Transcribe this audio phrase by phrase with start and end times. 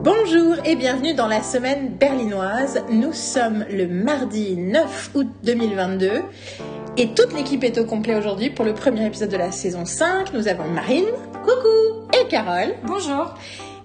[0.00, 2.84] Bonjour et bienvenue dans la semaine berlinoise.
[2.88, 6.22] Nous sommes le mardi 9 août 2022
[6.96, 10.32] et toute l'équipe est au complet aujourd'hui pour le premier épisode de la saison 5.
[10.34, 12.74] Nous avons Marine, coucou, et Carole.
[12.84, 13.34] Bonjour.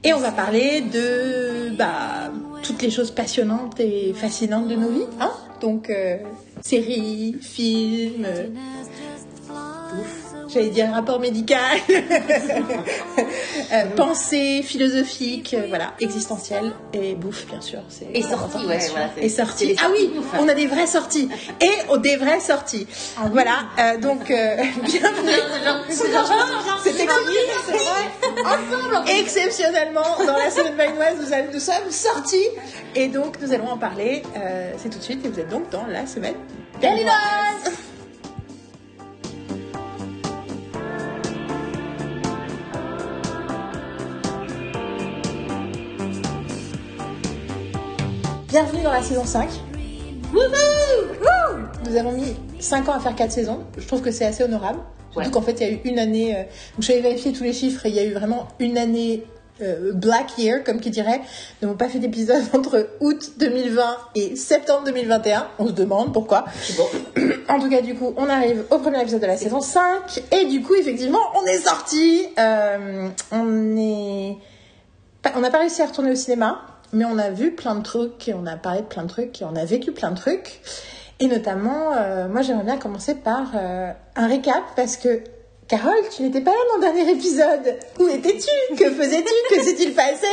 [0.04, 5.08] Et on va parler de bah, toutes les choses passionnantes et fascinantes de nos vies.
[5.20, 6.18] Hein Donc, euh,
[6.62, 8.48] séries, films, euh,
[10.54, 11.78] j'allais dire rapport médical,
[13.72, 17.80] euh, pensée philosophique, euh, voilà, existentielle et bouffe bien sûr.
[18.14, 19.76] Et sortie, ouais, voilà, c'est- Et sortie.
[19.84, 20.38] Ah oui, bouffe, hein.
[20.42, 21.30] on a des vraies sorties
[21.62, 22.88] et oh, des vraies sorties.
[23.32, 25.32] Voilà, euh, donc euh, bienvenue.
[26.84, 27.08] C'était
[29.20, 30.74] Exceptionnellement, dans la semaine
[31.20, 32.48] nous, allons- nous sommes sortis
[32.96, 34.24] et donc nous allons en parler.
[34.38, 36.36] euh, C'est tout de suite et vous êtes donc dans la semaine
[36.82, 37.14] berlinoise.
[48.54, 49.50] Bienvenue dans la saison 5.
[50.32, 50.44] Wouhou
[51.90, 53.64] Nous avons mis 5 ans à faire 4 saisons.
[53.80, 54.78] Je trouve que c'est assez honorable.
[55.12, 55.32] Surtout Ouais.
[55.34, 56.36] qu'en fait, il y a eu une année.
[56.38, 56.44] euh,
[56.78, 59.24] j'avais vérifié tous les chiffres et il y a eu vraiment une année
[59.64, 61.22] euh, black year, comme qui dirait.
[61.64, 65.48] Nous n'avons pas fait d'épisode entre août 2020 et septembre 2021.
[65.58, 66.46] On se demande pourquoi.
[66.78, 66.86] Bon.
[67.50, 70.22] En tout cas, du coup, on arrive au premier épisode de la saison 5.
[70.32, 72.28] Et du coup, effectivement, on est sorti.
[72.38, 74.38] Euh, on est.
[75.36, 76.62] On n'a pas réussi à retourner au cinéma,
[76.94, 79.42] mais on a vu plein de trucs et on a parlé de plein de trucs
[79.42, 80.62] et on a vécu plein de trucs.
[81.20, 85.22] Et notamment, euh, moi, j'aimerais bien commencer par euh, un récap parce que.
[85.66, 87.78] Carole, tu n'étais pas là dans le dernier épisode.
[87.98, 88.76] Où étais-tu?
[88.76, 89.56] Que faisais-tu?
[89.56, 90.28] Que s'est-il passé?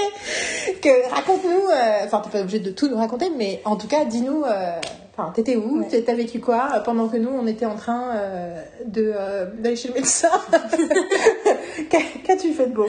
[0.83, 1.69] Que raconte-nous.
[1.73, 4.43] euh, Enfin, t'es pas obligé de tout nous raconter, mais en tout cas, dis-nous.
[4.43, 4.73] euh,
[5.17, 5.83] Enfin, t'étais où?
[5.83, 6.03] Ouais.
[6.03, 9.77] T'as vécu quoi euh, pendant que nous, on était en train euh, de euh, d'aller
[9.77, 10.31] chez le médecin?
[11.91, 12.87] Qu'a- Qu'as-tu fait de beau?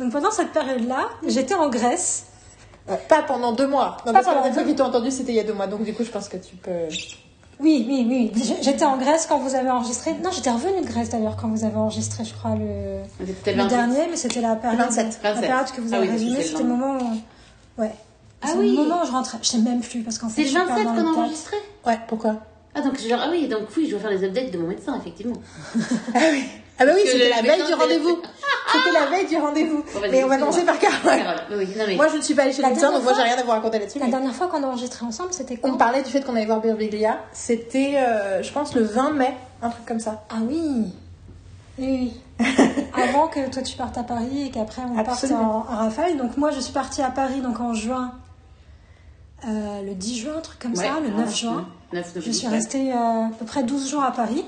[0.00, 2.24] Donc pendant cette période-là, j'étais en Grèce.
[2.90, 3.96] Euh, Pas pendant deux mois.
[4.06, 5.40] Non, Pas parce que la pendant dernière fois deux- qu'ils t'ont entendu, c'était il y
[5.40, 5.66] a deux mois.
[5.66, 6.70] Donc, du coup, je pense que tu peux.
[7.60, 8.04] Oui, oui,
[8.36, 8.42] oui.
[8.62, 10.12] J'étais en Grèce quand vous avez enregistré.
[10.22, 13.66] Non, j'étais revenue de Grèce d'ailleurs quand vous avez enregistré, je crois, le, le 28.
[13.68, 15.48] dernier, mais c'était la période, 27, la 27.
[15.48, 17.80] période que vous Ah avez oui, que le C'était le moment où...
[17.80, 17.92] Ouais.
[18.42, 18.70] Ah C'est oui.
[18.76, 19.38] le moment où je rentrais.
[19.40, 21.22] Je sais même plus parce qu'en fait, C'est le suis pas 27 dans qu'on a
[21.22, 21.56] enregistré?
[21.86, 22.36] Ouais, pourquoi?
[22.74, 24.98] Ah, donc genre, ah oui, donc oui, je dois faire les updates de mon médecin,
[25.00, 25.36] effectivement.
[26.14, 26.42] Ah oui.
[26.78, 28.18] Ah bah oui, c'était la veille du c'est- rendez-vous.
[28.72, 29.84] C'était la veille du rendez-vous.
[30.10, 31.22] Mais on va commencer par Carole.
[31.96, 33.42] Moi, je ne suis pas allée chez le La médecin, donc moi, j'ai rien à
[33.44, 33.98] vous raconter là-dessus.
[34.00, 36.34] La mais- dernière fois qu'on a enregistré ensemble, c'était quand On parlait du fait qu'on
[36.34, 37.18] allait voir Birviglia.
[37.32, 40.24] C'était, euh, je pense, le 20 mai, un truc comme ça.
[40.30, 40.92] Ah oui
[41.78, 42.46] Oui, oui.
[42.94, 45.64] Avant que toi tu partes à Paris et qu'après on parte Absolument.
[45.68, 46.16] en, en rafale.
[46.16, 48.12] Donc moi je suis partie à Paris donc en juin,
[49.48, 51.68] euh, le 10 juin, un truc comme Ouais, ça, le ah, 9 juin.
[51.92, 54.44] 9, Je suis restée euh, à peu près 12 jours à Paris.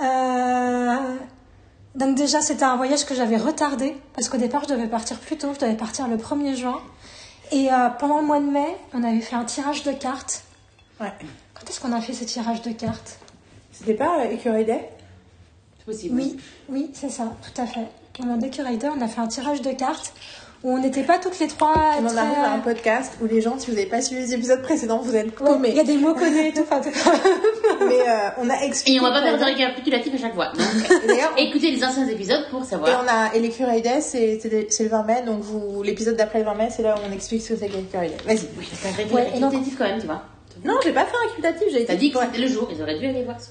[0.00, 1.16] Euh,
[1.94, 5.36] donc déjà c'était un voyage que j'avais retardé parce qu'au départ je devais partir plus
[5.36, 6.80] tôt, je devais partir le 1er juin.
[7.52, 10.44] Et euh, pendant le mois de mai, on avait fait un tirage de cartes.
[11.00, 11.12] Ouais.
[11.54, 13.18] Quand est-ce qu'on a fait ce tirage de cartes?
[13.70, 14.88] C'était pas euh, Écureuil Day?
[15.78, 16.14] C'est possible.
[16.16, 16.36] Oui,
[16.68, 17.86] oui, c'est ça, tout à fait.
[18.20, 20.12] On a Curator, on a fait un tirage de cartes
[20.64, 21.74] où on n'était pas toutes les trois.
[22.00, 24.22] On en très- arrive à un podcast où les gens, si vous n'avez pas suivi
[24.22, 25.78] les épisodes précédents, vous êtes Ouais, Il y paumés.
[25.80, 26.62] a des mots connus et tout.
[26.62, 26.88] enfin, tout-
[27.86, 28.96] Mais euh, on a expliqué.
[28.96, 30.46] Et on va pas faire de récapitulatif à chaque fois.
[30.52, 30.60] Donc,
[31.04, 33.04] Et D'ailleurs, on- écoutez les anciens épisodes pour Et savoir.
[33.04, 36.54] on a et l'écureuil Day, c'est le 20 mai, donc vous l'épisode d'après le 20
[36.54, 38.16] mai, c'est là où on explique ce que c'est que l'écureuil Day.
[38.26, 38.48] Vas-y.
[38.58, 40.22] Oui, c'est un Ouais, et récapitulatif quand même, tu vois.
[40.64, 41.96] Non, j'ai pas fait un récapitulatif, j'ai T'as été.
[41.96, 43.50] dit que c'était le jour, ils auraient dû aller voir ça.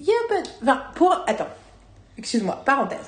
[0.00, 0.50] Yeah, but.
[0.62, 1.22] Enfin, pour.
[1.26, 1.46] Attends.
[2.18, 2.98] Excuse-moi, parenthèse.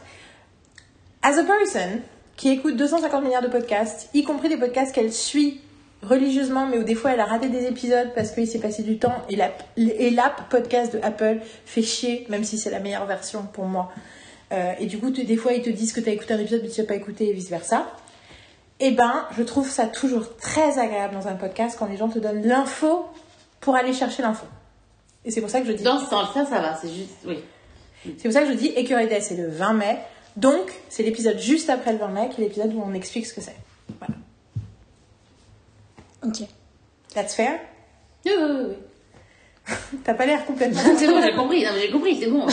[1.23, 2.01] As a person
[2.37, 5.61] qui écoute 250 milliards de podcasts, y compris des podcasts qu'elle suit
[6.03, 8.99] religieusement, mais où des fois elle a raté des épisodes parce qu'il s'est passé du
[8.99, 13.07] temps, et l'app et l'app podcast de Apple fait chier, même si c'est la meilleure
[13.07, 13.91] version pour moi.
[14.53, 16.39] Euh, et du coup, tu- des fois, ils te disent que tu as écouté un
[16.39, 17.91] épisode, mais tu n'as pas écouté, et vice-versa.
[18.79, 22.19] Eh ben, je trouve ça toujours très agréable dans un podcast quand les gens te
[22.19, 23.07] donnent l'info
[23.61, 24.45] pour aller chercher l'info.
[25.25, 25.83] Et c'est pour ça que je dis.
[25.83, 27.17] Dans ce sens-là, ça va, c'est juste.
[27.27, 27.39] Oui.
[28.05, 29.99] C'est pour ça que je dis Écureuil c'est le 20 mai.
[30.37, 33.35] Donc, c'est l'épisode juste après le 20 mai, qui est l'épisode où on explique ce
[33.35, 33.57] que c'est.
[33.99, 34.15] Voilà.
[36.25, 36.47] Ok.
[37.15, 37.59] That's fair?
[38.27, 38.75] Oui, oui, oui.
[40.05, 40.81] T'as pas l'air complètement.
[40.97, 42.47] C'est bon, j'ai compris, non mais j'ai compris, c'est bon.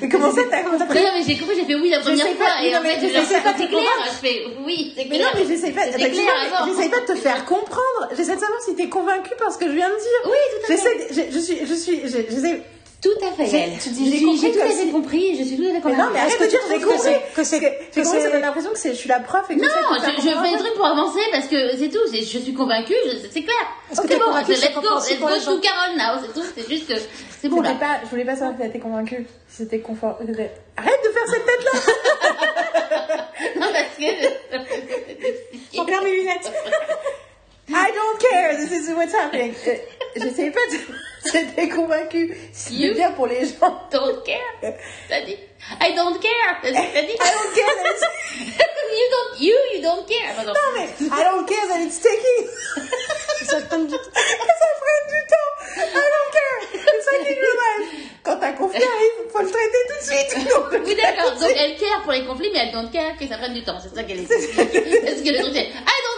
[0.00, 2.46] Mais comment ça, t'as Oui, non, mais j'ai compris, j'ai fait oui la première fois,
[2.46, 5.04] pas, et non, en mais fait, je sais pas c'est clair, je fais oui, c'est
[5.04, 5.28] Mais clair.
[5.32, 6.66] non, mais pas, non, mais avant.
[6.66, 8.08] j'essaie pas de te faire comprendre.
[8.16, 10.30] J'essaie de savoir si t'es convaincu par ce que je viens de dire.
[10.32, 11.06] Oui, tout à fait.
[11.12, 12.62] J'essaie, je, suis, je suis, je- j'essaie.
[13.02, 13.78] Tout à fait, J'ai- elle.
[13.82, 15.74] tu Je dis, j'ai suis- compris j'ai tout à fait compris, je suis tout à
[15.74, 16.00] fait convaincue.
[16.02, 16.98] non, mais arrête de dire j'ai que compris.
[17.00, 17.60] c'est- que c'est-
[17.92, 20.22] que ça c'est- donne l'impression que c'est, je suis la prof et que Non, je,
[20.22, 21.98] je fais des trucs pour avancer parce que c'est tout.
[22.12, 23.66] c'est- Je suis convaincue, je- c'est clair.
[23.90, 26.46] Que t'es bon, let's c'est go, let's go to Carole now, c'est tout.
[26.54, 27.74] C'est juste que c'est Je bon là.
[27.74, 29.26] pas, je voulais pas savoir si t'étais convaincue.
[29.48, 30.18] Si c'était confort.
[30.20, 31.72] Arrête de faire cette tête-là!
[33.56, 35.86] Non, parce que.
[35.86, 36.52] perds mes lunettes.
[37.74, 39.54] I don't care, this is what's happening.
[39.66, 39.76] Euh,
[40.16, 40.78] J'essayais pas de...
[41.32, 42.36] J'étais convaincue.
[42.70, 43.88] You- bien pour les gens.
[43.90, 44.74] Don't care.
[45.08, 45.36] T'as dit.
[45.80, 46.58] I don't care.
[46.62, 46.76] T'as dit.
[46.76, 48.02] I don't care that it's...
[48.92, 49.40] you don't.
[49.40, 50.34] You, you don't care.
[50.34, 50.52] Pardon.
[50.52, 52.48] Non, mais I don't care that it's taking...
[53.46, 54.10] Ça donne du temps.
[54.14, 55.52] ça prend du temps.
[55.76, 56.60] I don't care.
[56.72, 57.88] C'est ça qui est dommage.
[58.24, 60.48] Quand un conflit arrive, faut le traiter tout de suite.
[60.48, 61.32] Donc, Oui, d'accord.
[61.38, 63.78] Donc, elle care pour les conflits, mais elle don't care que ça prenne du temps.
[63.82, 64.26] C'est ça qu'elle est.
[64.28, 66.11] Parce que le truc, c'est I don't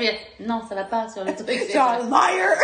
[0.00, 1.48] Je non, ça va pas sur le truc.
[1.48, 2.56] c'est Tu es un liar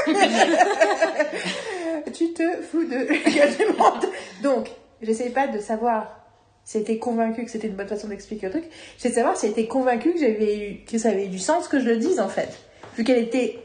[2.12, 4.42] Tu te fous de.
[4.42, 4.70] Donc,
[5.02, 6.24] j'essaye pas de savoir
[6.64, 8.64] si elle était convaincue que c'était une bonne façon d'expliquer le truc.
[8.96, 11.38] J'essaie de savoir si elle était convaincue que, j'avais eu, que ça avait eu du
[11.38, 12.50] sens que je le dise, en fait.
[12.96, 13.58] Vu qu'elle était...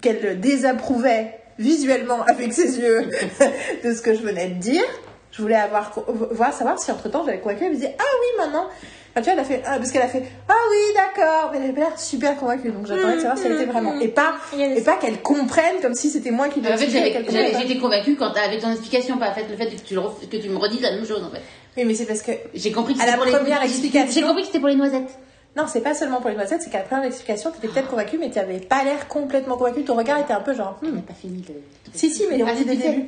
[0.00, 3.10] qu'elle le désapprouvait visuellement avec ses yeux
[3.84, 4.84] de ce que je venais de dire.
[5.30, 7.64] Je voulais avoir, voir, savoir si entre-temps j'avais convaincu.
[7.64, 8.68] Elle me disait, ah oui, maintenant...
[9.16, 11.58] Enfin, tu vois, elle a fait, ah, parce qu'elle a fait, ah oui, d'accord, mais
[11.62, 14.00] elle avait l'air super convaincue, donc j'attendais de savoir si elle était vraiment.
[14.00, 16.60] Et pas, Il y a des- et pas qu'elle comprenne comme si c'était moi qui
[16.60, 19.94] lui En fait, j'étais convaincue quand avec ton explication, pas fait le fait que tu,
[19.94, 21.38] le ref- que tu me redises la même chose en fait.
[21.38, 21.42] pas.
[21.76, 24.12] Oui, mais c'est parce que, J'ai compris que c'était la pour les première j'ai- explication-
[24.12, 25.16] J'ai compris que c'était pour les noisettes.
[25.56, 28.18] non, c'est pas seulement pour les noisettes, c'est qu'à la première explication, t'étais peut-être convaincue,
[28.18, 29.84] mais tu avais pas l'air complètement convaincue.
[29.84, 30.94] Ton regard était un peu genre, On hmm.
[30.96, 31.54] n'a pas fini le.
[31.94, 33.06] Si, si, mais on Ah, dit c'est dès le début.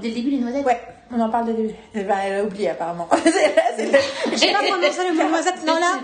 [0.00, 0.64] Dès le début, les noisettes.
[0.64, 1.74] Ouais, on en parle dès le début.
[1.94, 3.08] Eh ben, elle a oublié apparemment.
[3.78, 5.64] J'ai pas prononcé le mot noisette.
[5.66, 6.00] Non, là,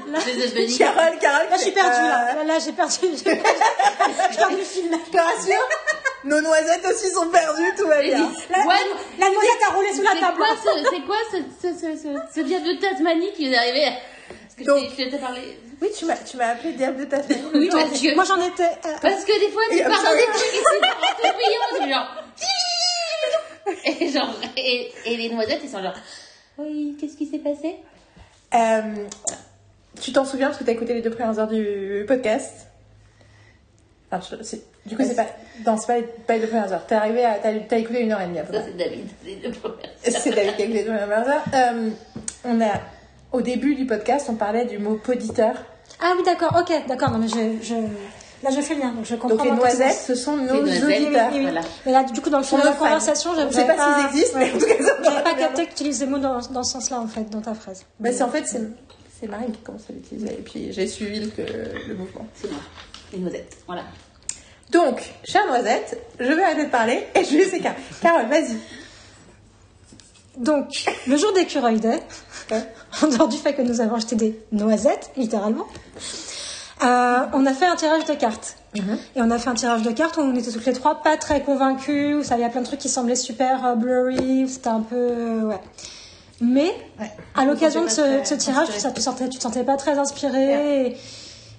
[0.79, 1.49] Carole, Carole.
[1.51, 2.35] là, je suis perdue, euh, là.
[2.37, 2.95] Là, là, j'ai perdu.
[3.03, 4.97] J'ai perdu le fil, là.
[5.07, 5.69] Je te rassure,
[6.25, 8.19] nos noisettes aussi sont perdues, tout va bien.
[8.51, 8.75] La, Ouais.
[9.19, 10.43] la noisette a roulé sous la table.
[10.91, 13.89] c'est quoi ce, ce, ce, ce, ce diable de Tasmanie qui est arrivé?
[14.29, 15.59] Parce que Donc- je t'ai- parlé.
[15.83, 17.43] Oui, tu m'as, tu m'as appelé diable de ta famille.
[17.55, 18.63] Oui, parce que, Moi, j'en étais.
[18.63, 20.15] euh, parce que des fois, tu absolument.
[20.17, 20.63] des trucs et
[21.21, 22.07] c'est brillant, c'est genre.
[24.01, 25.95] Et genre, et, et les noisettes, ils sont genre.
[26.59, 27.77] Oui, qu'est-ce qui s'est passé?
[28.55, 29.07] Euh,
[30.01, 32.69] tu t'en souviens parce que t'as écouté les deux premières heures du podcast?
[34.13, 34.37] Enfin,
[34.87, 35.27] du coup, c'est pas,
[35.67, 36.87] non, c'est pas, les- pas les deux premières heures.
[36.87, 39.09] T'es arrivé à, t'as, t'as écouté une heure et demie à peu Ça, c'est David.
[39.25, 39.83] C'est le premier.
[40.03, 41.45] C'est David qui a écouté les deux premières heures.
[41.55, 41.91] Euh,
[42.45, 42.81] on a,
[43.33, 45.55] au début du podcast, on parlait du mot poditeur.
[46.01, 47.11] Ah oui, d'accord, ok, d'accord.
[47.11, 47.75] Non, mais je, je...
[48.45, 49.37] Là, je fais le lien, donc je comprends.
[49.37, 50.89] Donc les noisettes, ce sont nos auditeurs.
[50.89, 51.43] oui, oui.
[51.43, 51.63] Voilà.
[51.87, 54.07] Mais là, du coup, dans le fond de la conversation, On j'avais sait pas s'ils
[54.19, 56.63] existent, mais en tout cas, J'avais pas capté que tu utilises des mots dans, dans
[56.63, 57.85] ce sens-là, en fait, dans ta phrase.
[57.99, 58.61] Bah, c'est en fait, c'est,
[59.19, 60.29] c'est Marine qui commence à l'utiliser.
[60.33, 61.31] Et puis, j'ai suivi le,
[61.89, 62.27] le mouvement.
[62.35, 62.61] C'est moi.
[63.13, 63.57] Les noisettes.
[63.67, 63.83] Voilà.
[64.71, 67.81] Donc, chère Noisette, je vais arrêter de parler et je vais laisser Carole.
[68.03, 68.57] Carole, vas-y.
[70.37, 72.01] Donc, le jour d'écureuil day,
[73.03, 75.67] en dehors du fait que nous avons acheté des noisettes, littéralement,
[76.85, 78.57] euh, on a fait un tirage de cartes.
[78.77, 78.99] Mhm.
[79.17, 81.17] Et on a fait un tirage de cartes où on était toutes les trois pas
[81.17, 84.49] très convaincus, où ça, il y a plein de trucs qui semblaient super euh, blurry,
[84.49, 84.97] c'était un peu...
[84.97, 85.61] euh, ouais.
[86.41, 87.11] Mais, Ouais.
[87.37, 88.95] à l'occasion de ce, de tirage, tu, inspirée.
[88.95, 90.87] tu, sentais, tu te sentais pas très inspiré.
[90.89, 90.97] Et,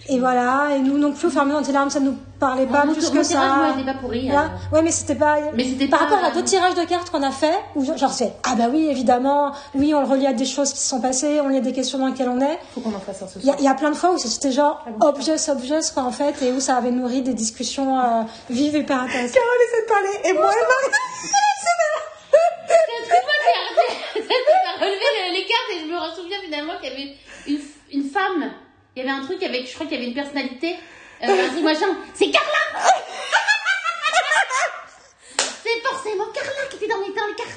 [0.07, 1.99] et voilà, et nous non plus, au fur et à mesure, on était là, ça
[1.99, 3.71] nous parlait pas plus que moi, ça.
[3.75, 4.29] était pas pourri.
[4.29, 4.45] Voilà.
[4.71, 4.75] euh.
[4.75, 5.37] Ouais, mais c'était pas.
[5.55, 8.11] Mais c'était Par pas- rapport à d'autres tirages de cartes qu'on a fait, où genre
[8.11, 11.01] c'est ah bah oui évidemment, oui on le relie à des choses qui se sont
[11.01, 12.59] passées, on lit à des questions dans lesquelles on est.
[12.73, 13.55] Faut qu'on en fasse un ce Il y, a- soir.
[13.59, 16.51] il y a plein de fois où c'était genre obvious obvious quoi en fait et
[16.51, 19.33] où ça avait nourri des discussions euh, vives et hyper intéressantes.
[19.35, 20.75] Carole essaie de parler et moi, elle moi
[24.65, 27.15] m'a relevé le- les cartes et je me souviens finalement qu'il y avait
[27.47, 27.59] une,
[27.91, 28.51] une femme.
[28.95, 30.75] Il y avait un truc avec, je crois qu'il y avait une personnalité.
[31.23, 31.87] Euh, un machin.
[32.13, 32.89] C'est Carla
[35.63, 37.51] C'est forcément Carla qui était dans les, dans les cartes.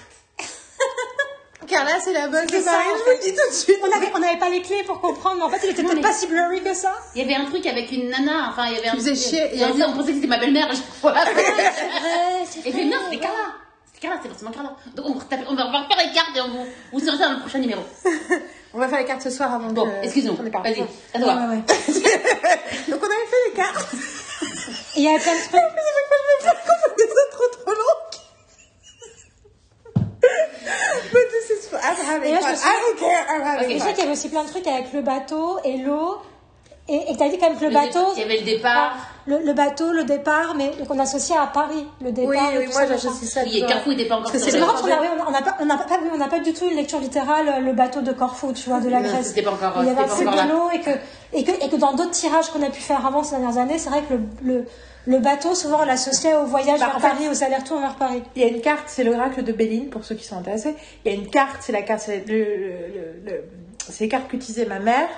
[1.67, 3.79] Carla, c'est la bonne de ça, en je vous le dis tout de suite.
[3.83, 5.91] On avait on n'avait pas les clés pour comprendre, mais en fait il était Non,
[5.91, 6.95] peut-être mais- pas si blurry que ça.
[7.15, 8.49] Il y avait un truc avec une nana.
[8.51, 10.27] Enfin, il y avait un faisait truc- chier, il y Et on, pensait que c'était
[10.29, 10.71] ma belle-mère.
[10.73, 11.13] je crois.
[11.13, 13.53] Ouais, c'est Et puis non, c'était Carla.
[13.87, 14.77] C'était Carla, c'est forcément Carla.
[14.95, 17.35] Donc on, retape- on va refaire les cartes et on vous, vous saurez ça dans
[17.35, 17.83] le prochain numéro.
[18.75, 20.35] On va faire les cartes ce soir avant Bon, que- excuse-nous.
[20.37, 20.75] qu'on ait parlé.
[20.75, 21.35] Vas-y, à toi.
[21.35, 21.63] ouais, ouais.
[22.91, 23.87] Donc, on avait fait les cartes.
[24.97, 25.53] Il y avait plein de trucs.
[25.53, 28.15] Mais chaque fois, je me fais qu'on fait des trop trop longues.
[31.13, 31.69] But this is.
[31.73, 32.69] I'm having Et là, je fun.
[32.69, 33.25] I don't care.
[33.29, 33.73] I'm having Ok.
[33.79, 36.19] Je sais qu'il y avait aussi plein de trucs avec le bateau et l'eau.
[36.89, 38.07] Et, et t'as dit quand même que le, Le bateau.
[38.17, 38.97] Il y avait le départ.
[39.27, 42.33] Le, le bateau, le départ, mais qu'on associe à Paris, le départ.
[42.51, 43.43] Oui, oui, tout moi j'associe ça.
[43.43, 43.69] Oui, et toujours.
[43.69, 46.17] Carrefour n'était pas encore c'est marrant a- on n'a pas, on n'a pas, oui, on
[46.17, 49.01] n'a pas du tout une lecture littérale, le bateau de Corfou, tu vois, de la
[49.03, 49.27] Grèce.
[49.29, 50.07] c'était pas encore- Il y avait un
[50.47, 50.91] de l'eau et que,
[51.35, 53.79] et, que, et que dans d'autres tirages qu'on a pu faire avant ces dernières années,
[53.79, 54.65] c'est vrai que le, le,
[55.07, 58.23] le bateau, souvent, on l'associait au voyage Bah, vers Paris, aux allers-retours vers Paris.
[58.35, 60.75] Il y a une carte, c'est l'oracle de Béline, pour ceux qui sont intéressés.
[61.05, 63.45] Il y a une carte, c'est la carte, c'est le, le- le-
[64.01, 65.09] les cartes qu'utilisait ma mère,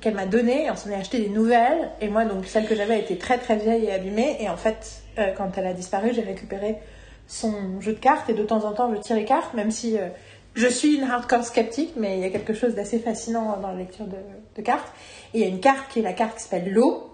[0.00, 1.90] qu'elle m'a données, et on s'en est acheté des nouvelles.
[2.00, 4.36] Et moi, donc, celle que j'avais était très très vieille et abîmée.
[4.40, 6.78] Et en fait, euh, quand elle a disparu, j'ai récupéré
[7.26, 9.98] son jeu de cartes, et de temps en temps, je tire les cartes, même si
[9.98, 10.08] euh,
[10.54, 13.76] je suis une hardcore sceptique, mais il y a quelque chose d'assez fascinant dans la
[13.76, 14.92] lecture de, cartes.
[15.32, 17.10] Et il y a une carte qui est la carte qui s'appelle l'eau,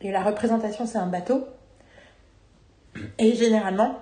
[0.00, 1.46] Et la représentation, c'est un bateau.
[3.18, 3.98] Et généralement,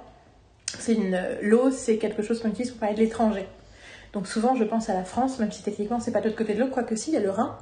[0.78, 3.46] c'est une l'eau, c'est quelque chose qu'on utilise pour parler de l'étranger.
[4.12, 6.54] Donc souvent, je pense à la France, même si techniquement, c'est pas de l'autre côté
[6.54, 7.56] de l'eau, quoique si, il y a le Rhin.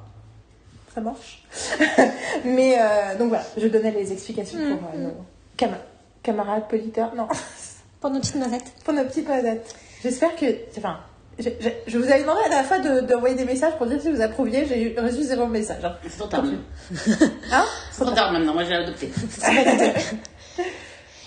[0.95, 1.43] Ça marche.
[2.45, 5.15] Mais euh, donc voilà, je donnais les explications pour euh, nos
[5.57, 5.77] cam-
[6.23, 7.13] camarades politeurs.
[7.17, 7.27] Non,
[8.01, 8.73] Pour nos petites noisettes.
[8.85, 9.75] pour nos petites noisettes.
[10.03, 10.45] J'espère que.
[10.79, 10.99] Enfin,
[11.39, 14.01] je, je- je vous avais demandé à la fois de- d'envoyer des messages pour dire
[14.01, 14.67] si vous approuviez.
[14.67, 15.83] J'ai reçu zéro message.
[15.85, 15.95] hein.
[16.09, 16.45] C'est trop tard.
[17.53, 19.11] Hein C'est trop tard maintenant, moi j'ai adopté.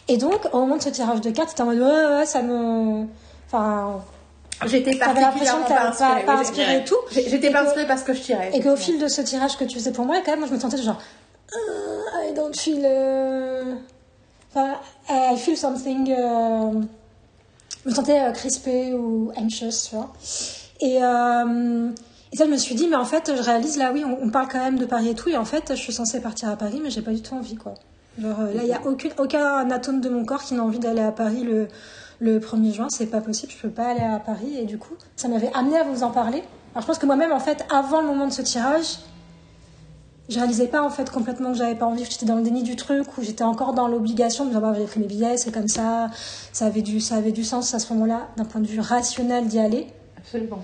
[0.08, 2.42] Et donc, au moment de ce tirage de cartes, c'était en mode ouais, ouais, ça
[2.42, 3.06] me.
[3.48, 4.02] Enfin,
[4.66, 6.26] J'étais particulièrement que pas pas, inspirée.
[6.26, 6.96] pas oui, inspiré j'ai- et tout.
[7.12, 8.50] J'étais pas inspirée parce que je tirais.
[8.54, 10.54] Et qu'au fil de ce tirage que tu faisais pour moi, quand même, moi je
[10.56, 11.00] me sentais genre.
[11.54, 12.82] euh, I don't feel.
[12.84, 13.76] euh,
[14.54, 14.76] Enfin,
[15.10, 16.12] I feel something.
[16.12, 16.82] euh,
[17.86, 20.12] Je me sentais euh, crispée ou anxious, tu vois.
[20.82, 21.00] Et, et
[22.38, 24.48] ça, je me suis dit, mais en fait, je réalise là, oui, on, on parle
[24.52, 26.80] quand même de Paris et tout, et en fait, je suis censée partir à Paris,
[26.84, 27.74] mais j'ai pas du tout envie, quoi.
[28.22, 31.02] Genre, là, il n'y a aucune, aucun atome de mon corps qui n'a envie d'aller
[31.02, 31.68] à Paris le,
[32.20, 34.94] le 1er juin, c'est pas possible, je peux pas aller à Paris, et du coup,
[35.16, 36.44] ça m'avait amené à vous en parler.
[36.74, 38.98] Alors, je pense que moi-même, en fait, avant le moment de ce tirage,
[40.30, 42.62] je réalisais pas en fait complètement que j'avais pas envie, que j'étais dans le déni
[42.64, 45.38] du truc, où j'étais encore dans l'obligation de me dire bah, j'ai pris mes billets,
[45.38, 46.10] c'est comme ça,
[46.52, 49.48] ça avait du, ça avait du sens à ce moment-là, d'un point de vue rationnel
[49.48, 50.62] d'y aller, Absolument.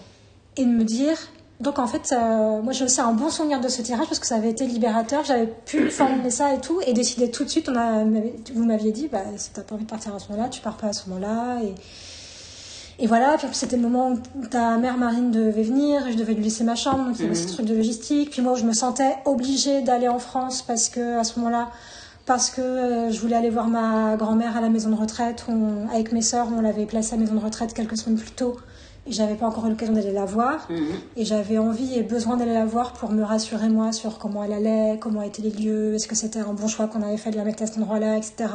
[0.57, 1.17] et de me dire.
[1.59, 4.27] Donc en fait, euh, moi j'ai aussi un bon souvenir de ce tirage parce que
[4.27, 7.69] ça avait été libérateur, j'avais pu formuler ça et tout, et décider tout de suite.
[7.69, 8.03] On a,
[8.53, 10.75] vous m'aviez dit, bah, si t'as pas envie de partir à ce moment-là, tu pars
[10.75, 11.59] pas à ce moment-là.
[11.63, 11.73] Et,
[13.03, 16.33] et voilà, puis c'était le moment où ta mère Marine devait venir, et je devais
[16.33, 17.47] lui laisser ma chambre, donc il y avait Mhm.
[17.47, 18.31] ce truc de logistique.
[18.31, 21.69] Puis moi, je me sentais obligée d'aller en France parce que à ce moment-là,
[22.25, 25.51] parce que euh, je voulais aller voir ma grand-mère à la maison de retraite, où
[25.53, 28.31] on- avec mes sœurs, on l'avait placée à la maison de retraite quelques semaines plus
[28.31, 28.57] tôt,
[29.05, 30.65] et j'avais pas encore eu l'occasion d'aller la voir.
[30.69, 30.85] Mhm.
[31.17, 34.53] Et j'avais envie et besoin d'aller la voir pour me rassurer moi sur comment elle
[34.53, 37.37] allait, comment étaient les lieux, est-ce que c'était un bon choix qu'on avait fait de
[37.37, 38.49] la mettre à cet endroit-là, etc.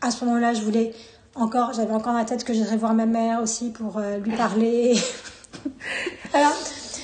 [0.00, 0.92] À ce moment-là, je voulais
[1.34, 4.94] encore, j'avais encore en tête que j'irais voir ma mère aussi pour euh, lui parler.
[6.34, 6.54] Alors,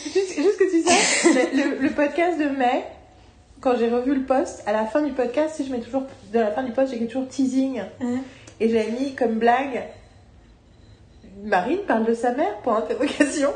[0.05, 2.85] juste, juste que tu sais, le, podcast de mai,
[3.61, 6.39] quand j'ai revu le post, à la fin du podcast, si je mets toujours, de
[6.39, 7.83] la fin du post, j'ai toujours teasing.
[8.01, 8.21] Hein
[8.61, 9.85] Et j'avais mis comme blague,
[11.43, 13.51] Marine parle de sa mère pour interrogation.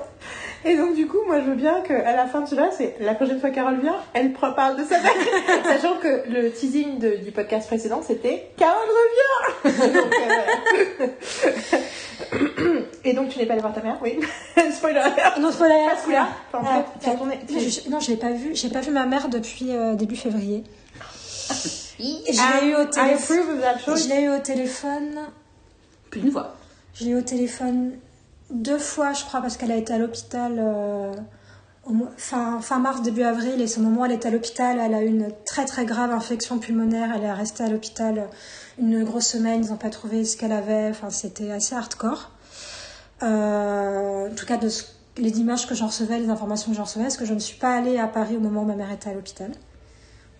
[0.64, 3.14] Et donc du coup, moi je veux bien qu'à la fin de cela, c'est la
[3.14, 5.12] prochaine fois Carole vient, elle parle de sa mère.
[5.64, 8.86] Sachant que le teasing de- du podcast précédent, c'était Carole
[9.64, 10.14] revient Donc,
[11.02, 14.20] euh, Et donc tu n'es pas allée voir ta mère, oui.
[14.72, 15.00] Spoiler
[15.40, 16.28] non, aller- Pas celui-là.
[16.52, 18.50] Enfin, Ah, retournée- tu non, je, non, je l'ai pas vu.
[18.54, 20.64] J'ai pas vu ma mère depuis euh, début février.
[21.98, 23.96] Et je l'ai eu au téléphone.
[23.96, 25.18] Je l'ai eu au téléphone.
[26.10, 26.54] Plus d'une fois.
[27.00, 27.92] Je l'ai eu au téléphone
[28.50, 31.14] deux fois, je crois, parce qu'elle a été à l'hôpital euh,
[32.18, 33.58] fin, fin mars, début avril.
[33.58, 34.78] Et ce moment, elle est à l'hôpital.
[34.78, 37.10] Elle a eu une très très grave infection pulmonaire.
[37.16, 38.28] Elle est restée à l'hôpital
[38.78, 39.64] une grosse semaine.
[39.64, 40.90] Ils n'ont pas trouvé ce qu'elle avait.
[40.90, 42.32] Enfin, c'était assez hardcore.
[43.22, 44.58] Euh, en tout cas,
[45.16, 47.58] les images que j'en recevais, les informations que j'en recevais, parce que je ne suis
[47.58, 49.52] pas allée à Paris au moment où ma mère était à l'hôpital.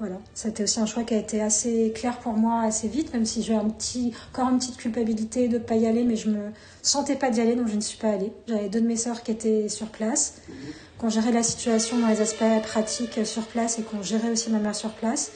[0.01, 3.27] Voilà, c'était aussi un choix qui a été assez clair pour moi assez vite, même
[3.27, 6.31] si j'ai un petit, encore une petite culpabilité de ne pas y aller, mais je
[6.31, 8.33] me sentais pas d'y aller, donc je ne suis pas allée.
[8.49, 10.41] J'avais deux de mes sœurs qui étaient sur place,
[10.99, 14.31] qui ont géré la situation dans les aspects pratiques sur place et qui ont géré
[14.31, 15.33] aussi ma mère sur place.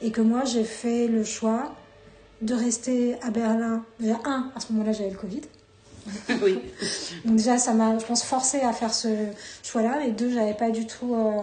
[0.00, 1.74] Et que moi, j'ai fait le choix
[2.42, 3.84] de rester à Berlin.
[3.98, 5.40] Déjà, un, à ce moment-là, j'avais le Covid.
[6.44, 6.60] oui.
[7.24, 9.08] Donc déjà, ça m'a, je pense, forcé à faire ce
[9.64, 10.04] choix-là.
[10.06, 11.40] Et deux, j'avais pas du tout euh,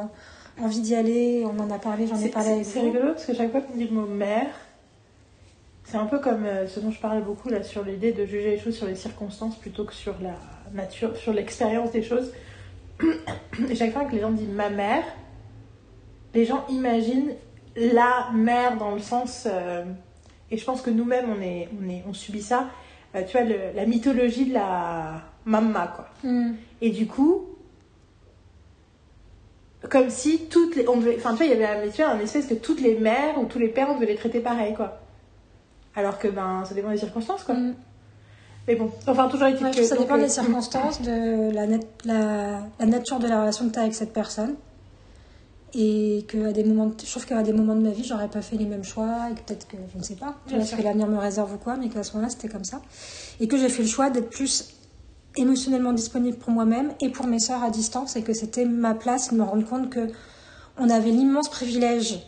[0.61, 1.43] envie d'y aller.
[1.45, 3.61] On en a parlé, j'en ai parlé c'est- avec C'est rigolo parce que chaque fois
[3.61, 4.47] qu'on dit le mot mère,
[5.85, 8.51] c'est un peu comme euh, ce dont je parlais beaucoup là sur l'idée de juger
[8.51, 10.35] les choses sur les circonstances plutôt que sur la
[10.73, 12.31] nature, sur l'expérience des choses.
[13.69, 15.03] Et chaque fois que les gens disent ma mère,
[16.33, 17.33] les gens imaginent
[17.75, 19.47] la mère dans le sens.
[19.51, 19.83] euh,
[20.51, 22.67] et je pense que nous-mêmes on, est, on, est, on subit ça.
[23.15, 26.09] euh, tu vois, le- la mythologie de la mamma quoi.
[26.23, 26.53] Hmm.
[26.81, 27.45] Et du coup,
[29.89, 30.87] comme si toutes les.
[30.87, 32.81] On devait, enfin, tu vois, il y avait un, tu vois, un espèce que toutes
[32.81, 34.99] les mères ou tous les pères, on devait les traiter pareil, quoi.
[35.95, 37.55] Alors que, ben, ça dépend des circonstances, quoi.
[37.55, 37.75] Mm.
[38.67, 39.83] Mais bon, enfin, toujours est-il Ouais, que.
[39.83, 43.67] ça donc, dépend euh, des circonstances, de la, nat- la, la nature de la relation
[43.67, 44.55] que tu as avec cette personne.
[45.75, 48.27] Et que à des moments, de- je trouve qu'à des moments de ma vie, j'aurais
[48.29, 50.67] pas fait les mêmes choix, et que peut-être que je ne sais pas, Bien ce
[50.67, 50.77] sûr.
[50.77, 52.79] que l'avenir me réserve ou quoi, mais qu'à ce moment-là, c'était comme ça.
[53.39, 54.69] Et que j'ai fait le choix d'être plus
[55.35, 59.31] émotionnellement disponible pour moi-même et pour mes sœurs à distance, et que c'était ma place
[59.31, 60.09] de me rendre compte que
[60.77, 62.19] on avait l'immense privilège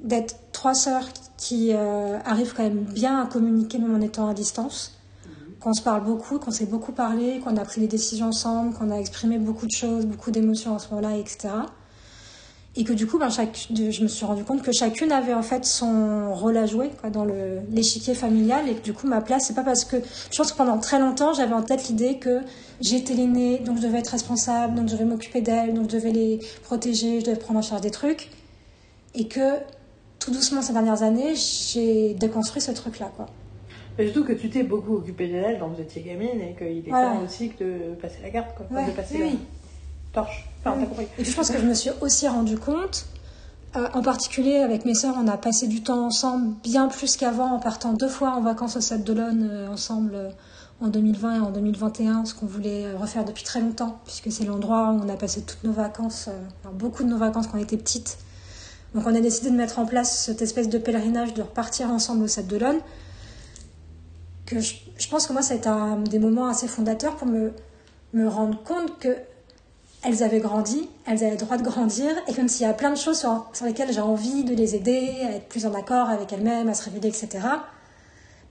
[0.00, 1.08] d'être trois sœurs
[1.38, 4.96] qui euh, arrivent quand même bien à communiquer même en étant à distance
[5.60, 8.90] qu'on se parle beaucoup, qu'on s'est beaucoup parlé, qu'on a pris des décisions ensemble, qu'on
[8.90, 11.48] a exprimé beaucoup de choses, beaucoup d'émotions à ce moment-là, etc.
[12.78, 15.42] Et que du coup, ben, chaque, je me suis rendu compte que chacune avait en
[15.42, 17.26] fait son rôle à jouer quoi, dans
[17.72, 19.96] l'échiquier familial et que du coup, ma place, c'est pas parce que.
[20.30, 22.40] Je pense que pendant très longtemps, j'avais en tête l'idée que
[22.82, 26.12] j'étais l'aînée, donc je devais être responsable, donc je devais m'occuper d'elles, donc je devais
[26.12, 28.30] les protéger, je devais prendre en charge des trucs.
[29.14, 29.54] Et que
[30.18, 33.10] tout doucement, ces dernières années, j'ai déconstruit ce truc-là.
[33.16, 33.26] quoi.
[33.98, 36.90] Mais surtout que tu t'es beaucoup occupée d'elle quand vous étiez gamine et qu'il est
[36.90, 37.12] Voilà.
[37.12, 38.66] temps aussi de passer la garde, quoi.
[38.70, 39.38] Ouais, de passer oui, la oui.
[40.16, 40.48] Torche.
[40.64, 40.76] Enfin.
[41.18, 43.06] Et je pense que je me suis aussi rendu compte,
[43.76, 47.52] euh, en particulier avec mes sœurs, on a passé du temps ensemble bien plus qu'avant
[47.52, 50.30] en partant deux fois en vacances au Sable d'Olonne euh, ensemble euh,
[50.80, 54.44] en 2020 et en 2021, ce qu'on voulait euh, refaire depuis très longtemps, puisque c'est
[54.44, 57.62] l'endroit où on a passé toutes nos vacances, euh, beaucoup de nos vacances quand on
[57.62, 58.18] était petites.
[58.94, 62.24] Donc on a décidé de mettre en place cette espèce de pèlerinage, de repartir ensemble
[62.24, 62.78] au Sable d'Olonne.
[64.44, 67.26] Que je, je pense que moi, ça a été un des moments assez fondateurs pour
[67.26, 67.52] me,
[68.12, 69.16] me rendre compte que
[70.06, 72.90] elles avaient grandi, elles avaient le droit de grandir, et comme s'il y a plein
[72.90, 76.08] de choses sur, sur lesquelles j'ai envie de les aider, à être plus en accord
[76.10, 77.28] avec elles-mêmes, à se révéler, etc.,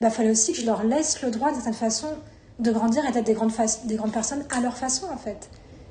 [0.02, 2.10] il fallait aussi que je leur laisse le droit, d'une certaine façon,
[2.60, 5.50] de grandir et d'être des grandes, fa- des grandes personnes à leur façon, en fait.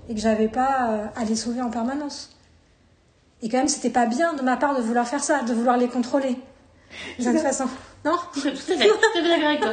[0.09, 2.37] Et que j'avais pas euh, à les sauver en permanence.
[3.42, 5.76] Et quand même, c'était pas bien de ma part de vouloir faire ça, de vouloir
[5.78, 6.37] les contrôler.
[7.18, 7.64] D'une certaine façon.
[8.04, 8.12] Non?
[8.37, 9.73] À fait d'accord avec toi.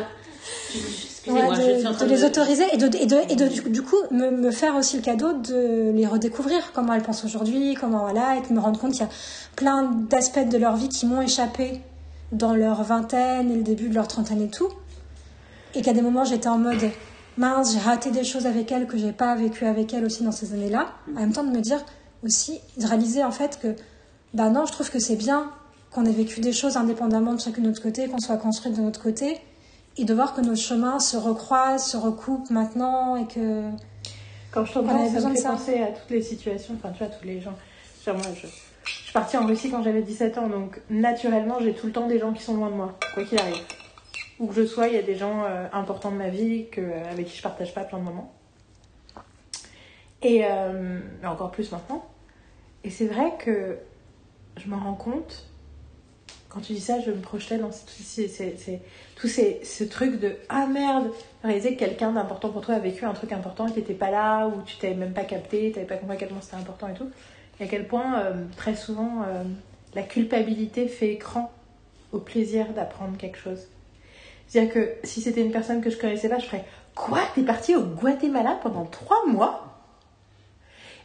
[1.23, 3.81] Excusez-moi, Ouais, je suis de, les autoriser et, de, et, de, et de, du, du
[3.83, 7.99] coup me, me faire aussi le cadeau de les redécouvrir, comment elles pensent aujourd'hui, comment
[7.99, 9.09] voilà, et de me rendre compte qu'il y a
[9.55, 11.81] plein d'aspects de leur vie qui m'ont échappé
[12.31, 14.69] dans leur vingtaine et le début de leur trentaine et tout.
[15.75, 16.89] Et qu'à des moments j'étais en mode
[17.37, 20.31] mince, j'ai raté des choses avec elles que j'ai pas vécu avec elles aussi dans
[20.31, 20.87] ces années-là.
[21.15, 21.85] En même temps de me dire
[22.23, 23.75] aussi, de réaliser en fait que
[24.33, 25.51] bah non, je trouve que c'est bien
[25.91, 28.81] qu'on ait vécu des choses indépendamment de chacun de notre côté, qu'on soit construit de
[28.81, 29.39] notre côté
[29.97, 33.69] et de voir que nos chemins se recroisent, se recoupent maintenant et que
[34.51, 37.25] Quand je t'entends, ça me fait penser à toutes les situations, enfin, tu vois, tous
[37.25, 37.53] les gens.
[38.05, 38.47] Genre, moi, je,
[38.83, 42.07] je suis partie en Russie quand j'avais 17 ans, donc naturellement, j'ai tout le temps
[42.07, 43.61] des gens qui sont loin de moi, quoi qu'il arrive.
[44.39, 46.81] Où que je sois, il y a des gens euh, importants de ma vie que,
[47.11, 48.33] avec qui je partage pas plein de moments.
[50.23, 52.05] Et euh, encore plus maintenant.
[52.83, 53.77] Et c'est vrai que
[54.57, 55.50] je me rends compte,
[56.51, 58.27] quand tu dis ça, je me projetais dans ces,
[59.63, 61.11] ce truc de ah merde,
[61.43, 64.47] réaliser que quelqu'un d'important pour toi a vécu un truc important et t'étais pas là,
[64.47, 66.93] ou tu t'avais même pas capté, t'avais pas compris à quel point c'était important et
[66.93, 67.09] tout.
[67.59, 69.43] Et à quel point, euh, très souvent, euh,
[69.93, 71.51] la culpabilité fait écran
[72.11, 73.67] au plaisir d'apprendre quelque chose.
[74.47, 77.21] C'est-à-dire que si c'était une personne que je connaissais pas, je ferais Quoi?
[77.33, 79.67] T'es parti au Guatemala pendant trois mois?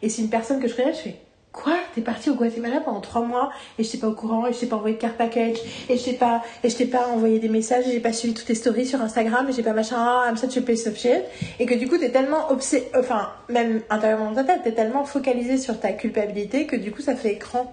[0.03, 1.21] Et si une personne que je connais, je fais
[1.57, 1.73] Quoi?
[1.95, 4.59] T'es parti au Guatemala pendant trois mois et je t'ai pas au courant et je
[4.61, 5.57] t'ai pas envoyé de carte package
[5.89, 8.35] et je t'ai pas et je t'ai pas envoyé des messages et j'ai pas suivi
[8.35, 10.97] toutes tes stories sur Instagram et j'ai pas machin ah, I'm such a piece of
[10.99, 11.23] shit
[11.59, 15.05] et que du coup t'es tellement obsé enfin même intérieurement dans ta tête t'es tellement
[15.05, 17.73] focalisé sur ta culpabilité que du coup ça fait écran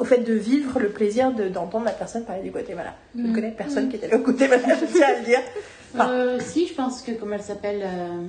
[0.00, 2.94] au fait de vivre le plaisir de- d'entendre la personne parler du Guatemala.
[3.14, 3.32] Je ne Mm.
[3.34, 5.40] connais personne qui était allé au Guatemala, je tiens à le dire.
[5.94, 8.26] Enfin, Euh, si, je pense que, comment elle s'appelle euh,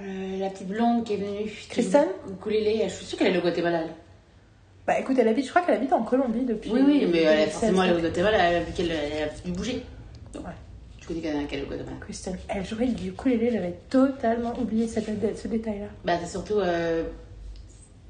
[0.00, 1.50] euh, La petite blonde qui est venue.
[1.68, 2.82] Kristen ukulélé.
[2.84, 3.82] Je suis sûre qu'elle est au Guatemala.
[3.82, 3.90] elle.
[4.86, 6.70] Bah écoute, elle habite, je crois qu'elle habite en Colombie depuis.
[6.72, 7.52] Oui, oui, mais elle est 2016.
[7.52, 9.82] forcément allée au Guatemala vu qu'elle elle a dû bouger.
[10.34, 10.52] Donc, Ouais.
[10.98, 11.96] Tu connais qu'elle est au Guatemala.
[12.00, 15.86] Kristen, elle jouait du ukulélé, j'avais totalement oublié cette- ce détail-là.
[16.04, 17.04] Bah, c'est surtout euh,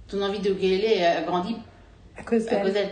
[0.08, 1.56] ton envie de ukulélé a grandi
[2.18, 2.90] À cause d'elle.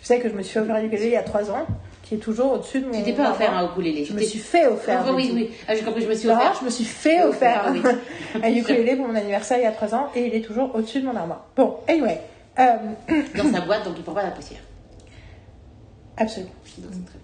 [0.00, 1.66] Je sais que je me suis offert ukulélé il y a 3 ans,
[2.10, 2.92] qui est toujours au-dessus de mon.
[2.92, 4.04] Tu t'es pas offert un ukulélé.
[4.04, 5.04] Je me suis fait offert.
[5.06, 5.50] Ah, oui, oui.
[5.68, 6.56] Ah, j'ai compris, je me suis offert.
[6.58, 7.80] je me suis fait offert Ah oui.
[8.42, 11.02] un ukulélé pour mon anniversaire il y a 3 ans et il est toujours au-dessus
[11.02, 11.46] de mon armoire.
[11.54, 12.20] Bon, anyway.
[12.58, 12.78] Euh,
[13.36, 14.58] dans sa boîte, donc il prend pas la poussière.
[16.16, 16.50] absolument.
[16.78, 17.19] Donc, très bien.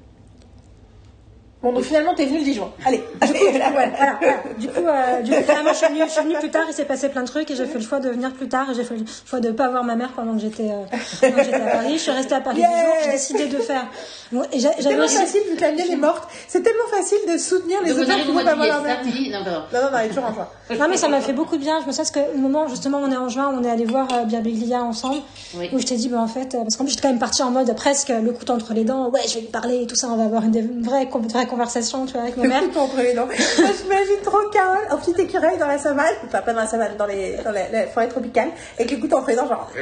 [1.67, 2.71] Bon, donc finalement, t'es venu le 10 juin.
[2.85, 3.89] Allez, allez, là, voilà.
[3.97, 4.37] voilà, voilà.
[4.57, 6.73] Du coup, euh, du coup finalement, je suis, venue, je suis venue plus tard, il
[6.75, 8.75] s'est passé plein de trucs et j'ai fait le choix de venir plus tard et
[8.75, 10.85] j'ai fait le choix de ne pas voir ma mère pendant que j'étais euh,
[11.21, 11.93] pendant que j'étais à Paris.
[11.95, 12.69] Je suis restée à Paris Yeah.
[12.71, 13.85] 10 jours, j'ai décidé de faire.
[14.33, 15.17] Bon, et j'a- C'est tellement aussi.
[15.17, 16.29] facile vu que la mienne est morte.
[16.49, 18.99] C'est tellement facile de soutenir les arrive qui au vont pas voir leur mère.
[19.05, 19.61] Non, pardon.
[19.73, 20.49] Non, non, non, elle est toujours en juin.
[20.79, 21.81] Non mais ça m'a fait beaucoup de bien.
[21.83, 24.07] Je me souviens que le moment justement on est en juin, on est allé voir
[24.13, 25.17] euh, Birbiglia ensemble,
[25.57, 25.69] Oui.
[25.73, 27.43] où je t'ai dit bah en fait euh, parce qu'en plus j'étais quand même partie
[27.43, 29.11] en mode presque le couteau entre les dents.
[29.11, 31.29] Ouais, je vais lui parler et tout ça, on va avoir une, une vraie, une
[31.29, 32.63] vraie conversation, tu vois, avec ma mère.
[32.73, 32.89] Dents.
[32.95, 33.35] Moi,
[33.83, 37.07] j'imagine trop Carole en petit écureuil dans la savane, enfin pas dans la savane, dans
[37.07, 39.71] les, dans les, les forêts tropicales, avec les couteaux entre les dents, genre.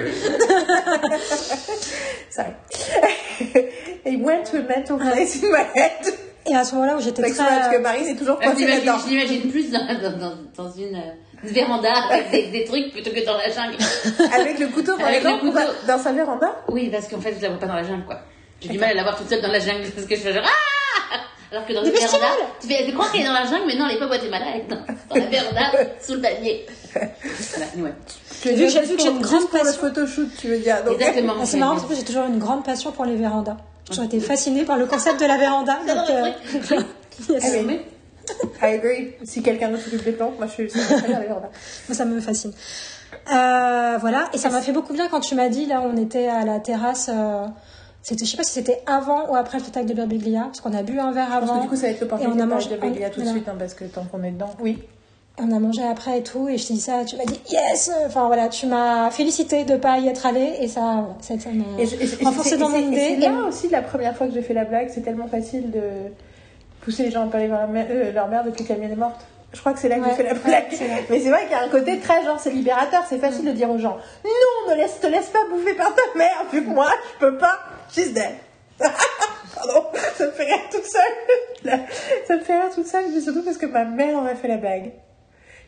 [2.30, 2.52] Sorry.
[4.06, 6.14] It went to a mental place in my head.
[6.46, 8.66] Et à ce moment-là où j'étais c'est parce très que Marine est toujours Ah, coincée
[8.66, 8.98] là-dedans.
[9.02, 11.02] Je l'imagine plus dans, dans, dans, dans une,
[11.42, 13.78] une véranda avec des, des trucs plutôt que dans la jungle.
[14.38, 15.58] Avec le couteau dans les Avec le dents, couteau.
[15.88, 16.54] dans sa véranda?
[16.68, 18.18] Oui, parce qu'en fait, je la vois pas dans la jungle, quoi.
[18.60, 20.32] J'ai du mal à la voir toute seule dans la jungle parce que je fais
[20.34, 21.16] genre Ah
[21.54, 23.64] Alors que dans le véranda, bestioles tu fais, tu crois qu'elle est dans la jungle,
[23.68, 25.60] mais non, elle est pas au Guatemala, elle est dans, dans la véranda,
[26.04, 26.66] sous le palmier.
[26.92, 27.92] Voilà, anyway.
[28.42, 29.80] Tu veux Vu que dire j'ai- juste vu que j'ai une grande pour le passion.
[29.80, 30.82] photoshoot, tu veux dire.
[30.84, 31.34] Donc, Exactement.
[31.40, 33.56] Ah, C'est marrant parce que j'ai toujours une grande passion pour les vérandas.
[33.84, 35.78] J'ai toujours été fascinée par le concept de la véranda.
[35.86, 36.30] Donc, euh,
[37.28, 37.44] yes.
[38.62, 39.12] I agree.
[39.24, 40.80] Si quelqu'un d'autre s'occupe des plantes, moi je suis.
[40.80, 42.52] Moi, ça me fascine.
[43.32, 46.28] Euh, voilà, et ça m'a fait beaucoup bien quand tu m'as dit, là, on était
[46.28, 47.10] à la terrasse.
[47.12, 47.44] euh,
[48.08, 50.82] je sais pas si c'était avant ou après le spectacle de Birbiglia, parce qu'on a
[50.82, 51.62] bu un verre Parce que avant.
[51.62, 53.26] du coup, ça va être Et l'opportunité on a de mangé- de Bélia tout de
[53.26, 54.50] suite, hein, parce que tant qu'on est dedans.
[54.60, 54.78] Oui.
[55.38, 57.90] On a mangé après et tout, et je t'ai dit ça, tu m'as dit yes
[58.06, 61.64] Enfin voilà, tu m'as félicité de pas y être allée, et ça, ça, ça m'a
[61.82, 62.96] Et, et- et- renforcé c'est- dans mon et et idée.
[62.96, 65.72] C'est Et- là aussi la première fois que j'ai fait la blague, c'est tellement facile
[65.72, 65.80] de
[66.82, 68.78] pousser les gens à pas aller voir leur mère, euh, leur mère depuis que la
[68.78, 69.22] mienne est morte.
[69.54, 70.66] Je crois que c'est là que Ouais, j'ai fait la blague.
[71.08, 73.52] Mais c'est vrai qu'il y a un côté très genre, c'est libérateur, c'est facile de
[73.52, 76.68] dire aux gens Non, ne laisse, te laisse pas bouffer par ta mère, vu que
[76.70, 78.32] moi, je peux pas, she's dead.
[79.54, 79.86] Pardon,
[80.16, 81.78] ça me fait rire toute seule.
[82.26, 84.48] ça me fait rire toute seule, mais surtout parce que ma mère en a fait
[84.48, 84.90] la blague.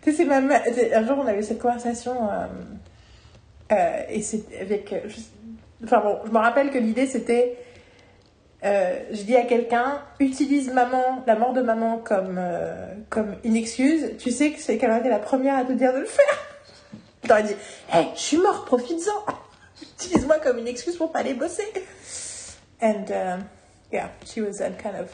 [0.03, 0.63] Tu sais, c'est ma mère.
[0.93, 2.47] Un jour, on avait cette conversation, euh,
[3.73, 4.93] euh, et c'est avec.
[4.93, 4.99] euh,
[5.85, 7.57] Enfin bon, je me rappelle que l'idée c'était.
[8.65, 13.57] Euh, je dis à quelqu'un, utilise maman, la mort de maman comme, euh, comme une
[13.57, 14.13] excuse.
[14.19, 16.39] Tu sais que c'est qu'elle aurait été la première à te dire de le faire.
[17.23, 17.55] Je t'aurais dit,
[17.95, 19.33] hé, je suis morte, profites-en.
[19.83, 21.71] Utilise-moi comme une excuse pour pas aller bosser.
[22.81, 23.43] And uh,
[23.93, 25.11] yeah, she was uh, kind of.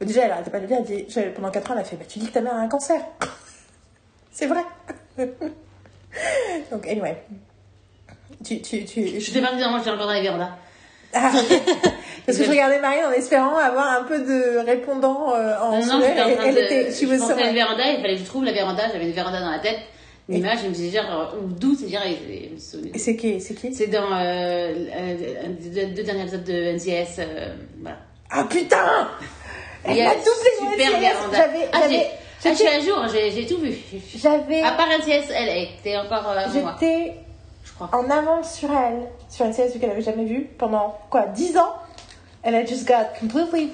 [0.00, 0.78] Déjà, elle arrêtait pas de le dire.
[0.78, 2.58] Elle dit, pendant 4 ans, elle a fait, bah, tu dis que ta mère a
[2.60, 3.02] un cancer.
[4.32, 4.64] c'est vrai.
[6.70, 7.22] Donc, anyway.
[8.42, 10.56] Tu, tu, tu, Je t'ai pas non, moi, j'étais encore dans la véranda.
[11.14, 11.32] Ah.
[12.26, 15.86] Parce que je regardais Marine en espérant avoir un peu de répondants euh, en Non,
[15.86, 16.60] non, j'étais en train elle de.
[16.60, 19.12] était, je pensais à une véranda, il fallait que je trouve la véranda, j'avais une
[19.12, 19.78] véranda dans la tête.
[20.28, 22.02] Une image, je me disais, genre, ou d'où c'est dire,
[22.94, 23.74] c'est qui, c'est qui?
[23.74, 25.14] C'est dans euh, euh,
[25.58, 27.18] des deux derniers épisodes de NCS.
[27.18, 27.96] euh, voilà.
[28.30, 29.08] Ah putain
[29.84, 31.36] Elle a doublé mon super véranda.
[31.36, 33.72] J'avais, Ah, ah, je suis à jour, j'ai tout vu.
[34.16, 35.66] j'avais, À part NCS, elle.
[35.82, 37.14] T'es encore euh, avant moi, j'étais
[37.86, 37.98] crois.
[38.00, 41.74] en avance sur elle, sur une série qu'elle avait jamais vue pendant quoi, 10 ans.
[42.44, 43.70] And I just got completely.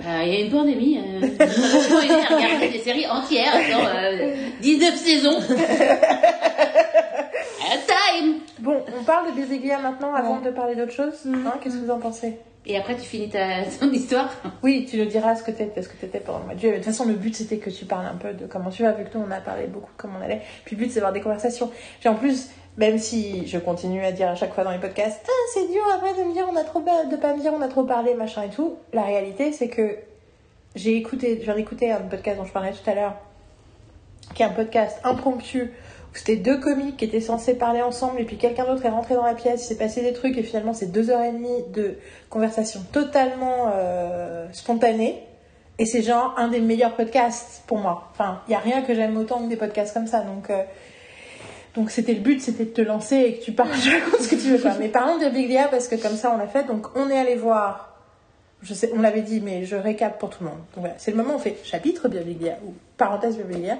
[0.00, 0.98] Bah, Il y a une pandémie.
[0.98, 5.40] Euh, on a regardé des séries entières dans euh, 19 saisons.
[7.86, 10.44] Time Bon, on parle de Birziglia maintenant avant Ouais.
[10.46, 11.14] de parler d'autre chose.
[11.26, 12.38] Hein, Qu'est-ce que vous en pensez?
[12.70, 14.30] Et après, tu finis ta, ton histoire.
[14.62, 16.74] Oui, tu nous diras ce que t'étais, ce que t'étais pendant le mois de juillet.
[16.74, 18.92] De toute façon, le but c'était que tu parles un peu de comment tu vas,
[18.92, 20.42] vu que nous on a parlé beaucoup de comment on allait.
[20.66, 21.70] Puis le but c'est d'avoir des conversations.
[22.02, 25.24] J'ai en plus, même si je continue à dire à chaque fois dans les podcasts,
[25.26, 27.62] ah c'est dur après de me dire on a trop de pas me dire on
[27.62, 28.76] a trop parlé machin et tout.
[28.92, 29.96] La réalité c'est que
[30.76, 33.14] j'ai écouté, je viens d'écouter un podcast dont je parlais tout à l'heure,
[34.34, 35.72] qui est un podcast impromptu
[36.12, 39.24] c'était deux comiques qui étaient censés parler ensemble et puis quelqu'un d'autre est rentré dans
[39.24, 41.96] la pièce, il s'est passé des trucs et finalement c'est deux heures et demie de
[42.30, 45.22] conversation totalement euh, spontanée
[45.78, 48.08] et c'est genre un des meilleurs podcasts pour moi.
[48.12, 50.62] Enfin, il y a rien que j'aime autant que des podcasts comme ça donc euh,
[51.78, 54.34] donc c'était le but, c'était de te lancer et que tu parles, raconte ce que
[54.34, 54.76] tu veux faire.
[54.80, 56.66] Mais parlons de Big parce que comme ça on l'a fait.
[56.66, 58.00] Donc on est allé voir,
[58.62, 60.58] je sais, on l'avait dit, mais je récap pour tout le monde.
[60.74, 63.78] Donc voilà, c'est le moment où on fait chapitre Birbiglia ou parenthèse Birbiglia.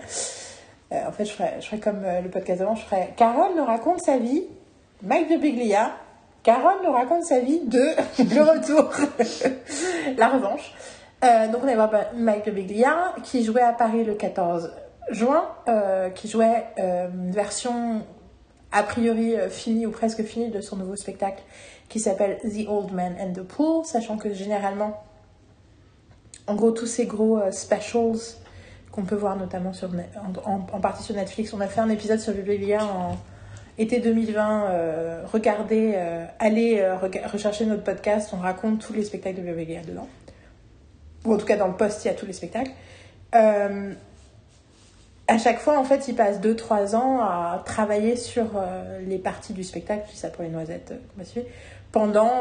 [0.93, 3.65] Euh, en fait, je ferais, je comme euh, le podcast d'avant, je ferais Carole nous
[3.65, 4.45] raconte sa vie,
[5.03, 5.93] Mike de Biglia.
[6.43, 7.79] Carole nous raconte sa vie de
[8.35, 8.91] Le Retour,
[10.17, 10.73] la revanche.
[11.25, 14.73] Euh, donc on allait voir Mike de Biglia qui jouait à Paris le 14
[15.11, 15.49] juin,
[16.15, 18.03] qui jouait une version
[18.73, 21.43] a priori finie ou presque finie de son nouveau spectacle
[21.89, 25.03] qui s'appelle The Old Man and the Pool, sachant que généralement,
[26.47, 28.37] en gros, tous ces gros specials
[28.93, 29.91] qu'on peut voir notamment sur,
[30.45, 33.17] en, en- partie sur Netflix, on a fait un épisode sur Biblilia en
[33.79, 34.65] été 2020.
[34.71, 36.97] euh, regardez, euh, allez euh,
[37.31, 40.09] rechercher notre podcast, on raconte tous les spectacles de Biblilia dedans.
[41.25, 42.71] Ou en tout cas, dans le post, il y a tous les spectacles.
[43.35, 43.93] Euh,
[45.27, 48.47] à chaque fois, en fait, il passe 2-3 ans à travailler sur
[49.07, 51.47] les parties du spectacle, je dis ça pour les noisettes, suivre,
[51.93, 52.41] pendant,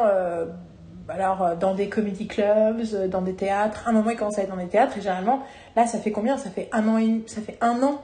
[1.10, 3.88] alors, euh, dans des comedy clubs, euh, dans des théâtres.
[3.88, 5.44] À un moment, il commence à être dans des théâtres, et généralement,
[5.76, 6.38] là, ça fait combien?
[6.38, 8.02] Ça fait un an, et, ça fait un an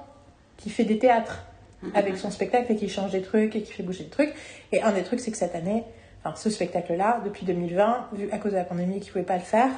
[0.57, 1.45] qu'il fait des théâtres
[1.95, 4.33] avec son spectacle et qu'il change des trucs et qu'il fait bouger des trucs.
[4.71, 5.83] Et un des trucs, c'est que cette année,
[6.23, 9.35] enfin, ce spectacle-là, depuis 2020, vu à cause de la pandémie, qu'il ne pouvait pas
[9.35, 9.69] le faire,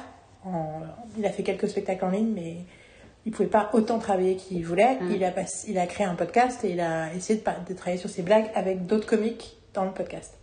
[0.44, 0.82] en-
[1.18, 2.58] il a fait quelques spectacles en ligne, mais
[3.24, 5.00] il pouvait pas autant travailler qu'il voulait.
[5.00, 5.10] Mm.
[5.12, 5.32] Il, a
[5.66, 8.50] il a créé un podcast et il a essayé de, de travailler sur ses blagues
[8.54, 10.34] avec d'autres comiques dans le podcast.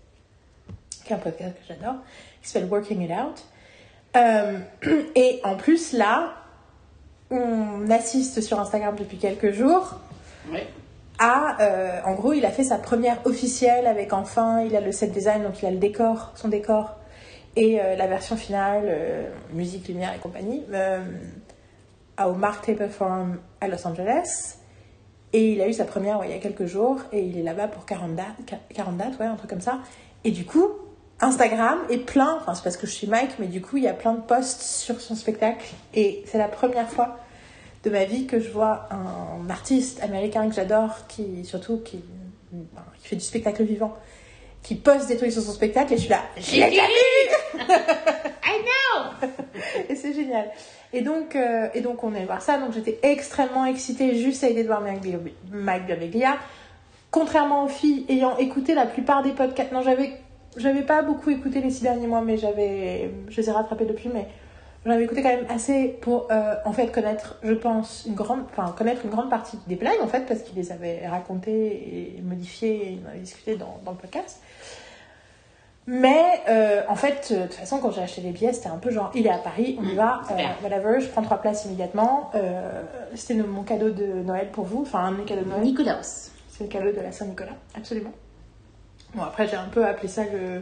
[1.06, 1.96] Qui est un podcast que j'adore,
[2.44, 3.46] qui s'appelle Working It Out.
[4.16, 4.60] Euh,
[5.16, 6.36] et en plus, là,
[7.32, 10.00] on assiste sur Instagram depuis quelques jours
[11.20, 14.92] à, euh, en gros, il a fait sa première officielle avec enfin, il a le
[14.92, 16.98] set design, donc il a le décor, son décor.
[17.56, 20.64] Et euh, la version finale, musique, lumière et compagnie,
[22.24, 24.58] au Mark Taper Forum à Los Angeles.
[25.34, 27.44] Et il a eu sa première ouais, il y a quelques jours et il est
[27.44, 29.80] là-bas pour 40 dates, 40 dates, ouais, un truc comme ça.
[30.24, 30.68] Et du coup,
[31.24, 33.88] Instagram est plein, enfin c'est parce que je suis Mike, mais du coup il y
[33.88, 35.66] a plein de posts sur son spectacle.
[35.94, 37.18] Et c'est la première fois
[37.84, 42.04] de ma vie que je vois un artiste américain que j'adore, qui surtout qui,
[43.02, 43.94] qui fait du spectacle vivant,
[44.64, 47.60] qui poste des trucs sur son spectacle et je suis là, je l'ai déjà vu
[48.46, 49.30] I know
[49.90, 50.50] Et c'est génial.
[50.92, 54.50] Et donc, euh, et donc on est voir ça, donc j'étais extrêmement excitée juste à
[54.50, 56.38] l'idée de voir Mike Birbiglia.
[57.12, 60.14] Contrairement aux filles ayant écouté la plupart des podcasts, non j'avais
[60.58, 64.10] j'avais pas beaucoup écouté les six derniers mois, mais j'avais, je les ai rattrapés depuis,
[64.14, 64.28] mais
[64.86, 68.44] j'en avais écouté quand même assez pour euh, en fait connaître, je pense, une grande,
[68.52, 72.22] enfin connaître une grande partie des blagues en fait parce qu'il les avait racontées et
[72.22, 74.42] modifiées et on avait discuté dans, dans le podcast.
[75.86, 78.78] Mais euh, en fait, euh, de toute façon, quand j'ai acheté les billets, c'était un
[78.78, 80.56] peu genre, il est à Paris, on y va, euh, super.
[80.64, 82.32] whatever, je prends trois places immédiatement.
[82.36, 82.82] Euh,
[83.16, 85.64] c'était mon cadeau de Noël pour vous, enfin un de mes cadeaux de Noël.
[85.64, 86.32] Nikolaos.
[86.48, 88.12] C'est le cadeau de la Saint-Nicolas, absolument.
[89.16, 90.62] Bon, après, j'ai un peu appelé ça le,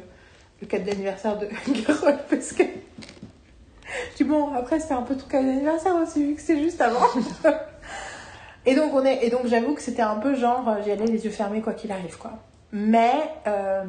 [0.61, 1.47] le cadeau d'anniversaire de
[1.87, 2.63] Garol parce que.
[2.63, 6.81] Je dis, bon, après, c'était un peu ton cadeau d'anniversaire aussi, vu que c'est juste
[6.81, 7.05] avant.
[8.65, 11.05] et donc, on est, et donc j'avoue que c'était un peu genre, euh, j'y allais
[11.07, 12.31] les yeux fermés, quoi qu'il arrive, quoi.
[12.71, 13.11] Mais.
[13.47, 13.83] euh,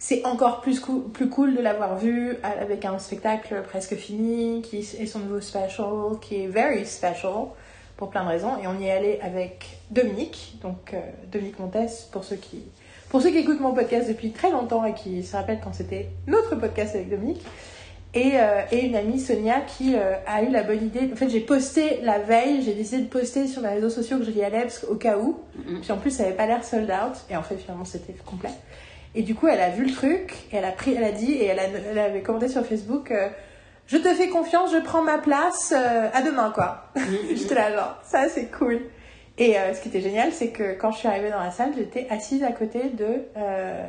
[0.00, 4.78] c'est encore plus, cou- plus cool de l'avoir vu avec un spectacle presque fini, qui
[4.78, 7.46] est son nouveau special, qui est very special
[7.96, 8.56] pour plein de raisons.
[8.62, 11.00] Et on y est allé avec Dominique, donc euh,
[11.32, 12.62] Dominique Montes, pour ceux qui
[13.10, 16.08] pour ceux qui écoutent mon podcast depuis très longtemps et qui se rappellent quand c'était
[16.26, 17.42] notre podcast avec Dominique.
[18.14, 21.10] Et, euh, et une amie, Sonia, qui euh, a eu la bonne idée.
[21.12, 24.24] En fait, j'ai posté la veille, j'ai décidé de poster sur les réseaux sociaux que
[24.24, 25.40] je y allais parce qu'au cas où.
[25.82, 27.16] Puis en plus, ça avait pas l'air sold out.
[27.30, 28.48] Et en fait, finalement, c'était complet.
[29.14, 31.32] Et du coup, elle a vu le truc, et elle a pris, elle a dit,
[31.32, 33.28] et elle, a- elle avait commenté sur Facebook, euh,
[33.86, 36.84] je te fais confiance, je prends ma place, à demain, quoi.
[37.34, 38.80] J'étais là, genre, ça, c'est cool.
[39.38, 41.70] Et euh, ce qui était génial, c'est que quand je suis arrivée dans la salle,
[41.76, 43.86] j'étais assise à côté de euh,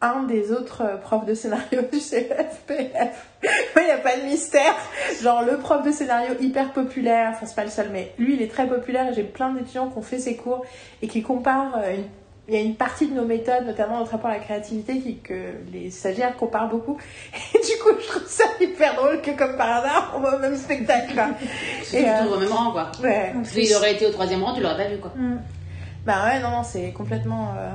[0.00, 3.26] un des autres euh, profs de scénario du CFPF.
[3.76, 4.74] Il n'y a pas de mystère.
[5.22, 8.42] Genre, le prof de scénario hyper populaire, enfin, c'est pas le seul, mais lui, il
[8.42, 10.64] est très populaire et j'ai plein d'étudiants qui ont fait ses cours
[11.02, 12.04] et qui comparent une
[12.48, 15.18] il y a une partie de nos méthodes, notamment notre rapport à la créativité, qui,
[15.18, 15.34] que
[15.70, 16.96] les stagiaires comparent beaucoup.
[17.54, 20.38] Et du coup, je trouve ça hyper drôle que, comme par hasard, on va au
[20.38, 21.12] même spectacle.
[21.14, 21.28] quoi.
[21.92, 22.90] Et, euh, toujours au même rang, quoi.
[23.02, 23.34] Ouais.
[23.36, 25.12] En S'il aurait été au troisième rang, tu l'aurais pas vu, quoi.
[25.14, 25.40] Mm.
[26.06, 27.54] Bah ouais, non, non, c'est complètement.
[27.58, 27.70] euh,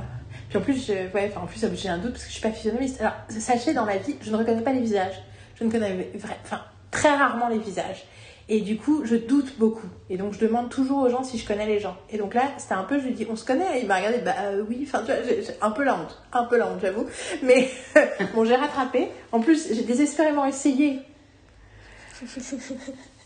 [0.48, 0.92] Puis en plus, je...
[0.92, 3.00] ouais, enfin, en plus, j'ai un doute parce que je suis pas physionomiste.
[3.00, 5.22] Alors, sachez, dans la vie, je ne reconnais pas les visages.
[5.54, 6.58] Je ne connais enfin,
[6.90, 8.04] très rarement les visages.
[8.48, 9.86] Et du coup, je doute beaucoup.
[10.10, 11.96] Et donc, je demande toujours aux gens si je connais les gens.
[12.10, 13.96] Et donc là, c'était un peu, je lui dis, on se connaît Et il m'a
[13.96, 16.22] regardé, bah euh, oui, enfin, tu vois, j'ai un peu la honte.
[16.32, 17.06] Un peu la honte, j'avoue.
[17.42, 17.70] Mais
[18.34, 19.08] bon, j'ai rattrapé.
[19.32, 21.00] En plus, j'ai désespérément essayé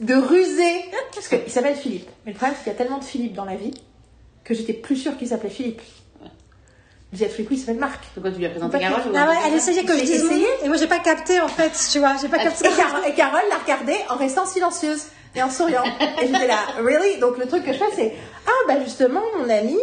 [0.01, 0.85] de ruser.
[1.13, 2.09] Parce qu'il s'appelle Philippe.
[2.25, 3.75] Mais le problème, c'est qu'il y a tellement de Philippe dans la vie
[4.45, 5.83] que j'étais plus sûre qu'il s'appelait Philippe.
[7.12, 8.05] Je disais à tous les coups, il s'appelle Marc.
[8.12, 10.47] Pourquoi tu lui as présenté Carole Ah ouais, elle essayait que je dise essayé.
[10.62, 12.66] et moi j'ai pas capté en fait, tu vois, j'ai pas capté.
[12.66, 15.85] Et, Car- et Carole l'a regardé en restant silencieuse et en souriant.
[16.21, 17.18] Et j'étais là, really?
[17.18, 18.12] Donc le truc que je fais, c'est
[18.47, 19.79] Ah, bah justement, mon amie,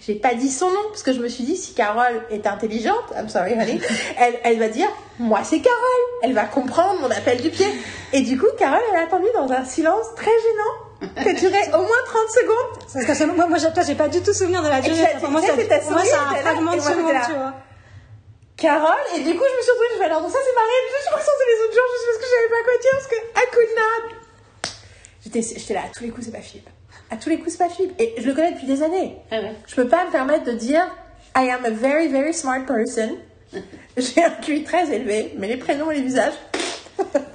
[0.00, 3.04] j'ai pas dit son nom parce que je me suis dit, si Carole est intelligente,
[3.16, 3.78] I'm sorry, honey,
[4.18, 5.78] elle, elle va dire Moi, c'est Carole.
[6.22, 7.66] Elle va comprendre mon appel du pied.
[8.14, 10.83] Et du coup, Carole, elle a attendu dans un silence très gênant
[11.16, 12.88] a duré au moins 30 secondes.
[12.92, 14.96] Parce que selon moi, moi j'ai toi, j'ai pas du tout souvenir de la durée.
[14.96, 17.54] ça- Pour moi, c'est un fragment de seconde, j'étais tu vois.
[18.56, 20.86] Carole, et du coup, je me suis retrouvée, je vais alors, donc ça c'est Marine,
[20.88, 22.90] je suis pas ressentie les autres jours, juste parce que je savais pas quoi dire,
[22.92, 24.70] parce que I could not.
[25.24, 26.68] J'étais, j'étais là, à tous les coups, c'est pas Philippe.
[27.10, 28.00] À tous les coups, c'est pas Philippe.
[28.00, 29.16] Et je le connais depuis des années.
[29.32, 29.52] Ah ouais.
[29.66, 30.82] Je peux pas me permettre de dire
[31.36, 33.16] I am a very, very smart person.
[33.96, 36.34] J'ai un QI très élevé, mais les prénoms et les visages.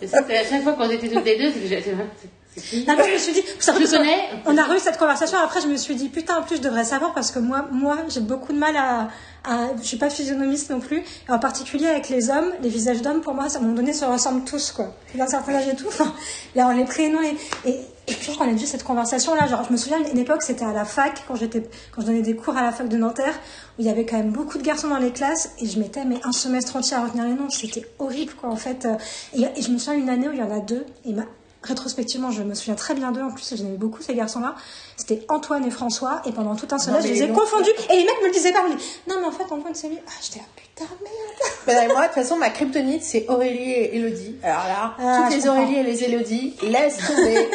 [0.02, 3.14] C'était à chaque fois qu'on était toutes les deux, c'est que qui Non, mais je
[3.14, 4.28] me suis dit, surtout Je connais.
[4.46, 5.38] On a eu cette conversation.
[5.38, 7.98] Après, je me suis dit, putain, en plus, je devrais savoir parce que moi, moi,
[8.10, 9.10] j'ai beaucoup de mal à,
[9.44, 10.98] à, je suis pas physionomiste non plus.
[10.98, 13.94] Et en particulier avec les hommes, les visages d'hommes, pour moi, à un moment donné,
[13.94, 14.94] se ressemblent tous, quoi.
[15.16, 15.88] D'un certain âge et tout.
[15.88, 16.14] Enfin,
[16.56, 17.38] là, les prénoms, les,
[17.70, 19.48] et, et puis, on a eu cette conversation-là.
[19.48, 21.62] Genre, je me souviens, une époque, c'était à la fac, quand j'étais,
[21.96, 23.36] quand je donnais des cours à la fac de Nanterre,
[23.78, 26.04] où il y avait quand même beaucoup de garçons dans les classes, et je mettais,
[26.04, 27.50] mais un semestre entier à retenir les noms.
[27.50, 28.88] C'était horrible, quoi, en fait.
[29.34, 31.24] Et, et je me souviens une année où il y en a deux, et ma,
[31.64, 33.22] rétrospectivement, je me souviens très bien d'eux.
[33.22, 34.56] En plus, j'aimais beaucoup ces garçons-là.
[34.98, 36.22] C'était Antoine et François.
[36.26, 37.70] Et pendant tout un semestre, je les ai confondus.
[37.90, 40.00] Et les mecs me le disaient me disaient, non, mais en fait, Antoine, c'est lui.
[40.08, 41.14] Ah, j'étais là, putain, merde.
[41.68, 44.36] Ben, moi, de toute façon, ma kryptonite, c'est Aurélie et Elodie.
[44.44, 45.58] Alors là, Ah, toutes les comprends.
[45.64, 47.48] Aurélie et les Elodie, laisse tomber.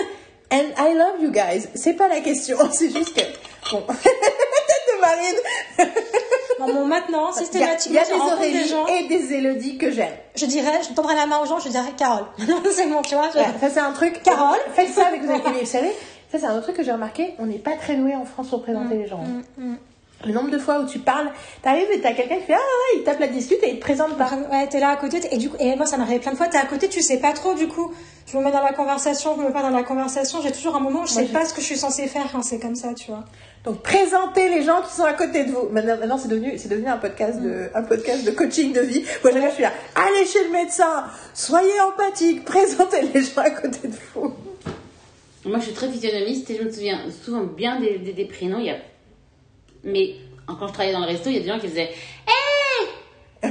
[0.53, 1.67] And I love you guys.
[1.75, 3.23] C'est pas la question, c'est juste que.
[3.73, 3.83] Bon.
[4.03, 5.93] Tête de Marine.
[6.66, 9.33] Non, mon, maintenant, Il y a, il y systématiquement, a des des gens, et des
[9.35, 10.12] Élodie que j'aime.
[10.35, 12.24] je dirais, je tendrais la main aux gens, je dirais Carole.
[12.72, 13.31] c'est bon, tu vois.
[13.33, 14.22] je- Ouais, ça c'est un truc.
[14.22, 14.59] Carole.
[14.74, 15.61] Faites ça avec vos amis.
[15.61, 15.92] Vous savez,
[16.33, 17.35] ça c'est un autre truc que j'ai remarqué.
[17.38, 19.18] On n'est pas très doué en France pour présenter les gens.
[19.59, 19.77] Mm, mm.
[20.27, 22.98] Le nombre de fois où tu parles, t'arrives et t'as quelqu'un qui fait ah ouais,
[22.98, 24.31] il tape la dispute et il te présente pas.
[24.50, 26.46] Ouais, t'es là à côté, et du coup, et moi ça m'arrive plein de fois,
[26.46, 27.92] t'es à côté, tu sais pas trop, du coup,
[28.27, 30.77] je me mets dans la conversation, je me mets pas dans la conversation, j'ai toujours
[30.77, 32.74] un moment où je sais pas ce que je suis censée faire quand c'est comme
[32.77, 33.24] ça, tu vois.
[33.64, 35.70] Donc présentez les gens qui sont à côté de vous.
[35.70, 39.03] Maintenant, maintenant, c'est devenu, c'est devenu un podcast de, un podcast de coaching de vie.
[39.22, 39.72] Moi, je suis là.
[39.94, 44.35] Allez chez le médecin, soyez empathique, présentez les gens à côté de vous.
[45.46, 48.59] Moi, je suis très physionomiste et je me souviens souvent bien des, des, des prénoms.
[48.59, 48.77] Il y a...
[49.83, 51.90] Mais quand je travaillais dans le resto, il y a des gens qui faisaient
[52.27, 53.50] Hey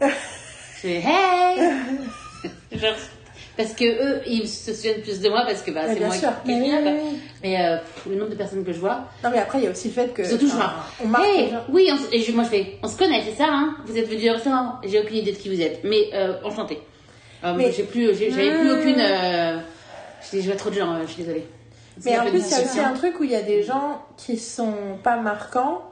[0.00, 1.60] Je fais Hey
[2.72, 2.94] Genre,
[3.58, 6.30] parce que eux, ils se souviennent plus de moi parce que bah, c'est moi sûr.
[6.44, 6.80] qui, qui Mais viens.
[6.80, 7.18] oui.
[7.42, 9.66] Mais euh, pff, le nombre de personnes que je vois, Non, mais après, il y
[9.66, 10.24] a aussi le fait que.
[10.24, 10.76] surtout je marque.
[11.04, 13.48] On marque Hey, oui, on et je- moi je fais, on se connaît, c'est ça,
[13.50, 16.34] hein Vous êtes venu au restaurant J'ai aucune idée de qui vous êtes, mais euh,
[16.44, 16.80] enchanté.
[17.44, 18.78] Euh, Mais- j'ai plus, j'avais plus Mmh.
[18.78, 19.00] aucune.
[19.00, 19.58] Euh...
[20.32, 21.46] Je, je vois trop de gens, je suis désolée.
[22.04, 24.02] Mais en plus, il y a aussi un truc où il y a des gens
[24.16, 25.82] qui sont pas marquants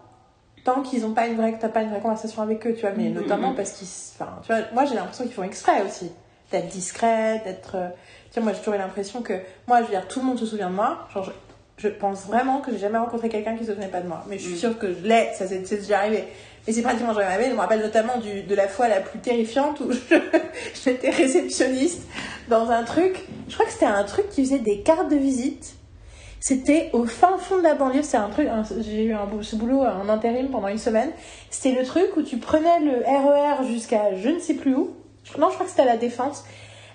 [0.64, 2.90] tant qu'ils ont pas une vraie, t'as pas une vraie conversation avec eux, tu vois,
[2.96, 3.14] mais Mhm.
[3.14, 3.87] notamment parce qu'ils,
[4.18, 6.11] enfin, tu vois, moi j'ai l'impression qu'ils font exprès aussi
[6.53, 7.89] d'être discrets, d'être, euh,
[8.35, 9.35] vois, moi j'ai toujours eu l'impression que,
[9.67, 11.31] moi je veux dire, tout le monde se souvient de moi, genre je,
[11.79, 14.39] je pense vraiment que j'ai jamais rencontré quelqu'un qui se souvenait pas de moi, mais
[14.39, 14.59] je suis Mhm.
[14.59, 16.25] sûre que je l'ai, ça c'est déjà arrivé.
[16.67, 17.51] Mais c'est pratiquement jamais arrivé.
[17.51, 19.91] Je me rappelle notamment du, de la fois la plus terrifiante où
[20.85, 22.03] j'étais réceptionniste
[22.49, 23.25] dans un truc.
[23.49, 25.75] Je crois que c'était un truc qui faisait des cartes de visite.
[26.41, 28.03] C'était au fin fond de la banlieue.
[28.03, 28.49] C'est un truc.
[28.81, 31.11] J'ai eu un, ce boulot en intérim pendant une semaine.
[31.51, 34.91] C'était le truc où tu prenais le RER jusqu'à je ne sais plus où.
[35.39, 36.45] Non, je crois que c'était à la Défense.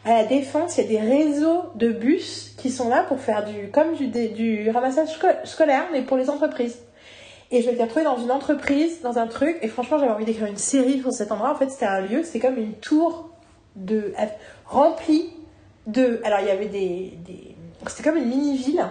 [0.04, 3.46] À la Défense, il y a des réseaux de bus qui sont là pour faire
[3.46, 6.80] du comme du, du ramassage sco- scolaire, mais pour les entreprises.
[7.52, 10.48] Et je m'étais retrouvée dans une entreprise, dans un truc, et franchement, j'avais envie d'écrire
[10.48, 11.52] une série sur cet endroit.
[11.52, 13.30] En fait, c'était un lieu, c'était comme une tour
[13.76, 14.14] de
[14.66, 15.30] remplie
[15.86, 16.22] de.
[16.24, 17.14] Alors, il y avait des.
[17.26, 17.56] des...
[17.88, 18.86] C'était comme une mini-ville,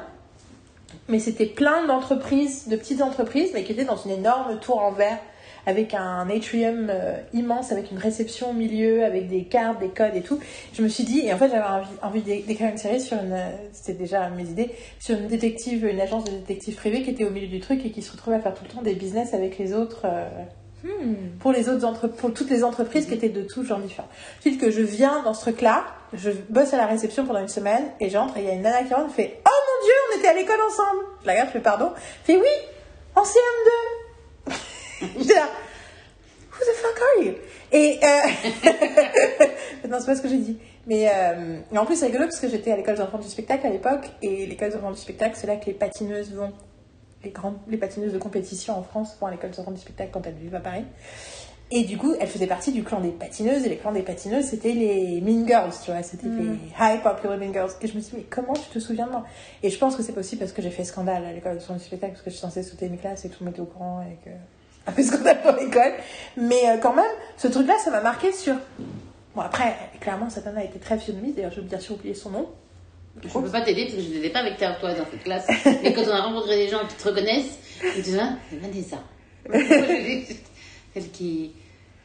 [1.08, 4.92] mais c'était plein d'entreprises, de petites entreprises, mais qui étaient dans une énorme tour en
[4.92, 5.18] verre,
[5.66, 10.14] avec un atrium euh, immense, avec une réception au milieu, avec des cartes, des codes
[10.16, 10.38] et tout.
[10.72, 13.18] Je me suis dit, et en fait, j'avais envie, envie d'é- d'écrire une série sur
[13.18, 13.32] une.
[13.32, 17.24] euh, C'était déjà mes idées, sur une détective, une agence de détective privée qui était
[17.24, 19.34] au milieu du truc et qui se retrouvait à faire tout le temps des business
[19.34, 20.02] avec les autres.
[20.04, 20.28] euh,
[21.40, 22.06] pour les autres entre...
[22.08, 24.08] pour toutes les entreprises qui étaient de tout genre différents.
[24.40, 27.84] Suite que je viens dans ce truc-là, je bosse à la réception pendant une semaine
[28.00, 29.92] et j'entre et il y a une nana qui rentre et fait Oh mon dieu,
[30.14, 31.04] on était à l'école ensemble.
[31.20, 31.90] Je la regarde, je fais pardon.
[32.26, 32.48] Elle fait oui,
[33.14, 33.99] en CM2.
[35.18, 35.48] J'étais là,
[36.52, 37.34] Who the fuck are you?
[37.72, 39.88] Et euh...
[39.88, 40.58] non, c'est pas ce que j'ai dit.
[40.86, 41.60] Mais, euh...
[41.74, 44.06] en plus, c'est rigolo parce que j'étais à l'école des enfants du spectacle à l'époque
[44.20, 46.52] et l'école des enfants du spectacle, c'est là que les patineuses vont
[47.22, 50.10] les grandes les patineuses de compétition en France vont à l'école des enfants du spectacle
[50.10, 50.84] quand elles vivent à Paris.
[51.72, 53.64] Et du coup, elle faisait partie du clan des patineuses.
[53.64, 56.02] Et les clans des patineuses, c'était les Mean Girls, tu vois.
[56.02, 57.70] C'était les High Popular Mean Girls.
[57.80, 59.24] Et je me suis dit, mais comment tu te souviens de moi?
[59.62, 61.74] Et je pense que c'est possible parce que j'ai fait scandale à l'école des enfants
[61.74, 63.62] du spectacle, parce que je suis censée sauter une classe et tout le monde était
[63.62, 64.30] au courant et que.
[64.90, 65.92] A fait scandale dans l'école.
[66.36, 67.04] Mais euh, quand même,
[67.36, 68.54] ce truc-là, ça m'a marqué sur.
[69.34, 71.36] Bon, après, clairement, cette nana était très physionomiste.
[71.36, 72.48] D'ailleurs, je vais bien sûr oublier son nom.
[73.22, 75.46] Je peux pas t'aider parce que je n'étais pas avec toi dans cette classe.
[75.82, 78.56] Mais quand on a rencontré des gens qui te reconnaissent, ils te disent Ah, c'est
[78.60, 78.96] Vanessa.
[80.94, 81.52] Celle qui.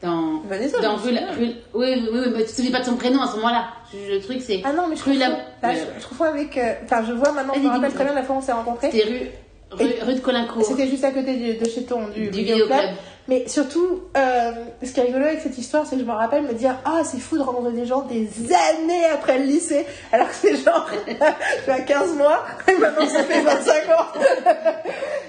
[0.02, 0.40] Dans.
[0.42, 2.96] Vanessa, dans rue, la- rue- oui, oui, oui, mais tu te souviens pas de son
[2.96, 3.68] prénom à ce moment-là.
[3.94, 4.60] Le truc, c'est.
[4.64, 5.18] Ah non, mais je confonds.
[5.18, 6.56] la- Là, je, confonds avec.
[6.58, 8.52] euh, Enfin, je vois maintenant, je me rappelle très bien la fois où on s'est
[8.52, 8.90] rencontrés.
[8.90, 9.30] C'était rue,
[9.70, 10.64] rue, rue de Colincourt.
[10.64, 12.96] C'était juste à côté de chez ton, du, Du vidéoclub.
[13.28, 14.52] Mais surtout, euh,
[14.82, 17.02] ce qui est rigolo avec cette histoire, c'est que je me rappelle me dire Ah,
[17.04, 20.88] c'est fou de rencontrer des gens des années après le lycée, alors que c'est genre,
[21.64, 24.06] tu as 15 mois, et maintenant ça fait 25 ans.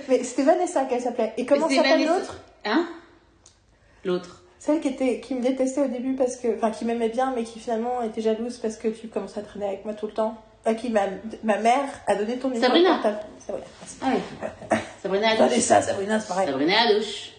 [0.09, 1.33] Mais c'était Vanessa qu'elle s'appelait.
[1.37, 2.13] Et comment s'appelle Vanessa.
[2.13, 2.37] l'autre?
[2.65, 2.87] Hein?
[4.05, 4.43] L'autre.
[4.59, 6.55] Celle qui, était, qui me détestait au début parce que.
[6.55, 9.65] Enfin, qui m'aimait bien, mais qui finalement était jalouse parce que tu commençais à traîner
[9.65, 10.35] avec moi tout le temps.
[10.65, 11.07] À qui ma,
[11.43, 12.93] ma mère a donné ton numéro Sabrina.
[12.95, 13.19] portable.
[13.45, 13.67] Sabrina.
[14.01, 14.77] Ah oui.
[15.01, 15.39] Sabrina à douche.
[15.49, 16.47] Vanessa, Sabrina, c'est pareil.
[16.47, 17.31] Sabrina à douche.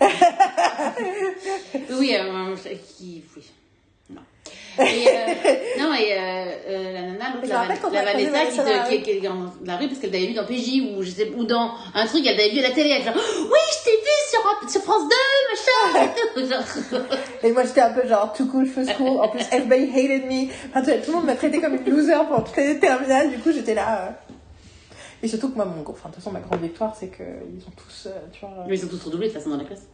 [1.90, 2.56] oui, euh,
[2.96, 3.24] qui.
[3.36, 3.50] Oui.
[4.78, 4.84] Non.
[4.84, 9.10] Et, euh, non, et euh, euh, la nana, l'autre, la, la Vanessa, qui, la qui,
[9.10, 11.72] est dans la rue parce qu'elle t'avait vu dans PJ ou je sais ou dans
[11.94, 14.70] un truc, elle t'avait vu à la télé, elle genre oui, je t'ai vu sur,
[14.70, 16.64] sur France 2, machin.
[17.42, 19.20] Et moi j'étais un peu genre tout cool, feu school.
[19.20, 20.48] En plus, everybody hated me.
[20.70, 23.30] Enfin, tout le monde m'a traité comme une loser pendant toutes les terminales.
[23.30, 24.18] Du coup, j'étais là.
[25.22, 27.24] Et surtout que moi, mon, enfin, de toute façon, ma grande victoire, c'est qu'ils
[27.66, 28.66] ont tous, euh, tu vois.
[28.68, 29.86] Mais ils sont tous redoublés de toute façon dans la classe.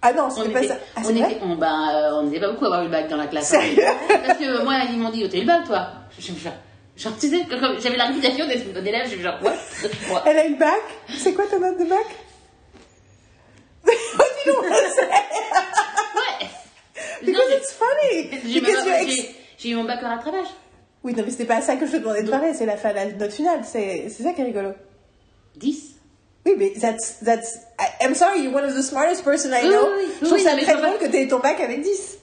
[0.00, 0.78] Ah non, On c'était pas était, ça.
[0.96, 3.16] Ah, on, était, on, euh, on n'était pas beaucoup à avoir eu le bac dans
[3.16, 3.48] la classe.
[3.48, 6.36] Sérieux Parce que moi, ils m'ont dit, oh, t'as eu le bac, toi Je suis
[6.38, 6.52] genre,
[6.96, 7.46] genre, tu sais,
[7.80, 9.54] j'avais la réputation d'être bonne élève, je suis genre, what.
[10.26, 10.80] Elle a eu le bac?
[11.16, 12.06] C'est quoi ta note de bac?
[14.46, 15.08] You wanna say?
[16.14, 16.46] Ouais.
[17.22, 18.30] Non, Because j'ai- it's funny.
[18.52, 20.46] j'ai Because you're j'ai- eu mon bac au rattrapage.
[21.02, 22.92] Oui, non, mais c'était pas ça que je te demandais de parler, c'est la, fin-
[22.92, 24.72] la note finale, c'est ça qui est rigolo.
[25.56, 25.96] 10.
[26.48, 27.58] Oui, mais that's, that's,
[28.00, 29.86] I'm sorry, you're one of the smartest person I Oui, know.
[29.96, 30.12] oui, oui.
[30.20, 32.18] je trouve Oui, ça très drôle que t'aies eu ton bac avec 10.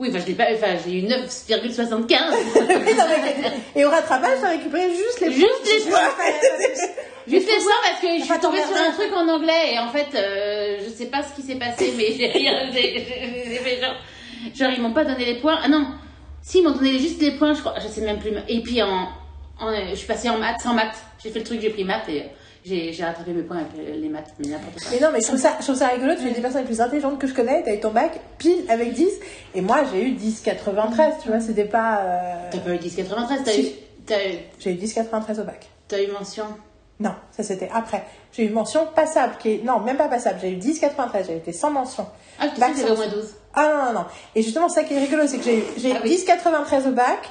[0.00, 1.08] Oui, enfin, je l'ai pas, enfin, j'ai eu 9,75.
[2.08, 5.98] Oui, non, mais- et au rattrapage, t'as récupéré juste les Juste les points.
[7.28, 10.06] Juste ça parce que je suis tombée sur un truc en anglais et en fait,
[10.14, 13.00] euh, je sais pas ce qui s'est passé, mais j'ai rien, j'ai
[13.62, 13.96] fait genre,
[14.54, 15.58] genre, ils m'ont pas donné les points.
[15.62, 15.88] Ah non,
[16.40, 18.30] si, ils m'ont donné juste les points, je crois, je sais même plus.
[18.48, 19.08] Et puis en,
[19.60, 20.96] en je suis passée en maths, sans maths.
[21.22, 22.22] J'ai fait le truc, j'ai pris maths et
[22.92, 23.68] j'ai rattrapé mes points avec
[24.00, 24.88] les maths, mais n'importe quoi.
[24.92, 26.60] Mais non, mais je trouve ça, je trouve ça rigolo, tu es une des personnes
[26.62, 29.08] les plus intelligentes que je connais, t'as eu ton bac pile avec 10,
[29.54, 32.00] et moi j'ai eu 10,93, tu vois, c'était pas.
[32.02, 33.72] euh, T'as pas eu 10,93,
[34.06, 35.66] t'as eu, J'ai eu 10,93 au bac.
[35.88, 36.44] t'as eu mention.
[37.00, 38.04] Non, ça c'était après.
[38.32, 39.64] J'ai eu mention passable, qui est.
[39.64, 42.06] Non, même pas passable, j'ai eu 10,93, j'ai été sans mention.
[42.40, 43.34] Ah, que t'avais au moins 12.
[43.54, 44.06] Ah non, non, non.
[44.34, 46.16] Et justement, ça qui est rigolo, c'est que j'ai eu, j'ai eu Ah oui.
[46.26, 47.28] 10,93 au bac,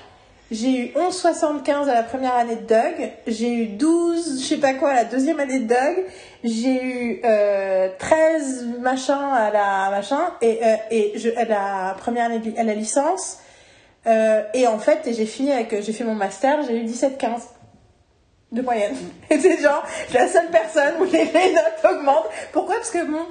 [0.49, 4.73] j'ai eu 11,75 à la première année de Doug, j'ai eu 12, je sais pas
[4.73, 6.05] quoi, à la deuxième année de Doug,
[6.43, 12.25] j'ai eu euh, 13 machin à la machin, et, euh, et je, à la première
[12.25, 13.39] année de, à la licence,
[14.05, 17.41] euh, et en fait, j'ai fini avec, j'ai fait mon master, j'ai eu 17,15
[18.53, 18.95] de moyenne.
[19.29, 22.29] Et c'est genre, je suis la seule personne où les, les notes augmentent.
[22.53, 22.75] Pourquoi?
[22.75, 23.25] Parce que mon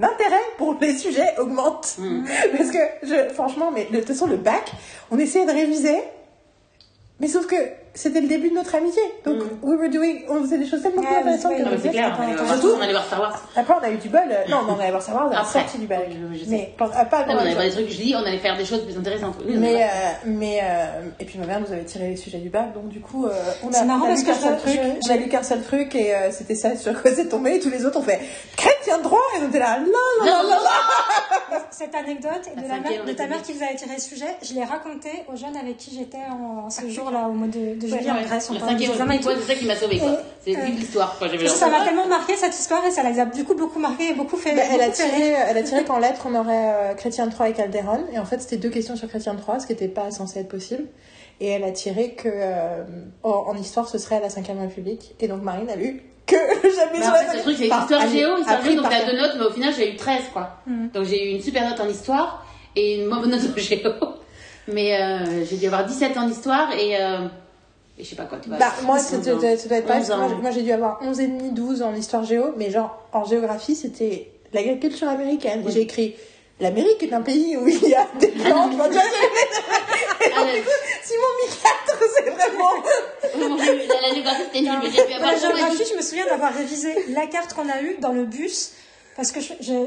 [0.00, 1.96] intérêt pour les sujets augmente.
[2.56, 4.70] Parce que, je, franchement, mais de toute façon, le bac,
[5.10, 6.02] on essayait de réviser,
[7.18, 7.56] mais sauf que
[7.96, 9.02] c'était le début de notre amitié.
[9.24, 11.88] Donc, we were doing, on faisait des choses tellement plus Ouais, intéressantes que le c'est
[11.90, 13.42] clair, on allait voir- surtout- on allait voir Star Wars.
[13.56, 14.20] Après, on a eu du bol.
[14.30, 15.86] euh, Non, on allait voir savoir, on a sorti du
[16.32, 16.46] je sais.
[16.48, 18.84] Mais pas, pas on allait voir des trucs, je dis, on allait faire des choses
[18.84, 19.34] plus intéressantes.
[19.44, 19.86] Oui, Mais, euh,
[20.26, 23.00] mais euh, et puis ma mère nous avait tiré les sujets du bac, donc du
[23.00, 23.30] coup, euh,
[23.64, 25.14] on a, C'est marrant on a parce lu que qu'un seul je- truc, je- on
[25.14, 27.54] a lu qu'un seul truc et euh, c'était ça sur quoi c'est tombé.
[27.56, 28.20] Et tous les autres ont fait
[28.56, 29.18] chrétien de droit.
[29.38, 31.58] Et on était là, non, non, non, non, non.
[31.70, 34.54] Cette anecdote de, La mère, de ta mère qui vous avait tiré le sujet, je
[34.54, 38.10] l'ai raconté aux jeunes avec qui j'étais en ce jour-là, au mois de, de juillet
[38.10, 38.48] en Ouais, Grèce.
[38.50, 39.40] On la parlait des cinquième examens et République, tout.
[39.40, 40.10] ouais, c'est ça qui m'a sauvé quoi.
[40.46, 43.24] Et, C'est euh, l'histoire genre- ça m'a tellement marqué cette histoire et ça les a
[43.26, 44.54] du coup beaucoup marqué et beaucoup fait.
[44.54, 47.26] Bah, elle, a beaucoup fait tiré, elle a tiré qu'en lettres on aurait euh, Chrétien
[47.26, 49.66] de Troyes et Calderon et en fait c'était deux questions sur Chrétien de Troyes ce
[49.66, 50.84] qui n'était pas censé être possible
[51.40, 52.82] et elle a tiré que euh,
[53.22, 56.34] en, en histoire ce serait à la 5ème République et donc Marine a lu que
[56.62, 59.04] jamais Mais sur en la le truc, c'est histoire géo, histoire appris géo, donc t'as
[59.04, 60.56] deux notes, mais au final, j'ai eu 13, quoi.
[60.66, 60.88] Mm.
[60.92, 63.90] Donc j'ai eu une super note en histoire et une mauvaise note en géo.
[64.66, 67.28] Mais euh, j'ai dû avoir 17 en histoire et, euh,
[67.98, 68.58] et je sais pas quoi, tu vois.
[68.58, 69.62] Bah, moi, 11 ça doit, être.
[69.64, 73.74] 11 que Moi, j'ai- dû avoir 11,5, 12 en histoire géo, mais genre, en géographie,
[73.74, 75.64] c'était l'agriculture américaine.
[75.66, 76.14] Et J'ai écrit
[76.60, 78.72] l'Amérique est un pays où il y a des plantes.
[78.74, 80.70] Enfin, tu vois, Et Ah, donc, du coup,
[81.04, 82.72] si mon mi 4, c'est vraiment.
[84.02, 85.88] La géographie, c'était nul, mais j'ai pu Dans avoir la et géographie, demi.
[85.90, 88.72] je me souviens d'avoir révisé la carte qu'on a eue dans le bus.
[89.16, 89.40] Parce que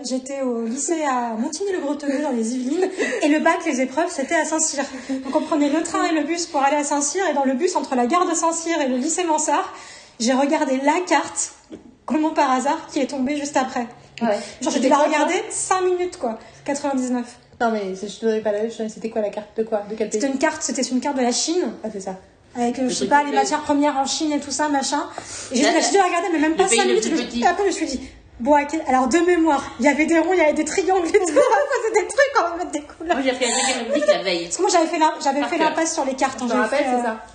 [0.03, 2.89] j'étais au lycée à Montigny-le-Gros-Teneux dans les Yvelines
[3.21, 4.83] et le bac, les épreuves, c'était à Saint-Cyr.
[5.23, 7.53] Donc on prenait le train et le bus pour aller à Saint-Cyr et dans le
[7.53, 9.71] bus entre la gare de Saint-Cyr et le lycée Mansart,
[10.19, 11.51] j'ai regardé la carte,
[12.07, 13.87] comment par hasard, qui est tombée juste après.
[14.21, 14.37] Ouais.
[14.61, 17.23] Genre j'ai dû la regarder 5 minutes quoi, 99.
[17.61, 19.49] Non, mais je ne donnais pas la je- C'était quoi la carte?
[19.57, 19.83] De quoi?
[19.89, 22.15] De quel C'était une carte, c'était une carte de la Chine Ah, c'est ça.
[22.55, 25.03] avec euh, je sais pas le les matières premières en Chine et tout ça machin.
[25.51, 27.31] Et j'ai La- regarder mais même pas pays 5 le minutes.
[27.35, 27.99] je après je me suis dit
[28.39, 28.53] bon
[28.87, 31.19] alors de mémoire, il y avait des ronds, il y avait des triangles et tout.
[31.25, 33.15] faisait des trucs, on va mettre des couleurs.
[33.17, 33.47] Moi, j'ai fait
[34.13, 34.43] la veille.
[34.45, 36.39] Parce que moi j'avais fait la- j'avais fait l'impasse sur les cartes.
[36.39, 37.25] Je hein, me j'avais rappelle, fait, c'est euh, ça.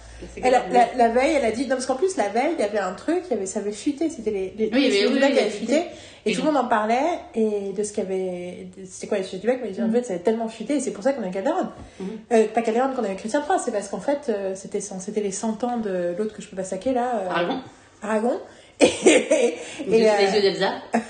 [0.43, 1.65] Elle, la, la veille, elle a dit.
[1.65, 3.61] Non, parce qu'en plus, la veille, il y avait un truc, il y avait, ça
[3.61, 4.09] avait fuité.
[4.09, 5.83] C'était les, les, Oui, les oui, qui avaient a fuité.
[6.25, 7.03] Et, Et tout le monde en parlait.
[7.35, 8.69] Et de ce qu'il y avait.
[8.89, 10.77] C'était quoi les sujets du bac Mais en fait, ça avait tellement fuité.
[10.77, 11.69] Et c'est pour ça qu'on a eu Calderon.
[12.01, 12.09] Mhm.
[12.33, 13.63] Euh, pas Calderon, qu'on a eu Chrétien de France.
[13.67, 16.57] C'est parce qu'en fait, euh, c'était c'était les 100 ans de l'autre que je peux
[16.57, 17.17] pas saquer là.
[17.17, 17.59] euh, Aragon.
[18.03, 18.41] Aragon.
[18.81, 18.87] Et.
[18.87, 19.55] et,
[19.89, 20.73] J'ai euh, les yeux d'Elsa.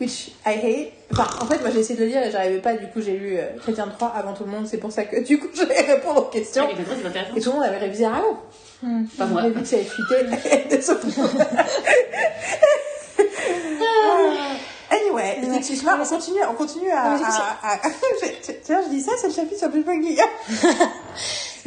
[0.00, 0.92] Which I hate.
[1.12, 2.74] Enfin, en fait, moi j'ai essayé de le lire et j'arrivais pas.
[2.74, 4.66] Du coup, j'ai lu euh, Chrétien de 3 avant tout le monde.
[4.68, 6.68] C'est pour ça que du coup, je vais répondre aux questions.
[6.68, 8.36] Et tout le monde avait révisé Aragon.
[9.18, 9.42] Pas moi.
[9.42, 10.14] J'ai vu que ça avait fuité.
[13.80, 14.54] Ah.
[14.90, 15.56] Anyway, Ouais.
[15.58, 17.02] excuse-moi, on continue, on continue à.
[17.02, 17.18] À, à-
[17.88, 20.18] vois, je dis ça, c'est le chapitre sur le buggy.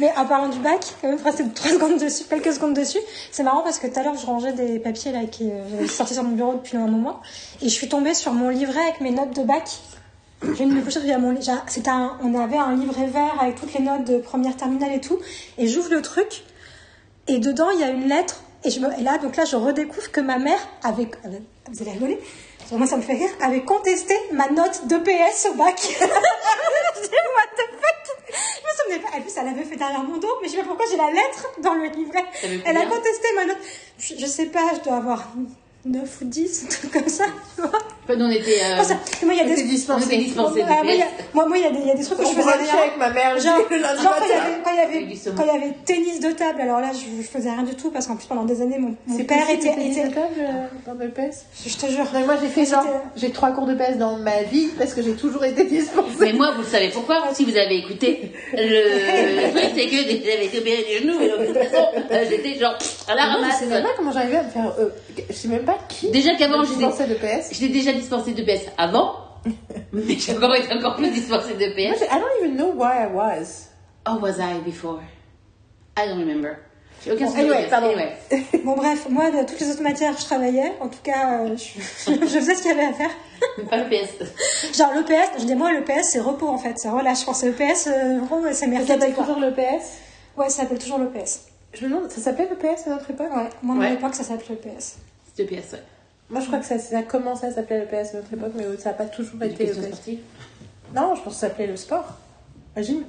[0.02, 2.98] Mais en parlant du bac, quand même, rester 3 secondes dessus, quelques secondes dessus,
[3.30, 5.86] c'est marrant parce que tout à l'heure je rangeais des papiers là qui euh, j'avais
[5.86, 7.20] sortis sur mon bureau depuis un moment.
[7.60, 9.62] Et je suis tombée sur mon livret avec mes notes de bac.
[10.56, 11.48] J'ai une a mon li-
[11.86, 15.20] un, on avait un livret vert avec toutes les notes de première terminale et tout.
[15.56, 16.42] Et j'ouvre le truc
[17.28, 18.42] et dedans il y a une lettre.
[18.64, 18.70] Et,
[19.04, 21.08] là donc là je redécouvre que ma mère avait,
[21.70, 22.18] vous allez rigoler,
[22.72, 25.80] moi ça me fait rire, avait contesté ma note de PS au bac.
[26.00, 26.08] what
[27.56, 28.01] the fuck?
[28.32, 29.16] Je me souvenais pas.
[29.16, 31.10] En plus, elle avait fait derrière mon dos, mais je sais pas pourquoi j'ai la
[31.10, 32.24] lettre dans le livret.
[32.64, 33.58] Elle a contesté ma note.
[33.98, 35.28] Je, je sais pas, je dois avoir
[35.84, 37.24] 9 ou 10, un truc comme ça,
[37.56, 37.70] tu vois.
[38.04, 38.58] Enfin, nous, on était.
[38.62, 39.68] euh, Moi, ça- moi, il y a On était des.
[39.68, 40.04] dispensés.
[40.04, 41.10] on était dispensés Moi, il y a- PS.
[41.34, 42.74] moi, moi, il y a des, il y a des trucs que je faisais rien.
[42.82, 45.36] avec ma mère Genre, genre, quand il y avait, quand il y avait, du saumon.
[45.36, 47.90] quand il y avait tennis de table, alors là, je, je faisais rien du tout
[47.90, 50.14] parce qu'en plus pendant des années, mon, mon C'est père était, le tennis était- de
[50.14, 52.06] table, euh, dans le PS je te jure.
[52.14, 52.84] Non, moi j'ai fait genre,
[53.16, 56.06] j'ai trois cours de PS dans ma vie parce que j'ai toujours été dispensée.
[56.20, 57.22] Mais moi, vous le savez pourquoi?
[57.34, 61.40] Si vous avez écouté, le truc, c'est que j'avais été opéré du genou, et donc,
[61.40, 61.86] de toute façon,
[62.28, 62.74] j'étais genre
[63.08, 63.58] à la je ramasse.
[63.60, 64.72] sais même pas comment j'arrivais à me faire.
[64.78, 64.88] euh,
[65.28, 66.10] je sais même pas qui.
[66.10, 67.48] Déjà qu'avant, j'étais de PS.
[67.52, 69.14] j'étais déjà dispensée de PS avant,
[69.92, 72.02] mais j'ai encore été encore plus dispensée de PS.
[72.02, 73.68] I don't even know why I was.
[74.08, 75.00] Oh, was I before?
[75.96, 76.56] I don't remember.
[77.04, 77.88] J'ai aucun Bon, anyway, pardon.
[77.88, 78.12] Anyway.
[78.64, 80.72] Bon, bref, moi, de toutes les autres matières, je travaillais.
[80.80, 83.10] En tout cas, euh, je, je faisais ce qu'il y avait à faire.
[83.58, 84.76] Mais pas le PS.
[84.78, 87.20] Genre, l'EPS, je dis moi, l'EPS, c'est repos en fait, c'est relâche.
[87.20, 88.92] Je pense l'EPS, euh, c'est Ça mercredi.
[88.92, 89.24] s'appelle quoi.
[89.24, 89.98] toujours le PS
[90.36, 91.40] Ouais, ça s'appelle toujours l'EPS.
[91.74, 93.26] Je me demande, ça s'appelait le PS à notre époque?
[93.34, 93.88] Ouais, moi, à Ouais.
[93.90, 94.78] mon époque, ça s'appelait l'EPS.
[94.78, 94.98] C'est
[95.38, 95.82] le PS, ouais.
[96.30, 98.52] Moi, je crois que ça, ça a commencé à s'appeler le PS à notre époque,
[98.54, 99.78] mais ça n'a pas toujours été le PS.
[100.94, 102.04] Non, je pense que ça s'appelait le sport.
[102.76, 103.04] La gym.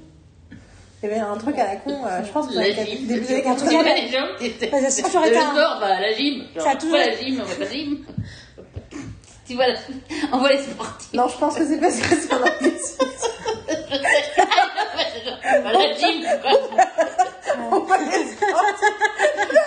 [1.01, 2.53] Il y avait un truc à la con, euh, je pense que
[2.85, 3.07] gym.
[3.07, 3.83] début des années En tout 80.
[3.83, 4.27] cas, les gens
[5.03, 6.43] toujours Le un- sport, bah, la gym.
[6.55, 8.05] Genre, Ça a toujours- la gym On va pas la gym.
[9.45, 9.75] Tu vois, la-
[10.31, 11.13] on voit les sportifs.
[11.13, 12.49] Non, je pense que c'est parce que c'est anglais.
[15.63, 16.51] Bah, la gym, quoi.
[17.71, 19.62] On voit les sportifs.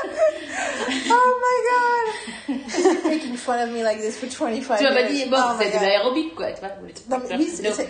[0.88, 3.04] Oh my god!
[3.04, 5.12] Making fun of me like this for 25 Tu m'as pas years.
[5.12, 6.52] dit, bon, Oh c'est de l'aérobic, quoi.
[6.52, 6.68] Tu vois,
[7.18, 7.88] Non, mais oui, c'est-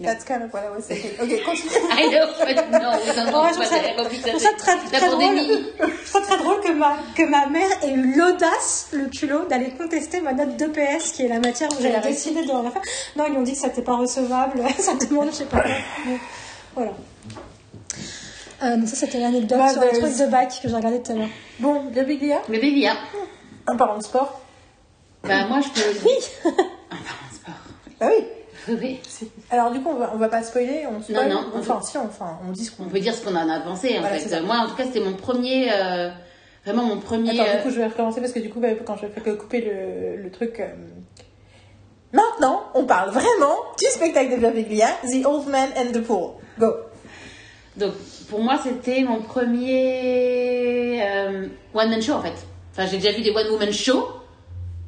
[0.00, 1.10] That's kind of what I was thinking.
[1.20, 1.70] Ok, continue.
[1.90, 3.50] I know, but no, Ouais,
[3.96, 5.36] know je trouve ça, très, très drôle.
[5.40, 9.70] Je trouve très drôle que ma, que ma mère ait eu l'audace, le culot, d'aller
[9.76, 12.82] contester ma note d'EPS, qui est la matière où j'avais décidé de la faire.
[13.16, 15.62] Non, ils lui ont dit que ça n'était pas recevable, ça demande, je sais pas
[15.62, 15.72] quoi.
[16.76, 16.92] Voilà.
[18.62, 19.98] Euh, donc ça, c'était l'anecdote sur Mothers.
[20.00, 21.28] trucs de bac que j'ai regardé tout à l'heure.
[21.60, 22.38] Bon, Biglia.
[22.48, 22.96] Mais baby, hein.
[23.68, 24.40] En parlant de sport.
[25.22, 26.06] Bah, moi, je peux.
[26.06, 26.14] Oui
[26.46, 27.54] En parlant de sport.
[28.00, 28.24] Bah oui.
[28.70, 29.00] Oui.
[29.50, 31.28] Alors du coup, on va, on va pas spoiler, on spoil.
[31.28, 33.34] Non, non, on Enfin, si, enfin, on dit ce qu'on On peut dire ce qu'on
[33.34, 34.40] en a pensé, en Voilà, fait.
[34.42, 35.70] Moi, en tout cas, c'était mon premier.
[35.72, 36.10] euh,
[36.66, 37.30] Vraiment mon premier.
[37.40, 39.20] Attends, euh, du coup, je vais recommencer parce que du coup, bah, quand je fais
[39.22, 40.60] que couper le, le truc.
[40.60, 40.66] euh,
[42.12, 46.32] Maintenant, on parle vraiment du spectacle de Birbiglia, The Old Man and the Pool.
[46.58, 46.74] Go.
[47.78, 47.92] Donc,
[48.28, 52.34] pour moi, c'était mon premier euh, one-man show, en fait.
[52.72, 53.30] Enfin, j'ai déjà vu des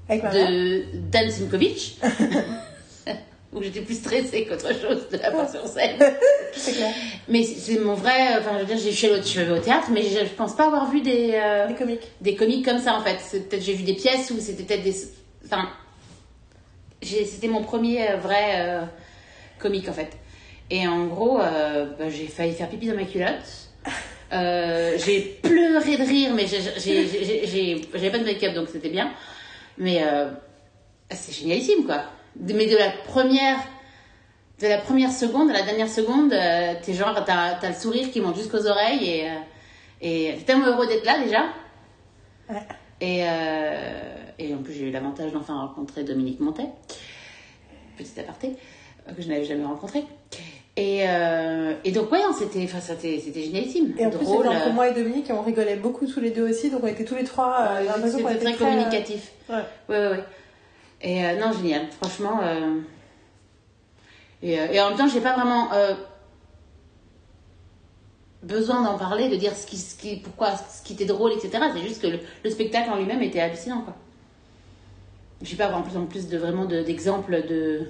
[0.09, 0.51] Avec ma mère.
[0.51, 1.99] de Dan Simkovic,
[3.53, 5.97] où j'étais plus stressée qu'autre chose de la voir sur scène.
[6.53, 6.93] C'est clair.
[7.29, 8.37] Mais c'est mon vrai.
[8.39, 10.03] Enfin, je veux dire, j'ai- je suis allée au- je suis allée au théâtre, mais
[10.03, 12.09] je, je pense pas avoir vu des, euh, Des comiques.
[12.21, 13.19] des comiques comme ça, en fait.
[13.49, 14.95] Peut-être j'ai vu des pièces ou c'était peut-être des.
[15.47, 15.69] Enfin,
[17.03, 18.83] c'était mon premier euh, vrai euh,
[19.59, 20.11] comique, en fait.
[20.71, 23.69] Et en gros, euh, bah, j'ai failli faire pipi dans ma culotte.
[24.33, 29.11] Euh, j'ai pleuré de rire, mais j'avais pas de make-up, donc c'était bien.
[29.79, 30.31] Mais euh,
[31.11, 32.05] c'est génialissime, quoi.
[32.37, 33.59] Mais de la première,
[34.61, 38.21] de la première seconde à la dernière seconde, t'es genre, t'as as le sourire qui
[38.21, 39.29] monte jusqu'aux oreilles et,
[40.01, 41.47] et t'es tellement heureux d'être là déjà.
[42.49, 42.63] Ouais.
[43.01, 43.25] Et,
[44.39, 46.69] et en plus, j'ai eu l'avantage d'enfin rencontrer Dominique Montet,
[47.97, 48.55] petit aparté,
[49.17, 50.05] que je n'avais jamais rencontré.
[50.81, 53.93] Et, euh, et donc, ouais, non, c'était enfin, c'était c'était génialissime.
[53.99, 54.47] Et en plus, drôle.
[54.47, 57.17] euh, moi et Dominique, on rigolait beaucoup tous les deux aussi, donc on était tous
[57.17, 57.69] les trois.
[57.73, 59.31] euh, c'était était très euh, communicatif.
[59.51, 59.57] ouais.
[59.91, 60.25] Ouais, ouais, ouais.
[61.03, 61.83] Et non, génial.
[62.01, 62.41] Franchement.
[64.43, 65.69] Et, et en même temps, j'ai pas vraiment
[68.43, 71.51] besoin d'en parler, de dire ce qui, ce qui, pourquoi, ce qui était drôle, etc.
[71.75, 73.95] C'est juste que le, le spectacle en lui-même était hallucinant, quoi.
[75.43, 77.87] J'ai pas en plus en plus de vraiment de- d'exemples de,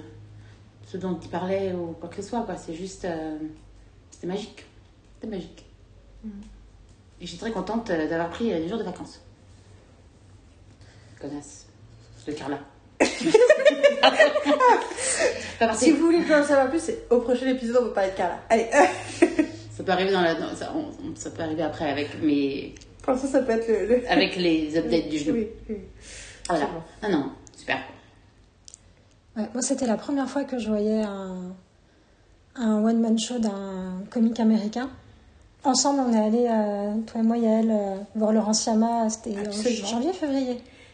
[0.91, 2.55] ce dont il parlait ou quoi que ce soit, quoi.
[2.57, 3.37] C'est juste, euh,
[4.09, 4.65] c'était magique,
[5.15, 5.65] c'était magique.
[6.25, 9.21] Et je suis très contente euh, d'avoir pris euh, des jours de vacances.
[11.19, 11.65] Connasse.
[12.27, 12.59] De Carla.
[15.75, 18.39] Si vous voulez en savoir plus, au prochain épisode, on va parler de Carla.
[18.49, 18.65] Allez,
[19.77, 22.73] Ça peut arriver dans la, dans- ça, on- ça peut arriver après avec mes,
[23.03, 23.85] pour l'instant, ça peut être le.
[23.85, 25.37] le- avec les updates du genou.
[25.37, 25.75] Oui, oui.
[26.49, 26.65] Voilà.
[26.65, 26.81] c'est bon.
[27.03, 27.77] Ah non, super.
[29.37, 31.53] Ouais, moi, c'était la première fois que je voyais un,
[32.55, 34.89] un one-man show d'un comique américain.
[35.63, 39.51] Ensemble, on est allé, euh, toi et moi, Yael, euh, voir Laurent Siama, c'était en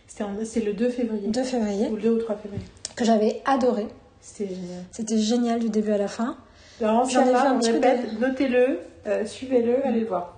[0.07, 1.27] C'était en- C'est le 2 février.
[1.29, 2.63] 2 février, Ou le 2 ou 3 février.
[2.95, 3.87] que j'avais adoré.
[4.21, 4.83] C'était génial.
[4.91, 6.37] C'était génial du début à la fin.
[6.79, 6.85] Vu
[7.17, 10.35] un on répète, notez-le, euh, suivez-le, allez le voir.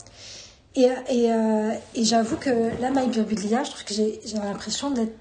[0.76, 2.50] Et, et, euh, et j'avoue que
[2.82, 5.12] là, Mike Birbiglia, je trouve que j'ai l'impression d'être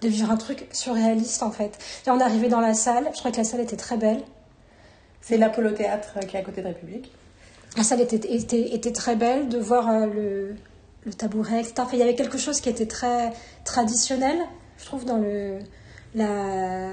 [0.00, 1.78] de vivre un truc surréaliste en fait.
[2.06, 4.22] Là, on est arrivé dans la salle, je crois que la salle était très belle.
[5.20, 7.12] C'est l'Apollo Théâtre euh, qui est à côté de République.
[7.76, 10.56] La salle était, était, était très belle, de voir euh, le,
[11.04, 11.74] le tabouret, etc.
[11.80, 13.32] Enfin, il y avait quelque chose qui était très
[13.64, 14.38] traditionnel,
[14.78, 15.58] je trouve, dans le,
[16.14, 16.88] la,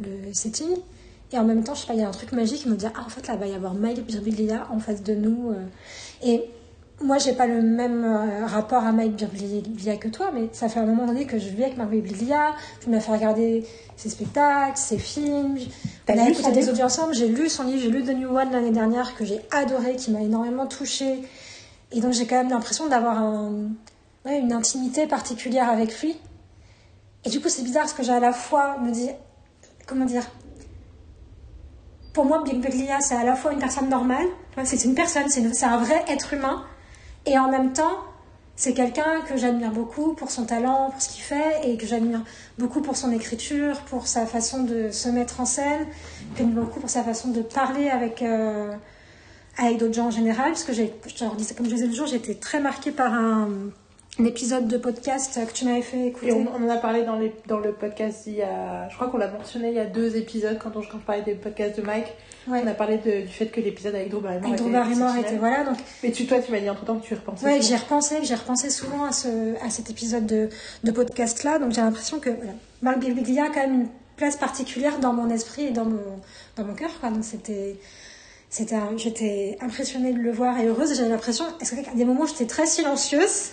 [0.00, 0.76] le setting.
[1.32, 2.76] Et en même temps, je sais pas, il y a un truc magique qui me
[2.76, 5.50] dit Ah, en fait, là, il va y avoir Mike Birbiglia en face de nous.
[5.50, 5.64] euh.
[6.22, 6.44] Et
[7.04, 10.80] moi, j'ai pas le même euh, rapport à Mike Birbiglia que toi, mais ça fait
[10.80, 12.54] un moment donné que je vis avec Mike Birbiglia.
[12.80, 15.58] Tu m'as fait regarder ses spectacles, ses films.
[16.08, 17.14] On a écouté des audios ensemble.
[17.14, 20.10] J'ai lu son livre, j'ai lu The New One l'année dernière que j'ai adoré, qui
[20.10, 21.22] m'a énormément touchée.
[21.92, 23.70] Et donc, j'ai quand même l'impression d'avoir un,
[24.24, 26.16] ouais, une intimité particulière avec lui.
[27.24, 29.10] Et du coup, c'est bizarre parce que j'ai à la fois me dit,
[29.86, 30.24] comment dire,
[32.12, 34.26] pour moi, Big Beglia, c'est à la fois une personne normale,
[34.64, 36.64] c'est une personne, c'est un vrai être humain,
[37.26, 37.98] et en même temps,
[38.56, 42.22] c'est quelqu'un que j'admire beaucoup pour son talent, pour ce qu'il fait, et que j'admire
[42.58, 45.86] beaucoup pour son écriture, pour sa façon de se mettre en scène,
[46.34, 48.74] que j'admire beaucoup pour sa façon de parler avec, euh,
[49.58, 52.12] avec d'autres gens en général, parce que je te disais, comme je disais le jour,
[52.12, 53.48] été très marquée par un,
[54.18, 56.28] un épisode de podcast que tu m'avais fait écouter.
[56.28, 58.88] Et on, on en a parlé dans, les, dans le podcast il y a.
[58.90, 61.22] Je crois qu'on l'a mentionné il y a deux épisodes quand, on, quand je parlais
[61.22, 62.12] des podcasts de Mike.
[62.46, 62.60] Ouais.
[62.62, 65.64] On a parlé de- du fait que l'épisode avec Drew Barrymore était Barrymore était voilà
[65.64, 67.46] donc Mais tu, toi, tu m'as dit entre temps que tu repensais.
[67.46, 70.48] Ouais, j'ai repensé, j'ai repensé souvent à, ce, à cet épisode de,
[70.84, 71.58] de podcast-là.
[71.58, 72.52] Donc j'ai l'impression que voilà,
[72.82, 76.20] Marc Birbiglia a quand même une place particulière dans mon esprit et dans mon,
[76.56, 76.90] dans mon cœur.
[77.00, 77.10] Quoi.
[77.10, 77.76] Donc c'était,
[78.96, 80.94] j'étais impressionnée de le voir et heureuse.
[80.96, 83.50] J'avais l'impression, est-ce qu'à des moments j'étais très silencieuse.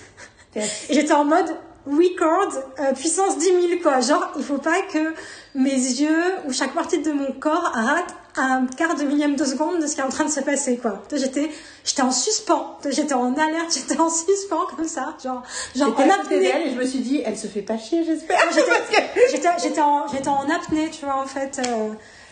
[0.55, 0.61] Et
[0.93, 1.55] j'étais en mode
[1.87, 3.99] record euh, puissance 10 000 quoi.
[4.01, 5.13] Genre il faut pas que
[5.55, 9.81] mes yeux ou chaque partie de mon corps rate un quart de millième de seconde
[9.81, 11.01] de ce qui est en train de se passer quoi.
[11.11, 11.49] J'étais
[11.83, 15.43] j'étais en suspens, j'étais en alerte, j'étais en suspens comme ça, genre
[15.81, 16.67] en apnée.
[16.67, 18.39] et je me suis dit, elle se fait pas chier, j'espère.
[18.53, 18.69] J'étais-
[19.15, 21.89] que- J'étais j'étais en j'étais en apnée, tu vois en fait euh,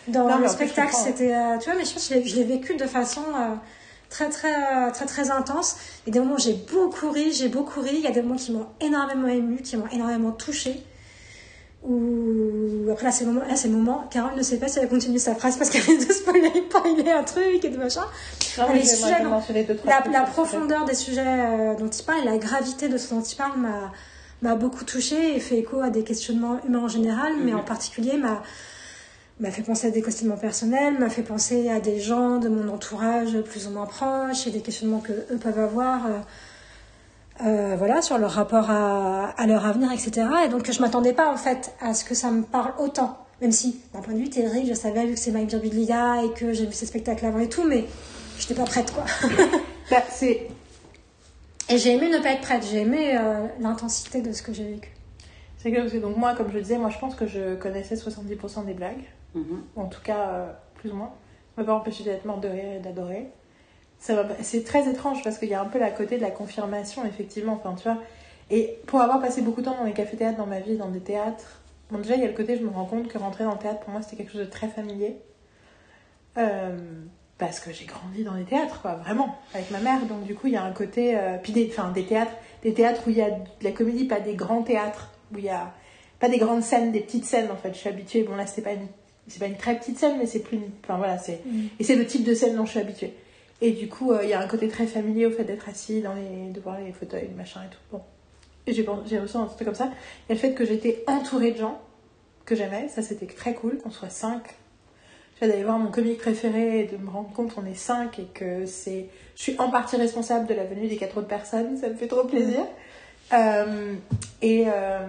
[0.08, 2.36] dans Non, le spectacle, c'était euh, tu vois mais je pense que je l'ai- je
[2.36, 3.22] l'ai vécu de façon
[4.10, 5.76] très très euh, très très intense.
[6.06, 8.36] A des moments où j'ai beaucoup ri, j'ai beaucoup ri, il y a des moments
[8.36, 10.82] qui m'ont énormément ému, qui m'ont énormément touchée.
[11.84, 14.08] Ou après là c'est le moment, là c'est le moment.
[14.10, 17.10] Carole ne sait pas si elle continue sa phrase parce qu'elle vient de spoiler, spoiler
[17.10, 18.04] un truc et de machin.
[18.58, 19.22] Non, mais sujets,
[19.84, 23.36] La, profondeur des sujets euh, dont il parle et la gravité de ce dont il
[23.36, 23.92] parle m'a
[24.42, 28.16] m'a beaucoup touchée et fait écho à des questionnements humains en général, mais en particulier
[28.16, 28.42] m'a
[29.40, 32.68] m'a fait penser à des questionnements personnels, m'a fait penser à des gens de mon
[32.72, 36.06] entourage plus ou moins proches et des questionnements que eux peuvent avoir.
[36.06, 36.18] euh,
[37.46, 40.26] euh, voilà, sur leur rapport à, à leur avenir, etc.
[40.44, 43.16] Et donc, je m'attendais pas, en fait, à ce que ça me parle autant.
[43.40, 46.32] Même si, d'un point de vue théorique, je savais, vu que c'est Mike Birbiglia et
[46.32, 47.84] que j'ai vu ses spectacles avant et tout, mais
[48.40, 49.04] j'étais pas prête, quoi.
[49.90, 50.48] Bah, c'est
[51.70, 52.66] et j'ai aimé ne pas être prête.
[52.70, 54.90] J'ai aimé euh, l'intensité de ce que j'ai vécu.
[55.58, 58.72] c'est que donc moi, comme je disais, moi je pense que je connaissais 70% des
[58.72, 59.04] blagues.
[59.34, 59.62] Mhm.
[59.76, 61.12] en tout cas euh, plus ou moins.
[61.54, 63.26] Ça m'a pas empêché d'être morte de rire et d'adorer.
[63.98, 67.54] C'est très étrange parce qu'il y a un peu la côté de la confirmation, effectivement.
[67.54, 67.98] Enfin, tu vois.
[68.50, 71.00] Et pour avoir passé beaucoup de temps dans les cafés-théâtres dans ma vie, dans des
[71.00, 71.60] théâtres,
[71.90, 73.58] bon, déjà il y a le côté, je me rends compte que rentrer dans le
[73.58, 75.16] théâtre pour moi c'était quelque chose de très familier.
[76.36, 76.78] Euh,
[77.38, 80.00] parce que j'ai grandi dans les théâtres, quoi, vraiment, avec ma mère.
[80.06, 81.16] Donc du coup, il y a un côté.
[81.16, 84.04] euh, puis des, enfin, des théâtres, des théâtres où il y a de la comédie,
[84.04, 85.72] pas des grands théâtres, où il y a
[86.20, 87.70] pas des grandes scènes, des petites scènes en fait.
[87.72, 88.22] Je suis habituée.
[88.24, 88.86] Bon là, c'était pas une,
[89.28, 90.58] c'est pas une très petite scène, mais c'est plus.
[90.84, 91.40] Enfin voilà, c'est.
[91.78, 93.14] Et c'est le type de scène dont je suis habituée.
[93.60, 96.00] Et du coup, euh, il y a un côté très familier au fait d'être assis
[96.00, 97.80] dans les, de voir les fauteuils, machin et tout.
[97.90, 98.02] Bon.
[98.66, 99.90] Et j'ai, j'ai reçu un truc comme ça.
[100.28, 101.80] Il y a le fait que j'étais entourée de gens
[102.44, 102.88] que j'aimais.
[102.88, 104.42] Ça, c'était très cool, qu'on soit cinq.
[105.34, 108.18] Je vais d'aller voir mon comique préféré et de me rendre compte qu'on est cinq
[108.18, 109.08] et que c'est.
[109.36, 111.76] Je suis en partie responsable de la venue des quatre autres personnes.
[111.78, 112.60] Ça me fait trop plaisir.
[113.32, 113.94] Euh,
[114.40, 115.00] et euh,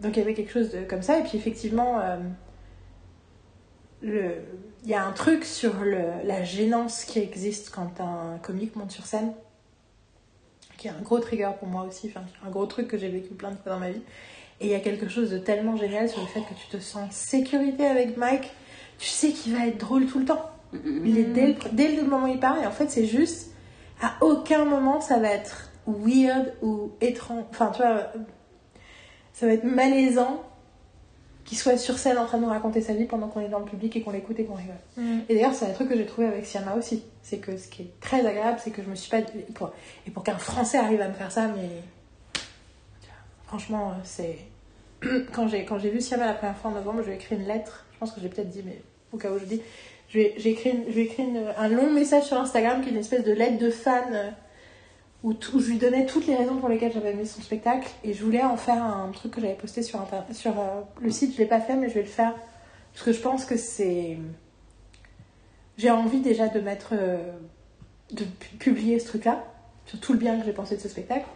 [0.00, 1.18] donc, il y avait quelque chose de, comme ça.
[1.18, 2.00] Et puis, effectivement.
[4.02, 4.36] Le-
[4.84, 8.90] il y a un truc sur le, la gênance qui existe quand un comique monte
[8.90, 9.32] sur scène,
[10.78, 13.34] qui est un gros trigger pour moi aussi, enfin, un gros truc que j'ai vécu
[13.34, 14.00] plein de fois dans ma vie.
[14.60, 16.82] Et il y a quelque chose de tellement génial sur le fait que tu te
[16.82, 18.50] sens en sécurité avec Mike.
[18.98, 20.50] Tu sais qu'il va être drôle tout le temps.
[21.04, 23.50] Il est dès le, dès le moment où il parle, et en fait, c'est juste,
[24.00, 27.44] à aucun moment ça va être weird ou étrange.
[27.50, 28.12] Enfin, tu vois,
[29.32, 30.42] ça va être malaisant
[31.50, 33.58] qu'il soit sur scène en train de nous raconter sa vie pendant qu'on est dans
[33.58, 34.76] le public et qu'on l'écoute et qu'on rigole.
[35.28, 37.02] Et d'ailleurs, c'est un truc que j'ai trouvé avec Siama aussi.
[37.22, 39.18] C'est que ce qui est très agréable, c'est que je me suis pas.
[39.54, 39.72] Pour,
[40.06, 41.68] et pour qu'un Français arrive à me faire ça, mais.
[43.46, 44.38] Franchement, euh, c'est.
[45.32, 47.34] Quand j'ai, quand j'ai vu Siama la première fois en novembre, je lui ai écrit
[47.34, 47.84] une lettre.
[47.94, 48.80] Je pense que j'ai peut-être dit, mais
[49.12, 49.60] au cas où je dis.
[50.08, 50.34] J'ai
[50.70, 53.70] une- écrit une- un long message sur Instagram qui est une espèce de lettre de
[53.70, 54.30] fan euh,
[55.22, 57.88] où, tout- je lui donnais toutes les raisons pour lesquelles j'avais aimé son spectacle.
[58.04, 61.10] Et je voulais en faire un truc que j'avais posté sur, Inter- sur euh, le
[61.10, 61.32] site.
[61.34, 62.34] Je l'ai pas fait, mais je vais le faire
[62.92, 64.18] parce que je pense que c'est.
[65.78, 66.90] J'ai envie déjà de mettre.
[66.92, 67.18] euh,
[68.12, 69.44] de pu- publier ce truc-là,
[69.86, 71.26] sur tout le bien que j'ai pensé de ce spectacle.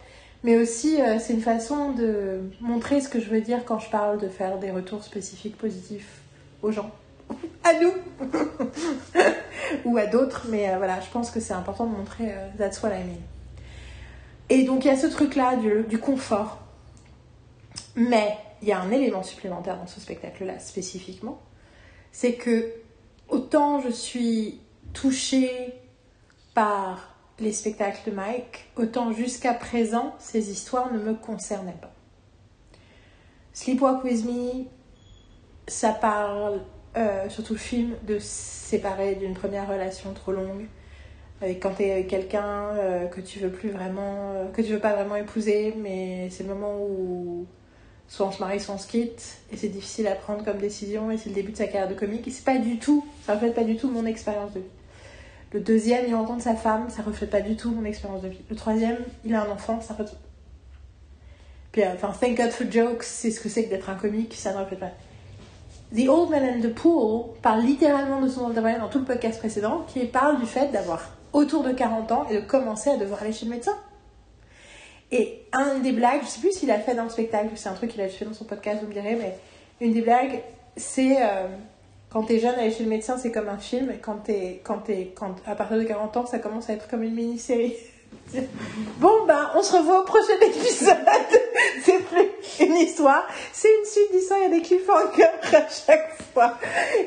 [0.43, 3.89] Mais aussi, euh, c'est une façon de montrer ce que je veux dire quand je
[3.89, 6.19] parle de faire des retours spécifiques positifs
[6.61, 6.91] aux gens.
[7.63, 7.93] À nous
[9.85, 13.03] Ou à d'autres, mais voilà, je pense que c'est important de montrer that's what I
[13.05, 13.21] mean.
[14.49, 16.59] Et donc, il y a ce truc-là du, du confort.
[17.95, 21.41] Mais il y a un élément supplémentaire dans ce spectacle-là, spécifiquement.
[22.11, 22.73] C'est que
[23.29, 24.59] autant je suis
[24.93, 25.73] touchée
[26.53, 31.91] par les spectacles de Mike, autant jusqu'à présent, ces histoires ne me concernaient pas.
[33.53, 34.65] Sleepwalk With Me,
[35.67, 36.61] ça parle,
[36.97, 40.67] euh, surtout le film, de séparer d'une première relation trop longue.
[41.45, 44.79] Avec quand t'es avec quelqu'un euh, que tu veux plus vraiment, euh, que tu veux
[44.79, 47.45] pas vraiment épouser, mais c'est le moment où
[48.07, 51.11] soit on se marie, soit on se quitte, et c'est difficile à prendre comme décision,
[51.11, 53.35] et c'est le début de sa carrière de comique, et c'est pas du tout, ça
[53.35, 54.65] reflète pas du tout mon expérience de vie.
[55.51, 58.41] Le deuxième, il rencontre sa femme, ça reflète pas du tout mon expérience de vie.
[58.49, 60.17] Le troisième, il a un enfant, ça reflète.
[61.71, 64.33] Puis, euh, enfin, Thank God for Jokes, c'est ce que c'est que d'être un comique,
[64.33, 64.91] ça ne reflète pas.
[65.95, 69.37] The Old Man and the Pool parle littéralement de son entrepreneur dans tout le podcast
[69.37, 73.21] précédent, qui parle du fait d'avoir autour de 40 ans et de commencer à devoir
[73.21, 73.75] aller chez le médecin.
[75.11, 77.73] Et un des blagues, je sais plus s'il a fait dans le spectacle, c'est un
[77.73, 79.37] truc qu'il a fait dans son podcast, vous me direz, mais
[79.81, 80.41] une des blagues,
[80.77, 81.47] c'est euh,
[82.09, 84.79] quand t'es jeune, aller chez le médecin, c'est comme un film, et quand t'es, quand
[84.79, 87.75] t'es, quand, à partir de 40 ans, ça commence à être comme une mini-série.
[88.97, 90.97] Bon, ben, on se revoit au prochain épisode.
[91.83, 95.23] c'est plus une histoire, c'est une suite d'histoires, il y a des cliffhangers
[95.53, 96.57] à chaque fois.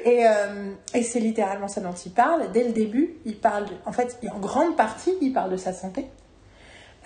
[0.04, 2.50] Et, euh, et c'est littéralement ça dont il parle.
[2.52, 6.06] Dès le début, il parle, en fait, en grande partie, il parle de sa santé.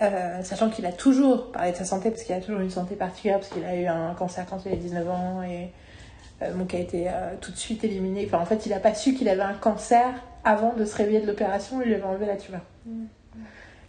[0.01, 2.95] Euh, sachant qu'il a toujours parlé de sa santé, parce qu'il a toujours une santé
[2.95, 5.71] particulière, parce qu'il a eu un cancer quand il avait 19 ans, et
[6.41, 8.27] euh, donc a été euh, tout de suite éliminé.
[8.33, 11.27] En fait, il n'a pas su qu'il avait un cancer avant de se réveiller de
[11.27, 12.61] l'opération, il lui avait enlevé la tumeur.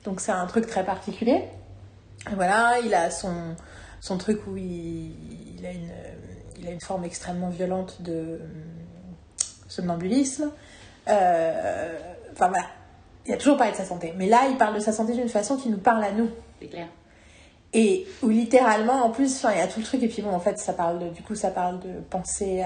[0.04, 1.44] Donc c'est un truc très particulier.
[2.34, 3.56] Voilà, il a son,
[4.00, 5.90] son truc où il, il a une,
[6.58, 8.38] il a une forme extrêmement violente de euh,
[9.68, 10.50] somnambulisme.
[11.08, 11.98] Euh,
[12.32, 12.66] enfin voilà,
[13.26, 14.14] il a toujours parlé de sa santé.
[14.16, 16.30] Mais là, il parle de sa santé d'une façon qui nous parle à nous.
[16.60, 16.88] C'est clair.
[17.74, 20.02] Et où littéralement, en plus, il y a tout le truc.
[20.02, 22.62] Et puis bon, en fait, ça parle de, du coup, ça parle de penser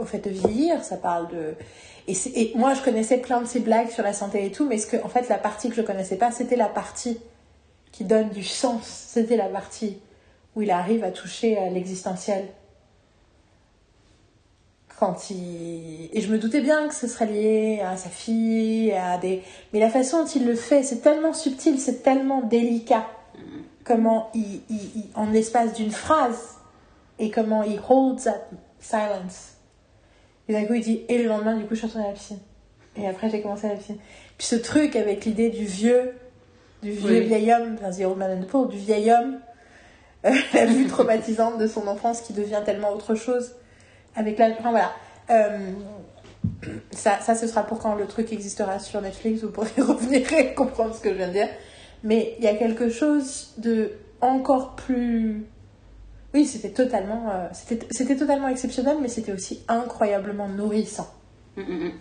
[0.00, 0.82] au fait de vieillir.
[0.82, 1.54] Ça parle de.
[2.08, 4.88] Et, moi, je connaissais plein de ces blagues sur la santé et tout, mais ce
[4.88, 7.20] que, en fait, la partie que je connaissais pas, c'était la partie
[7.92, 8.82] qui donne du sens.
[8.84, 9.98] C'était la partie
[10.56, 12.48] où il arrive à toucher à l'existentiel.
[14.98, 16.10] Quand il...
[16.12, 19.42] Et je me doutais bien que ce serait lié à sa fille, à des...
[19.72, 23.06] Mais la façon dont il le fait, c'est tellement subtil, c'est tellement délicat.
[23.84, 26.56] Comment il, il- il- en l'espace d'une phrase,
[27.18, 28.46] et comment il holds that
[28.78, 29.54] silence.
[30.48, 32.14] Et d'un coup, il dit, et le lendemain, du coup, je suis retournée à la
[32.14, 32.38] piscine.
[32.96, 33.98] Et après, j'ai commencé à la piscine.
[34.36, 36.14] Puis ce truc avec l'idée du vieux,
[36.82, 37.26] du vieux Oui.
[37.26, 39.38] vieil homme, enfin, The Old Man and the Poor, du vieil homme,
[40.26, 43.54] euh, la vue traumatisante de son enfance qui devient tellement autre chose
[44.16, 44.48] avec la.
[44.58, 44.92] Enfin voilà.
[45.30, 45.70] Euh,
[46.90, 50.54] ça, ça, ce sera pour quand le truc existera sur Netflix, vous pourrez revenir et
[50.54, 51.48] comprendre ce que je viens de dire.
[52.02, 55.46] Mais il y a quelque chose de encore plus.
[56.32, 61.12] Oui, c'était totalement, euh, c'était, totalement exceptionnel, mais c'était aussi incroyablement nourrissant.
[61.56, 61.92] Mm, mm, mm.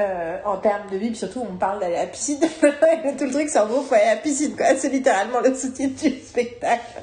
[0.00, 2.40] Euh, en termes de vie, puis surtout on parle d'aller à la piscine.
[2.40, 4.74] Tout le truc, c'est en gros, faut aller à la piscine, quoi.
[4.76, 7.00] C'est littéralement le sous-titre du spectacle.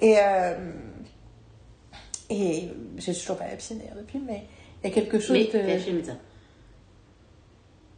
[0.00, 0.72] Et, euh,
[2.28, 4.46] et j'ai toujours pas à la piscine d'ailleurs depuis, mais
[4.82, 5.50] il y a quelque chose Mais de.
[5.50, 6.18] t'es allé chez le médecin.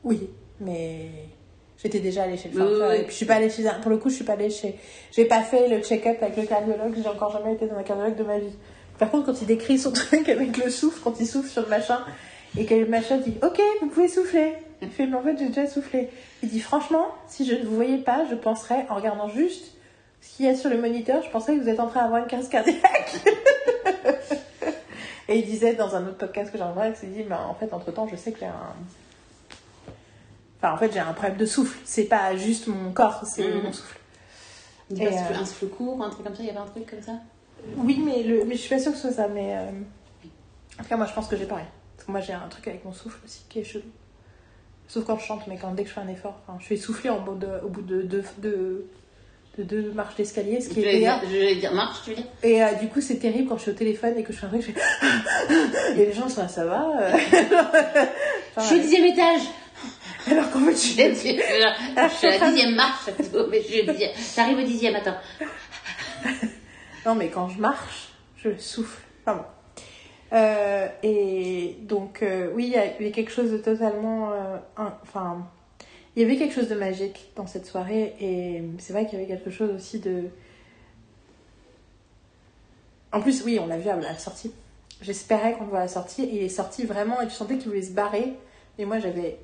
[0.02, 0.28] Oui,
[0.60, 1.08] mais
[1.84, 3.74] j'étais déjà allée chez le oui, Et puis je suis pas allée chez un.
[3.74, 4.76] Pour le coup, je suis pas allée chez.
[5.12, 6.94] J'ai pas fait le check-up avec le cardiologue.
[7.00, 8.54] J'ai encore jamais été dans un cardiologue de ma vie.
[8.98, 11.68] Par contre, quand il décrit son truc avec le souffle, quand il souffle sur le
[11.68, 12.00] machin,
[12.56, 14.54] et que le machin dit Ok, vous pouvez souffler.
[14.82, 16.08] Il fait Mais en fait, j'ai déjà soufflé.
[16.42, 19.72] Il dit Franchement, si je ne vous voyais pas, je penserais, en regardant juste
[20.20, 22.22] ce qu'il y a sur le moniteur, je penserais que vous êtes en train d'avoir
[22.22, 23.14] une crise cardiaque.
[25.28, 27.54] et il disait dans un autre podcast que j'ai entendu, il s'est dit Mais en
[27.54, 28.74] fait, entre temps, je sais que j'ai un.
[30.64, 31.78] Enfin, en fait, j'ai un problème de souffle.
[31.84, 33.64] C'est pas juste mon corps, c'est Mhm.
[33.64, 33.98] mon souffle.
[34.90, 36.64] Il Et, passe euh, un souffle court, un truc comme ça, il y avait un
[36.66, 37.12] truc comme ça?
[37.76, 38.44] Oui, mais, le...
[38.46, 39.28] mais je suis pas sûre que ce soit ça.
[39.28, 39.66] Mais euh,
[40.78, 41.66] en tout cas, moi, je pense que j'ai pareil.
[41.96, 43.84] Parce que moi, j'ai un truc avec mon souffle aussi qui est chelou.
[44.88, 46.76] Sauf quand je chante, mais quand dès que je fais un effort, enfin, je fais
[46.76, 47.48] souffler en bout de...
[47.62, 48.86] au bout de deux de...
[49.58, 52.16] de deux marches d'escalier, ce Je qui est dire, je vais dire marche, tu veux
[52.16, 52.26] dire?
[52.42, 54.46] Et euh, du coup, c'est terrible quand je suis au téléphone et que je fais
[54.46, 55.92] un truc, je fais.
[56.02, 57.12] et les gens sont là, ça va euh.
[58.58, 59.42] Je suis au dixième étage
[60.30, 60.96] Alors qu'en fait, je suis.
[60.96, 63.08] Je suis à la dixième marche,
[63.50, 64.10] mais je dixième.
[64.34, 65.16] J'arrive au dixième, attends.
[67.06, 68.08] Non, mais quand je marche,
[68.38, 69.02] je souffle.
[69.26, 69.44] Enfin bon.
[70.36, 74.32] Euh, et donc, euh, oui, il y a eu quelque chose de totalement.
[74.32, 75.46] euh, un- Enfin,
[76.16, 78.14] il y avait quelque chose de magique dans cette soirée.
[78.20, 80.24] Et c'est vrai qu'il y avait quelque chose aussi de.
[83.12, 84.52] En plus, oui, on l'a vu à la sortie.
[85.02, 86.22] J'espérais qu'on le voit à la sortie.
[86.24, 88.32] Et il est sorti vraiment et tu sentais qu'il voulait se barrer.
[88.78, 89.38] Et moi, j'avais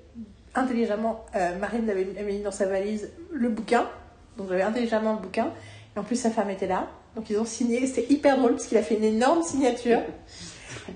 [0.55, 3.89] intelligemment, euh, Marine avait mis dans sa valise le bouquin.
[4.37, 5.53] Donc j'avais intelligemment le bouquin.
[5.97, 6.89] Et en plus, sa femme était là.
[7.17, 7.87] Donc ils ont signé.
[7.87, 10.01] C'était hyper drôle parce qu'il a fait une énorme signature.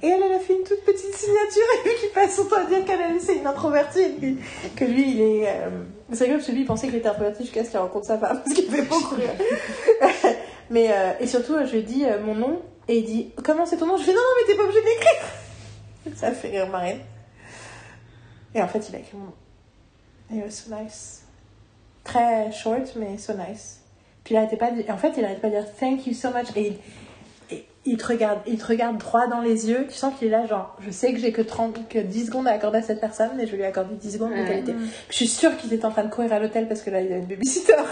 [0.03, 2.57] Et elle, elle a fait une toute petite signature et lui qui passe son temps
[2.57, 4.39] à dire qu'elle elle, c'est une introvertie
[4.77, 5.49] que lui il est.
[5.49, 5.69] euh,
[6.13, 8.41] C'est vrai que lui il pensait qu'il était introverti jusqu'à ce qu'il rencontre sa femme
[8.45, 9.31] parce qu'il fait beaucoup rire.
[10.71, 13.77] mais euh, et surtout je lui dit euh, mon nom et il dit comment c'est
[13.77, 13.97] ton nom?
[13.97, 16.17] Je fais non non mais t'es pas obligé d'écrire.
[16.17, 16.99] Ça fait rire Marine.
[18.55, 19.33] Et en fait il a écrit mon nom.
[20.33, 21.23] It was so nice.
[22.05, 23.81] Très short mais so nice.
[24.25, 24.83] Puis il arrêtait pas de...
[24.91, 26.77] en fait il arrêtait pas de dire thank you so much et il
[27.57, 29.87] et il te regarde, il te regarde droit dans les yeux.
[29.89, 32.49] Tu sens qu'il est là, genre, je sais que j'ai que 30, que 10 secondes
[32.49, 34.47] à accorder à cette personne, mais je lui accorder 10 secondes de Ouais.
[34.47, 34.75] qualité.
[35.11, 37.13] Je suis sûre qu'il était en train de courir à l'hôtel parce que là, il
[37.13, 37.75] a une babysitter.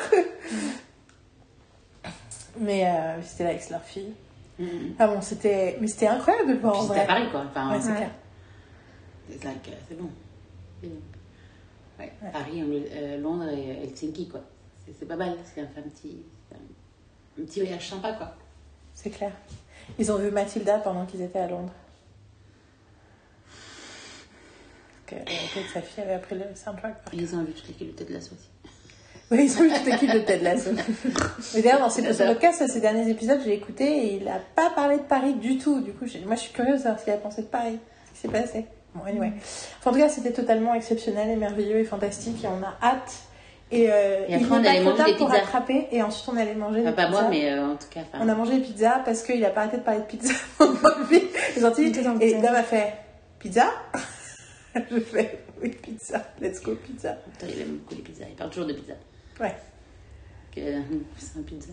[2.59, 4.13] mais euh, c'était là avec leur fille.
[4.59, 4.65] Mm.
[4.99, 7.07] Ah bon, c'était, mais c'était incroyable de le voir en c'était à vrai.
[7.07, 7.45] Paris, quoi.
[7.51, 7.97] Enfin, Ouais, c'est Ouais.
[7.97, 8.11] clair.
[9.29, 10.09] c'est like, euh, c'est bon.
[12.03, 14.41] Ouais, Paris, euh, Londres et Helsinki, quoi.
[14.99, 15.37] C'est pas mal.
[15.55, 18.35] C'est un, un petit, un, un petit voyage sympa, quoi.
[18.95, 19.33] C'est clair.
[19.99, 21.73] Ils ont vu Mathilda pendant qu'ils étaient à Londres.
[25.07, 26.97] Que, euh, sa fille avait appris le soundtrack.
[27.13, 28.49] Ils ont vu toute l'équipe de Ted Lasso aussi.
[29.31, 30.71] Oui, ils ont eu toute l'équipe de Ted Lasso.
[31.55, 34.71] Mais d'ailleurs, dans ces, ce podcast, ces derniers épisodes, j'ai écouté et il n'a pas
[34.71, 35.81] parlé de Paris du tout.
[35.81, 37.79] Du coup, moi, je suis curieuse de savoir ce qu'il a pensé de Paris.
[38.09, 38.67] Ce qui s'est passé?
[38.95, 39.33] Bon, anyway.
[39.79, 43.13] Enfin, en tout cas, c'était totalement exceptionnel et merveilleux et fantastique et on a hâte.
[43.71, 45.41] Et, euh, Et après, il on allait manger des pour pizzas.
[45.41, 48.01] rattraper et ensuite on allait manger Enfin, des pas moi, mais euh, en tout cas.
[48.03, 50.35] enfin, On a mangé des pizzas parce qu'il a pas arrêté de parler de pizza
[50.59, 50.75] pendant
[51.11, 51.23] lui.
[51.53, 52.35] Il est sorti Il était dans le et.
[52.35, 52.93] Dom a fait
[53.39, 53.71] Pizza?
[54.91, 56.23] Je fais Oui, pizza.
[56.41, 57.17] Let's go, pizza.
[57.43, 58.25] Il aime beaucoup les pizzas.
[58.29, 58.93] Il parle toujours de pizza.
[59.41, 59.55] Ouais.
[60.55, 60.81] Que, euh,
[61.17, 61.71] c'est un pizza.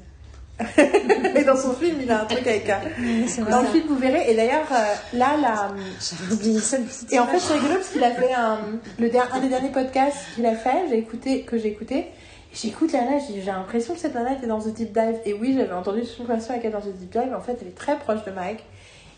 [1.36, 2.80] Et dans son film, il a un truc avec un.
[2.80, 3.52] Vrai.
[3.52, 4.32] Dans le film, vous verrez.
[4.32, 5.72] Et d'ailleurs, euh, là, la.
[6.00, 8.60] J'avais oublié cette petite Et en fait, c'est rigolo parce qu'il a fait un,
[9.00, 12.08] le un des derniers podcasts qu'il a fait, j'ai écouté, que j'ai écouté.
[12.52, 15.20] J'écoute la j'ai l'impression que cette nana était dans The Deep Dive.
[15.26, 17.34] Et oui, j'avais entendu une conversation avec elle dans The Deep Dive.
[17.38, 18.64] En fait, elle est très proche de Mike.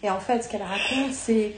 [0.04, 1.54] Et en fait, ce qu'elle raconte, c'est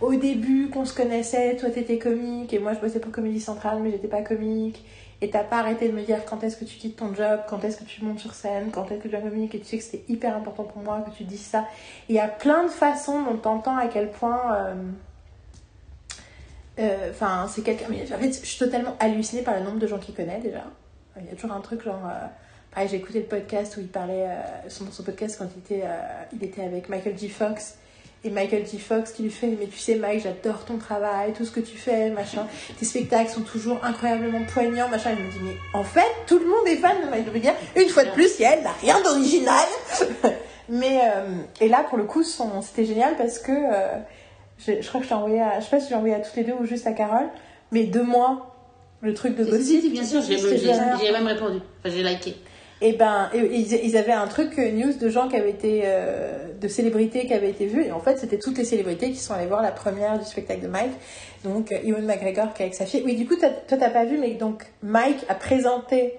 [0.00, 3.80] au début qu'on se connaissait, toi t'étais comique et moi je bossais pour Comédie Centrale,
[3.82, 4.84] mais j'étais pas comique.
[5.24, 7.64] Et t'as pas arrêté de me dire quand est-ce que tu quittes ton job, quand
[7.64, 9.54] est-ce que tu montes sur scène, quand est-ce que tu comique.
[9.54, 11.64] Et tu sais que c'était hyper important pour moi que tu dises ça.
[12.10, 14.54] Il y a plein de façons dont t'entends à quel point.
[14.54, 14.74] euh,
[16.78, 17.86] euh, Enfin, c'est quelqu'un.
[17.86, 20.64] En fait, je suis totalement hallucinée par le nombre de gens qu'il connaît déjà.
[21.18, 22.02] Il y a toujours un truc genre.
[22.06, 22.26] euh,
[22.70, 24.28] Pareil, j'ai écouté le podcast où il parlait.
[24.68, 25.88] son, podcast quand il était,
[26.34, 27.30] il était avec Michael G.
[27.30, 27.78] Fox.
[28.26, 28.78] Et Michael G.
[28.78, 31.76] Fox qui lui fait Mais tu sais, Mike, j'adore ton travail, tout ce que tu
[31.76, 32.46] fais, machin.
[32.78, 35.10] Tes spectacles sont toujours incroyablement poignants, machin.
[35.18, 37.82] Il me dit Mais en fait, tout le monde est fan de Michael G.
[37.82, 39.66] Une fois de plus, elle n'a rien d'original.
[40.70, 41.00] Mais.
[41.04, 41.26] euh,
[41.60, 43.52] et là, pour le coup, son- c'était génial parce que.
[43.52, 43.98] euh,
[44.58, 45.60] je, je crois que je t'ai envoyé à.
[45.60, 47.28] Je sais pas si j'ai envoyé à toutes les deux ou juste à Carole.
[47.72, 48.54] Mais deux mois,
[49.02, 49.66] le truc de Si, Gossip.
[49.66, 50.96] si, si, bien sûr, génial.
[51.02, 51.58] j'ai même répondu.
[51.84, 52.36] Enfin, j'ai liké.
[52.80, 55.82] Et ben, et- et ils, avaient un truc euh, news de gens qui avaient été,
[55.84, 57.84] euh, de célébrités qui avaient été vues.
[57.84, 60.60] Et en fait, c'était toutes les célébrités qui sont allées voir la première du spectacle
[60.60, 60.92] de Mike.
[61.44, 63.02] Donc, euh, Ewan McGregor qui est avec sa fille.
[63.04, 66.14] Oui, du coup, toi, t'as pas vu, mais donc, Mike a présenté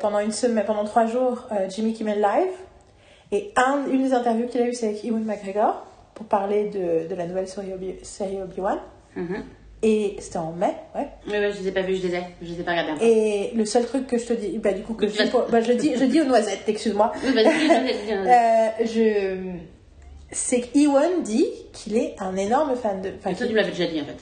[0.00, 2.52] pendant une semaine, pendant trois jours, Jimmy Kimmel Live.
[3.32, 7.08] Et un, une des interviews qu'il a eues, c'est avec Ewan McGregor pour parler de,
[7.08, 8.78] de la nouvelle série Obi- série Obi-Wan.
[9.16, 9.42] Mhm.
[9.82, 11.08] Et c'était en mai, ouais.
[11.26, 12.22] Ouais, ouais, je les ai pas vus, je les ai.
[12.42, 13.02] Je les ai pas regardés.
[13.06, 15.30] Et le seul truc que je te dis, bah du coup que Oui, je dis,
[15.30, 17.12] pour- bah, je dis, je dis aux noisettes, excuse-moi.
[17.24, 17.70] Oui, vas-y, dis.
[18.12, 19.36] Euh, je,
[20.32, 23.10] c'est qu'Ewan dit qu'il est un énorme fan de.
[23.18, 24.18] Enfin, toi, tu me l'avais déjà dit, en fait.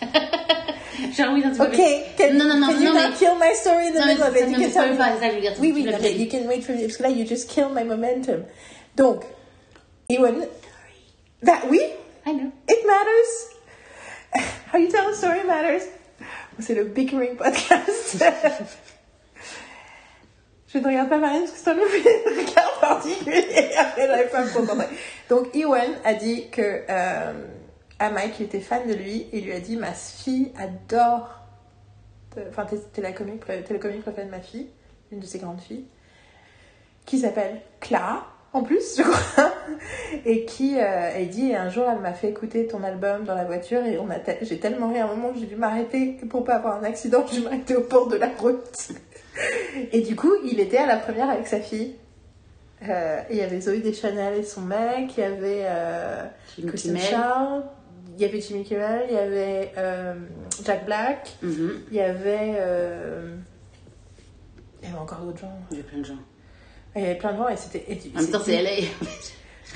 [1.16, 1.82] Genre, oui, non, tu m'avais Ok,
[2.18, 4.06] can, Non, non, non, can you non, not mais- kill my story in the Non,
[4.06, 4.48] middle of it?
[4.50, 5.52] You can tell me- pas, ça je veux dire.
[5.60, 7.66] Oui, oui, non, mais you can wait for me, parce que là, you just kill
[7.74, 8.44] my momentum.
[8.96, 9.22] Donc,
[10.08, 10.46] Ewan,
[11.42, 11.80] bah oui,
[12.26, 12.50] I know.
[12.68, 13.49] it matters.
[14.72, 15.86] How you tell a story matters?
[16.58, 18.22] C'est le bickering podcast.
[20.72, 21.74] Je ne regarde pas Marine parce que c'est un
[22.46, 23.70] regard particulier.
[23.76, 24.84] Après, pas me.
[25.28, 27.32] Donc, Ewan a dit que euh,
[27.98, 31.40] à Mike, il était fan de lui il lui a dit Ma fille adore.
[32.48, 34.68] Enfin, t'es la comique, t'es le comique préféré de ma fille,
[35.10, 35.84] une de ses grandes filles,
[37.04, 39.52] qui s'appelle Clara, en plus, je crois.
[40.26, 43.44] Et qui, euh, elle dit Un jour, elle m'a fait écouter ton album dans la
[43.44, 46.18] voiture et on a te- j'ai tellement ri à un moment que j'ai dû m'arrêter
[46.28, 47.24] pour pas avoir un accident.
[47.32, 48.88] Dû m'arrêter au bord de la route.
[49.92, 51.94] Et du coup, il était à la première avec sa fille.
[52.88, 56.24] Euh, il y avait Zoé Deschanel et son mec, il y avait euh.
[56.98, 57.62] Charles,
[58.16, 60.14] il y avait Jimmy Kimmel, il y avait euh,
[60.64, 61.72] Jack Black, Mhm.
[61.90, 62.54] il y avait.
[62.56, 63.36] euh,
[64.82, 65.52] il y avait encore d'autres gens.
[65.70, 66.14] Il y a plein de gens.
[66.96, 67.84] Il y avait plein de gens et c'était.
[68.16, 68.70] En même temps, c'est LA.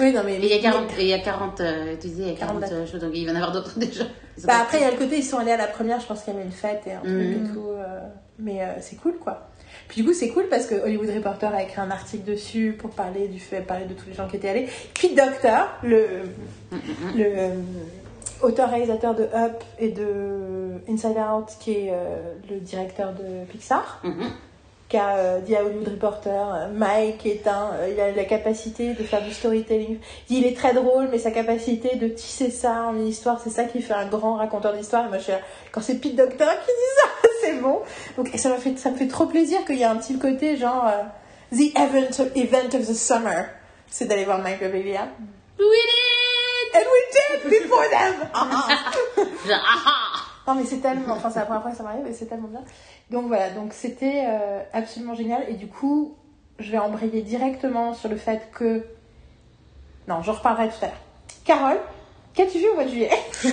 [0.00, 0.34] Oui, non, mais.
[0.36, 2.32] Et il y a 40, et il y a 40, euh, tu disais, il y
[2.32, 4.04] a 40 40 euh, choses, donc il va y en avoir d'autres déjà.
[4.44, 6.22] Bah après, il y a le côté, ils sont allés à la première, je pense
[6.22, 7.68] qu'il y avait une fête et un truc et tout.
[7.68, 8.00] euh,
[8.38, 9.48] mais euh, c'est cool, quoi.
[9.86, 12.90] Puis du coup, c'est cool parce que Hollywood Reporter a écrit un article dessus pour
[12.90, 14.68] parler du fait, parler de tous les gens qui étaient allés.
[14.94, 16.06] Puis Doctor, le,
[17.16, 17.48] le euh,
[18.42, 21.92] auteur-réalisateur de Up et de Inside Out, qui est
[22.50, 24.02] le directeur de Pixar,
[24.84, 24.88] Mhm.
[24.88, 28.24] qui a euh, dit à Hollywood Reporter, euh, Mike est un, euh, il a la
[28.24, 29.98] capacité de faire du storytelling.
[30.28, 33.64] Il est très drôle, mais sa capacité de tisser ça en une histoire, c'est ça
[33.64, 35.06] qui fait un grand raconteur d'histoire.
[35.06, 35.40] Et moi, je suis là,
[35.72, 37.80] quand c'est Pete Docter qui dit ça, c'est bon.
[38.16, 40.56] Donc, ça m'a fait, ça me fait trop plaisir qu'il y ait un petit côté
[40.56, 41.02] genre, euh,
[41.56, 43.46] the event, event of the summer,
[43.88, 45.08] c'est d'aller voir Mike Birbiglia.
[45.58, 46.04] We did
[46.74, 48.14] And we did before them!
[48.34, 48.66] Ah
[49.16, 52.26] ah Non mais c'est tellement, enfin c'est la première fois que ça m'arrive et c'est
[52.26, 52.62] tellement bien.
[53.10, 56.16] Donc voilà, donc c'était euh, absolument génial et du coup
[56.58, 58.86] je vais embrayer directement sur le fait que...
[60.06, 61.00] Non, j'en reparlerai tout à l'heure.
[61.44, 61.78] Carole,
[62.34, 63.10] qu'as-tu vu au mois de juillet?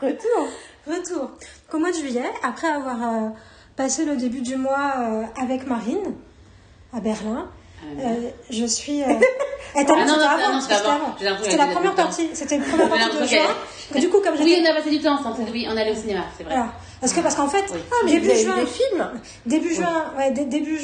[0.00, 0.48] Retour
[0.86, 1.22] Retour.
[1.22, 3.28] Donc, Au mois de juillet, après avoir euh,
[3.76, 6.14] passé le début du mois euh, avec Marine
[6.92, 7.50] à Berlin,
[7.84, 9.02] euh, je suis.
[9.02, 9.06] euh,
[9.78, 11.16] Ah non, c'était non, avant, non, c'était avant.
[11.42, 12.28] C'était la première partie.
[12.32, 14.00] C'était la première partie de juin.
[14.00, 16.22] Du coup, comme Oui, on a passé du temps ensemble, oui, on allait au cinéma,
[16.36, 16.54] c'est vrai.
[16.54, 16.72] Voilà.
[17.00, 17.78] Parce que, parce qu'en fait, Oui.
[17.92, 19.10] Ah mais début juin, des films
[19.44, 20.78] début juin, ouais, début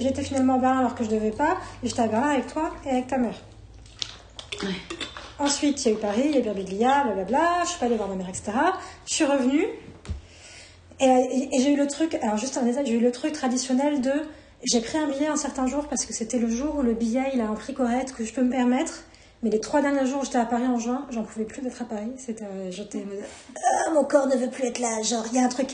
[0.00, 1.58] j'étais finalement à Berlin alors que je devais pas.
[1.82, 3.34] Et j'étais à Berlin avec toi et avec ta mère.
[5.38, 7.64] Ensuite, il y a eu Paris, il y a eu Birbiglia, blablabla.
[7.64, 8.52] Je suis pas allée voir ma mère, etc.
[9.06, 9.66] Je suis revenue.
[11.00, 13.34] Et, et- et j'ai eu le truc, alors juste un détail, j'ai eu le truc
[13.34, 14.12] traditionnel de
[14.70, 17.30] j'ai pris un billet un certain jour parce que c'était le jour où le billet
[17.34, 19.04] il a un prix correct que je peux me permettre.
[19.42, 21.80] Mais les trois derniers jours où j'étais à Paris en juin, j'en pouvais plus d'être
[21.82, 22.10] à Paris.
[22.16, 23.04] C'était, euh, j'étais,
[23.86, 25.02] Ah, mon corps ne veut plus être là.
[25.02, 25.68] Genre, il y a un truc.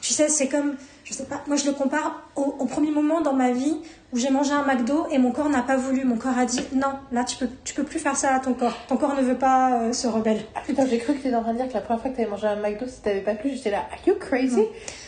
[0.00, 3.20] Tu sais, c'est comme, je sais pas, moi je le compare au, au premier moment
[3.20, 3.76] dans ma vie
[4.12, 6.04] où j'ai mangé un McDo et mon corps n'a pas voulu.
[6.04, 8.54] Mon corps a dit non, là tu peux, tu peux plus faire ça à ton
[8.54, 8.76] corps.
[8.86, 10.40] Ton corps ne veut pas euh, se rebelle.
[10.54, 12.16] Ah putain, j'ai cru que t'étais en train de dire que la première fois que
[12.16, 14.60] t'avais mangé un McDo, si t'avais pas plu, j'étais là, are you crazy?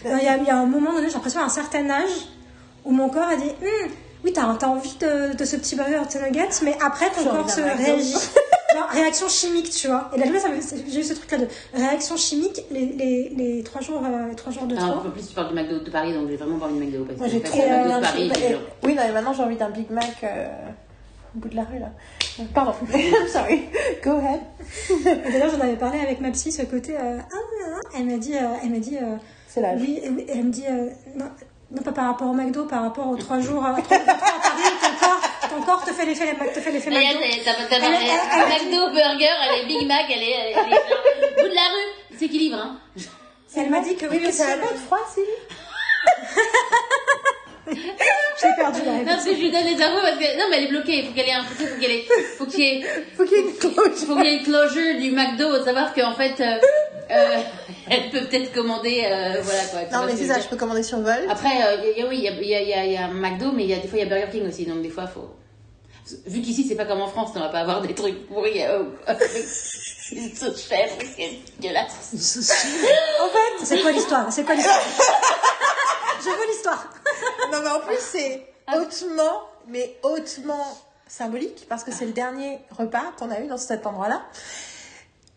[0.04, 2.10] Euh, Il y, y a un moment donné, j'ai l'impression à un certain âge
[2.84, 3.90] où mon corps a dit Hum,
[4.24, 7.50] oui, t'as as envie de, de ce petit burger de nuggets, mais après ton corps
[7.50, 8.14] se réagit.
[8.72, 10.08] Genre, réaction chimique, tu vois.
[10.14, 13.80] Et là, ça me- j'ai eu ce truc-là de réaction chimique les, les, les trois,
[13.80, 16.14] jours, euh, les trois jours de Ah, peu plus, tu parles du McDo de Paris,
[16.14, 17.04] donc j'ai vraiment pas envie de McDo.
[17.04, 19.42] Parce Moi que j'ai en trop McDo de Paris, genre- Oui, non, mais maintenant j'ai
[19.42, 20.46] envie d'un Big Mac euh,
[21.34, 21.90] au bout de la rue là.
[22.54, 22.72] Pardon,
[23.32, 23.64] sorry.
[24.04, 24.40] Go ahead.
[24.88, 26.94] Et D'ailleurs, j'en avais parlé avec ma psy, ce côté.
[26.96, 27.88] euh, ah, ah, ah.
[27.98, 29.16] elle m'a dit, euh, elle m'a dit euh,
[29.48, 29.80] C'est l'âge.
[29.80, 31.24] oui, et- et elle me dit, euh, non,
[31.70, 34.62] non, pas par rapport au McDo, par rapport aux trois jours, trois jours à Paris,
[34.82, 37.20] ton corps, ton corps te fait l'effet, te fait l'effet McDo.
[37.44, 40.48] t'as- t'as- t'as- Elle- elle- elle- McDo, burger, elle est Big Mac, elle est, elle
[40.48, 41.90] est, elle est bout de la rue.
[42.12, 42.76] Il s'équilibre, hein.
[43.56, 45.20] Elle m'a dit que oui, mais ça va pas être froid, si
[48.42, 50.58] J'ai perdu la Non, parce que je lui donne les infos parce que, non, mais
[50.58, 50.98] elle est bloquée.
[50.98, 52.04] Il faut qu'elle ait un, faut qu'elle ait,
[52.38, 52.82] faut qu'il y ait,
[53.16, 53.98] Faut qu'il y ait une cloche.
[54.06, 56.58] faut qu'il y ait une closure du McDo, de savoir qu'en fait, euh,
[57.10, 57.36] euh,
[57.90, 59.80] elle peut peut-être commander, euh, voilà quoi.
[59.88, 61.24] tu Non, mais c'est je ça, je peux commander sur Volt.
[61.28, 62.96] Après, euh, y a- y a- oui, il y a, y, a, y, a, y
[62.96, 64.82] a McDo, mais il y a des fois il y a Burger King aussi, donc
[64.82, 65.28] des fois faut.
[66.26, 68.62] Vu qu'ici c'est pas comme en France, on va pas avoir des trucs pourris.
[68.62, 68.84] Euh,
[70.12, 72.12] une sauce chèvre, c'est dégueulasse.
[73.22, 74.32] En fait, C'est quoi l'histoire?
[74.32, 74.80] C'est quoi l'histoire?
[76.20, 76.88] Je veux l'histoire.
[77.52, 80.66] non, mais en plus, c'est hautement, mais hautement
[81.06, 84.22] symbolique parce que c'est le dernier repas qu'on a eu dans cet endroit-là.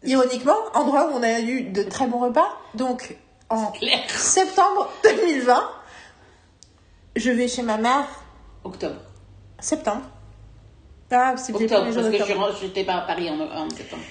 [0.04, 2.50] Ironiquement, endroit où on a eu de très bons repas.
[2.74, 3.16] Donc,
[3.50, 3.72] en
[4.10, 5.70] septembre 2020,
[7.16, 8.06] je vais chez ma mère.
[8.64, 9.00] Octobre.
[9.60, 10.02] Septembre.
[11.38, 14.04] C'est les Octobre, parce que j'étais pas à Paris en, en septembre.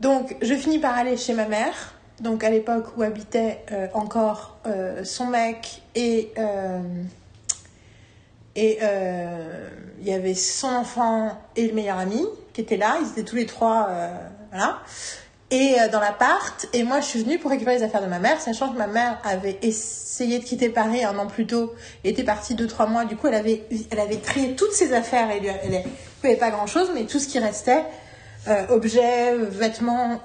[0.00, 1.94] Donc, je finis par aller chez ma mère.
[2.20, 6.80] Donc, à l'époque où habitait euh, encore euh, son mec et euh,
[8.54, 8.78] et
[10.00, 12.96] il y avait son enfant et le meilleur ami qui étaient là.
[13.02, 13.90] Ils étaient tous les trois,
[14.50, 14.78] voilà.
[15.50, 16.66] Et euh, dans l'appart.
[16.72, 18.88] Et moi, je suis venue pour récupérer les affaires de ma mère, sachant que ma
[18.88, 22.86] mère avait essayé de quitter Paris un an plus tôt et était partie deux trois
[22.86, 23.04] mois.
[23.04, 25.30] Du coup, elle avait elle avait trié toutes ses affaires.
[25.30, 25.76] Et lui, elle, elle, n'y
[26.24, 27.84] avait pas grand chose, mais tout ce qui restait
[28.48, 30.20] euh, objets, vêtements,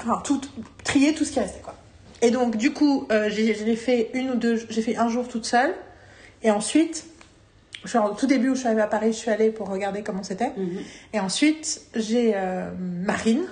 [0.00, 0.40] enfin tout,
[0.84, 1.74] trier tout ce qui restait quoi.
[2.20, 5.46] Et donc du coup, euh, j'ai fait une ou deux, j'ai fait un jour toute
[5.46, 5.74] seule,
[6.42, 7.06] et ensuite,
[7.94, 10.22] au tout début où je suis arrivée à Paris, je suis allée pour regarder comment
[10.22, 10.52] c'était,
[11.14, 13.44] et ensuite j'ai euh, Marine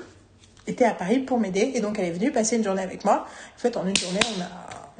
[0.72, 3.26] était à Paris pour m'aider, et donc elle est venue passer une journée avec moi.
[3.56, 4.48] En fait, en une journée, on a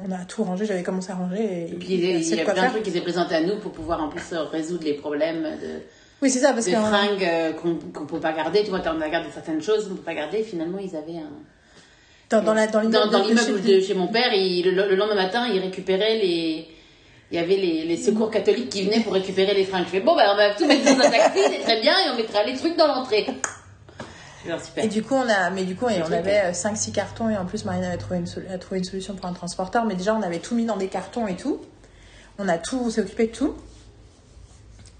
[0.05, 2.41] on a tout rangé, j'avais commencé à ranger et, Et puis il il c'est y
[2.41, 4.95] a plein de trucs qui s'est présenté à nous pour pouvoir en plus résoudre les
[4.95, 5.81] problèmes de,
[6.21, 8.63] Oui, c'est ça parce de que fringues euh, qu'on qu'on peut pas garder.
[8.63, 10.43] Tu vois, on a gardé certaines choses, on peut pas garder.
[10.43, 11.31] Finalement, ils avaient un.
[12.31, 14.95] dans, dans la dans Dans, l'immeuble de- chez- de chez mon père, il- le, le
[14.95, 16.67] lendemain matin, il récupérait les,
[17.31, 19.85] il y avait les, les secours catholiques qui venaient pour récupérer les fringues.
[19.85, 22.09] Je fais bon, bah, on va tout mettre dans un taxi, c'est très bien, et
[22.13, 23.25] on mettra les trucs dans l'entrée.
[24.43, 24.83] Super.
[24.83, 27.45] Et du coup, on a, mais du coup, et on avait 5-6 cartons et en
[27.45, 29.85] plus, Marine avait trouvé une, sol- a trouvé une solution pour un transporteur.
[29.85, 31.59] Mais déjà, on avait tout mis dans des cartons et tout.
[32.39, 33.55] On a tout, on s'est occupé de tout.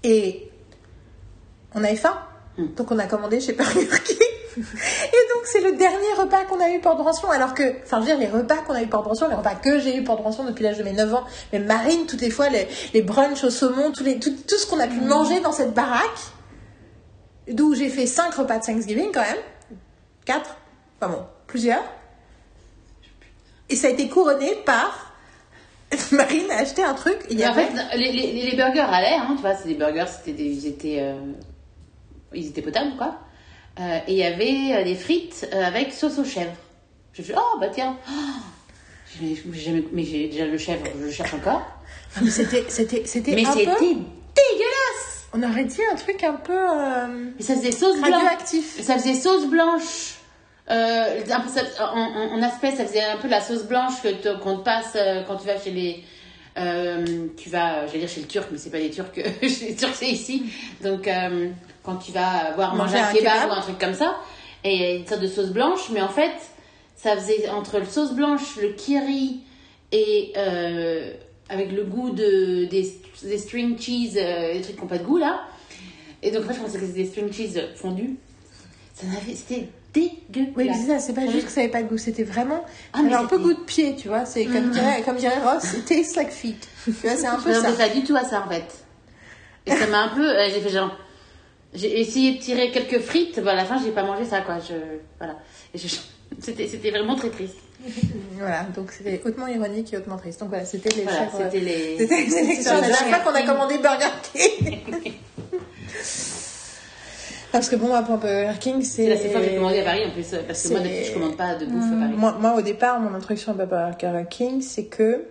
[0.02, 0.50] Et
[1.74, 2.18] on avait faim.
[2.56, 2.66] Hmm.
[2.76, 4.16] Donc, on a commandé chez Burger King.
[4.56, 4.60] Et
[5.34, 7.28] donc, c'est le dernier repas qu'on a eu pour pension.
[7.30, 9.56] Alors que, enfin, je veux dire, les repas qu'on a eu pour pension, les repas
[9.56, 12.30] que j'ai eu pour pension depuis l'âge de mes 9 ans, mais Marine, toutes les
[12.30, 15.40] fois, les, les brunchs au saumon, tous les, tout, tout ce qu'on a pu manger
[15.40, 16.20] dans cette baraque,
[17.48, 19.38] d'où j'ai fait 5 repas de Thanksgiving quand même.
[20.24, 20.56] 4,
[21.00, 21.82] enfin bon, plusieurs.
[23.68, 25.12] Et ça a été couronné par.
[26.12, 27.18] Marine a acheté un truc.
[27.30, 27.66] Il y Mais en avait.
[27.66, 30.66] fait, les, les, les burgers allaient, hein, tu vois, c'est des burgers, c'était des, ils
[30.66, 31.14] étaient, euh,
[32.34, 33.18] ils étaient potables, quoi.
[33.80, 36.52] Euh, et il y avait euh, des frites avec sauce aux chèvres.
[37.12, 37.96] Je oh, bah tiens.
[39.16, 41.62] Oh, j'ai j'ai jamais, mais j'ai déjà le chèvre, je le cherche encore.
[42.16, 43.78] Ah, mais C'était, c'était, c'était Mais c'était peu.
[43.80, 45.13] dégueulasse!
[45.34, 46.52] On aurait dit un truc un peu.
[46.52, 48.12] euh, ça faisait sauce blanche.
[48.12, 48.80] radioactif.
[48.80, 50.14] Ça faisait sauce blanche.
[50.70, 51.20] Euh,
[51.80, 55.36] en, aspect, ça faisait un peu la sauce blanche que qu'on te passe euh, quand
[55.36, 56.04] tu vas chez les.
[56.56, 59.12] euh, tu vas, j'allais dire chez le turc, mais c'est pas les turcs,
[59.42, 60.44] chez les turcs c'est ici.
[60.82, 61.08] Donc
[61.82, 63.50] quand tu vas voir manger, un un kebab, kebab.
[63.50, 64.16] ou un truc comme ça,
[64.62, 66.32] et une sorte de sauce blanche, mais en fait,
[66.96, 69.40] ça faisait entre le sauce blanche, le kiri
[69.92, 71.12] et euh,
[71.48, 72.92] avec le goût de, des,
[73.22, 75.42] des string cheese, euh, les trucs qui n'ont pas de goût là.
[76.22, 78.16] Et donc, en fait, je pensais que c'était des string cheese fondus.
[78.94, 80.52] Ça n'avait, c'était dégueulasse.
[80.56, 82.64] Oui, mais c'est ça, c'est pas juste que ça avait pas de goût, c'était vraiment.
[82.92, 84.24] Ah, ça mais un peu goût de pied, tu vois.
[84.24, 86.66] C'est comme, dirait, comme dirait Ross, it tastes like feet.
[86.84, 87.62] Tu vois, c'est un Je peu ça.
[87.64, 88.64] faisais ça du tout à ça en fait.
[89.66, 90.26] Et ça m'a un peu.
[90.28, 90.96] euh, j'ai fait genre.
[91.74, 94.58] J'ai essayé de tirer quelques frites, bah, à la fin j'ai pas mangé ça quoi.
[94.60, 94.74] Je,
[95.18, 95.38] voilà.
[95.74, 95.88] Et je-
[96.44, 97.56] c'était, c'était vraiment très triste.
[98.38, 100.40] Voilà, donc c'était hautement ironique et hautement triste.
[100.40, 101.98] Donc voilà, c'était les Voilà, c'était les.
[101.98, 102.74] C'était les sélections.
[102.74, 104.78] La dernière fois qu'on a commandé Burger King.
[107.52, 109.04] Parce que bon, moi, pour Burger King, c'est.
[109.04, 110.88] C'est la seule fois que j'ai commandé à Paris en plus, parce que moi C'est-
[110.88, 112.12] depuis je commande pas de bouffe à Paris.
[112.16, 115.24] Moi, moi, au départ, mon introduction à Burger King, c'est que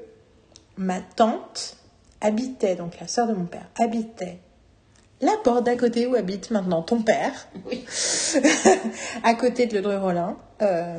[0.77, 1.75] ma tante
[2.21, 4.37] habitait, donc la sœur de mon père, habitait
[5.23, 7.83] la porte d'à côté où habite maintenant ton père, Oui.
[9.23, 10.37] à côté de Le Dreux-Rollin.
[10.61, 10.97] Euh,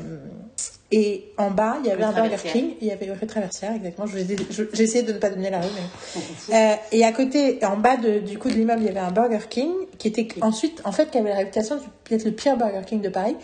[0.93, 2.37] et en bas, il y avait un Burger.
[2.53, 2.75] King.
[2.81, 4.07] Il y avait rue Traversière, exactement.
[4.07, 4.19] Je-
[4.51, 6.21] je- J'ai essayé de ne pas donner la rue, mais.
[6.55, 9.11] Euh, et à côté, en bas de- du coup de l'immeuble, il y avait un
[9.11, 12.83] Burger King qui était ensuite, en fait, qui avait la réputation d'être le pire Burger
[12.87, 13.37] King de Paris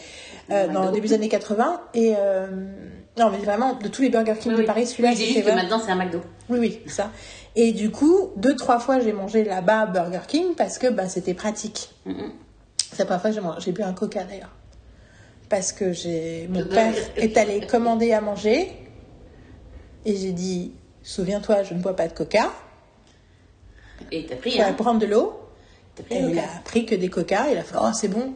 [0.50, 1.80] euh, dans le début des années 80.
[1.94, 2.46] Et euh,
[3.18, 4.66] non, mais vraiment, de tous les Burger King Oui, de.
[4.66, 6.20] Paris, celui-là, Oui, c'était vraiment- maintenant c'est un McDo.
[6.50, 7.10] Oui, oui, c'est ça.
[7.56, 11.34] Et du coup, deux, trois fois, j'ai mangé là-bas Burger King parce que bah, c'était
[11.34, 11.90] pratique.
[12.92, 14.54] C'est la première fois que j'ai bu un coca d'ailleurs.
[15.48, 18.70] Parce que j'ai mon père est allé commander à manger
[20.04, 20.72] et j'ai dit
[21.02, 22.52] Souviens-toi, je ne bois pas de coca.
[24.12, 25.40] Et t'as pris, vas hein prendre de l'eau.
[26.10, 27.50] Et il a pris que des coca.
[27.50, 28.34] Il a fait Oh, c'est bon.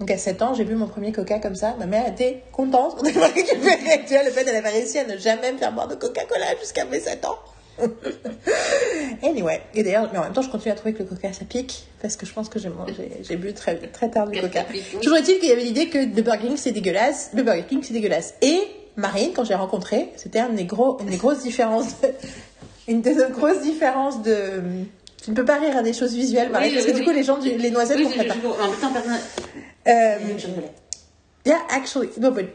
[0.00, 1.74] Donc à 7 ans, j'ai bu mon premier coca comme ça.
[1.78, 2.96] Ma mère était contente.
[3.00, 4.04] On avait récupéré.
[4.06, 6.56] Tu vois, le fait, elle avait réussi à ne jamais me faire boire de Coca-Cola
[6.60, 7.38] jusqu'à mes 7 ans.
[9.22, 9.60] anyway.
[9.74, 11.86] Et d'ailleurs, mais en même temps, je continue à trouver que le coca, ça pique.
[12.02, 14.64] Parce que je pense que j'ai mangé, j'ai bu très, très tard du coca.
[15.02, 17.30] Toujours est-il qu'il y avait l'idée que le Burger King, c'est dégueulasse.
[17.34, 18.34] Le Burger King, c'est dégueulasse.
[18.42, 18.60] Et
[18.96, 22.00] Marine, quand j'ai rencontré, c'était une des, gros, une des grosses différences.
[22.00, 22.08] de-
[22.88, 24.60] une des grosses différences de.
[25.22, 27.04] Tu ne peux pas rire à des choses visuelles, Marine, Oui, parce que oui, du
[27.04, 28.24] coup, les gens, du- les noisettes, Oui, ne je, pas.
[28.64, 29.18] en même temps, personne.
[29.88, 30.70] Euh, Je rigolais.
[31.44, 32.10] yeah, actually.
[32.20, 32.46] No, but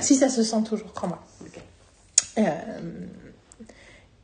[0.00, 1.18] si ça se sent toujours, crois-moi.
[1.40, 1.58] Ok.
[2.38, 2.42] Euh,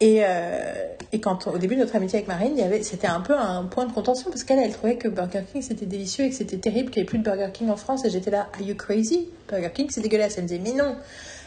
[0.01, 3.06] et, euh, et quand au début de notre amitié avec Marine, il y avait, c'était
[3.06, 6.24] un peu un point de contention parce qu'elle, elle trouvait que Burger King c'était délicieux
[6.24, 8.05] et que c'était terrible qu'il n'y ait plus de Burger King en France.
[8.05, 9.28] Et j'étais là, are you crazy?
[9.48, 10.35] Burger King c'est dégueulasse.
[10.39, 10.97] Elle me disait, mais non,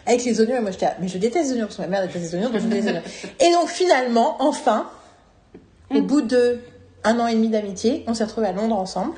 [0.06, 0.58] avec les oignons.
[0.58, 2.36] Et moi j'étais là, mais je déteste les oignons parce que ma mère déteste les
[2.36, 3.04] oignons, donc je déteste les oignons.
[3.40, 4.90] Et donc finalement, enfin,
[5.90, 6.60] au bout de
[7.04, 9.14] un an et demi d'amitié, on s'est retrouvés à Londres ensemble.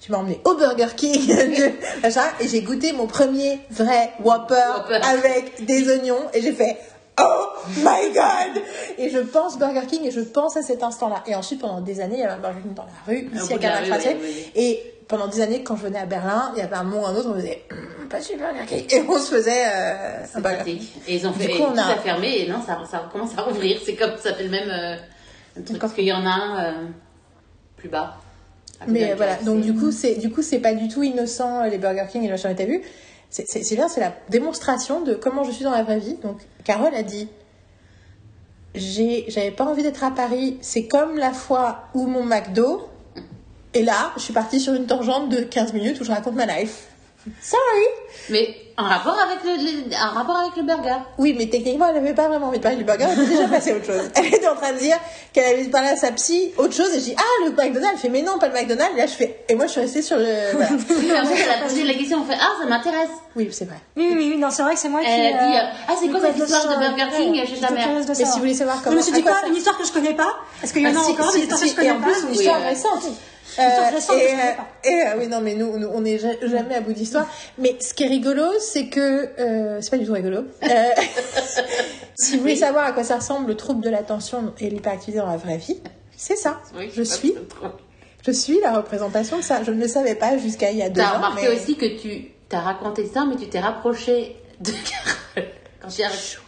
[0.00, 1.72] Tu m'as emmené au Burger King, de-
[2.02, 4.94] machin, et j'ai goûté mon premier vrai Whopper, Whopper.
[5.02, 6.76] avec des oignons, et j'ai fait
[7.20, 7.46] Oh
[7.78, 8.62] my God
[8.98, 11.22] Et je pense Burger King, et je pense à cet instant-là.
[11.26, 13.54] Et ensuite, pendant des années, il y avait un Burger King dans la rue, ici
[13.54, 16.62] à Carnal oui, oui, Et pendant des années, quand je venais à Berlin, il y
[16.62, 18.84] avait un moment ou un autre, on faisait Hum, Pas chez Burger King.
[18.90, 20.82] Et on se faisait euh, un C'est Burger King.
[21.06, 23.08] Et ils ont Du fait coup, et on tout a- fermé et non, ça, ça
[23.12, 23.78] commence à rouvrir.
[23.84, 25.78] C'est comme ça fait le même euh, truc.
[25.78, 26.86] Parce qu'il y en a un euh,
[27.76, 28.16] plus bas.
[28.86, 31.68] Mais euh, voilà, donc du coup, c'est du coup c'est pas du tout innocent euh,
[31.68, 32.54] les Burger King et le machin.
[32.54, 32.80] T'as vu,
[33.30, 36.14] c'est bien, c'est la démonstration de comment je suis dans la vraie vie.
[36.22, 37.28] Donc Carole a dit,
[38.74, 40.58] j'avais pas envie d'être à Paris.
[40.60, 42.88] C'est comme la fois où mon McDo.
[43.74, 46.46] Et là, je suis partie sur une tangente de 15 minutes où je raconte ma
[46.46, 46.87] life.
[47.42, 47.86] Sorry.
[48.30, 49.50] Mais en rapport avec le,
[49.90, 50.98] le- en rapport avec le burger.
[51.18, 53.48] Oui, mais techniquement, elle n'avait pas vraiment envie de parler du burger, elle était déjà
[53.48, 54.08] passée à autre chose.
[54.14, 54.96] Elle était en train de dire
[55.32, 57.98] qu'elle avait parlé à sa psy autre chose, et je dis, ah, le McDonald's, elle
[57.98, 60.02] fait, mais non, pas le McDonald's, et là, je fais, et moi, je suis restée
[60.02, 60.68] sur le, voilà.
[60.70, 63.08] Mais en fait, elle a posé la question, on fait Ah, ça m'intéresse.
[63.34, 63.78] Oui, c'est vrai.
[63.96, 65.06] Oui, oui, oui, non, c'est vrai que c'est moi qui.
[65.10, 67.72] Elle a dit euh, Ah, c'est quoi cette histoire de Burger King chez j'étais ta
[67.72, 68.34] mère curieuse de Mais si savoir.
[68.36, 68.96] vous voulez savoir Je comment.
[68.96, 70.98] me suis dit quoi Une histoire que je connais pas Est-ce qu'il y en Ah,
[71.00, 73.02] a encore des histoires que je connais et en pas plus, une histoire récente.
[73.58, 76.80] Euh, que et, euh, euh, oui, non, mais nous, nous, on n'est ja- jamais à
[76.80, 77.26] bout d'histoire.
[77.58, 79.30] Mais ce qui est rigolo, c'est que
[79.80, 80.44] c'est pas du tout rigolo.
[82.20, 85.30] Si vous voulez savoir à quoi ça ressemble le trouble de l'attention et l'hyperactivité dans
[85.30, 85.78] la vraie vie,
[86.16, 86.60] c'est ça.
[86.76, 87.32] Oui, je suis,
[88.26, 89.62] je suis la représentation de ça.
[89.62, 91.16] Je ne le savais pas jusqu'à il y a deux T'as ans.
[91.16, 94.70] remarqué mais- aussi que tu t'as raconté ça, mais tu t'es rapproché de
[95.36, 95.50] Carole.
[95.80, 96.38] Quand as...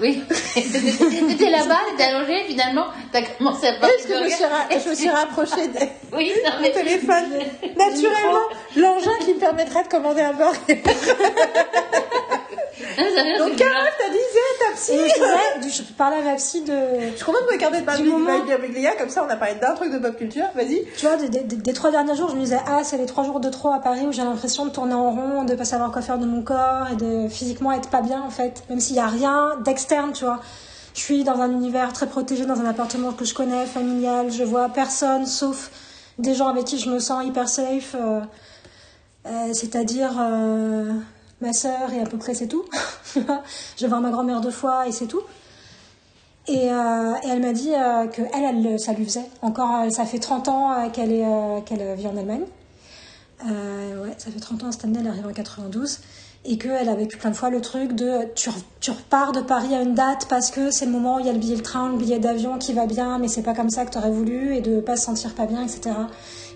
[0.00, 0.22] Oui,
[0.54, 4.44] t'étais là-bas, t'étais allongée, finalement, t'as commencé à parler parce que de je me suis,
[4.44, 5.78] ra- je me suis rapprochée de
[6.16, 6.70] Oui, non, mon mais...
[6.70, 7.24] téléphone.
[7.76, 8.46] Naturellement,
[8.76, 10.80] l'engin qui me permettrait de commander un burger.
[12.96, 14.92] Rien, Donc, Carole, t'as disais, ta psy.
[14.92, 16.72] Et je parlais à ma psy de.
[17.12, 19.36] Je suis contente de me garder de Du Barbie moment- Biglia, comme ça on a
[19.36, 20.46] parlé d'un truc de pop culture.
[20.54, 20.84] Vas-y.
[20.96, 23.24] Tu vois, des, des- des trois derniers jours, je me disais, ah, c'est les trois
[23.24, 25.90] jours de trop à Paris où j'ai l'impression de tourner en rond, de pas savoir
[25.92, 28.62] quoi faire de mon corps et de physiquement être pas bien en fait.
[28.70, 30.40] Même s'il y a rien d'externe, tu vois.
[30.94, 34.30] Je suis dans un univers très protégé, dans un appartement que je connais, familial.
[34.32, 35.70] Je vois personne sauf
[36.18, 37.94] des gens avec qui je me sens hyper safe.
[37.94, 38.20] euh,
[39.26, 40.90] euh, C'est-à-dire euh,
[41.40, 42.64] ma sœur et à peu près c'est tout.
[43.14, 43.20] je
[43.80, 45.22] vais voir ma grand-mère deux fois et c'est tout.
[46.48, 49.28] Et, euh, elle m'a dit euh, que elle, ça lui faisait.
[49.42, 52.44] Encore, euh, ça fait 30 ans qu'elle vit en Allemagne.
[53.44, 55.98] Ouais, ça fait 30 ans cette année, elle arrive en 92.
[56.44, 58.48] Et qu'elle a vécu plein de fois le truc de tu,
[58.80, 61.28] tu repars de Paris à une date parce que c'est le moment où il y
[61.28, 63.68] a le billet de train, le billet d'avion qui va bien, mais c'est pas comme
[63.68, 65.90] ça que tu aurais voulu, et de pas se sentir pas bien, etc.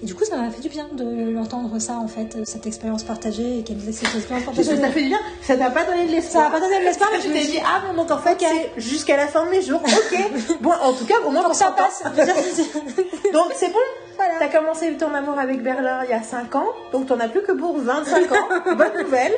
[0.03, 3.05] Et du coup, ça m'a fait du bien de l'entendre ça, en fait, cette expérience
[3.05, 4.81] partagée, et qu'elle disait cette expérience Ça partagée.
[4.81, 5.21] t'a fait du bien.
[5.43, 6.45] Ça t'a pas donné de Ça l'espoir.
[6.51, 8.37] m'a pas donné de l'espoir, mais je me suis dit, ah bon, donc en fait,
[8.41, 9.81] c'est jusqu'à la fin de mes jours.
[9.85, 10.19] Ok.
[10.61, 12.03] bon, en tout cas, au moins que ça passe.
[13.33, 13.79] Donc c'est bon.
[14.17, 14.35] Voilà.
[14.41, 17.43] T'as commencé ton amour avec Berlin il y a 5 ans, donc t'en as plus
[17.43, 18.49] que pour 25 ans.
[18.77, 19.33] Bonne nouvelle.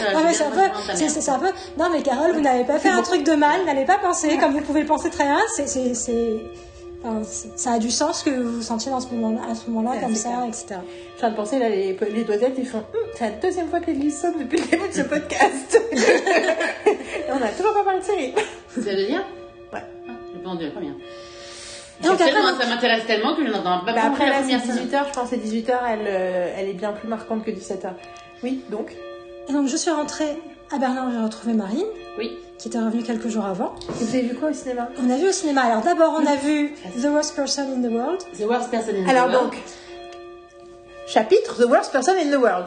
[0.00, 0.60] Voilà, Ah, mais c'est un peu,
[0.94, 1.48] c'est, un peu.
[1.78, 4.52] Non, mais Carole, vous n'avez pas fait un truc de mal, n'allez pas penser, comme
[4.52, 5.38] vous pouvez penser très bien.
[5.54, 6.40] C'est, c'est,
[7.04, 7.22] enfin,
[7.56, 10.02] ça a du sens que vous vous sentiez dans ce moment, à ce moment-là, Ouais,
[10.02, 10.44] comme ça, clair.
[10.48, 10.64] etc.
[10.68, 10.80] Je suis
[11.14, 13.80] en train de penser, là, les, les doigtettes, ils font Hum, c'est la deuxième fois
[13.80, 15.80] que l'église sonne depuis le début de ce podcast.
[15.92, 15.96] Et
[17.32, 18.34] on a toujours pas parlé de série.
[18.74, 19.22] C'est la deuxième
[19.72, 19.80] Ouais.
[20.08, 20.92] Ah, J'ai pas entendu la première.
[22.00, 24.76] Et donc, après, ça m'intéresse tellement que je n'entends pas Bah après, la première scène.
[24.76, 27.90] 18h, je pense, et 18h, elle, euh, elle est bien plus marquante que 17h.
[28.42, 28.96] Oui, donc?
[29.48, 30.36] Et donc, je suis rentrée
[30.74, 31.86] à Berlin, j'ai retrouvé Marine,
[32.18, 32.38] Oui.
[32.58, 33.74] qui était revenue quelques jours avant.
[34.00, 34.88] Et vous avez vu quoi au cinéma?
[35.04, 35.62] On a vu au cinéma.
[35.62, 38.22] Alors, d'abord, on a vu The Worst Person in the World.
[38.38, 39.50] The worst person in the Alors world.
[39.50, 39.58] donc,
[41.06, 42.66] chapitre The Worst Person in the World.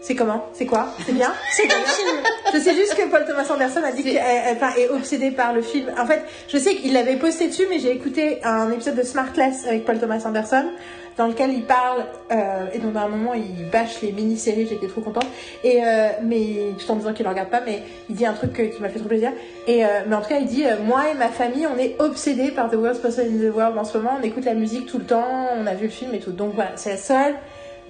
[0.00, 0.44] C'est comment?
[0.52, 0.88] C'est quoi?
[1.04, 1.32] C'est bien?
[1.52, 2.18] C'est un film.
[2.54, 4.22] Je sais juste que Paul Thomas Anderson a dit qu'il est,
[4.52, 5.86] enfin, est obsédé par le film.
[5.98, 9.66] En fait, je sais qu'il l'avait posté dessus, mais j'ai écouté un épisode de Smartless
[9.66, 10.66] avec Paul Thomas Anderson,
[11.18, 14.86] dans lequel il parle, euh, et donc à un moment il bâche les mini-séries, j'étais
[14.86, 15.26] trop contente.
[15.64, 18.52] Et euh, mais tout en disant qu'il ne regarde pas, mais il dit un truc
[18.52, 19.32] qui m'a fait trop plaisir.
[19.66, 22.52] Et euh, mais en tout cas, il dit moi et ma famille, on est obsédés
[22.52, 24.12] par The Worst Person in the World en ce moment.
[24.20, 26.32] On écoute la musique tout le temps, on a vu le film et tout.
[26.32, 27.34] Donc voilà, c'est la seule.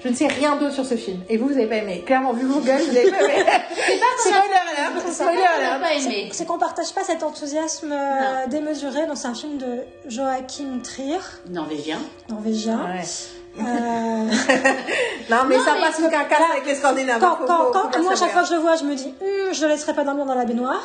[0.03, 1.21] Je ne sais rien d'autre sur ce film.
[1.29, 2.03] Et vous, vous avez pas aimé.
[2.07, 3.45] Clairement, vu vos gueules, vous avez pas aimé.
[4.19, 5.13] Spoiler alert.
[5.13, 5.81] Spoiler alert.
[5.81, 5.89] pas.
[6.33, 7.97] C'est qu'on partage pas cet enthousiasme euh,
[8.45, 8.49] Non.
[8.49, 9.07] démesuré.
[9.07, 11.19] Donc, c'est un film de Joachim Trier,
[11.51, 11.99] Norvégien.
[12.29, 12.79] norvégien.
[12.85, 13.05] Ouais.
[13.61, 13.65] Euh,
[15.31, 17.21] Non, mais Non, ça mais passe aucun cas avec les Scandinaves.
[17.21, 18.95] quand, quand, faut- quand- bien moi, à chaque fois que je le vois, je me
[18.95, 20.83] dis, Hum, je le laisserai pas dormir dans la baignoire.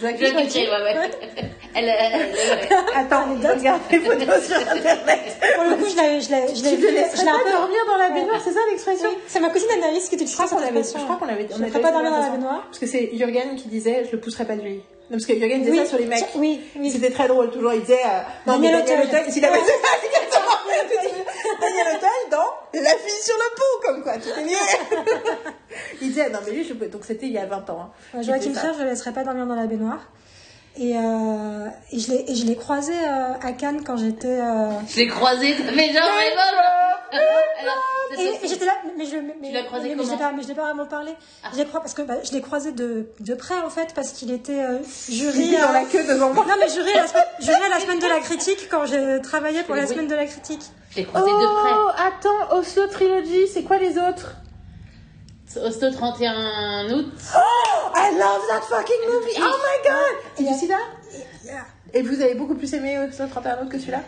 [0.00, 1.10] Joachim, Je Joachim, le ouais, ouais.
[1.72, 5.20] Elle, elle, elle- Attends, regarde les photos sur internet.
[5.54, 7.52] Pour le coup, je l'ai, je l'ai, je l'ai te Je un pas peu.
[7.52, 10.58] dormir dans la baignoire, c'est ça l'expression Oui, c'est ma cousine Anaïs qui Je cette
[10.58, 12.28] qu'on avait, je crois qu'on avait, Je on ne avait ferai pas dormir dans la
[12.30, 12.62] baignoire.
[12.66, 14.82] Parce que c'est Jürgen qui disait, je le pousserai pas de lui.
[15.10, 16.24] Non, parce que Jürgen disait Oui, ça sur les mecs.
[16.36, 16.90] oui, oui.
[16.90, 17.72] C'était très drôle, toujours.
[17.74, 19.20] Il disait, euh, non, mais Daniel Daniel Auteuil.
[19.20, 19.58] Auteuil, s'il avait.
[21.60, 24.54] Daniel Auteuil dans La fille sur le pot, comme quoi, tout est lié.
[26.00, 27.90] Il disait, non, mais lui, je peux, donc c'était il y a 20 ans, hein.
[28.14, 28.52] Ouais, Il Joachim.
[28.52, 30.00] Trier, je ne laisserai pas dormir dans la baignoire.
[30.78, 34.28] Et, euh, et je l'ai, et je l'ai croisé euh, à Cannes quand j'étais.
[34.28, 36.32] euh, Je l'ai croisé, mais genre, mais.
[37.12, 37.76] Alors,
[38.18, 40.32] Et, et j'étais là, mais je, mais, mais- l'as croisé mais, mais je l'ai pas,
[40.32, 41.12] mais je l'ai pas vraiment parlé.
[41.44, 41.48] Ah.
[41.52, 44.12] Je l'ai croisé parce que bah, je l'ai croisé de, de près en fait parce
[44.12, 44.78] qu'il était euh,
[45.08, 45.52] jury.
[45.52, 46.44] Dans euh, la queue devant moi.
[46.46, 49.20] Non mais jury à, la semaine, jury à la semaine de la critique quand j'ai
[49.22, 50.62] travaillé pour la semaine de la critique.
[50.90, 51.70] Je l'ai croisé de près.
[51.76, 54.34] Oh, attends, Oslo Trilogy, c'est quoi les autres
[55.56, 57.06] Oslo 31 août.
[57.36, 59.36] Oh, I love that fucking movie.
[59.38, 60.16] Oh my god.
[60.38, 60.76] Et- you see that
[61.92, 64.02] Et vous avez beaucoup plus aimé Oslo 31 août que celui-là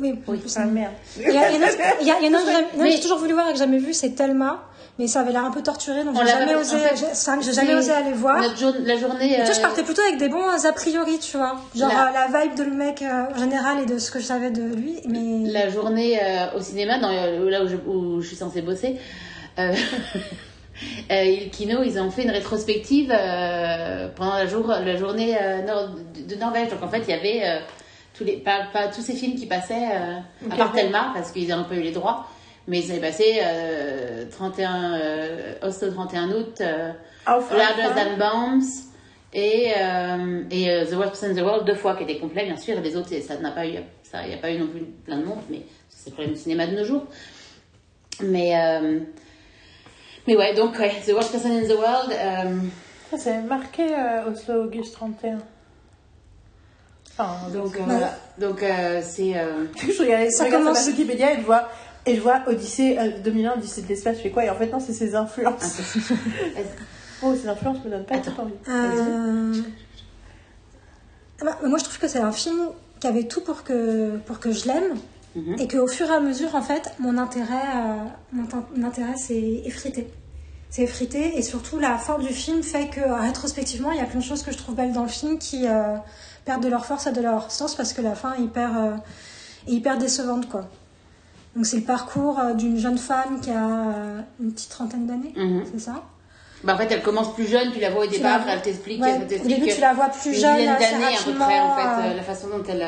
[0.00, 0.38] Oui, Oui.
[0.38, 0.92] plus merde.
[1.16, 1.70] Il y a, il y en a-
[2.00, 3.52] il y a- il y en a un que j'ai- Mais- toujours voulu voir et
[3.52, 4.64] que j'ai jamais vu, c'est Thelma.
[5.00, 6.96] Mais ça avait l'air un peu torturé, donc On j'ai jamais osé, en fait,
[7.44, 8.40] j'ai- jamais osé aller voir.
[8.42, 9.36] Notre jour- la journée.
[9.36, 11.54] Vois, je euh, partais plutôt avec des bons a priori, tu vois.
[11.76, 14.18] Genre La- euh, la vibe de le mec euh, en général et de ce que
[14.18, 14.96] je savais de lui.
[15.06, 18.60] Mais la journée euh, au cinéma, dans, euh, là où je, où je suis censée
[18.60, 18.96] bosser,
[19.60, 19.72] euh,
[21.12, 25.62] euh, il- Kino, ils ont fait une rétrospective euh, pendant la, jour, la journée euh,
[25.62, 26.70] nord- de, de Norvège.
[26.70, 27.58] Donc en fait, il y avait euh,
[28.18, 30.18] tous, les, pas, pas tous ces films qui passaient, euh,
[30.50, 32.26] à part Thelma, parce qu'ils n'ont pas eu les droits.
[32.66, 36.92] Mais ils avaient passé euh, 31, euh, Oslo 31 août, euh,
[37.26, 37.94] Enfin, enfin.
[37.94, 38.62] Than Bombs
[39.34, 42.46] et, euh, et euh, The Worst Person in the World deux fois qui était complet
[42.46, 44.58] bien sûr et les autres ça n'a pas eu ça il n'y a pas eu
[44.58, 47.04] non plus plein de monde mais c'est le problème du cinéma de nos jours
[48.22, 48.54] mais
[50.26, 52.12] mais ouais donc ouais, The Worst Person in the World
[53.10, 53.84] Ça, C'est marqué
[54.26, 55.38] Oslo Auguste 31.
[57.18, 61.36] Enfin, donc euh, voilà donc euh, c'est euh, je regardais Ça regarde commence- Wikipédia et
[61.40, 61.68] je vois,
[62.06, 64.66] et je vois Odyssée euh, 2001, Odyssée de l'espace, je fais quoi Et en fait,
[64.68, 65.78] non, c'est ses influences.
[67.22, 68.30] oh, ses influences me donnent pas Attends.
[68.30, 68.52] trop envie.
[68.68, 69.52] Euh,
[71.40, 72.58] ah bah, moi, je trouve que c'est un film
[73.00, 74.94] qui avait tout pour que, pour que je l'aime.
[75.36, 75.56] Mhm.
[75.58, 77.94] Et qu'au fur et à mesure, en fait, mon intérêt, euh,
[78.32, 80.08] mon, tin- mon intérêt s'est effrité.
[80.70, 81.36] C'est effrité.
[81.38, 84.24] Et surtout, la fin du film fait que, euh, rétrospectivement, il y a plein de
[84.24, 85.94] choses que je trouve belles dans le film qui euh,
[86.48, 88.92] perdent de leur force et de leur sens parce que la fin est hyper, euh,
[89.66, 90.64] est hyper décevante, quoi.
[91.54, 95.34] Donc, c'est le parcours euh, d'une jeune femme qui a euh, une petite trentaine d'années,
[95.36, 95.64] mhm.
[95.70, 96.04] c'est ça?
[96.64, 99.14] Bah, en fait elle commence plus jeune tu la vois au départ elle t'explique Ouais,
[99.14, 102.08] au début, tu la vois plus une jeune, assez d'années à peu près en fait
[102.08, 102.82] euh, la façon dont elle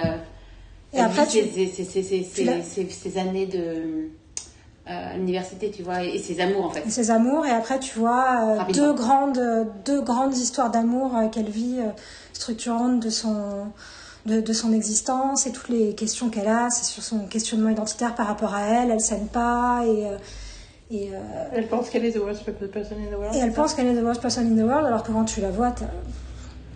[0.93, 4.09] Et elle après, vit tu- ses, ses, ses, ses, années de
[4.91, 7.79] à l'université tu vois et, et ses amours en fait et ses amours et après
[7.79, 11.91] tu vois euh, deux grandes euh, deux grandes histoires d'amour euh, qu'elle vit euh,
[12.33, 13.67] structurantes de son
[14.27, 18.15] de, de son existence et toutes les questions qu'elle a c'est sur son questionnement identitaire
[18.15, 20.17] par rapport à elle elle s'aime pas et euh,
[20.93, 21.19] et, euh,
[21.53, 23.35] Elle pense qu'elle est the worst person in the world.
[23.35, 25.41] et elle pense qu'elle est the worst person in the world alors que quand tu
[25.41, 25.73] la vois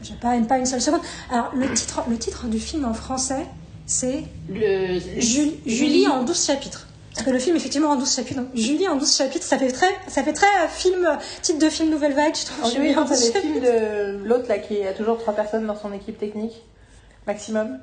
[0.03, 1.01] j'ai pas même pas une seule seconde
[1.31, 3.47] alors le titre le titre du film en français
[3.87, 6.87] c'est le Ju- Julie en 12 chapitres.
[7.15, 8.41] Parce que le film, effectivement, en 12 chapitres.
[8.41, 11.61] Donc, Julie en 12 chapitres, ça fait très, ça fait très euh, film, euh, titre
[11.61, 12.73] de film Nouvelle Vague, je trouve.
[12.73, 13.53] Julie en c'est 12 des chapitres.
[13.53, 16.65] films de l'autre là qui a toujours trois personnes dans son équipe technique,
[17.27, 17.79] maximum.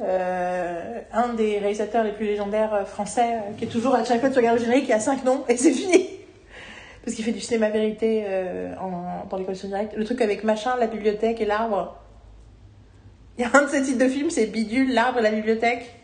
[0.00, 4.38] Euh, un des réalisateurs les plus légendaires français qui est toujours à chaque fois tu
[4.38, 6.08] regardes le générique, il y a cinq noms et c'est fini.
[7.04, 9.94] Parce qu'il fait du cinéma vérité euh, en, dans les collections directes.
[9.94, 12.00] Le truc avec machin, la bibliothèque et l'arbre.
[13.36, 15.94] Il y a un de ces titres de films, c'est Bidule, l'arbre et la bibliothèque.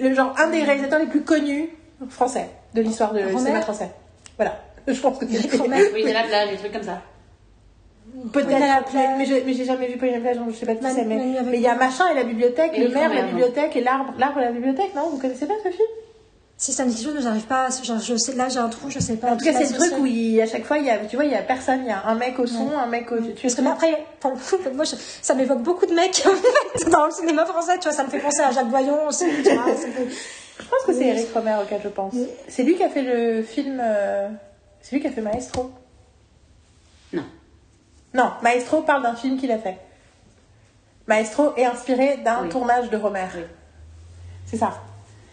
[0.00, 1.70] Le genre, un des réalisateurs les plus connus
[2.08, 3.90] français de l'histoire de cinéma français.
[4.36, 4.60] Voilà.
[4.86, 5.58] Je pense que c'est
[5.94, 7.02] oui de la plage des trucs comme ça
[8.32, 10.94] Peut-être, mais, mais j'ai, mais j'ai jamais vu Pauline plage, je sais pas qui Manu-
[10.96, 11.04] c'est.
[11.04, 14.14] Mais il y a machin et la bibliothèque, Et le maire, la bibliothèque et l'arbre.
[14.18, 15.88] L'arbre et la bibliothèque, non Vous connaissez pas ce film?
[16.60, 17.66] Si ça me dit quelque chose, mais j'arrive pas.
[17.66, 19.28] à- Genre, je sais, là, j'ai un trou, je sais pas.
[19.30, 21.14] En tout cas, c'est le truc où il, à chaque fois, il y a, tu
[21.14, 21.82] vois, il y a personne.
[21.82, 23.20] Il y a un mec au son, un mec au.
[23.20, 26.20] Tu Parce que après, pour le coup, moi, je- ça m'évoque beaucoup de mecs
[26.90, 27.78] dans le cinéma français.
[27.78, 29.24] Tu vois, ça me fait penser à Jacques Voyon aussi.
[29.44, 30.08] Tu vois, ça me fait-
[30.60, 31.08] Je pense que c'est Oui.
[31.10, 32.12] Eric Romer auquel je pense.
[32.14, 32.26] Oui.
[32.48, 33.78] C'est lui qui a fait le film.
[33.80, 34.28] euh,
[34.82, 35.70] C'est lui qui a fait Maestro.
[37.12, 37.22] non
[38.14, 39.78] Non, Maestro parle d'un film qu'il a fait.
[41.06, 42.48] Maestro est inspiré d'un Oui.
[42.48, 43.26] tournage de Romer.
[43.36, 43.42] Oui.
[44.46, 44.72] C'est ça.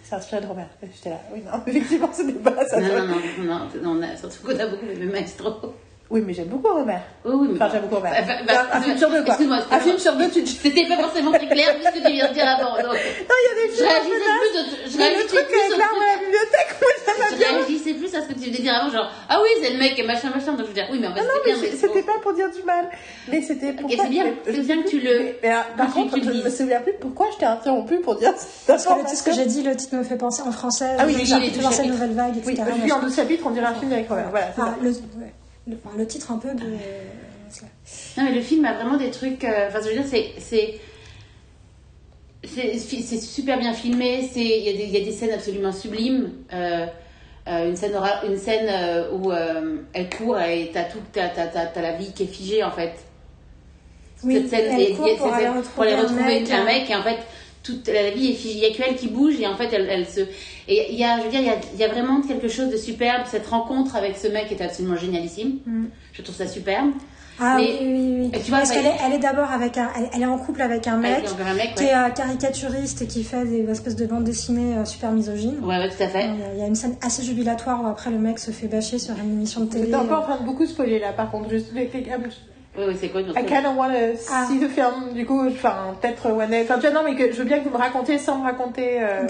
[0.07, 0.65] C'est inspiré de Romer.
[0.84, 1.19] J'étais là.
[1.34, 2.80] Oui, non, effectivement, c'était pas ça.
[2.80, 5.73] non non non non, non, surtout qu'on a beaucoup aimé Maestro
[6.11, 6.98] Oui, mais j'aime beaucoup Romer.
[7.26, 8.11] oui oui mais Enfin, j'aime beaucoup Romer.
[8.27, 9.34] Bah, bah, un film sur deux, quoi.
[9.34, 12.27] excuse-moi, Un film sur deux, tu c'était pas forcément très clair ce que tu viens
[12.30, 13.88] de dire avant donc Non, il y a des je films.
[13.90, 16.90] réagissais plus au- je Mais le réagissais truc plus avec au à la bibliothèque, moi,
[17.06, 19.40] ça m'a je réagissais plus à ce que tu venais de dire avant genre ah
[19.41, 21.22] oui c'est le mec et machin machin donc je veux dire oui mais en fait
[21.22, 22.86] Non, non, c'était mais bien c'est- mais c'était pas pour dire du mal.
[23.27, 23.86] Mais c'était pour.
[23.90, 25.10] Ok, c'est bien, c'est je bien que tu le-
[25.44, 28.32] euh, par contre, tu le je me souviens plus pourquoi je t'ai interrompu pour dire
[28.68, 30.91] Parce que titre que j'ai dit, le titre me fait penser en français.
[30.99, 31.88] Ah oui, je deux cette chapitres.
[31.88, 32.61] nouvelle vague, etc.
[32.72, 34.22] Oui, je en 12 chapitres, on dirait un film d'Eric Romer.
[34.30, 34.76] Voilà, c'est ça.
[35.67, 36.63] Le, le, enfin, le titre un peu de.
[38.17, 39.43] Non, mais le film a vraiment des trucs.
[39.43, 40.79] euh, Enfin, je veux dire, c'est.
[42.43, 46.31] c'est super bien filmé, il y, a des- il y a des scènes absolument sublimes.
[46.53, 46.85] euh,
[47.47, 47.93] euh, une scène,
[48.27, 49.31] une scène euh, où
[49.93, 50.83] elle court et t'as
[51.13, 52.93] t'as, t'as- t'as la vie qui est figée en fait.
[54.23, 57.03] Oui, Cette scène, elle court pour aller retrouver un mec, un euh, mec et en
[57.03, 57.17] fait
[57.65, 59.87] toute la vie est figée, il y a qu'elle qui bouge et en fait elle,
[59.89, 60.21] elle se
[60.67, 62.47] et il y a je veux dire il y a, il y a vraiment quelque
[62.47, 65.57] chose de superbe cette rencontre avec ce mec est absolument génialissime.
[65.65, 65.85] Mm.
[66.13, 66.91] Je trouve ça superbe.
[67.37, 68.29] Ah Mais- oui, oui, oui.
[68.33, 70.37] et tu vois, Parce qu'elle est, elle est d'abord avec un, elle, elle est en
[70.37, 71.89] couple avec un mec Avec encore un mec, qui ouais.
[71.89, 75.57] est euh, caricaturiste et qui fait des espèces de bandes dessinées euh, super misogynes.
[75.61, 76.23] Ouais, ouais, tout à fait.
[76.33, 78.51] Il y a- il y a une scène assez jubilatoire où après le mec se
[78.51, 79.85] fait bâcher sur une émission de télé.
[79.91, 81.49] T'es peu en train de beaucoup spoiler là, par contre.
[81.49, 81.65] Les-
[82.77, 84.45] Oui, oui, c'est quoi une I kind of want to Ah.
[84.49, 85.14] see the film.
[85.14, 86.64] Du coup, enfin, peut-être one day.
[86.64, 88.43] Enfin, tu vois, non, mais que je veux bien que vous me racontiez sans me
[88.43, 89.23] raconter euh,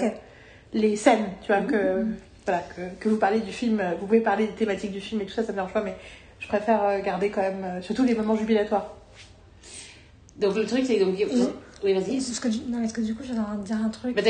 [0.72, 2.04] les scènes, tu vois, que,
[2.44, 3.80] voilà, que, que vous parlez du film.
[3.80, 5.82] euh, Vous pouvez parler des thématiques du film et tout ça, ça me dérange pas,
[5.82, 5.94] mais
[6.40, 8.94] je préfère euh, garder quand même, euh, surtout les moments jubilatoires.
[10.38, 11.14] Donc le truc, c'est donc.
[11.84, 12.16] Oui, vas-y.
[12.16, 14.16] Est-ce que, du- non, est-ce que du coup, envie de dire un truc?
[14.16, 14.28] Bah, tu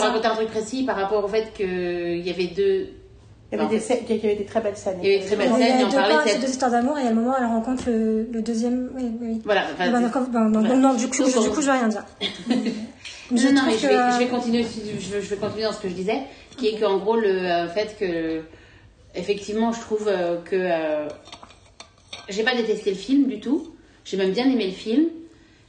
[0.00, 2.88] raconté un truc précis par rapport au fait qu'il y avait deux.
[3.52, 4.02] Il y avait, des, fait.
[4.08, 4.98] il y avait des très belles scènes.
[5.02, 6.40] Il y avait des très belles Il y scènes, a et on deux, parlait de
[6.40, 8.90] deux histoires d'amour et il y a le moment elle rencontre le, le deuxième.
[8.96, 9.28] Oui, oui.
[9.34, 9.42] oui.
[9.44, 10.74] Voilà, enfin, bah, voilà.
[10.76, 12.04] non, du coup, je, du pour- coup, je vais rien dire.
[13.30, 15.62] Non, Je non, mais je vais, que- je vais continuer, je vais, je vais continuer
[15.64, 16.18] dans ce que je disais,
[16.58, 18.42] qui est qu'en gros, le euh, fait que,
[19.18, 21.08] effectivement, je trouve euh, que euh,
[22.28, 25.04] j'ai pas détesté le film du tout, j'ai même bien aimé le film,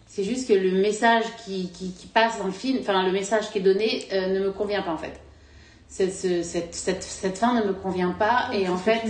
[0.08, 3.50] c'est juste que le message qui, qui, qui passe dans le film, enfin, le message
[3.52, 5.14] qui est donné euh, ne me convient pas en fait.
[5.88, 9.02] Cette, ce- cette, cette, cette fin ne me convient pas, et en fait,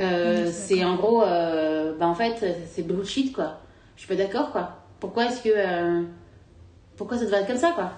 [0.00, 3.58] euh, c'est en gros, euh, bah en fait, c'est bullshit quoi.
[3.96, 4.76] Je suis pas d'accord quoi.
[4.98, 5.48] Pourquoi est-ce que.
[5.54, 6.02] euh,
[6.96, 7.92] pourquoi ça devrait être comme ça quoi?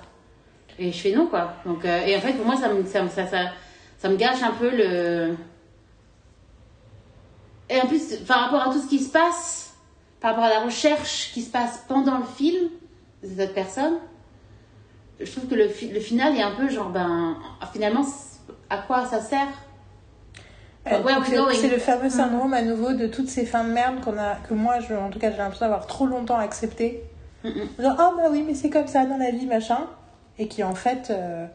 [0.79, 1.55] Et je fais non quoi.
[1.67, 3.39] Donc, euh, et en fait, pour moi, ça me, ça, ça, ça,
[3.99, 5.35] ça me gâche un peu le.
[7.69, 9.75] Et en plus, par rapport à tout ce qui se passe,
[10.21, 12.69] par rapport à la recherche qui se passe pendant le film
[13.23, 13.95] de cette personne,
[15.21, 17.37] je trouve que le, fi- le final est un peu genre, ben,
[17.73, 18.05] finalement,
[18.71, 19.47] à quoi ça sert?
[20.89, 21.01] Euh,
[21.55, 24.53] c'est- le fameux syndrome à nouveau de toutes ces fins de merde qu'on a, que
[24.55, 27.05] moi, je, en tout cas, j'ai l'impression d'avoir trop longtemps accepté.
[27.45, 27.69] Mm-mm.
[27.81, 29.87] Genre, oh bah oui, mais c'est comme ça dans la vie, machin.
[30.39, 31.47] Et qui en fait, euh,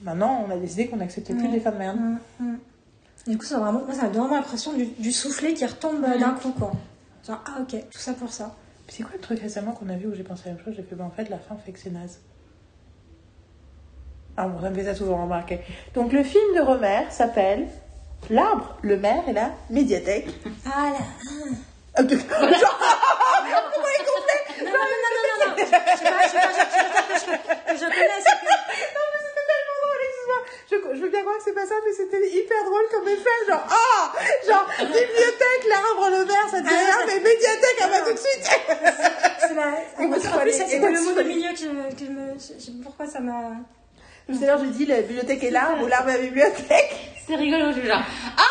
[0.00, 1.52] maintenant, on a décidé qu'on n'acceptait plus Ouais.
[1.52, 1.98] des fins de merde.
[3.26, 6.00] Du coup, ça, vraiment, moi, ça me donne vraiment l'impression du, du soufflet qui retombe
[6.00, 6.72] d'un coup, quoi.
[7.26, 8.54] Genre, ah ok, tout ça pour ça.
[8.86, 10.72] C'est quoi le truc récemment qu'on a vu où j'ai pensé à la même chose
[10.74, 12.20] J'ai fait, bah en fait, la fin fait que c'est naze.
[14.40, 15.58] Ah bon, ça me fait ça souvent remarquer.
[15.94, 17.66] Donc le film de Romer s'appelle
[18.30, 20.28] L'arbre, le maire et la médiathèque.
[20.64, 20.98] Ah là
[21.96, 22.28] Ah, de- Genre,
[23.74, 24.06] complète
[24.62, 27.74] Non, non, non, non, non, non, je sais pas, je sais pas, je sais pas,
[27.74, 28.46] je connais, c'est que...
[28.94, 30.40] Non, mais c'était tellement drôle, excuse-moi.
[30.70, 33.38] Je, je veux bien croire que c'est pas ça, mais c'était hyper drôle comme effet.
[33.48, 34.12] Genre, ah
[34.46, 38.18] Genre, bibliothèque, l'arbre, le verre, ça te dit rien, mais médiathèque, ah bah tout de
[38.18, 38.46] suite
[39.40, 40.06] C'est la...
[40.06, 43.50] Moi, En plus, c'était le mot les- milieu que je- pourquoi ça m'a...
[44.28, 47.14] Tout à l'heure, j'ai dit la bibliothèque et l'arbre, ou et la bibliothèque.
[47.26, 48.02] C'est rigolo, je suis genre
[48.36, 48.42] Ah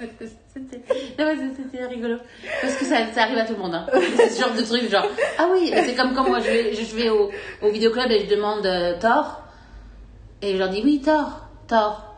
[0.00, 0.06] oui
[0.54, 2.16] C'était rigolo.
[2.60, 3.74] Parce que ça, ça arrive à tout le monde.
[3.74, 3.86] Hein.
[4.16, 5.06] C'est ce genre de truc, genre
[5.38, 7.30] Ah oui, c'est comme quand moi je vais, je vais au,
[7.62, 9.42] au vidéoclub et je demande euh, Thor.
[10.42, 12.14] Et je leur dis Oui, Thor, Thor.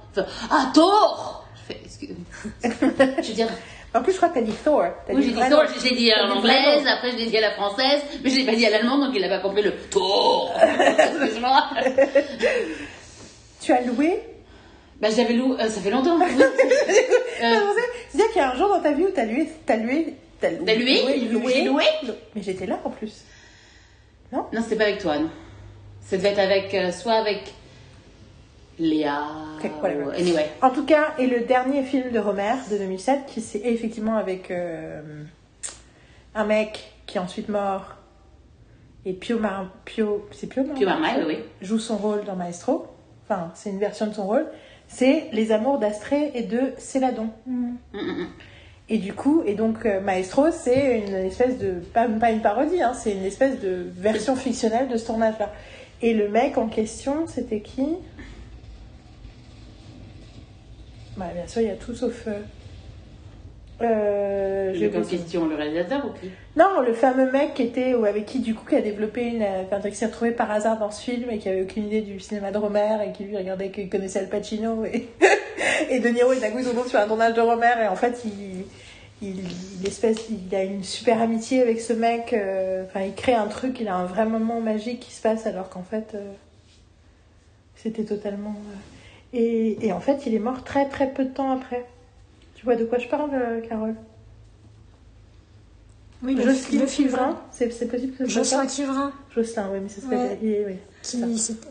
[0.51, 2.17] Ah, Thor Je fais Excuse.
[2.65, 3.49] Je veux dire,
[3.95, 4.83] En plus, je crois que t'as dit Thor.
[5.11, 7.43] Oui, j'ai dit vraiment- Thor, je l'ai dit à l'anglaise, après je l'ai dit à
[7.43, 9.73] la française, mais je l'ai pas dit à l'allemand, donc il a pas compris le
[9.91, 10.55] Thor.
[13.61, 14.21] Tu as loué
[15.01, 16.19] Bah, j'avais loué, euh, ça fait longtemps.
[16.19, 16.27] T'as
[17.45, 17.57] Euh,
[18.11, 20.51] C'est-à-dire qu'il y a un jour dans ta vie où t'as loué, t'as loué, t'as
[20.51, 21.85] loué, T'as loué J'ai loué
[22.35, 23.25] Mais j'étais là en plus.
[24.33, 25.31] Non, c'était pas avec toi, non.
[26.07, 27.53] Ça devait être avec, euh, soit avec
[28.83, 29.19] Léa.
[29.59, 30.05] Ok, whatever.
[30.07, 30.47] ou- Anyway.
[30.61, 34.51] En tout cas, et le dernier film de Romer de 2007, qui c'est effectivement avec
[34.51, 35.01] euh,
[36.35, 37.97] un mec qui est ensuite mort.
[39.05, 39.67] Et Pio Mar...
[39.85, 40.27] Pio...
[40.33, 42.87] C'est Pio Pio Marmaille, oui, Joue son rôle dans Maestro.
[43.25, 44.47] Enfin, c'est une version de son rôle.
[44.89, 47.29] C'est Les Amours d'Astrée et de Céladon.
[47.47, 48.27] Mm, mm, mm.
[48.89, 52.83] Et du coup, et donc euh, Maestro, c'est une espèce de, pas, pas une parodie,
[52.83, 55.51] hein, c'est une espèce de version fictionnelle de ce tournage-là.
[56.03, 57.87] Et le mec en question, c'était qui?
[61.17, 62.27] Bah, Bien sûr, il y a tout sauf.
[62.27, 62.41] Euh,
[63.81, 66.31] euh, son- question le réalisateur ou qui?
[66.57, 69.43] Non, le fameux mec qui était, ou avec qui du coup, qui a développé une.
[69.43, 72.03] euh, Enfin, qui s'est retrouvé par hasard dans ce film et qui avait aucune idée
[72.03, 75.09] du cinéma de Romer et qui lui regardait, qui connaissait Al Pacino et,
[75.91, 77.97] et De Niro et d'un coup ils sont sur un tournage de Romer et en
[77.97, 78.65] fait il.
[79.25, 79.37] Il,
[79.81, 82.33] il, espèce, il a une super amitié avec ce mec.
[82.33, 85.47] euh, Enfin, il crée un truc, il a un vrai moment magique qui se passe
[85.47, 86.33] alors qu'en fait, euh,
[87.77, 88.57] c'était totalement.
[89.33, 91.87] Et, et en fait, il est mort très très peu de temps après.
[92.55, 93.95] Tu vois de quoi je parle, euh, Carole?
[96.23, 100.07] Oui, film Quivrin, c'est possible que ce soit Jocelyn Quivrin, Jocelyn, oui, mais c'est ce
[100.07, 100.39] Ouais.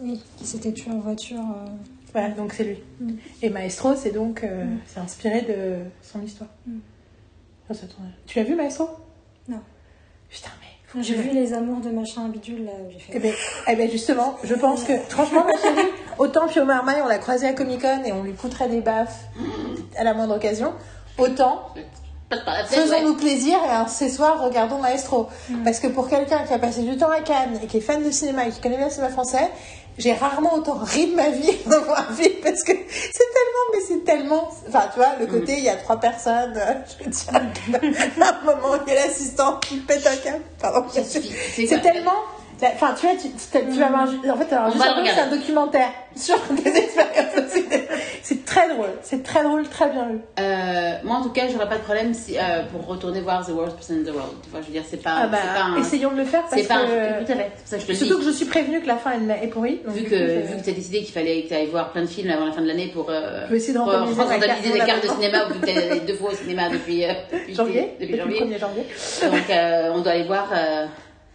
[0.04, 0.22] oui.
[0.38, 1.40] qui s'était tué en voiture.
[1.40, 1.70] euh.
[2.12, 2.78] Voilà, donc c'est lui.
[3.00, 3.12] Mm.
[3.44, 4.78] Et Maestro, c'est donc euh, Mm.
[4.86, 6.50] c'est inspiré de son histoire.
[6.68, 6.80] Mm.
[7.70, 7.86] Oh, ça.
[8.28, 8.90] Tu l'as vu, Maestro?
[9.48, 9.62] Non.
[10.30, 10.68] Putain, mais.
[11.00, 13.12] J'ai vu le- les amours de machin bidule, là, j'ai fait...
[13.16, 13.34] Eh ben,
[13.70, 15.88] eh ben, justement, je pense que, franchement, ma chérie,
[16.18, 19.26] autant Pio Marmaille, on l'a croisé à Comic Con et on lui coûterait des baffes
[19.98, 20.74] à la moindre occasion,
[21.18, 21.62] autant.
[22.68, 25.28] Faisons-nous plaisir et un ce soir, regardons Maestro.
[25.66, 28.02] Parce que pour quelqu'un qui a passé du temps à Cannes et qui est fan
[28.04, 29.50] de cinéma et qui connaît bien le cinéma français,
[29.98, 33.80] j'ai rarement autant ri de ma vie dans un film parce que c'est tellement, mais
[33.88, 34.50] c'est tellement.
[34.68, 36.74] Enfin, tu vois, le côté, il y a trois personnes, euh,
[37.04, 37.34] je dire,
[38.22, 40.44] à un moment, il y a l'assistant qui pète un câble.
[40.60, 40.86] Pardon.
[40.92, 42.24] C'est- tellement.
[42.64, 45.22] Enfin, tu vois, tu, tu, tu vas voir, en fait, alors, juste c'est regarder.
[45.22, 47.84] un documentaire sur des expériences au cinéma.
[48.24, 50.20] C'est très drôle, c'est très drôle, très bien vu.
[50.40, 53.50] Euh, moi, en tout cas, j'aurais pas de problème si, euh, pour retourner voir The
[53.52, 54.34] Worst Person in the World.
[54.44, 55.78] Tu vois, je veux dire, c'est pas, Ah bah, pas un.
[55.82, 56.86] essayons de le faire parce C'est pas un.
[56.86, 57.26] que.
[57.26, 57.52] Tout à fait.
[57.56, 58.06] C'est pour ça que je te le dis.
[58.06, 59.82] Surtout que je suis prévenue que la fin elle est pourrie.
[59.86, 62.02] Vu que, je- vu que tu as décidé qu'il fallait que tu ailles voir plein
[62.04, 64.18] de films avant la fin de l'année pour, euh, Je vais essayer de pour rentabiliser
[64.18, 66.70] ma rentabiliser carte- des cartes de cinéma, vu que tu allé deux fois au cinéma
[66.70, 68.40] depuis, euh, depuis, janvier, depuis janvier.
[68.42, 68.84] le 1er janvier.
[69.24, 70.86] Donc, euh, on doit aller voir euh,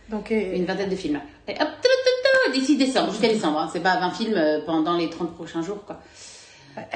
[0.08, 1.20] Donc, euh, une vingtaine de films.
[1.48, 3.58] Et hop, tout, tout, tout, d'ici décembre, jusqu'à décembre.
[3.58, 3.70] Hein.
[3.72, 5.98] C'est pas 20 films euh, pendant les 30 prochains jours, quoi.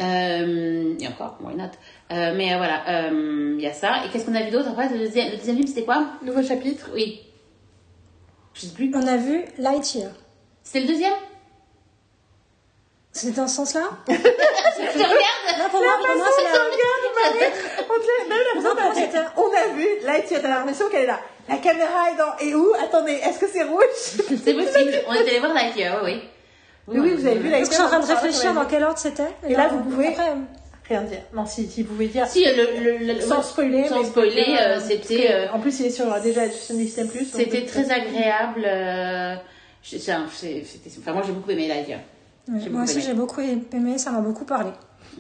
[0.01, 1.65] Euh, et encore, why not?
[2.13, 4.05] Euh, Mais euh, voilà, euh, il y a ça.
[4.05, 4.89] Et qu'est-ce qu'on a vu d'autre après?
[4.91, 6.07] Le deuxième, le deuxième film, c'était quoi?
[6.23, 6.91] Nouveau chapitre.
[6.95, 7.21] Oui.
[8.55, 8.93] Je sais plus.
[8.95, 10.11] On a vu Lightyear.
[10.63, 11.15] C'était le deuxième?
[13.13, 13.89] C'est dans ce sens-là?
[14.07, 16.51] Tu regardes Non, pour moi, pour moi, c'est la...
[17.89, 21.21] On la Non, c'était- On a vu, là, tu as l'impression qu'elle est là.
[21.51, 22.47] La caméra est dans.
[22.47, 24.93] Et où Attendez, est-ce que c'est rouge C'est possible.
[25.09, 26.23] On est allé voir Lightyear, oui, oui.
[26.89, 28.99] Oui, oui, vous avez vu la je suis en train de réfléchir dans quel ordre
[28.99, 29.29] c'était.
[29.49, 30.33] Et là, vous pouvez- Après,
[30.89, 31.21] Rien dire.
[31.33, 32.27] Non, si, si vous pouvez dire.
[32.27, 33.87] Si, le, le, le- Sans spoiler.
[33.87, 37.27] Sans spoiler, euh, c'était, euh, En plus, il est sur déjà sur Disney Plus.
[37.27, 38.65] C'était très agréable.
[38.67, 39.37] euh,
[39.85, 41.97] je- Enfin, moi, j'ai beaucoup aimé ouais,
[42.61, 44.71] J'ai moi aussi, j'ai beaucoup aimé, ça m'a beaucoup parlé.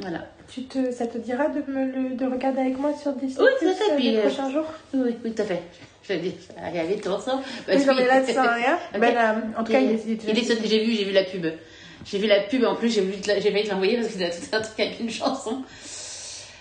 [0.00, 0.26] Voilà.
[0.52, 3.50] Tu te, ça te dira de, me le, de regarder avec moi sur Disney Oui,
[3.60, 4.66] tout à Plus fait, euh, puis, les euh, prochains jours?
[4.92, 5.62] Oui, oui, oui, tout à fait.
[6.08, 7.40] De toute façon.
[7.68, 8.78] Oui, non, mais là, ça sert à rien.
[8.98, 10.02] Ben, euh, en tout cas, il est.
[10.06, 11.46] il est- Il est j'ai vu, j'ai vu la pub.
[12.04, 14.60] J'ai vu la pub, en plus, j'ai failli te l'envoyer parce que c'était tout un
[14.60, 15.62] truc avec une chanson.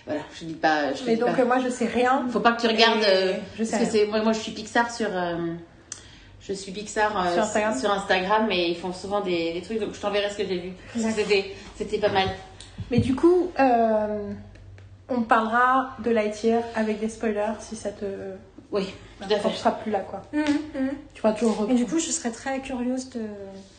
[0.06, 0.94] Voilà, je dis pas.
[0.94, 1.46] Je Mais dis donc, pas.
[1.46, 2.26] moi, je sais rien.
[2.30, 3.04] Faut pas que tu regardes.
[3.04, 4.06] Euh, je sais parce rien.
[4.08, 5.08] moi, moi, je suis Pixar sur.
[5.12, 5.38] euh,
[6.42, 9.80] je suis Pixar euh, Sur Instagram sur Instagram, mais ils font souvent des, des trucs,
[9.80, 10.72] donc je t'enverrai ce que j'ai vu.
[10.96, 12.28] C'était, c'était pas mal.
[12.92, 13.52] Mais du coup,
[15.10, 18.06] on parlera de Lightyear avec des spoilers si ça te.
[18.72, 18.88] Oui,
[19.28, 20.22] tout à Quand tu seras plus là, quoi.
[20.34, 20.90] Mhm, mhm.
[21.14, 21.80] Tu pourras toujours Et reprendre.
[21.80, 23.22] du coup, je serais très curieuse de,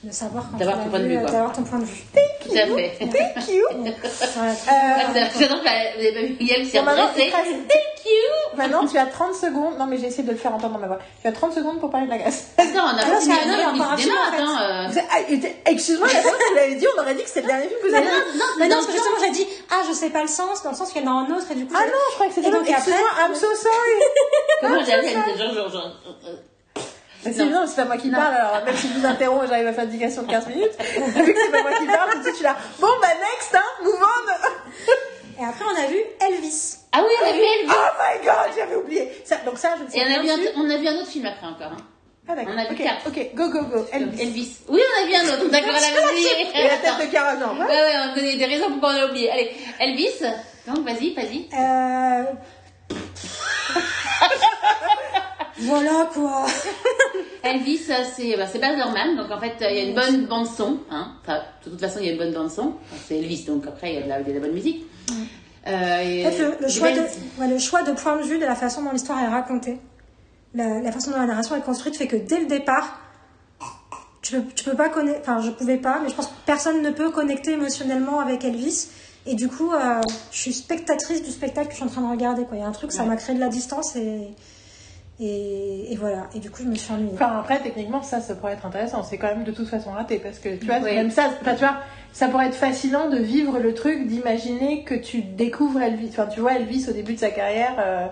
[0.02, 2.02] de savoir D'avoir ton point de vu, vue, euh, d'avoir ton point de vue.
[2.43, 2.97] Tout à fait.
[3.01, 3.64] Thank you!
[4.40, 4.52] Euh,
[5.39, 7.31] J'adore que vous avez pas vu Guillaume s'est redressé.
[7.31, 8.56] Thank you!
[8.56, 9.77] Maintenant, tu as 30 secondes.
[9.78, 10.98] Non, mais j'ai essayé de le faire entendre dans ma voix.
[11.20, 12.48] Tu as 30 secondes pour parler de la graisse.
[12.56, 13.94] Attends, on a Ah pas non, fini c'est- non, il y a la encore un
[13.94, 14.98] attends.
[14.98, 15.02] euh.
[15.10, 17.68] Ah, Excuse-moi, la fois que vous l'avez dit, on aurait dit que c'était le dernier
[17.68, 18.39] film que vous avez non, vu.
[18.39, 20.77] non, non, parce que justement, j'ai dit, ah, je sais pas le sens, dans le
[20.77, 21.74] sens qu'il y en a un autre, et du coup.
[21.77, 23.97] Ah non, je crois que c'était donc, Excuse-moi, I'm so sorry.
[24.62, 25.90] Comment j'ai dit genre, genre,
[27.22, 29.72] c'est non, c'est pas moi qui parle, alors même si je vous interromps, j'arrive à
[29.72, 30.72] faire une digression de 15 minutes.
[30.78, 32.56] Vu que c'est pas moi qui parle, tout de suite, je suis là.
[32.78, 35.40] Bon, bah, next, hein, move on.
[35.40, 36.76] Et après, on a vu Elvis.
[36.92, 37.72] Ah oui, on a vu Elvis.
[37.72, 39.10] Oh my god, j'avais oublié.
[39.24, 40.97] Ça, donc ça, je ne sais Et on a, vu un, on a vu un
[40.97, 41.72] autre film après encore.
[41.72, 41.76] Hein.
[42.28, 42.52] Ah d'accord.
[42.55, 43.06] on a vu ok, quatre.
[43.06, 43.86] ok, go, go, go.
[43.92, 44.20] Elvis.
[44.22, 44.56] Elvis.
[44.68, 45.48] Oui, on a vu un autre.
[45.51, 46.28] D'accord, elle a oublié.
[46.55, 47.59] Et la tête de Cara, non.
[47.59, 49.30] Ouais, ouais, on a donné des raisons pourquoi on a oublié.
[49.30, 50.22] Allez, Elvis.
[50.66, 51.48] Donc, vas-y, vas-y.
[51.55, 52.24] Euh...
[55.61, 56.47] voilà quoi.
[57.43, 59.16] Elvis, euh, c'est bah, Baz Luhrmann.
[59.16, 60.78] Donc, en fait, euh, il y a une bonne bande-son.
[60.91, 61.12] Hein.
[61.23, 62.74] Enfin, de toute façon, il y a une bonne bande-son.
[62.82, 64.85] Enfin, C'est Elvis, donc après, il y a de la, de bonne musique.
[65.66, 67.09] Euh, et- En fait, le, le choix de, Glenn-
[67.39, 69.78] ouais, le choix de point de vue de la façon dont l'histoire est racontée,
[70.55, 72.99] la, la façon dont la narration est construite fait que dès le départ,
[74.23, 76.91] tu tu peux pas connecter, enfin je pouvais pas, mais je pense que personne ne
[76.91, 78.89] peut connecter émotionnellement avec Elvis.
[79.27, 80.01] Et du coup, euh,
[80.32, 82.45] je suis spectatrice du spectacle que je suis en train de regarder.
[82.45, 82.57] Quoi.
[82.57, 83.09] Il y a un truc, ça Ouais.
[83.09, 84.28] m'a créé de la distance et,
[85.20, 86.28] et, et voilà.
[86.34, 87.12] Et du coup, je me suis ennuyée.
[87.14, 89.02] Enfin, après, techniquement, ça, ça pourrait être intéressant.
[89.02, 90.94] C'est quand même de toute façon raté parce que tu vois, Oui.
[90.94, 91.76] même ça, tu vois,
[92.12, 96.09] ça pourrait être fascinant de vivre le truc, d'imaginer que tu découvres Elvis.
[96.10, 98.06] Enfin, tu vois Elvis au début de sa carrière euh,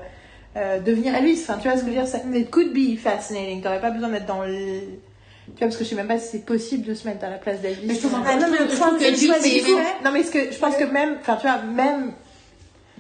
[0.56, 1.40] euh, devenir Elvis.
[1.42, 3.62] Enfin, tu vois ce que je veux dire ça, It could be fascinating.
[3.62, 4.52] T'aurais pas besoin d'être dans le.
[4.52, 7.30] Tu vois, parce que je sais même pas si c'est possible de se mettre à
[7.30, 7.86] la place d'Elvis.
[7.86, 8.92] Mais je trouve Ah, non, mais le point.
[8.92, 12.12] Non, ce que je pense que même, enfin, tu vois, même,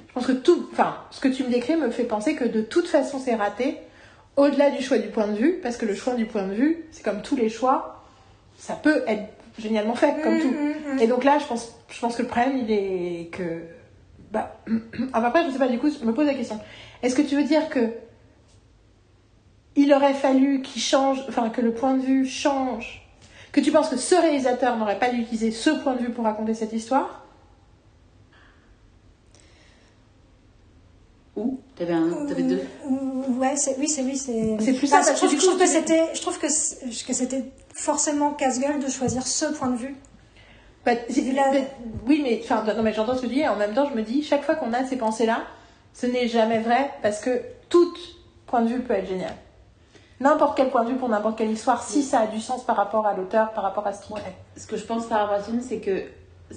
[0.08, 2.62] je pense que tout, enfin, ce que tu me décris me fait penser que de
[2.62, 3.76] toute façon c'est raté,
[4.38, 6.84] au-delà du choix du point de vue, parce que le choix du point de vue,
[6.92, 8.04] c'est comme tous les choix,
[8.56, 9.24] ça peut être
[9.58, 11.02] génialement fait, comme Mm, tout.
[11.02, 13.62] Et donc là, je pense, je pense que le problème, il est que,
[14.30, 14.56] bah,
[15.12, 16.58] enfin, après, je sais pas, du coup, je me pose la question.
[17.02, 17.90] Est-ce que tu veux dire que
[19.74, 23.08] il aurait fallu qu'il change, enfin, que le point de vue change,
[23.50, 26.24] que tu penses que ce réalisateur n'aurait pas dû utiliser ce point de vue pour
[26.24, 27.24] raconter cette histoire?
[31.36, 32.60] Où T'avais un- t'avais deux.
[33.38, 34.56] Ouais, c'est, oui, c'est oui, c'est.
[34.60, 37.44] C'est plus Enfin, ça, je trouve, que je trouve c'était, je trouve que que c'était
[37.72, 39.94] forcément casse-gueule de choisir ce point de vue.
[40.84, 41.42] Bah, bah,
[42.06, 43.40] Oui, mais enfin, non, mais j'entends ce que tu dis.
[43.40, 45.42] Et en même temps, je me dis, chaque fois qu'on a ces pensées-là,
[45.94, 47.92] ce n'est jamais vrai parce que tout
[48.46, 49.34] point de vue peut être génial.
[50.20, 52.74] N'importe quel point de vue pour n'importe quelle histoire, si ça a du sens par
[52.76, 54.20] rapport à l'auteur, par rapport à ce qu'il Ouais.
[54.20, 54.34] crée.
[54.56, 56.02] Ce que je pense par rapport à ce film, c'est que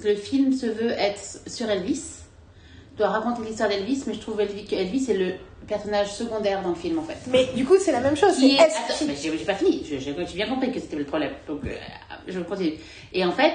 [0.02, 2.02] le film se veut être sur Elvis,
[2.96, 5.34] doit raconter l'histoire d'Elvis, mais je trouve Elvis, que Elvis est le
[5.66, 7.16] personnage secondaire dans le film en fait.
[7.28, 8.36] Mais du coup, c'est la même chose.
[8.36, 8.60] Qui est...
[8.60, 8.74] Attends,
[9.06, 11.60] mais j'ai j'ai pas fini, Je- j'ai j'ai bien compris que c'était le problème, donc
[11.64, 11.74] euh,
[12.26, 12.74] je continue.
[13.12, 13.54] Et en fait,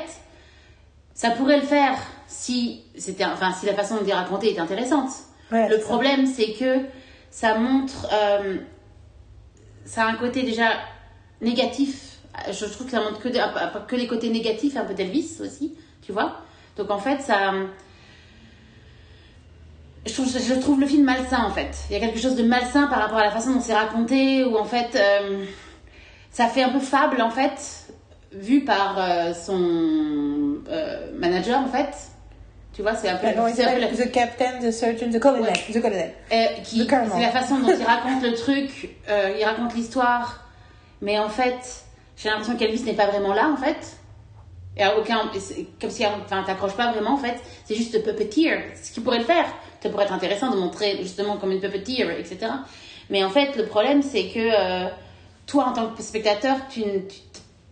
[1.13, 1.95] ça pourrait le faire
[2.27, 5.09] si, c'était, enfin, si la façon de les raconter est intéressante.
[5.51, 5.83] Ouais, Le ça.
[5.85, 6.79] problème, c'est que
[7.31, 8.07] ça montre.
[8.13, 8.57] euh,
[9.85, 10.71] ça a un côté déjà
[11.41, 12.17] négatif.
[12.51, 13.43] Je trouve que ça montre que, des-
[13.87, 16.37] que les côtés négatifs, un peu d'Elvis aussi, tu vois.
[16.77, 17.53] Donc en fait, ça.
[20.07, 21.71] Je trouve, je trouve le film malsain en fait.
[21.89, 24.43] Il y a quelque chose de malsain par rapport à la façon dont c'est raconté,
[24.43, 24.95] où en fait.
[24.95, 25.43] euh,
[26.31, 27.87] ça fait un peu fable en fait,
[28.31, 31.89] vu par euh, son euh, manager en fait.
[32.73, 33.27] Tu vois, c'est un peu.
[33.27, 35.41] Alors, il c'est un peu The Captain, The Surgeon, The Colonel.
[35.41, 35.73] Ouais.
[35.73, 36.13] The Colonel.
[36.63, 37.09] qui, The Colonel.
[37.11, 40.45] c'est la façon dont il raconte le truc, il raconte l'histoire,
[41.01, 41.83] mais en fait,
[42.15, 43.96] j'ai l'impression qu'Elvis n'est pas vraiment là en fait.
[44.77, 45.31] Et à aucun,
[45.81, 47.35] comme si, enfin, t'accroches pas vraiment en fait.
[47.65, 49.45] C'est juste puppeteer, ce qui pourrait le faire.
[49.81, 52.51] Ça pourrait être intéressant de montrer justement comme une puppeteer, etc.
[53.09, 54.87] Mais en fait, le problème c'est que euh,
[55.47, 56.83] toi, en tant que spectateur, tu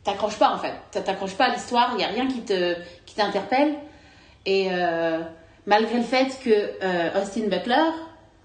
[0.03, 0.73] t'accroches pas en fait.
[1.03, 1.93] T'accroches pas à l'histoire.
[1.97, 2.75] Il y a rien qui te
[3.05, 3.75] qui t'interpelle.
[4.47, 5.19] Et euh,
[5.65, 7.75] malgré le fait que euh, Austin Butler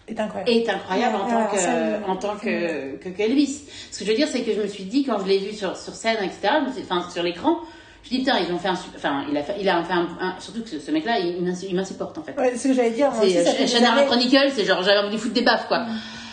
[0.09, 0.51] C'est incroyable.
[0.51, 3.69] est incroyable en Ouais, tant que en tant que, que, que Elvis.
[3.91, 5.53] Ce que je veux dire, c'est que je me suis dit quand je l'ai vu
[5.55, 6.55] sur, sur scène, etc.
[6.83, 7.59] Enfin, sur l'écran,
[8.05, 10.09] je dit putain, ils ont fait un, enfin, il a fait, il a fait un,
[10.21, 12.35] un- surtout que ce, mec-là, il, m'ins- il m'insupporte en fait.
[12.39, 13.11] Ouais, c'est ce que j'allais dire.
[13.21, 15.85] C'est Shannara années- Chronicle, c'est genre j'avais envie de foutre des baffes quoi.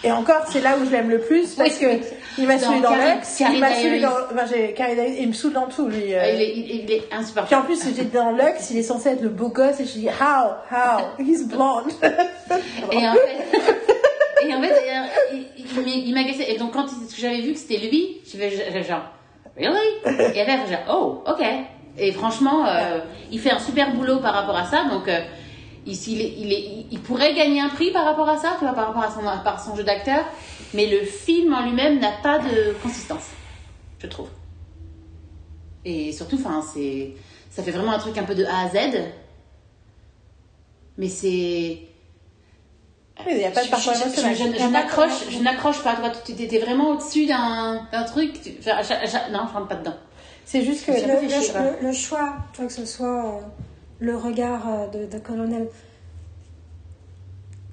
[0.03, 1.99] Et encore, c'est là où je l'aime le plus parce Oui.
[1.99, 2.06] que
[2.38, 3.19] il m'a saoulé dans Carrie
[3.56, 4.10] il m'a saoulé dans.
[4.31, 4.76] Enfin, j'ai
[5.22, 6.14] il me saoule dans tout, lui.
[6.14, 6.31] euh.
[6.35, 7.65] Il, est, il, est Puis en insupportable.
[7.65, 10.52] plus, j'étais dans Lux, il est censé être le beau gosse et je dis how,
[10.72, 11.91] how, he's blonde.
[12.91, 16.52] Et en fait, et en fait d'ailleurs, il, il, m'agaçait.
[16.53, 16.85] Et donc, quand
[17.18, 19.02] j'avais vu que c'était lui, j'avais j'avais genre,
[19.58, 20.34] really?
[20.36, 20.84] Et après, j'ai genre,
[21.26, 21.44] oh, ok.
[21.98, 23.00] Et franchement, euh,
[23.32, 24.86] il fait un super boulot par rapport à ça.
[24.90, 25.20] Donc, euh,
[25.86, 28.66] il, il, est- il, est- il pourrait gagner un prix par rapport à ça, tu
[28.66, 30.24] vois, par rapport à son, par son jeu d'acteur.
[30.74, 33.30] Mais le film en lui-même n'a pas de consistance,
[34.00, 34.30] je trouve.
[35.86, 36.38] Et surtout,
[36.74, 37.14] c'est,
[37.50, 38.78] ça fait vraiment un truc un peu de A à Z.
[40.98, 41.87] Mais c'est.
[43.26, 45.95] Mais il n'y a pas de Je- n'accroche, je n'accroche pas.
[45.95, 48.34] Toi, tu étais vraiment au-dessus d'un d'un truc.
[48.60, 48.95] enfin,
[49.31, 49.95] non, je rentre pas dedans.
[50.45, 50.91] C'est juste que.
[51.84, 53.39] Le, choix, tu vois, que ce soit euh,
[53.99, 55.68] le regard euh, de, de colonel.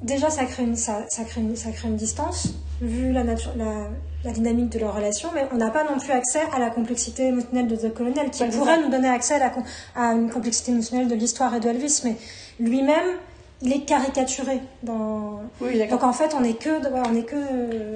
[0.02, 2.48] Déjà, ça crée une, ça, ça crée une, ça crée une distance,
[2.82, 3.88] vu la, nature, la,
[4.24, 7.26] la dynamique de leur relation, mais on n'a pas non plus accès à la complexité
[7.28, 9.52] émotionnelle de The Colonel, qui Ouais, pourrait nous donner accès à, la,
[9.96, 12.16] à une complexité émotionnelle de l'histoire et de Elvis, mais
[12.60, 13.16] lui-même,
[13.64, 15.40] il est caricaturé dans.
[15.60, 15.84] Oui.
[15.88, 17.34] Donc en fait, on n'est que, on est que,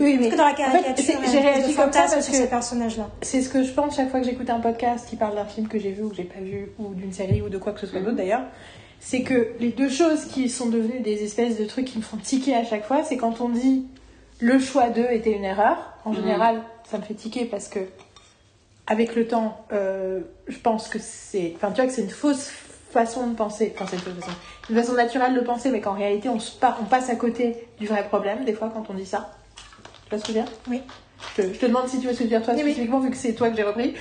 [0.02, 1.04] Oui, on est mais que dans la en fait, caricature.
[1.04, 3.08] c'est- et j'ai de réagi comme ça parce que- ces personnages-là.
[3.22, 5.68] C'est ce que je pense chaque fois que j'écoute un podcast qui parle d'un film
[5.68, 7.80] que j'ai vu ou que j'ai pas vu, ou d'une série ou de quoi que
[7.80, 8.42] ce soit d'autre d'ailleurs.
[9.00, 12.16] C'est que les deux choses qui sont devenues des espèces de trucs qui me font
[12.16, 13.86] tiquer à chaque fois, c'est quand on dit
[14.40, 15.76] le choix d'eux était une erreur.
[16.04, 16.16] En Mhm.
[16.16, 17.80] général, ça me fait tiquer parce que
[18.86, 22.50] avec le temps, euh, je pense que c'est, enfin tu vois que c'est une fausse
[23.06, 24.32] façon de penser, enfin c'est une façon,
[24.70, 27.68] une façon naturelle de penser, mais qu'en réalité on, se pa- on passe à côté
[27.78, 29.30] du vrai problème des fois quand on dit ça.
[30.04, 30.52] Tu vois ce que je veux dire?
[30.68, 30.82] Oui.
[31.36, 32.60] je te, je te demande si tu veux ce que je veux dire toi Oui,
[32.64, 32.70] oui.
[32.72, 33.94] spécifiquement vu que c'est toi que j'ai repris.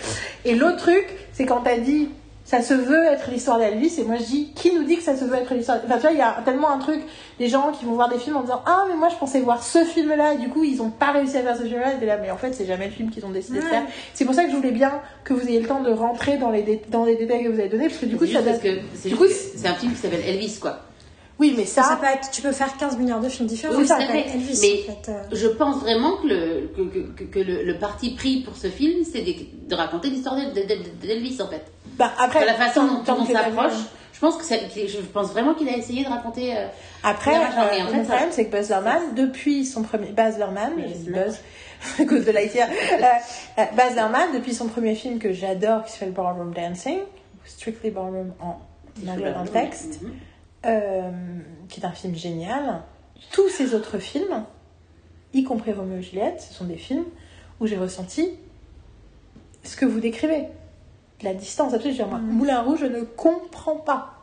[0.46, 2.10] Et l'autre truc, c'est quand t'as dit
[2.50, 5.18] ça se veut être l'histoire d'Elvis et moi je dis qui nous dit que ça
[5.18, 5.80] se veut être l'histoire?
[5.86, 7.02] Enfin tu vois il y a tellement un truc
[7.40, 9.62] des gens qui vont voir des films en disant ah mais moi je pensais voir
[9.62, 11.94] ce film là et du coup ils ont pas réussi à faire ce film là
[12.02, 13.84] et là mais en fait c'est jamais le film qu'ils ont décidé de faire
[14.14, 14.94] c'est pour ça que je voulais bien
[15.26, 17.60] que vous ayez le temps de rentrer dans les dé- dans les détails que vous
[17.60, 19.92] avez donnés parce que du coup C'est ça donne que c'est coup, c'est un film
[19.94, 20.80] qui s'appelle Elvis, quoi.
[21.40, 23.76] oui mais Ça, ça peut être, tu peux faire 15 milliards de films différents.
[23.78, 24.26] Oui, ça fait.
[24.34, 25.12] Elvis, Mais- en fait.
[25.12, 25.22] euh.
[25.34, 26.82] Je pense vraiment que le, que,
[27.18, 29.34] que, que- le, le parti pris pour ce film, c'est de,
[29.68, 31.66] de raconter l'histoire de- de- de- d'Elvis, en fait.
[31.98, 33.84] Bah après la façon dont, on s'approche, avions-
[34.14, 36.56] je pense que je pense vraiment qu'il a essayé de raconter.
[36.58, 36.68] euh,
[37.04, 40.08] Après, euh, en fait, mon ça- problème, c'est que Buzz Lerman, depuis son premier...
[40.12, 40.74] Baz Lerman,
[41.08, 41.40] Buzz,
[42.00, 42.68] à cause de Lightyear.
[42.70, 43.04] euh,
[43.60, 47.00] euh, Baz Lerman, depuis son premier film que j'adore, qui s'appelle Ballroom Dancing,
[47.46, 48.60] Strictly Ballroom en
[49.08, 50.12] anglais dans le texte, Mhm.
[50.66, 51.12] euh,
[51.70, 52.82] qui est un film génial,
[53.32, 54.44] tous ses autres films,
[55.34, 57.06] y compris Roméo et Juliette, ce sont des films
[57.60, 58.32] où j'ai ressenti
[59.64, 60.46] ce que vous décrivez.
[61.24, 64.14] La distance, veux dire, moi, Moulin Rouge, je ne comprends pas.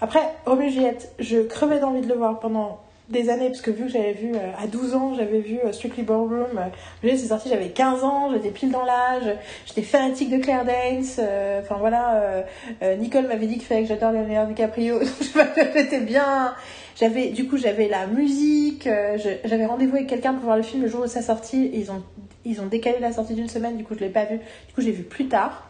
[0.00, 3.70] Après, Roméo et Juliette, je crevais d'envie de le voir pendant des années, parce que
[3.70, 6.68] vu que j'avais vu euh, à 12 ans, j'avais vu euh, Strictly Ballroom, euh,
[7.02, 9.34] c'est sorti, j'avais 15 ans, j'étais pile dans l'âge,
[9.64, 12.44] j'étais fanatique de Claire Danes, euh, enfin voilà,
[12.82, 16.54] euh, Nicole m'avait dit qu'il fallait que j'adore Leonardo DiCaprio, donc j'étais bien,
[16.96, 20.88] j'avais, du coup j'avais la musique, j'avais rendez-vous avec quelqu'un pour voir le film le
[20.88, 22.02] jour de sa sortie, et ils ont,
[22.44, 24.82] ils ont décalé la sortie d'une semaine, du coup je l'ai pas vu, du coup
[24.82, 25.67] j'ai vu plus tard,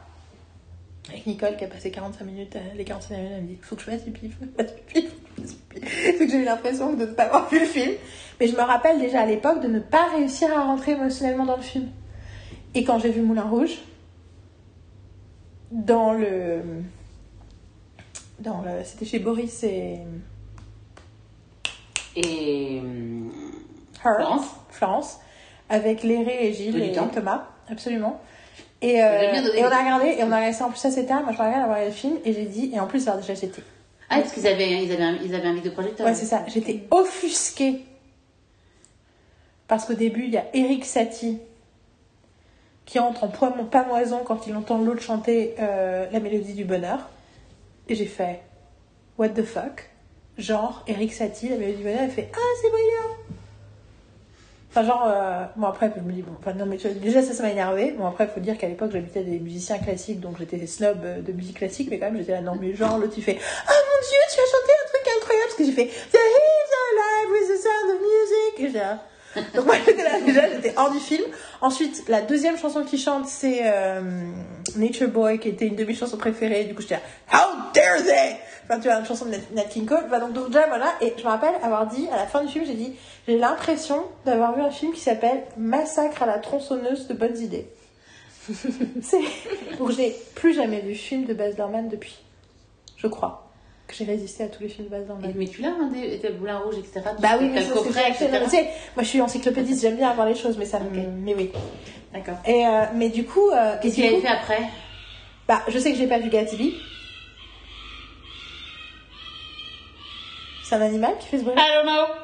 [1.08, 3.76] avec Nicole qui a passé 45 minutes, euh, les 45 minutes, elle me dit faut
[3.76, 6.18] que je fasse pipi, faut que je fasse pipi, faut que je fasse pipi.
[6.18, 7.92] Donc j'ai eu l'impression de ne pas avoir vu le film.
[8.40, 11.56] Mais je me rappelle déjà à l'époque de ne pas réussir à rentrer émotionnellement dans
[11.56, 11.88] le film.
[12.74, 13.78] Et quand j'ai vu Moulin Rouge,
[15.70, 16.62] dans le.
[18.40, 19.98] Dans le C'était chez Boris et.
[22.16, 22.82] Et.
[24.04, 24.46] Her, Florence.
[24.70, 25.20] Florence,
[25.68, 26.92] avec Léré et Gilles et.
[26.92, 28.20] Thomas, absolument.
[28.80, 31.22] Et, euh, et on a regardé, et on a resté en plus assez tard.
[31.24, 33.34] Moi je me regarde avoir le film et j'ai dit, et en plus alors déjà
[33.34, 33.62] j'étais
[34.08, 36.06] Ah, parce qu'ils avaient, ils avaient, un, ils avaient un vidéoprojecteur.
[36.06, 36.44] Ouais, c'est ça.
[36.46, 37.84] J'étais offusquée.
[39.66, 41.38] Parce qu'au début, il y a Eric Satie
[42.86, 47.10] qui entre en poids- pamoison quand il entend l'autre chanter euh, la mélodie du bonheur.
[47.88, 48.40] Et j'ai fait
[49.18, 49.90] What the fuck?
[50.38, 53.17] Genre, Eric Satie, la mélodie du bonheur, elle fait Ah, c'est brillant
[54.70, 57.22] Enfin, genre, euh, bon, après, je me dis, bon, enfin, non, mais tu vois, déjà,
[57.22, 57.92] ça, ça m'a énervé.
[57.92, 61.22] Bon, après, il faut dire qu'à l'époque, j'habitais des musiciens classiques, donc j'étais snob euh,
[61.22, 63.72] de musique classique, mais quand même, j'étais là, non, mais genre, l'autre, il fait Ah
[63.72, 67.30] mon dieu, tu as chanté un truc incroyable, parce que j'ai fait The Hills alive
[67.32, 68.76] with the sound of music.
[68.76, 69.54] Et.
[69.54, 71.24] Donc, moi, j'étais là, déjà, j'étais hors du film.
[71.60, 74.02] Ensuite, la deuxième chanson qu'il chante, c'est euh,
[74.76, 76.64] Nature Boy, qui était une de mes chansons préférées.
[76.64, 77.00] Du coup, j'étais là,
[77.32, 78.36] How dare they
[78.70, 80.04] Enfin, tu vois, une chanson de Nat, King Cole.
[80.06, 80.92] Enfin, donc, donc, déjà, voilà.
[81.00, 82.92] Et je me rappelle avoir dit, à la fin du film, j'ai dit,
[83.26, 87.66] j'ai l'impression d'avoir vu un film qui s'appelle Massacre à la tronçonneuse de bonnes idées.
[89.02, 89.20] c'est...
[89.78, 92.18] Donc, j'ai plus jamais vu film de Baz Luhrmann depuis.
[92.96, 93.44] Je crois
[93.86, 95.32] que j'ai résisté à tous les films de Baz Luhrmann.
[95.34, 97.00] Mais tu l'as, hein, des, des boulins rouges, etc.
[97.20, 97.72] Bah oui, mais c'est
[98.94, 100.86] moi, je suis encyclopédiste, j'aime bien avoir les choses, mais ça me...
[100.88, 101.06] Ok.
[101.24, 101.50] Mais oui.
[102.12, 102.34] D'accord.
[102.46, 103.48] Et, euh, mais du coup...
[103.50, 104.60] euh, Qu'est-ce qu'il coup- fait après?
[105.46, 106.74] Bah, je sais que j'ai pas vu Gatsby.
[110.68, 112.14] C'est un animal qui fait ce bruit I don't know.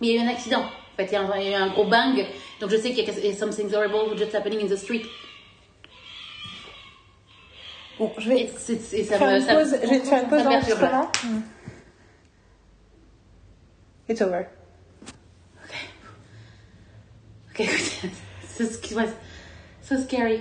[0.00, 0.62] Mais il y a eu un accident.
[0.62, 2.26] En fait, il y a, un, il y a eu un gros bang.
[2.60, 5.04] Donc je sais qu'il y a something horrible just happening in the street.
[7.98, 9.36] Bon, je vais Et, ça faire me.
[9.36, 11.10] une ça pause, me- je vais faire une pause d'enregistrement.
[14.08, 14.46] It's over.
[17.50, 18.10] Ok, écoute.
[18.56, 19.08] So, sc- ouais,
[19.82, 20.40] so scary.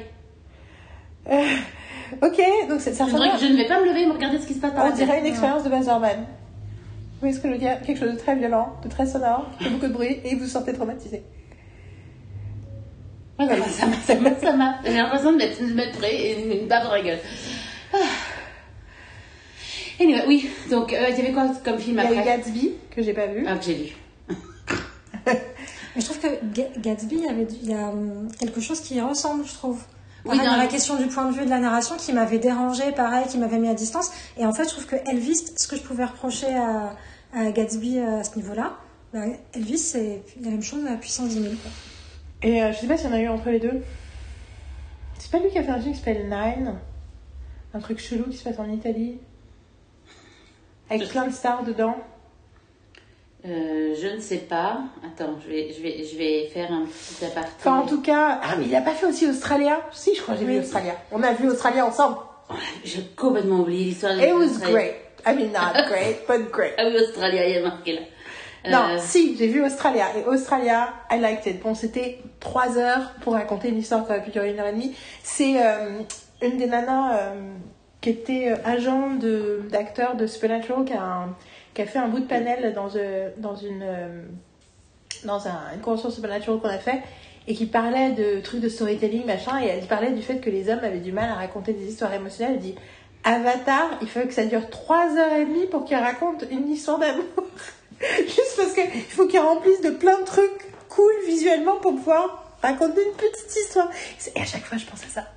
[2.21, 4.47] Ok, donc c'est- ça Je, je ne vais pas me lever et me regarder ce
[4.47, 6.19] qui se passe par On dirait une expérience de Baz Luhrmann.
[6.19, 7.81] Vous voyez ce que je veux dire?
[7.85, 10.71] Quelque chose de très violent, de très sonore, fait beaucoup de bruit, et vous sortez
[10.73, 11.23] traumatisé.
[13.39, 14.75] Ouais, ça m'a- ça m'a- ça m'a- ça m'a.
[14.85, 17.19] J'ai l'impression de mettre, de mettre près et une, une baffe dans la gueule.
[17.93, 17.97] Ah.
[19.99, 20.49] Anyway, oui.
[20.69, 22.37] Donc, euh, il y avait quoi comme film Il y a eu après?
[22.37, 23.45] Gatsby, que j'ai pas vu.
[23.47, 23.89] Ah, que j'ai lu.
[25.25, 29.43] Mais je trouve que Ga- Gatsby, il y, avait, a hum, quelque chose qui ressemble,
[29.45, 29.81] je trouve.
[30.27, 32.91] Oui, dans dans la question du point de vue de la narration qui m'avait dérangé,
[32.91, 34.11] pareil, qui m'avait mis à distance.
[34.37, 36.95] Et en fait, je trouve que Elvis, ce que je pouvais reprocher à,
[37.33, 38.77] à Gatsby euh, à ce niveau-là,
[39.13, 39.21] bah,
[39.53, 41.53] Elvis, c'est la même chose à la puissance 10 000.
[41.55, 41.71] quoi.
[42.43, 43.81] Et euh, je sais pas s'il y en a eu entre les deux.
[45.17, 46.75] C'est pas lui qui a fait un film qui s'appelle Nine?
[47.73, 49.17] Un truc chelou qui se passe en Italie
[50.89, 51.95] Avec plein de stars dedans.
[53.47, 54.79] Euh, je ne sais pas.
[55.05, 57.49] Attends, je vais, je vais, je vais faire un petit aparté.
[57.59, 58.39] Enfin, en tout cas.
[58.43, 59.81] Ah, mais il a pas fait aussi Australia?
[59.93, 60.59] Si, je crois que j'ai vu.
[60.59, 60.95] Australia.
[61.11, 62.17] On a vu Australia ensemble.
[62.83, 64.93] J'ai complètement oublié l'histoire de It was great.
[65.25, 66.73] I mean, not great, but great.
[66.77, 68.01] Ah oui, Australia, il y a marqué là.
[68.69, 70.05] Non, Euh, si, j'ai vu Australia.
[70.17, 71.61] Et Australia, I liked it.
[71.61, 74.73] Bon, c'était trois heures pour raconter une histoire qui aurait pu durer une heure et
[74.73, 74.93] demie.
[75.23, 75.99] C'est euh,
[76.41, 77.33] une des nanas euh,
[78.01, 81.35] qui était agent de- d'acteur de, Supernatural qui a, un-
[81.77, 84.23] qui a fait un bout de panel dans, euh, dans une, euh,
[85.25, 87.03] dans un- une convention Supernatural qu'on a fait
[87.47, 90.69] et qui parlait de trucs de storytelling, machin, et elle parlait du fait que les
[90.71, 92.55] hommes avaient du mal à raconter des histoires émotionnelles.
[92.55, 92.75] Elle dit
[93.23, 96.97] Avatar, il faut que ça dure trois heures et demie pour qu'il raconte une histoire
[96.97, 97.23] d'amour.
[98.21, 103.01] Juste parce qu'il faut qu'il remplisse de plein de trucs cool visuellement pour pouvoir raconter
[103.05, 103.89] une petite histoire.
[104.35, 105.27] Et à chaque fois, je pense à ça.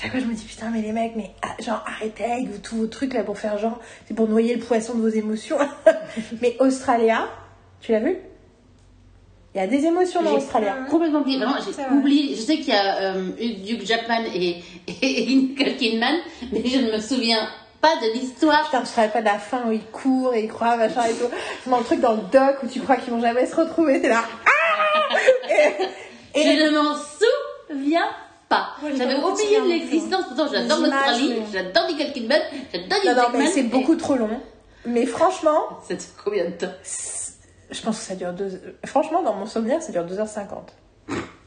[0.00, 2.76] Chaque fois, je me dis, putain, mais les mecs, mais ah, genre, arrêtez avec tous
[2.76, 5.56] vos trucs là pour faire genre, c'est pour noyer le poisson de vos émotions.
[6.42, 7.28] mais Australia,
[7.80, 8.18] tu l'as vu?
[9.54, 10.76] Il y a des émotions dans Australia.
[10.90, 11.38] complètement oublié.
[11.38, 12.36] Vraiment, j'ai oublié.
[12.36, 16.16] Je sais qu'il y a euh, Hugh Jackman et, et, Nicole Kidman,
[16.52, 17.48] mais je ne me souviens
[17.80, 18.66] pas de l'histoire.
[18.66, 21.04] Putain, tu te rappelles pas de la fin où ils courent et ils croient, machin
[21.04, 21.70] et tout.
[21.70, 24.10] Dans le truc dans le doc où tu crois qu'ils vont jamais se retrouver, t'es
[24.10, 24.24] là.
[24.44, 25.16] Ah
[26.34, 26.94] et, et- Je ne m'en
[27.70, 28.10] souviens
[28.48, 28.68] pas.
[28.82, 30.24] J'ai J'avais oublié de l'existence.
[30.28, 32.40] Pourtant, j'adore l'Australie, j'adore Nicole Kidman,
[32.72, 34.40] j'adore Hugh Non, non, mais c'est beaucoup trop long.
[34.86, 36.72] Mais franchement, Ça dure combien de temps?
[37.70, 38.60] je pense que ça dure deux...
[38.84, 40.68] Franchement, dans mon souvenir, ça dure 2h50.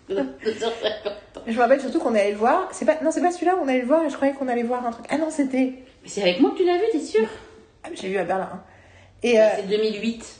[0.10, 0.20] 2h50.
[1.48, 2.68] Je me rappelle surtout qu'on allait le voir.
[2.74, 2.98] C'est pas...
[3.02, 4.86] Non, c'est pas celui-là où on allait le voir et je croyais qu'on allait voir
[4.86, 5.06] un truc.
[5.10, 5.76] Ah non, c'était...
[6.04, 7.26] Mais c'est avec moi que tu l'as vu, t'es sûr?
[7.84, 8.62] Ah, J'ai vu à Berlin.
[9.24, 9.40] Et...
[9.40, 10.36] euh, C'est 2008.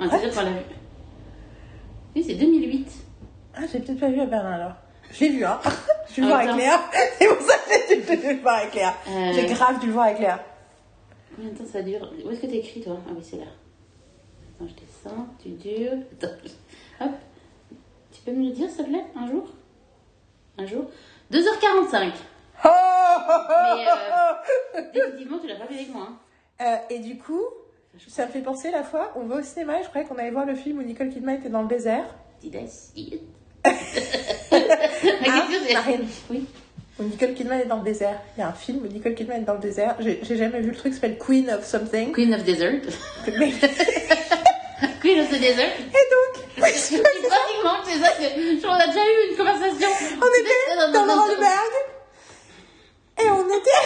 [0.00, 0.40] Ah, c'est.
[2.14, 2.88] Oui, c'est 2008.
[3.54, 4.72] Ah, j'ai peut-être pas vu à Berlin alors.
[5.12, 5.60] Je l'ai vu, hein.
[6.14, 6.56] Je Ah, le voir avec attends.
[6.58, 6.80] Léa.
[7.18, 8.94] C'est pour ça que j'ai dû le voir avec Léa.
[9.08, 9.32] Euh.
[9.34, 10.44] J'ai grave dû le voir avec Léa.
[11.34, 12.10] Combien de temps ça dure?
[12.24, 12.96] Où est-ce que t'as écrit, toi?
[13.06, 13.44] Ah oui, c'est là.
[14.58, 15.98] Attends, je descends, tu dures.
[16.12, 16.34] Attends,
[17.00, 17.10] hop.
[18.12, 19.48] Tu peux me le dire, s'il te plaît, un jour?
[20.58, 20.86] Un jour?
[21.32, 22.12] 2h45.
[22.64, 23.32] Oh, oh,
[23.76, 23.86] Mais,
[24.80, 26.08] euh, Définitivement, tu l'as pas vu avec moi.
[26.08, 26.16] hein.
[26.62, 27.42] Euh, et du coup,
[28.08, 30.30] ça me fait penser la fois, on va au cinéma et je croyais qu'on allait
[30.30, 32.06] voir le film où Nicole Kidman était dans le désert.
[32.40, 33.22] Did I see it?
[35.74, 36.46] Marine Oui.
[36.98, 38.18] Où Nicole Kidman est dans le désert.
[38.36, 39.96] Il y a un film où Nicole Kidman est dans le désert.
[40.00, 42.12] J'ai jamais vu le truc, ça s'appelle Queen of Something.
[42.12, 42.80] Queen of Desert.
[43.36, 43.52] Mais-
[45.02, 45.72] Queen of the Desert.
[45.78, 49.88] Et donc, oui, je- C'est pratiquement, c'est ça qu'on a déjà eu une conversation.
[50.22, 51.72] on était dans le Rollberg
[53.18, 53.84] et on était,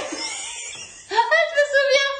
[1.10, 1.14] Ah,
[1.48, 2.10] je me souviens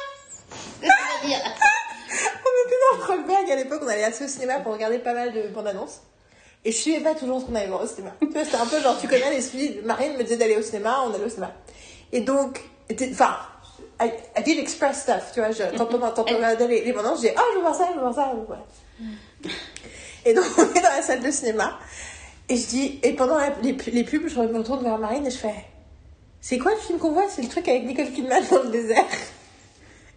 [2.43, 5.13] on était dans le Rollberg à l'époque, on allait assez au cinéma pour regarder pas
[5.13, 6.01] mal de bandes annonces.
[6.63, 8.13] Et je suivais pas toujours ce qu'on allait voir au cinéma.
[8.19, 11.03] Tu vois, c'était un peu genre, tu connais l'esprit, Marine me disait d'aller au cinéma,
[11.07, 11.51] on allait au cinéma.
[12.11, 12.61] Et donc,
[13.11, 13.37] enfin,
[13.99, 17.21] I, I did express stuff, tu vois, je, quand on, regardait les, les bandes je
[17.21, 18.65] disais, ah, je veux voir ça, je veux voir ça, voilà.
[20.25, 21.79] Et donc, on est dans la salle de cinéma.
[22.47, 25.31] Et je dis, et pendant la- les, les pubs, je me retourne vers Marine et
[25.31, 25.65] je fais,
[26.41, 27.27] c'est quoi le film qu'on voit?
[27.29, 29.05] C'est le truc avec Nicole Kidman dans le désert.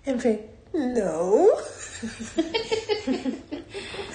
[0.05, 0.41] Elle me fait,
[0.75, 1.49] no.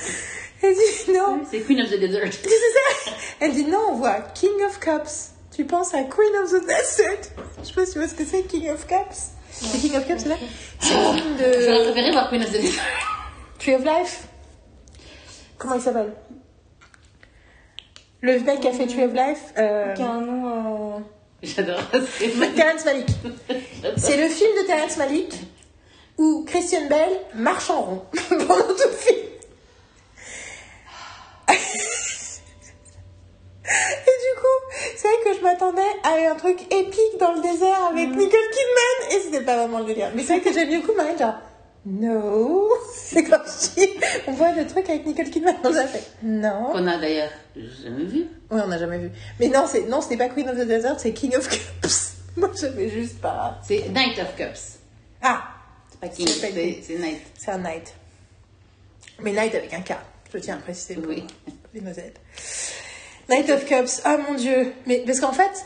[0.61, 1.41] Elle dit, non.
[1.49, 2.27] C'est Queen of the Desert.
[2.31, 3.11] C'est ça.
[3.39, 5.31] Elle dit, non, on voit King of Cups.
[5.55, 7.31] Tu penses à Queen of the Desert.
[7.61, 9.31] Je sais pas si tu vois ce que c'est, King of Cups.
[9.51, 10.35] C'est King of Cups, là?
[10.79, 12.81] C'est le film J'aurais de préféré voir Queen of the Desert.
[13.59, 14.23] Tree of Life.
[15.57, 16.13] Comment il s'appelle?
[18.21, 19.53] Le mec qui a fait Tree of Life.
[19.57, 19.93] Euh...
[19.93, 20.95] Qui a un nom.
[20.97, 20.99] euh,
[21.43, 21.81] J'adore.
[22.55, 23.07] Terrence Malick.
[23.97, 25.33] C'est le film de Terrence Malick
[26.17, 29.19] où Christian Bell marche en rond pendant tout le film.
[33.71, 34.59] Et du coup,
[34.97, 39.11] c'est vrai que je m'attendais à un truc épique dans le désert avec Nicole Kidman
[39.11, 40.11] et c'était pas vraiment le délire.
[40.15, 41.35] Mais c'est vrai que j'ai bien coup Marine genre
[41.85, 43.89] no, c'est comme si
[44.27, 45.55] on voit le truc avec Nicole Kidman.
[45.63, 46.71] On a fait non.
[46.71, 48.27] Qu'on a d'ailleurs jamais vu.
[48.51, 49.11] Oui, on n'a jamais vu.
[49.39, 52.13] Mais non, c'est non, ce n'est pas Queen of the Desert, c'est King of Cups.
[52.37, 53.59] Moi, je vais juste pas.
[53.65, 54.79] C'est Night of Cups.
[55.21, 55.43] Ah,
[55.91, 57.07] C'est pas King, C'est pas
[57.37, 57.93] c'est un Night.
[59.21, 59.93] Mais Night avec un K.
[60.33, 61.25] Je tiens à préciser pour Oui.
[61.73, 62.19] les noisettes.
[63.29, 64.01] Night of Cups.
[64.05, 64.73] Ah mon dieu.
[64.85, 65.65] Mais parce qu'en fait,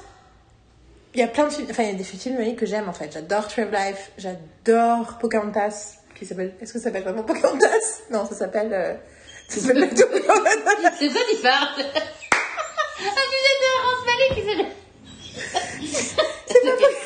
[1.13, 1.67] il y a plein de films.
[1.69, 3.11] Enfin, il y a des films que j'aime en fait.
[3.13, 4.11] J'adore Tree of Life.
[4.17, 5.95] J'adore Pocahontas.
[6.15, 6.53] Qui s'appelle.
[6.61, 8.01] Est-ce que ça s'appelle vraiment Pocahontas?
[8.11, 8.71] Non, ça s'appelle.
[8.73, 8.93] euh,
[9.49, 10.91] Ça s'appelle pas tout Pocahontas.
[10.99, 12.01] C'est tu parles Ah,
[12.99, 14.57] tu sais, de Rance Malik qui s'est.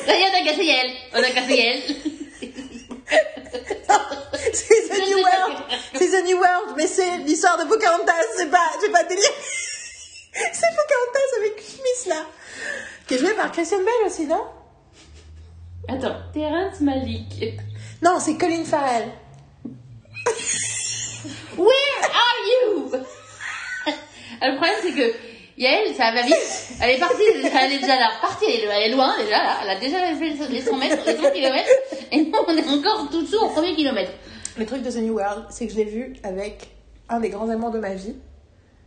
[0.06, 0.92] Regarde, on a cassé elle.
[1.14, 1.82] On a cassé elle.
[4.52, 5.56] C'est The New World.
[5.94, 8.12] C'est The New World, mais c'est l'histoire de Pocahontas.
[8.36, 9.24] C'est pas, j'ai pas délire.
[10.32, 12.26] C'est Pocahontas avec Smith là.
[13.06, 14.44] Qui est joué par Christian Bell aussi, non?
[15.88, 17.60] Attends, Terrence Malik.
[18.02, 19.10] Non, c'est Colin Farrell.
[21.56, 22.92] Where are you?
[24.42, 26.36] Le problème, c'est que Yael, ça va vite.
[26.80, 28.10] Elle est partie, elle est déjà là.
[28.20, 29.58] Partie, elle est, loin, déjà là.
[29.62, 31.70] Elle a déjà fait les 100 mètres, les 100 kilomètres.
[32.12, 34.12] Et nous, on est encore tout dessous au premier kilomètre.
[34.56, 36.68] Le truc de The New World, c'est que je l'ai vu avec
[37.08, 38.14] un des grands amours de ma vie,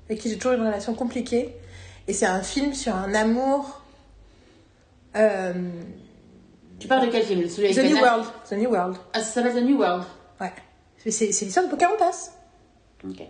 [0.09, 1.53] avec qui j'ai toujours une relation compliquée.
[2.07, 3.81] Et c'est un film sur un amour.
[5.15, 5.53] euh,
[6.79, 7.47] Tu parles de quel film?
[7.49, 8.25] Celui The New World.
[8.49, 8.95] The New World.
[9.13, 10.03] Ah, ça s'appelle The New World.
[10.39, 10.51] Ouais.
[10.97, 12.31] C'est c'est l'histoire de Pocahontas.
[13.07, 13.21] Ok.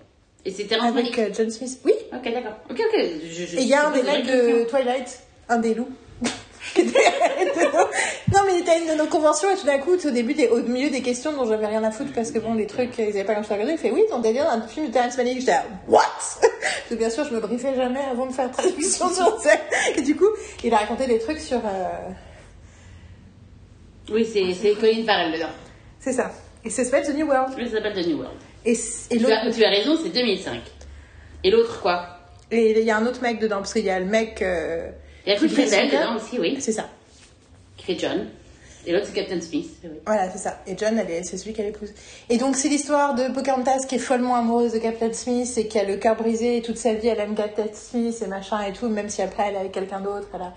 [0.46, 1.80] Et Terrence Avec euh, John Smith.
[1.86, 1.94] Oui.
[2.14, 2.54] Ok, d'accord.
[2.70, 3.00] Ok, ok.
[3.24, 5.20] Je, je, Et il y a un des mecs de Twilight,
[5.50, 5.90] un des loups.
[6.78, 10.34] non, mais il était à une de nos conventions et tout d'un coup, au début,
[10.34, 12.98] des- au milieu des questions dont j'avais rien à foutre parce que bon, les trucs,
[12.98, 14.92] ils avaient pas grand chose à regarder, il fait oui, ton délire, un film de
[14.92, 15.40] Terrence Malick.
[15.40, 16.02] J'étais là, what?
[16.42, 19.60] Parce bien sûr, je me briefais jamais avant de faire traduction sur scène.
[19.96, 20.28] Et du coup,
[20.64, 22.10] il a raconté des trucs sur, euh,
[24.12, 25.50] Oui, c'est Colin Farrell dedans.
[26.00, 26.32] c'est ça.
[26.64, 27.54] Et ça s'appelle The New World.
[27.58, 28.38] Oui, ça s'appelle The New World.
[28.66, 30.62] Et, et Tu as, tu as raison, c'est 2005.
[31.44, 32.06] Et l'autre, quoi?
[32.52, 34.90] Et il y a un autre mec dedans parce qu'il y a le mec, euh,
[35.26, 36.58] Il y a Bell son dedans aussi, oui.
[36.60, 36.90] c'est ça.
[37.78, 38.28] Qui fait John.
[38.86, 39.70] Et l'autre, c'est Captain Smith.
[39.84, 39.90] Oui.
[40.06, 40.60] Voilà, c'est ça.
[40.66, 41.94] Et John, c'est celui qu'elle épouse.
[42.30, 45.78] Et donc, c'est l'histoire de Pocahontas qui est follement amoureuse de Captain Smith et qui
[45.78, 48.74] a le cœur brisé et toute sa vie, elle aime Captain Smith et machin et
[48.74, 50.28] tout, même si après elle est avec quelqu'un d'autre.
[50.32, 50.54] Voilà.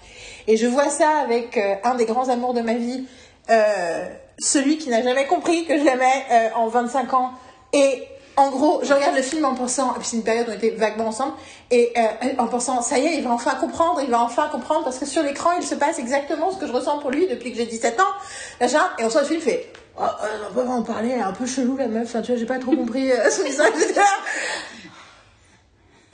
[0.48, 3.04] Et je vois ça avec euh, un des grands amours de ma vie
[3.50, 4.08] euh,
[4.38, 7.32] celui qui n'a jamais compris que je l'aimais euh, en 25 ans.
[7.74, 8.04] Et
[8.36, 10.54] en gros, je regarde le film en pensant, et puis c'est une période où on
[10.54, 11.34] était vaguement ensemble,
[11.70, 12.02] et euh,
[12.38, 15.06] en pensant, ça y est, il va enfin comprendre, il va enfin comprendre, parce que
[15.06, 17.66] sur l'écran, il se passe exactement ce que je ressens pour lui depuis que j'ai
[17.66, 18.04] 17 ans.
[18.60, 18.64] Et
[19.04, 21.32] on sort le film, il fait, oh, euh, on pas en parler, elle est un
[21.32, 24.04] peu chelou la meuf, enfin, tu vois, j'ai pas trop compris euh, son là,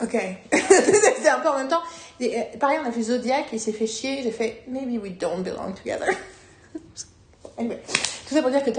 [0.03, 0.17] Ok.
[0.51, 1.81] C'était un peu en même temps.
[2.19, 5.11] Et, euh, pareil, on a fait Zodiac, il s'est fait chier, j'ai fait Maybe we
[5.11, 6.07] don't belong together.
[7.61, 7.79] Anyway.
[8.27, 8.69] Tout ça pour dire que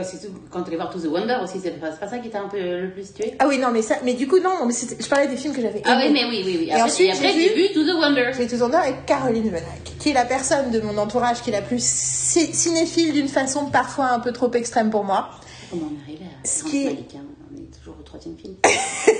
[0.00, 2.30] aussi tout- Quand tu allais voir To the Wonder aussi, c'est pas, pas ça qui
[2.30, 3.34] t'a un peu le plus tué?
[3.38, 5.62] Ah oui, non, mais ça, mais du coup, non, mais je parlais des films que
[5.62, 6.66] j'avais Ah oui, mais oui, oui, oui.
[6.68, 8.30] Et Après, ensuite, j'ai j'ai vu To the Wonder.
[8.36, 11.50] J'ai tous en or avec Caroline Venac, qui est la personne de mon entourage qui
[11.50, 15.28] est la plus ci- cinéphile d'une façon parfois un peu trop extrême pour moi.
[15.70, 17.20] Comment on est arrivé à Ce qui hein?
[17.54, 18.54] On est toujours au troisième film.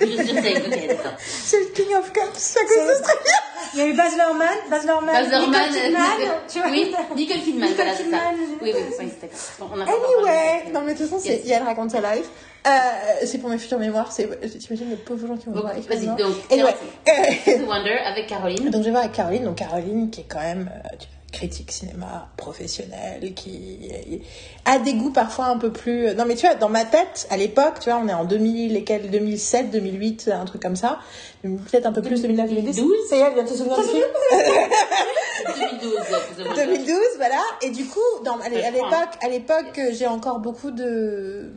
[0.00, 1.12] je suis t'as écouté, d'accord.
[1.18, 3.38] C'est le King of Cups, à cause de Australia.
[3.74, 6.70] Il y a eu Baz Luhrmann, Baz Luhrmann, Baz Nicole Luhrmann, Kidman, euh, tu vois.
[6.70, 8.18] Oui, Nicole Kidman, voilà, c'est ça.
[8.18, 8.34] Kidman.
[8.62, 9.72] Oui, oui, oui, d'accord.
[9.72, 12.28] Anyway, non mais de toute façon, c'est, elle raconte sa life.
[12.66, 12.70] Euh,
[13.24, 16.06] c'est pour mes futures mémoires, c'est, t'imagines les pauvres gens qui vont voir avec Vas-y,
[16.06, 16.74] donc, Anyway,
[17.06, 18.70] the Wonder avec Caroline.
[18.70, 21.17] donc je vais voir avec Caroline, donc Caroline qui est quand même euh, tu vois,
[21.32, 23.90] critique cinéma professionnelle, qui
[24.64, 26.14] a des goûts parfois un peu plus...
[26.14, 28.72] Non mais tu vois, dans ma tête, à l'époque, tu vois, on est en 2000,
[28.72, 30.98] lesquels 2007, 2008, un truc comme ça,
[31.42, 32.76] peut-être un peu plus 2009, 2010.
[32.76, 33.08] 2012.
[33.08, 34.04] Ça y est, elle vient de se souvenir du film
[35.80, 36.66] 2012, To the Wonder.
[36.66, 37.40] 2012, voilà.
[37.62, 41.52] Et du coup, dans, à l'époque, à l'époque, j'ai encore beaucoup de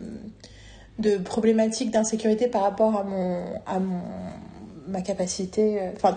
[0.99, 4.01] de problématiques d'insécurité par rapport à mon à mon
[4.91, 6.15] ma capacité, euh, enfin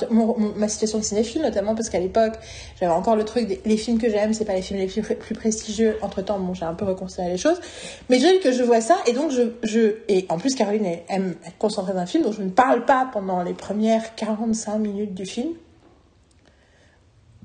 [0.57, 2.35] ma situation de cinéphile notamment parce qu'à l'époque
[2.79, 5.03] j'avais encore le truc des les films que j'aime c'est pas les films les plus,
[5.03, 7.61] plus prestigieux entre temps bon j'ai un peu reconsidéré les choses
[8.09, 11.35] mais j'ai que je vois ça et donc je, je et en plus Caroline aime
[11.47, 15.15] être concentrée dans un film donc je ne parle pas pendant les premières 45 minutes
[15.15, 15.55] du film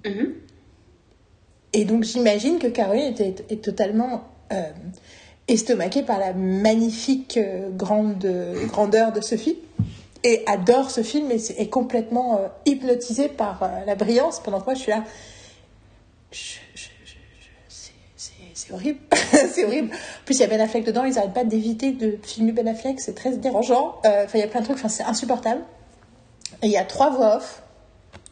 [0.06, 0.34] Mhm.
[1.74, 4.72] Et donc j'imagine que Caroline était, est totalement euh,
[5.48, 8.26] estomaquée par la magnifique euh, grande,
[8.68, 9.58] grandeur de ce film.
[10.24, 14.42] Et adore ce film et est complètement euh, hypnotisée par euh, la brillance.
[14.42, 15.04] Pendant que moi je suis là.
[16.32, 16.60] C'est-
[18.74, 19.00] horrible.
[19.32, 19.94] c'est horrible.
[19.94, 21.06] En plus, il y a Ben Affleck dedans.
[21.06, 23.00] Ils n'arrêtent pas d'éviter de filmer Ben Affleck.
[23.00, 23.96] C'est très dérangeant.
[24.06, 24.80] Euh, Enfin, il y a plein de trucs.
[24.90, 25.62] C'est insupportable.
[26.62, 27.64] Et il y a trois voix off,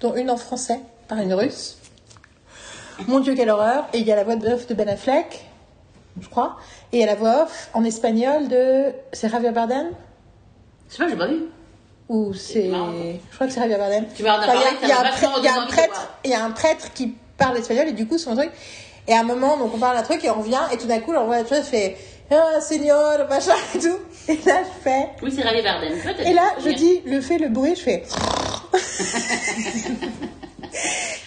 [0.01, 1.77] dont une en français par une russe.
[3.07, 3.87] Mon Dieu, quelle horreur.
[3.93, 5.45] Et il y a la voix off de Ben Affleck,
[6.19, 6.57] je crois.
[6.91, 8.91] Et il y a la voix off en espagnol de.
[9.13, 9.91] C'est Javier Bardem?
[10.89, 11.43] Je sais pas, j'ai pas vu.
[12.09, 12.69] Ou c'est.
[12.69, 14.05] Je crois que c'est Javier Bardem.
[14.15, 15.01] Tu m'en as Enfin, il y a- parlé, il y a ça
[15.61, 16.53] un prêtre- il y a un
[16.93, 18.49] qui parle espagnol et du coup, son truc.
[19.07, 20.99] Et à un moment, donc on parle d'un truc et on revient et tout d'un
[20.99, 21.97] coup, on voit la chose, fait
[22.31, 23.97] Ah, Seigneur, machin et tout.
[24.27, 25.09] Et là, je fais.
[25.21, 25.93] Oui, c'est Ravi Bardem.
[26.25, 28.03] Et là, je dis le fait, le bruit, je fais.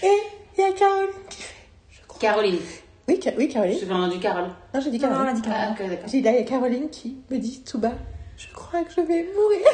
[0.02, 0.16] et
[0.58, 1.54] il y a Caroline qui fait.
[2.20, 2.58] Caroline.
[3.08, 3.74] Oui, oui Caroline.
[3.78, 4.48] Je suis entendu Carole.
[4.74, 5.34] Non, j'ai dit Non, on a Caroline.
[5.36, 5.74] dit Caroline.
[5.78, 6.04] Ah, ok, d'accord.
[6.08, 7.92] J'ai dit là, il y a Caroline qui me dit tout bas
[8.40, 9.66] Je crois que je vais mourir.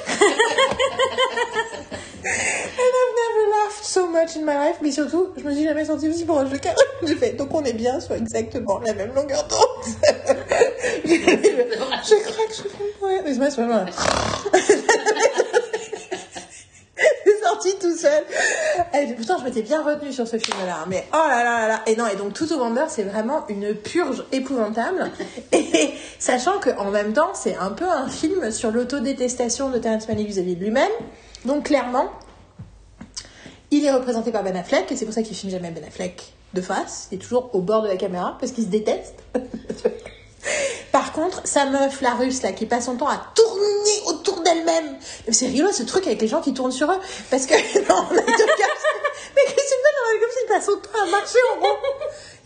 [2.26, 4.78] And I've never laughed so much in my life.
[4.82, 6.84] Mais surtout, je me suis jamais sentie aussi proche de Caroline.
[7.04, 9.84] J'ai fait, donc on est bien sur exactement la même longueur d'onde.
[11.04, 11.14] je
[12.24, 13.22] crois que je vais mourir.
[13.24, 13.86] Mais c'est vraiment.
[17.80, 18.24] Tout seul.
[18.94, 20.84] Et pourtant, je m'étais bien retenue sur ce film-là.
[20.88, 21.82] Mais oh là là là.
[21.86, 25.10] Et non, et donc To the Wonder, c'est vraiment une purge épouvantable.
[25.52, 30.28] Et sachant qu'en même temps, c'est un peu un film sur l'autodétestation de Terrence Malick
[30.28, 30.90] vis-à-vis de lui-même.
[31.44, 32.10] Donc clairement,
[33.70, 36.32] il est représenté par Ben Affleck, et c'est pour ça qu'il filme jamais Ben Affleck
[36.54, 37.08] de face.
[37.10, 39.22] Il est toujours au bord de la caméra, parce qu'il se déteste.
[40.92, 44.96] Par contre, sa meuf, la russe, là, qui passe son temps à tourner autour d'elle-même.
[45.30, 46.98] C'est rigolo, ce truc avec les gens qui tournent sur eux.
[47.30, 47.54] Parce que,
[47.88, 48.22] non, on a deux.
[49.36, 51.76] Mais Christine Bell, comme s'il passe son temps à marcher en rond?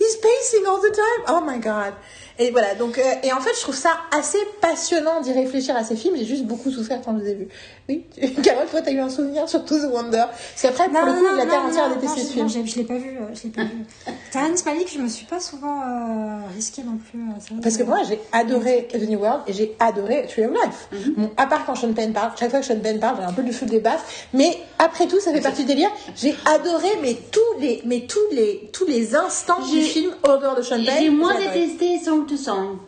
[0.01, 1.25] He's pacing all the time.
[1.29, 1.95] Oh my god.
[2.39, 5.85] Et voilà, donc, euh, et en fait, je trouve ça assez passionnant d'y réfléchir à
[5.85, 6.17] ces films.
[6.17, 7.49] J'ai juste beaucoup souffert quand je les ai vus.
[7.89, 10.25] Oui, tu- Carole, toi, t'as eu un souvenir sur To the Wonder.
[10.29, 12.47] Parce qu'après, pour le coup, la Terre entière a non, détesté non, ce film.
[12.47, 13.09] non, je l'ai pas vu.
[13.19, 13.85] euh, Je l'ai pas vu.
[14.33, 17.19] Terrence Malick, je me suis pas souvent euh, risquée non plus.
[17.21, 20.89] euh, Parce que moi, j'ai adoré The New World et j'ai adoré Tree of Life.
[21.17, 23.33] Bon, à part quand Sean Penn parle, chaque fois que Sean Penn parle, j'ai un
[23.33, 24.29] peu du feu des baffes.
[24.35, 25.91] Mais après tout, ça fait partie du délire.
[26.15, 30.55] J'ai adoré, mais tous les, mais tous les, tous les instants du film au dehors
[30.55, 30.95] de Sean Penn.
[31.01, 32.79] J'ai moins détesté Song to Song.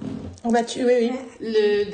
[0.44, 1.12] On va tu, oui, oui.
[1.40, 1.85] Le,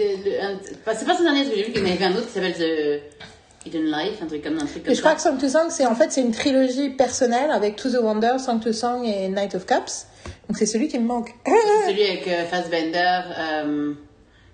[0.66, 2.32] c'est pas son dernier, parce que j'ai vu qu'il y en avait un autre qui
[2.32, 5.38] s'appelle The Hidden Life, un truc comme, un truc comme Et je crois que Song
[5.38, 8.72] to Song, c'est en fait, c'est une trilogie personnelle avec To the Wonder, Song to
[8.72, 10.06] Song et Night of Cups.
[10.48, 11.34] Donc c'est celui qui me manque.
[11.46, 13.20] C'est celui avec euh, Fassbender.
[13.38, 13.92] euh,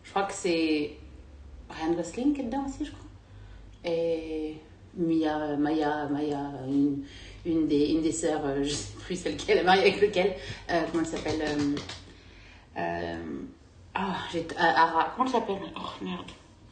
[0.03, 0.91] je crois que c'est
[1.71, 3.01] Ryan Gosling qui est dedans aussi, je crois.
[3.85, 4.55] Et
[4.97, 7.05] Mia, Maya, Maya, une,
[7.47, 10.33] une des, une des sœurs, euh, je sais plus celle qui est mariée avec lequel,
[10.71, 11.77] euh, comment elle s'appelle euh,
[12.79, 13.17] euh,
[13.95, 14.41] Ah, j'ai.
[14.41, 16.21] euh, Ara, comment elle s'appelle Oh merde.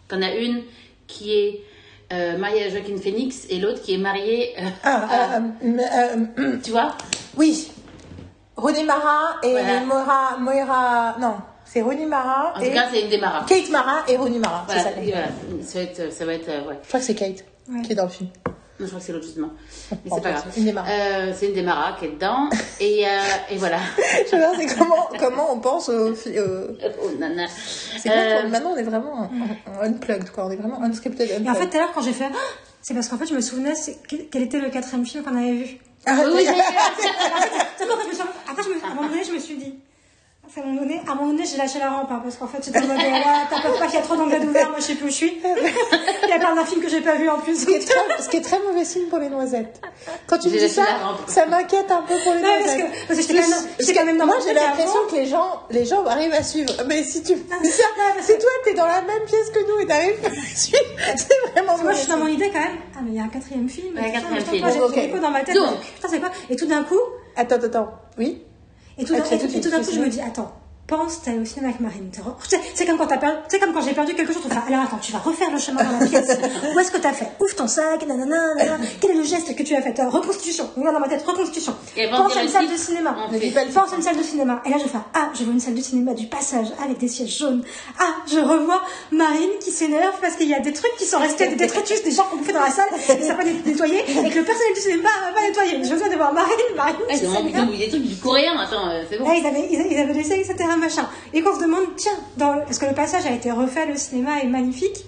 [0.09, 0.63] T'en as une
[1.07, 1.61] qui est
[2.13, 4.53] euh, mariée à Joaquin Phoenix et l'autre qui est mariée.
[4.59, 6.95] euh, Ah, à- euh, euh, euh, tu vois
[7.37, 7.71] oui.
[8.57, 9.81] Rooney Mara et Voilà.
[9.81, 13.45] Moira, Moira, non, c'est Rooney Mara En et tout cas, c'est une des maras.
[13.49, 14.65] Kate Mara et Rooney Mara.
[14.67, 14.91] Voilà, ça.
[14.97, 15.27] voilà.
[15.63, 16.13] Ça va être.
[16.13, 16.79] Ça va être ouais.
[16.83, 17.81] Je crois que c'est Kate Ouais.
[17.83, 18.29] qui est dans le film.
[18.83, 19.51] Non, je crois que c'est l'autre justement.
[19.93, 20.45] Mais c'est pas grave.
[20.53, 20.91] c'est une des maras.
[20.91, 22.49] Euh, c'est une des maras qui est dedans.
[22.81, 23.11] et, euh,
[23.51, 23.79] et voilà.
[24.31, 26.15] Je veux dire, c'est comment, comment on pense au.
[26.15, 27.47] fi- au- Oh, nana.
[27.49, 29.31] C'est Euh, maintenant on est vraiment en,
[29.79, 31.47] en unplugged quoi, on est vraiment unscripted unplugged.
[31.47, 32.29] Et en fait, tout à l'heure, quand j'ai fait.
[32.33, 32.37] Ah
[32.83, 33.75] C'est parce qu'en fait, je me souvenais
[34.31, 35.79] quel était le quatrième film qu'on avait vu.
[36.05, 39.39] Arrête, Oui, oui, je me suis- Après, je me- à un moment donné, je me
[39.39, 39.75] suis dit.
[40.55, 42.47] À un moment donné, à un moment donné j'ai lâché la rampe, hein, parce qu'en
[42.47, 44.81] fait, j'étais en mode, là, t'as peur pas qu'il y a trop d'anglais d'ouvert, moi
[44.81, 45.41] je sais plus où je suis.
[45.43, 47.61] Il y a plein d'un film que j'ai pas vu en plus.
[47.63, 49.81] ce, qui est très, ce qui est très mauvais signe pour les noisettes.
[50.27, 50.85] Quand tu me dis ça,
[51.27, 52.93] ça m'inquiète un peu pour les Non, parce noisettes.
[52.93, 55.27] que, parce que j'étais quand même, j'étais quand même dans Moi j'ai l'impression que les
[55.27, 56.75] gens, les gens arrivent à suivre.
[56.87, 57.33] Mais si tu
[58.21, 60.85] c'est toi, t'es dans la même pièce que nous et t'arrives pas à suivre.
[61.17, 62.77] C'est vraiment Moi, je suis dans mon idée quand même.
[62.95, 63.95] Ah, mais il y a un quatrième film.
[63.97, 64.81] Ouais, un Putain, quatrième putain, film.
[64.83, 65.57] moi, j'ai- dans ma tête.
[65.95, 66.31] Putain, c'est quoi?
[66.51, 67.01] Et tout d'un coup,
[67.37, 67.89] attends, attends.
[68.19, 68.43] Oui?
[68.99, 70.53] Et tout d'un coup, je me dis, attends,
[70.87, 72.11] pense, t'es allé au cinéma avec Marine.
[72.49, 74.85] sais, C'est comme quand t'as perdu, sais, comme quand j'ai perdu quelque chose, fait, alors
[74.85, 76.39] attends, tu vas refaire le chemin dans la pièce.
[76.75, 78.85] Où est-ce que t'as fait Ouvre ton sac, nanana, nanana.
[79.01, 80.69] Quel est le geste que tu as fait Euh, Reconstitution.
[80.77, 81.75] Regarde dans ma tête, reconstitution.
[82.11, 83.17] Pense à une le salle de cinéma.
[83.51, 84.63] fait- Pense à une salle de cinéma.
[84.67, 87.09] Et là, je fais Ah, je vois une salle de cinéma du passage avec des
[87.09, 87.63] sièges jaunes.
[87.99, 91.47] Ah, je revois Marine qui s'énerve parce qu'il y a des trucs qui sont restés,
[91.49, 93.99] des détritus, des gens qu'on bouffait dans la salle et ça n'a pas été nettoyé
[94.01, 95.83] et que le personnel du cinéma n'a pas nettoyé.
[95.85, 98.89] Je viens de voir Marine, Marine Ah, qui ils ont des trucs du coréen, attends,
[98.89, 99.27] euh, c'est bon.
[99.29, 100.55] Là, ils avaient, ils, ils avaient laissé, etc.
[100.77, 101.09] machin.
[101.33, 103.97] Et qu'on se demande, tiens, dans, le- parce que le passage a été refait, le
[103.97, 105.05] cinéma est magnifique?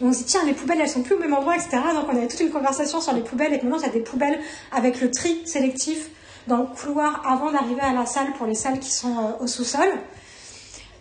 [0.00, 1.78] Et on se dit, tiens, les poubelles, elles sont plus au même endroit, etc.
[1.94, 3.92] Donc on avait toute une conversation sur les poubelles et que maintenant, il y a
[3.92, 4.40] des poubelles
[4.72, 6.08] avec le tri sélectif
[6.46, 9.46] dans le couloir avant d'arriver à la salle pour les salles qui sont euh, au
[9.46, 9.88] sous-sol.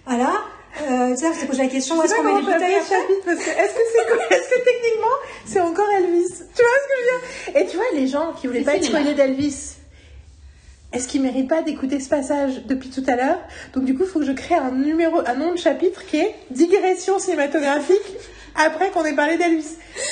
[0.06, 0.32] Voilà.
[0.82, 4.26] Euh, tu sais, posé la question, est-ce qu'on met les bouteilles est-ce que c'est quoi
[4.38, 5.16] Est-ce que techniquement
[5.46, 6.26] c'est encore Elvis?
[6.30, 7.62] Tu vois ce que je veux dire?
[7.62, 9.74] Et tu vois les gens qui voulaient pas être spoilés d'Elvis.
[10.94, 13.40] Est-ce qu'ils méritent pas d'écouter ce passage depuis tout à l'heure?
[13.74, 16.18] Donc du coup, il faut que je crée un numéro, un nom de chapitre qui
[16.18, 17.98] est digression cinématographique
[18.56, 19.66] après qu'on ait parlé d'Elvis.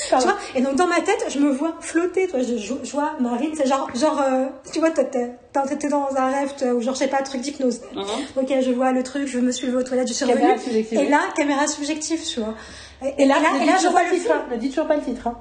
[0.10, 0.36] Tu vois?
[0.56, 3.52] Et donc dans ma tête, je me vois flotter, toi, je, je, je vois Marine,
[3.56, 6.82] c'est genre, genre euh, tu vois, t'es- t'es t'es- t'es dans un rêve, t'es- ou
[6.82, 7.82] genre, je sais pas, truc d'hypnose.
[7.94, 8.02] Mhm.
[8.38, 10.64] Ok, je vois le truc, je me suis levée aux toilettes, je suis Caméra revenue.
[10.64, 11.00] subjective.
[11.00, 12.56] Et là, caméra subjective, tu vois.
[13.04, 14.32] Et, Et là, et là, et je vois le film.
[14.32, 14.46] hein.
[14.52, 15.28] Ne dis toujours pas le titre.
[15.28, 15.38] hein.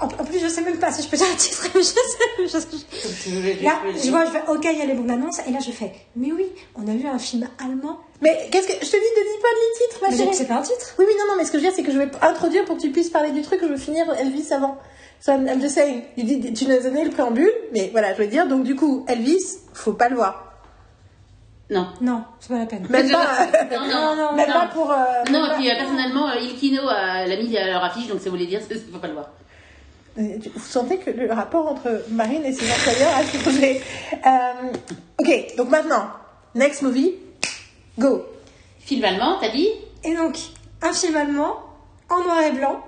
[0.00, 1.66] En, en plus, je sais même pas si je peux dire le titre.
[1.74, 1.94] Je sais,
[2.38, 5.38] je, je- Là, je vois, je fais, ok, il y a les bandes annonces.
[5.46, 6.46] Et là, je fais, mais oui,
[6.76, 7.98] on a vu un film allemand.
[8.22, 10.34] Mais qu'est-ce que je te dis Ne dis pas le titre, ma Mais chérie.
[10.34, 10.94] c'est pas un titre.
[10.98, 12.64] Oui, oui, non, non, mais ce que je veux dire, c'est que je vais introduire
[12.64, 14.78] pour que tu puisses parler du truc, je veux finir Elvis avant.
[15.20, 18.14] So I'm, I'm just saying, you did- tu nous as donné le préambule, mais voilà,
[18.14, 20.47] je veux dire, donc du coup, Elvis, faut pas le voir.
[21.70, 21.86] Non.
[22.00, 22.86] Non, c'est pas la peine.
[22.88, 24.32] Même pas, Non, non, non.
[24.32, 24.54] même non.
[24.54, 24.90] pas pour.
[24.90, 24.96] euh,
[25.30, 28.06] Non, même et pas- puis euh, personnellement, euh, Ilkino euh, l'a mis à leur affiche,
[28.08, 29.28] donc ça voulait dire qu'il ne faut pas le voir.
[30.18, 33.82] Euh, Vous sentez que le rapport entre Marine et ses employeurs a changé.
[34.26, 34.72] Euh,
[35.20, 36.08] ok, donc maintenant,
[36.54, 37.14] next movie,
[37.98, 38.24] go.
[38.80, 39.68] Film allemand, t'as dit?
[40.04, 40.36] Et donc,
[40.82, 41.56] un film allemand,
[42.08, 42.80] en noir et blanc,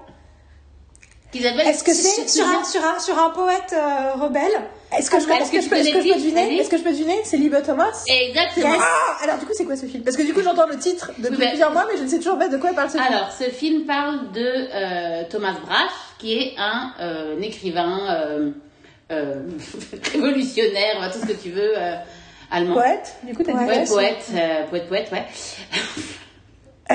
[1.33, 1.69] Qu'ils appellent.
[1.69, 4.63] Est-ce que c'est sur, un, sur, un, sur un poète euh, rebelle?
[4.97, 6.59] Est-ce que, je, que que, peux, est-ce que je peux deviner?
[6.59, 7.21] Est-ce que je peux deviner?
[7.25, 7.93] C'est Libba Thomas?
[8.09, 8.75] Exactement.
[8.81, 10.03] Ah Alors du coup, c'est quoi ce film?
[10.03, 12.09] Parce que du coup, j'entends le titre depuis Oui, ben- plusieurs mois, mais je ne
[12.09, 13.07] sais toujours pas de quoi parle ce film.
[13.13, 18.51] Alors, ce film parle de euh, Thomas Brach, qui est un, euh, un écrivain
[19.11, 19.35] euh,
[20.13, 21.73] révolutionnaire, tout ce que tu veux,
[22.51, 22.75] allemand.
[22.75, 23.17] Poète?
[23.23, 23.65] Du coup, t'as dit.
[23.65, 25.27] Poète, poète, poète, poète, ouais.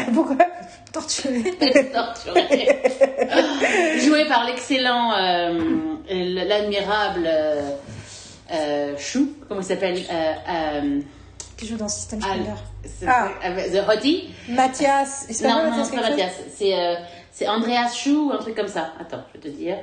[0.14, 0.36] Pourquoi?
[0.96, 1.44] Torturé.
[1.94, 2.82] Torturé.
[4.00, 5.60] Joué par l'excellent, euh,
[6.10, 7.72] l'admirable euh,
[8.54, 11.02] euh, Chou, comment il s'appelle euh, euh,
[11.58, 12.20] Qui joue dans System
[12.84, 13.30] c'est- Ah.
[13.46, 15.26] euh, The Hottie Mathias.
[15.30, 16.32] Non, s'appelle non, c'est pas Mathias.
[16.56, 16.96] C'est euh,
[17.50, 18.94] Andreas Chou, un truc comme ça.
[19.00, 19.78] Attends, je vais te dire.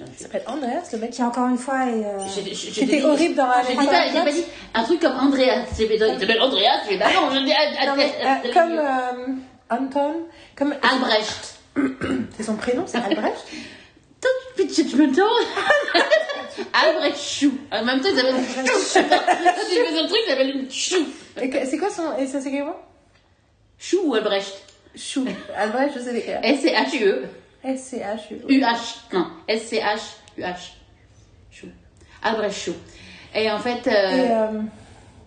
[0.00, 1.10] Il s'appelle Andreas, le mec.
[1.10, 2.04] Qui encore une fois est.
[2.04, 4.44] euh, je- je- je C'était te dis- horrible dans Alex dis pas, j'ai pas dit
[4.74, 5.64] un truc comme Andreas.
[5.76, 7.52] J'ai pas Il s'appelle Andreas, je vais bah non, je dis
[7.96, 8.12] mais,
[8.48, 9.34] euh, comme euh,
[9.70, 10.26] Anton,
[10.56, 11.56] comme Albrecht.
[12.36, 13.36] c'est son prénom, c'est Albrecht.
[14.20, 14.30] Toi,
[14.74, 16.02] tu me tends
[16.72, 17.52] Albrecht Chou.
[17.70, 19.08] En même temps, il s'appelle Chou.
[19.08, 21.06] Toi, tu fais un truc, il s'appelle une Chou.
[21.36, 22.76] C'est quoi son et ça s'écrit comment
[23.78, 24.52] Chou ou Albrecht?
[24.96, 25.24] Chou.
[25.56, 26.40] Albrecht, je sais l'écrire.
[26.42, 27.24] S-C-H-U-E.
[27.64, 28.36] S C H U.
[28.48, 28.96] U-H.
[29.12, 30.56] Non, S-C-H-U-H.
[31.52, 31.66] Chou.
[32.22, 32.72] Albrecht Chou.
[33.34, 33.86] Et en fait.
[33.86, 34.60] euh, euh,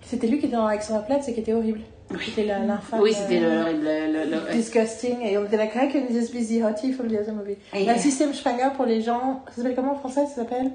[0.06, 1.82] c'était lui qui était dans Alexandra Platz et qui était horrible.
[2.26, 2.60] C'était la-.
[3.00, 5.22] Oui, c'était euh, le- le- le- Disgusting.
[5.22, 7.58] Et on était là, can this be the hottie from the other movie?
[7.74, 9.44] Et- La système Spranger pour les gens.
[9.50, 10.72] Ça s'appelle comment en français ça s'appelle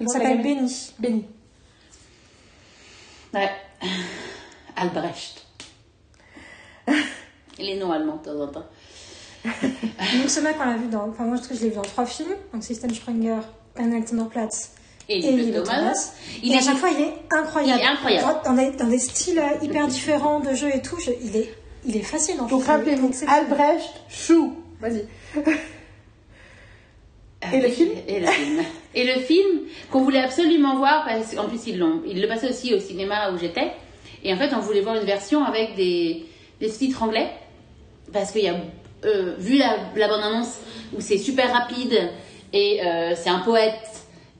[0.00, 0.92] le Ça s'appelle Benny.
[0.98, 1.24] Benny.
[3.34, 3.50] Ouais.
[4.76, 5.44] Albrecht.
[7.58, 8.66] Les noms allemands de temps en temps.
[9.44, 11.08] Donc ce mec, on l'a vu dans.
[11.08, 12.34] Enfin, moi, je trouve que je l'ai vu dans trois films.
[12.52, 13.40] Donc System Springer,
[13.76, 14.77] Alexanderplatz Et,
[15.08, 16.12] et Lilo Thomas.
[16.42, 17.80] Il et à est chaque fois, il est incroyable.
[17.80, 18.40] Il est incroyable.
[18.44, 21.54] Dans, des, dans des styles euh, hyper différents de jeu et tout, je- il, est,
[21.86, 22.46] il est fascinant.
[22.46, 23.10] Donc rappelez-vous.
[23.26, 24.54] Albrecht, Chou.
[24.80, 25.06] Vas-y.
[27.52, 28.62] Et le film Et le film.
[28.94, 29.60] Et le film
[29.90, 33.30] qu'on voulait absolument voir, parce qu'en plus ils l'ont, ils le passaient aussi au cinéma
[33.32, 33.70] où j'étais.
[34.24, 36.26] Et en fait, on voulait voir une version avec des,
[36.60, 37.28] des sous-titres anglais.
[38.12, 38.56] Parce qu'il y a,
[39.04, 40.58] euh, vu la, la bande-annonce
[40.96, 42.10] où c'est super rapide
[42.52, 43.74] et euh, c'est un poète,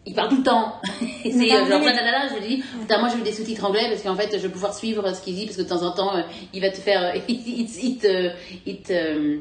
[0.09, 0.81] il parle tout le temps.
[1.23, 4.31] C'est euh, genre, je dis, putain, moi je veux des sous-titres anglais parce qu'en fait,
[4.33, 6.23] je vais pouvoir suivre ce qu'il dit parce que de temps en temps, euh,
[6.55, 8.31] il va te faire, il, il, il te,
[8.65, 9.39] il te, euh,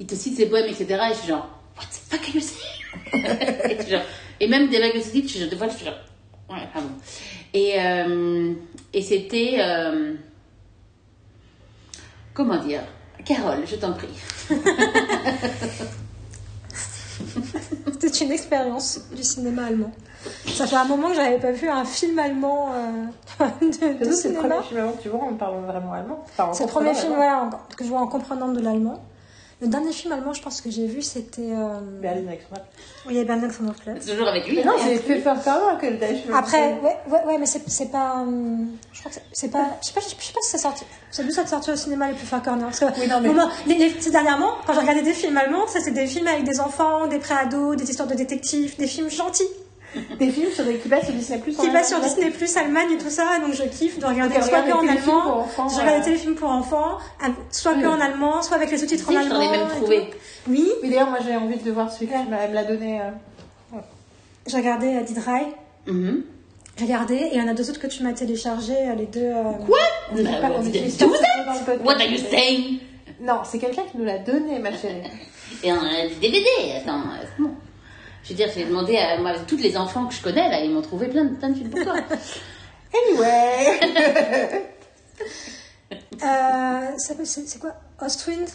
[0.00, 0.86] il te cite ses poèmes, etc.
[1.10, 3.78] Et je suis genre, what the fuck are you saying?
[3.78, 5.98] et, genre- même des vagues de sous-titres, je suis genre, des fois, je suis genre,
[6.50, 6.88] ouais, pardon.
[7.52, 8.54] Et, euh,
[8.94, 10.14] et c'était, euh,
[12.32, 12.80] comment dire,
[13.26, 14.08] Carole, je t'en prie.
[18.00, 19.90] C'était une expérience du cinéma allemand.
[20.46, 24.28] Ça fait un moment que j'avais pas vu un film allemand euh, de, de C'est
[24.30, 24.62] le premier cinéma.
[24.62, 26.20] film allemand que tu vois, on parle vraiment allemand.
[26.24, 29.00] Enfin, en C'est le premier film ouais, en- que je vois en comprenant de l'allemand.
[29.60, 31.42] Le dernier film allemand, je pense que j'ai vu, c'était.
[31.52, 31.80] Euh...
[32.00, 32.60] Berlin Express.
[33.06, 33.98] Oui, il y a Bernard Sonnenfeld.
[34.00, 34.54] C'est toujours avec lui.
[34.56, 36.34] Mais non, c'est Pfeffer Corner que le.
[36.34, 38.18] Après, ouais, ouais, ouais, mais c'est c'est pas.
[38.20, 39.66] hum, je crois que c'est- c'est pas.
[39.82, 40.84] Je sais pas, je sais pas si c'est sorti.
[41.10, 42.66] C'est d'où ça sorti au cinéma les plus Corner.
[42.66, 45.36] Parce que, Oui, non, mais- moi, les, les- ces dernièrement, quand j'ai regardé des films
[45.36, 48.86] allemands, ça c'est des films avec des enfants, des pré-ados, des histoires de détectives, des
[48.86, 49.42] films gentils.
[50.18, 51.56] Des films sur des qui passent sur Disney Plus.
[51.56, 54.44] Qui passent sur Disney Plus, Allemagne et tout ça, donc je kiffe de regarder Donc,
[54.44, 55.88] soit regarde que en allemand, enfants, je voilà.
[55.90, 56.98] regarde des téléfilms pour enfants,
[57.50, 59.34] soit que en allemand, soit avec les sous-titres en allemand.
[59.34, 60.10] j'en ai même trouvé.
[60.48, 62.64] Oui, Oui, d'ailleurs, moi j'ai envie de voir celui que tu m'as- elle me l'a
[62.64, 63.00] donné.
[63.00, 63.78] euh.
[64.46, 65.46] j'ai regardé Die Drei,
[65.86, 66.22] Mhm.
[66.78, 69.06] j'ai regardé, et il y en a deux autres que tu m'as téléchargé, euh, les
[69.06, 69.20] deux.
[69.20, 69.78] euh, On pas- ouais,
[70.12, 71.04] on pas podcast.
[71.84, 72.78] What are you saying?
[73.20, 75.02] Non, c'est quelqu'un qui nous l'a donné, ma chérie.
[75.64, 76.46] Et on a des DVD,
[76.76, 77.50] attends, c'est bon.
[78.24, 80.70] Je veux dire, j'ai demandé à moi, tous les enfants que je connais, là, ils
[80.72, 81.94] m'ont trouvé plein de, plein de films pour toi.
[83.10, 83.80] Anyway.
[86.24, 87.74] euh, c'est quoi?
[88.00, 88.48] Ostwind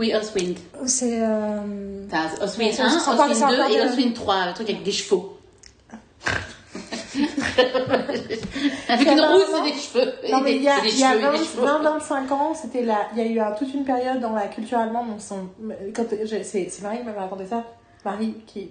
[0.00, 0.58] Oui, Oswind.
[0.82, 1.20] Ou c'est.
[1.22, 4.90] euh, C'est 1, encore- c'est Oswind 2 encore et Oswind 3, le truc avec des
[4.92, 5.38] chevaux.
[8.88, 10.12] avec C'est une rousse et des cheveux.
[10.30, 11.66] Non, mais il y a, il y a cheveux, et 20, des cheveux.
[11.84, 13.08] 25 ans, c'était là.
[13.14, 15.06] Il y a eu un- toute une période dans la culture allemande.
[15.94, 17.64] Quand c'est, c'est Marie qui m'avait raconté ça.
[18.04, 18.70] Marie, qui est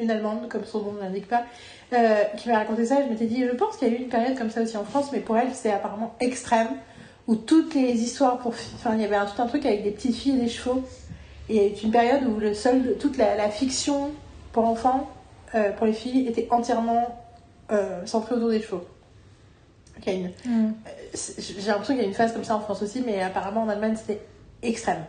[0.00, 1.44] une, allemande, comme son nom ne l'indique pas,
[1.92, 3.02] euh, qui m'a raconté ça.
[3.02, 4.84] Je m'étais dit, je pense qu'il y a eu une période comme ça aussi en
[4.84, 6.68] France, mais pour elle, c'est apparemment extrême.
[7.26, 8.54] Où toutes les histoires pour.
[8.54, 10.48] fi- Enfin, il y avait un, tout un truc avec des petites filles et des
[10.48, 10.82] chevaux.
[11.48, 14.10] Et il y a eu une période où le seul, toute la, la fiction
[14.52, 15.08] pour enfants,
[15.54, 17.20] euh, pour les filles, était entièrement
[17.70, 18.84] euh, centrée autour des chevaux.
[20.06, 20.30] Une,
[21.14, 23.62] c'est- j'ai l'impression qu'il y a une phase comme ça en France aussi, mais apparemment
[23.62, 24.20] en Allemagne c'était
[24.62, 25.04] extrême.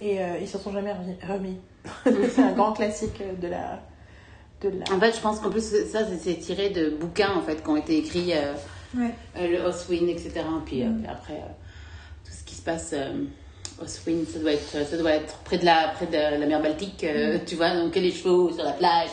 [0.00, 0.92] Et ils s'en sont jamais
[1.26, 1.58] remis.
[2.04, 3.82] C'est un grand classique de la.
[4.60, 4.94] De la...
[4.94, 7.76] En fait, je pense qu'en plus, ça, c'est- tiré de bouquins, en fait, qui ont
[7.76, 8.52] été écrits, euh,
[8.96, 9.10] Ouais.
[9.36, 10.42] euh, le Oswind, etc.
[10.64, 11.46] Puis, euh, puis après, euh,
[12.24, 12.90] tout ce qui se passe...
[12.92, 13.24] Euh,
[13.82, 17.02] Oswind, ça doit être, ça doit être près de la, près de la mer Baltique,
[17.02, 19.08] euh, tu vois, donc les chevaux sur la plage.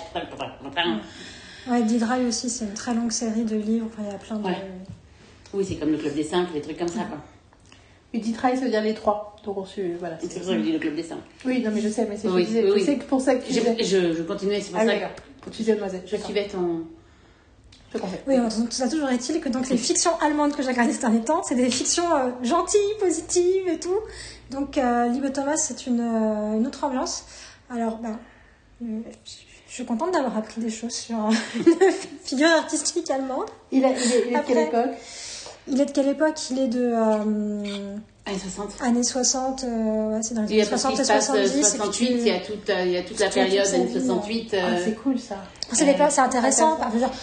[1.68, 3.90] Ouais, Die Drei aussi, c'est une très longue série de livres.
[4.00, 4.46] Il y a plein de.
[4.46, 4.58] Ouais.
[5.54, 7.18] Oui, c'est comme le club des cinq, des trucs comme ça, quoi.
[8.14, 9.36] Uditrai, ça veut dire les trois.
[9.46, 10.18] Donc on suit, voilà.
[10.22, 11.20] C'est pour ça que je dis le club des cinq.
[11.46, 12.84] Oui, non mais je sais, mais c'est Oui, je oui, je oui.
[12.86, 13.84] sais que pour ça que tu Je, disais.
[13.84, 16.04] je, je continuais, c'est pour Ah ça que tu disais Noisette.
[16.08, 16.16] je
[16.52, 16.84] ton...
[17.94, 18.18] Je comprends.
[18.28, 21.02] Oui, donc, tout ça toujours est-il que donc les fictions allemandes que j'ai regardées ces
[21.02, 24.00] derniers temps, c'est des fictions euh, gentilles, positives et tout.
[24.50, 27.26] Donc euh, Liebe Thomas, c'est une, euh, une autre ambiance.
[27.70, 28.18] Alors, ben,
[28.84, 29.00] euh,
[29.68, 31.16] je suis contente d'avoir appris des choses sur
[31.56, 31.92] une
[32.24, 33.46] figure artistique allemande.
[33.72, 34.92] Il, a, il, est, il est quelle époque?
[35.68, 36.38] Il est de quelle époque?
[36.52, 38.70] Il est de euh, Années 60.
[38.82, 41.04] années 60, euh, ouais, c'est dans les Il y années a parce 60 qu'il et
[41.06, 41.50] se passe euh, 70.
[41.50, 43.68] et puis 68, tu- il y a toute, euh, il y a toute la période
[43.68, 44.50] années vie, 68.
[44.54, 45.36] Ah, euh, c'est cool ça.
[45.74, 46.78] C'est places- c'est intéressant.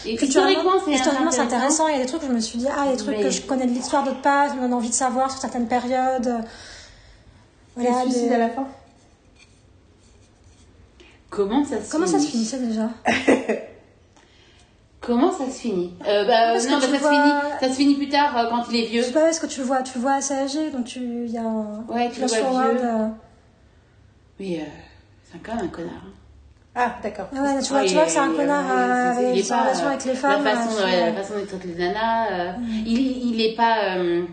[0.07, 1.85] Et culturellement, historiquement, c'est intéressant.
[1.87, 1.89] intéressant.
[1.89, 3.03] Il y a des trucs où je me suis dit, ah, il y a des
[3.03, 5.31] trucs Mais- que je connais de l'histoire d'autres pas, ça me donne envie de savoir
[5.31, 6.43] sur certaines périodes.
[7.77, 8.67] Voilà, il se suicide des- à la fin
[11.31, 12.25] Comment ça se Comment ça finit?
[12.27, 12.91] se finissait déjà?
[15.09, 15.95] Comment ça se finit?
[16.07, 18.09] Euh, bah, Parce que Non, bah, tu ça, vois- se finit, ça se finit plus
[18.11, 19.03] tard euh, quand il est Je vieux.
[19.03, 21.31] sais pas, est-ce que tu le vois, tu le vois assez âgé, donc tu, il
[21.31, 22.85] y a un Ouais, tu le vois vieux.
[22.85, 23.09] euh,
[24.39, 24.65] Oui, euh,
[25.25, 25.93] c'est quand même un connard.
[26.07, 26.13] hein.
[26.75, 27.27] Ah, d'accord.
[27.35, 29.27] Ah ouais, tu vois, Ah, tu vois que c'est un connard il est- euh, il
[29.27, 30.45] est avec sa pas, relation euh, avec les femmes.
[30.45, 32.31] La façon, euh, la euh, d'être avec les nanas.
[32.31, 32.53] euh,
[32.87, 33.01] il,
[33.35, 33.97] il est pas.
[33.97, 34.25] euh,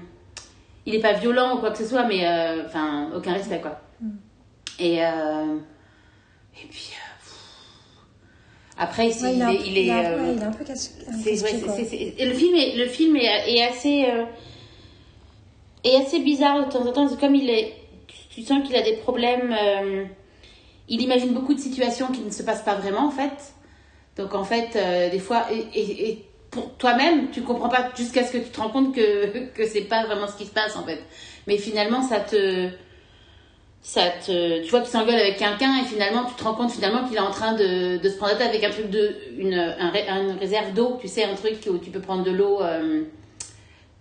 [0.86, 3.80] il est pas violent ou quoi que ce soit, mais euh, enfin aucun respect quoi.
[4.78, 5.56] Et euh,
[6.62, 7.05] et puis euh.
[8.78, 10.92] Après Ouais, il, est, il est, il a- euh, ouais, il a un peu cassé.
[11.08, 11.52] un peu c'est- ouais,
[12.26, 14.26] le film est le film est, est assez euh,
[15.84, 17.08] est assez bizarre de temps en temps.
[17.16, 17.74] Comme il est,
[18.08, 19.56] tu, tu sens qu'il a des problèmes.
[19.60, 20.04] euh,
[20.88, 23.54] il imagine beaucoup de situations qui ne se passent pas vraiment en fait.
[24.18, 28.24] Donc en fait, euh, des fois, et, et- et pour toi-même, tu comprends pas jusqu'à
[28.24, 30.76] ce que tu te rends compte que que c'est pas vraiment ce qui se passe
[30.76, 31.00] en fait.
[31.48, 32.70] Mais finalement, ça te
[33.94, 37.20] tu vois qu'il s'engueule avec quelqu'un et finalement tu te rends compte finalement qu'il est
[37.20, 40.74] en train de, de se prendre la tête avec un truc de une, une réserve
[40.74, 43.04] d'eau tu sais un truc où tu peux prendre de l'eau euh,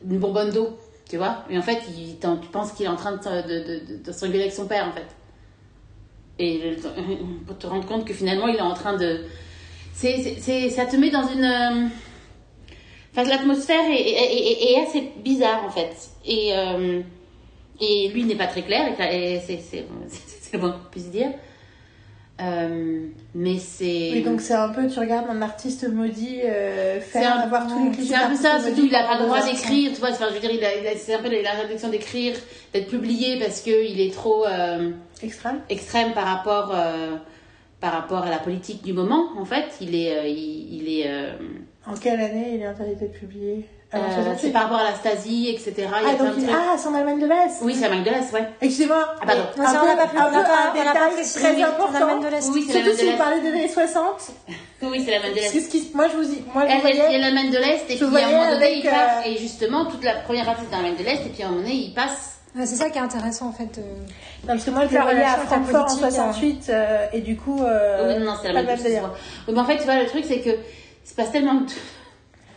[0.09, 0.79] une bonbonne d'eau
[1.09, 1.45] tu vois.
[1.51, 4.89] Et en fait tu penses qu'il est en train de, de, s'engueuler avec son père
[4.89, 5.07] en fait.
[6.39, 6.77] Et
[7.47, 9.21] pour te rendre compte que finalement il est en train de
[9.93, 11.89] c'est c'est- ça te met dans une euh,
[13.13, 15.95] enfin l'atmosphère est, est, est- est assez bizarre en fait.
[16.25, 17.03] Et euh,
[17.81, 19.85] et lui n'est pas très clair, et, et c'est
[20.53, 21.31] le moins qu'on puisse dire.
[22.41, 24.11] Euh, mais c'est.
[24.13, 27.85] Oui, donc c'est un peu, tu regardes un artiste maudit euh, faire un- avoir tous
[27.85, 28.09] les clichés.
[28.09, 30.11] C'est un peu ça, surtout il a pas le droit d'écrire, tu vois.
[30.11, 32.35] Enfin, je veux dire, il a, c'est un peu la rédaction d'écrire,
[32.73, 34.91] d'être publié parce qu'il est trop euh,
[35.23, 35.61] Extrême.
[35.69, 36.75] extrême par rapport,
[37.81, 39.29] par rapport à la politique du moment.
[39.39, 40.33] En fait, il est.
[40.33, 41.09] il, il est
[41.87, 43.65] En quelle année il est interdit d'être publié?
[43.93, 44.39] Euh, 68.
[44.41, 45.73] c'est par rapport à la Stasi, etc.
[45.77, 47.59] Il y a Ah, donc de ah, c'est en Allemagne de l'Est.
[47.63, 48.49] Oui, c'est la Mac de l'Est, ouais.
[48.61, 49.15] Excusez-moi.
[49.21, 49.43] Ah, pardon.
[49.57, 51.63] Non, ça, un on n'a peu- pas pu- un peu pas- un détail très oui,
[51.63, 51.93] important.
[51.93, 52.49] l'Allemagne de l'Est.
[52.53, 54.05] Oui, c'est la Surtout si de vous parlez des années 60.
[54.83, 55.53] Oui, c'est la Mac de l'Est.
[55.53, 57.19] que ce qui- moi, je vous dis, moi, je elle, il y a voyais.
[57.19, 58.11] l'Allemagne de l'Est, et puis à un moment
[58.45, 61.27] voyais donné, il passe, euh, et justement, toute la première partie c'est l'Allemagne de l'Est,
[61.27, 62.31] et puis à un moment donné, il passe.
[62.57, 63.79] Ouais, c'est ça qui est intéressant en fait.
[63.79, 63.83] euh.
[64.43, 67.21] Non, parce que moi, je La le voyais à Francfort en politique, 68, euh, et
[67.21, 67.61] du coup.
[67.63, 68.87] euh, oui, non, non, c'est la même chose.
[69.49, 71.67] mais en fait, tu vois, le truc, c'est que il se passe tellement de.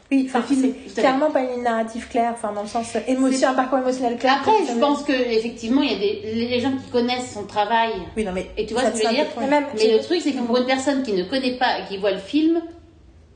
[0.09, 3.53] Oui, enfin, c'est clairement pas une narrative claire, enfin, dans le sens euh, émotion, un
[3.53, 4.37] parcours émotionnel clair.
[4.39, 7.91] Après, je pense que effectivement, il y a des les gens qui connaissent son travail.
[8.15, 8.49] Oui, non, mais.
[8.57, 10.57] Et tu vois ce que je veux dire même- Mais le truc, c'est que pour
[10.57, 12.61] une personne qui ne connaît pas, qui voit le film,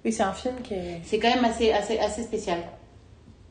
[0.06, 1.02] Oui, c'est un film qui est.
[1.04, 2.60] c'est quand même assez, assez, assez spécial.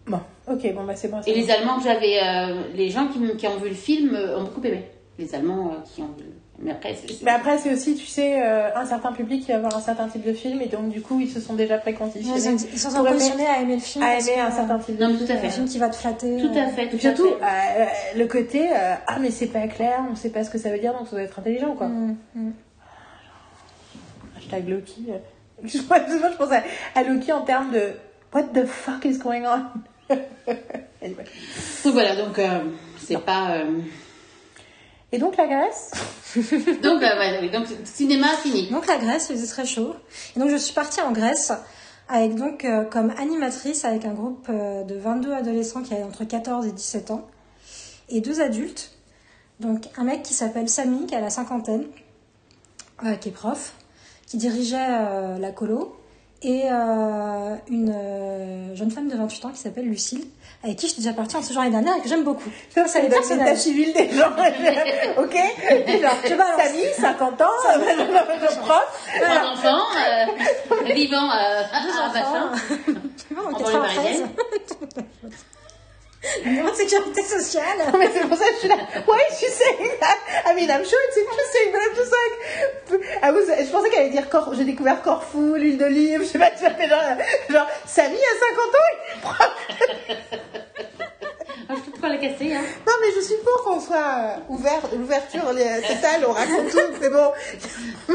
[0.06, 1.20] Bon, ok, bon, bah, c'est bon.
[1.26, 1.38] Et bon.
[1.40, 4.66] les Allemands que j'avais, euh, les gens qui, ont vu le film euh, ont beaucoup
[4.66, 4.86] aimé.
[5.18, 6.24] Les Allemands euh, qui ont vu.
[6.62, 7.09] Mais après, c'est.
[7.12, 9.81] c'est- Mais après, c'est aussi, tu sais, euh, un certain public qui va voir un
[9.81, 12.66] certain type de film, et donc, du coup, ils se sont déjà Ils préconditionnés sont,
[12.73, 14.05] ils sont Pour aimer- conditionnés à aimer le film.
[14.05, 15.27] à aimer un certain type de Non, film.
[15.27, 15.47] tout à fait.
[15.47, 16.37] Un film qui va te flatter.
[16.39, 16.89] Tout à euh, fait.
[16.91, 17.81] Tout surtout, à fait.
[17.82, 20.70] euh, le côté, euh, ah, mais c'est pas clair, on sait pas ce que ça
[20.70, 21.87] veut dire, donc ça doit être intelligent, quoi.
[21.89, 22.53] mm, mm.
[24.37, 25.07] Hashtag Loki.
[25.09, 25.19] euh.
[25.65, 26.62] Je, pense à,
[26.95, 27.93] à Loki en termes de
[28.32, 30.15] What the fuck is going on?
[31.03, 31.24] Anyway.
[31.85, 32.61] Donc voilà, donc euh,
[32.99, 33.55] c'est pas.
[35.12, 35.91] Et donc, la Grèce?
[36.82, 38.70] Donc, euh, oui, donc cinéma fini.
[38.70, 39.97] Donc la Grèce, il faisait très chaud.
[40.37, 41.53] Et donc je suis partie en Grèce
[42.09, 46.24] avec donc euh, comme animatrice avec un groupe euh, de 22 adolescents qui avaient entre
[46.24, 47.27] 14 et 17 ans
[48.09, 48.93] et deux adultes.
[49.61, 51.87] Donc un mec qui s'appelle Samy qui a la cinquantaine,
[53.05, 53.74] euh, qui est prof,
[54.27, 55.97] qui dirigeait euh, la colo
[56.43, 60.24] et euh, une euh, jeune femme de 28 ans qui s'appelle Lucille
[60.62, 62.51] avec qui j'étais déjà partie en ce l'année dernière et que j'aime beaucoup.
[62.74, 63.59] Ça, c'est les l'état personnages.
[63.59, 64.28] civil des gens.
[65.19, 65.35] ok?
[65.35, 66.61] Genre, Je balance.
[66.62, 69.11] Samy, 50 ans, euh, prof.
[69.20, 72.51] Trois enfants, euh, vivant euh, Deux à enfants.
[72.51, 72.53] machin.
[73.37, 74.24] en En 93.
[76.22, 76.44] Banlieue parisienne.
[76.44, 77.78] Numéro de sécurité sociale.
[77.98, 78.76] Mais c'est pour ça que je suis là.
[79.06, 80.18] Why is she saying that?
[80.51, 83.22] I mean, I'm sure it's interesting, but I'm just like.
[83.22, 84.52] I was, je pensais qu'elle allait dire Cor...
[84.55, 87.01] j'ai découvert Corfou, l'huile d'olive, je sais pas, tu vois, mais genre,
[87.48, 89.06] genre, Samy a 50 ans, il.
[91.68, 92.62] Ah, je peux pas la casser, hein.
[92.86, 96.78] Non, mais je suis pour qu'on soit euh, ouvert, l'ouverture les- totale, on raconte tout,
[97.01, 97.32] c'est bon.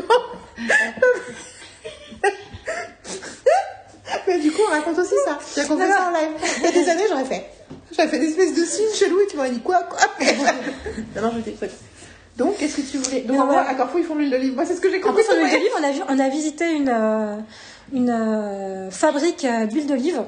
[4.28, 5.40] mais du coup, on raconte aussi ça.
[5.56, 6.32] J'ai raconté ça en live.
[6.58, 7.46] Il y a des années, j'aurais fait.
[7.96, 10.00] J'aurais fait des espèces de signes chelous et tu m'aurais dit quoi, quoi.
[11.22, 11.72] non, je truc.
[12.38, 14.56] Donc, qu'est-ce que tu voulais Donc, en à Corfou, ils font l'huile d'olive.
[14.56, 15.24] Moi, c'est ce que j'ai En compris.
[15.24, 17.38] plus, sur l'huile d'olive, on a, vu, on a visité une, euh,
[17.94, 20.22] une euh, fabrique euh, d'huile d'olive.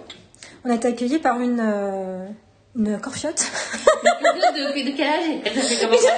[0.63, 2.25] On a été accueillis par une, euh,
[2.77, 3.43] une corfiote.
[4.03, 6.13] De, de, de quel âge Elle fait comment ça.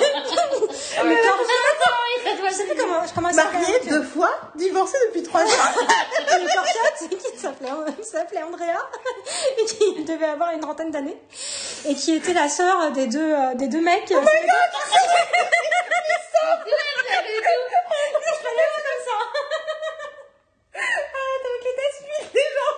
[2.49, 3.61] Je sais plus comment, comment elle s'appelle.
[3.61, 5.45] Mariée deux fois, divorcée depuis trois ans.
[6.39, 8.89] Une corfiote qui s'appelait, Andrea
[9.57, 11.17] et qui devait avoir une trentaine d'années
[11.87, 14.11] et qui était la sœur des deux, euh, des deux mecs.
[14.11, 14.29] Oh my comme
[19.05, 19.17] ça.
[20.75, 22.75] Arrête avec l'état civil des gens.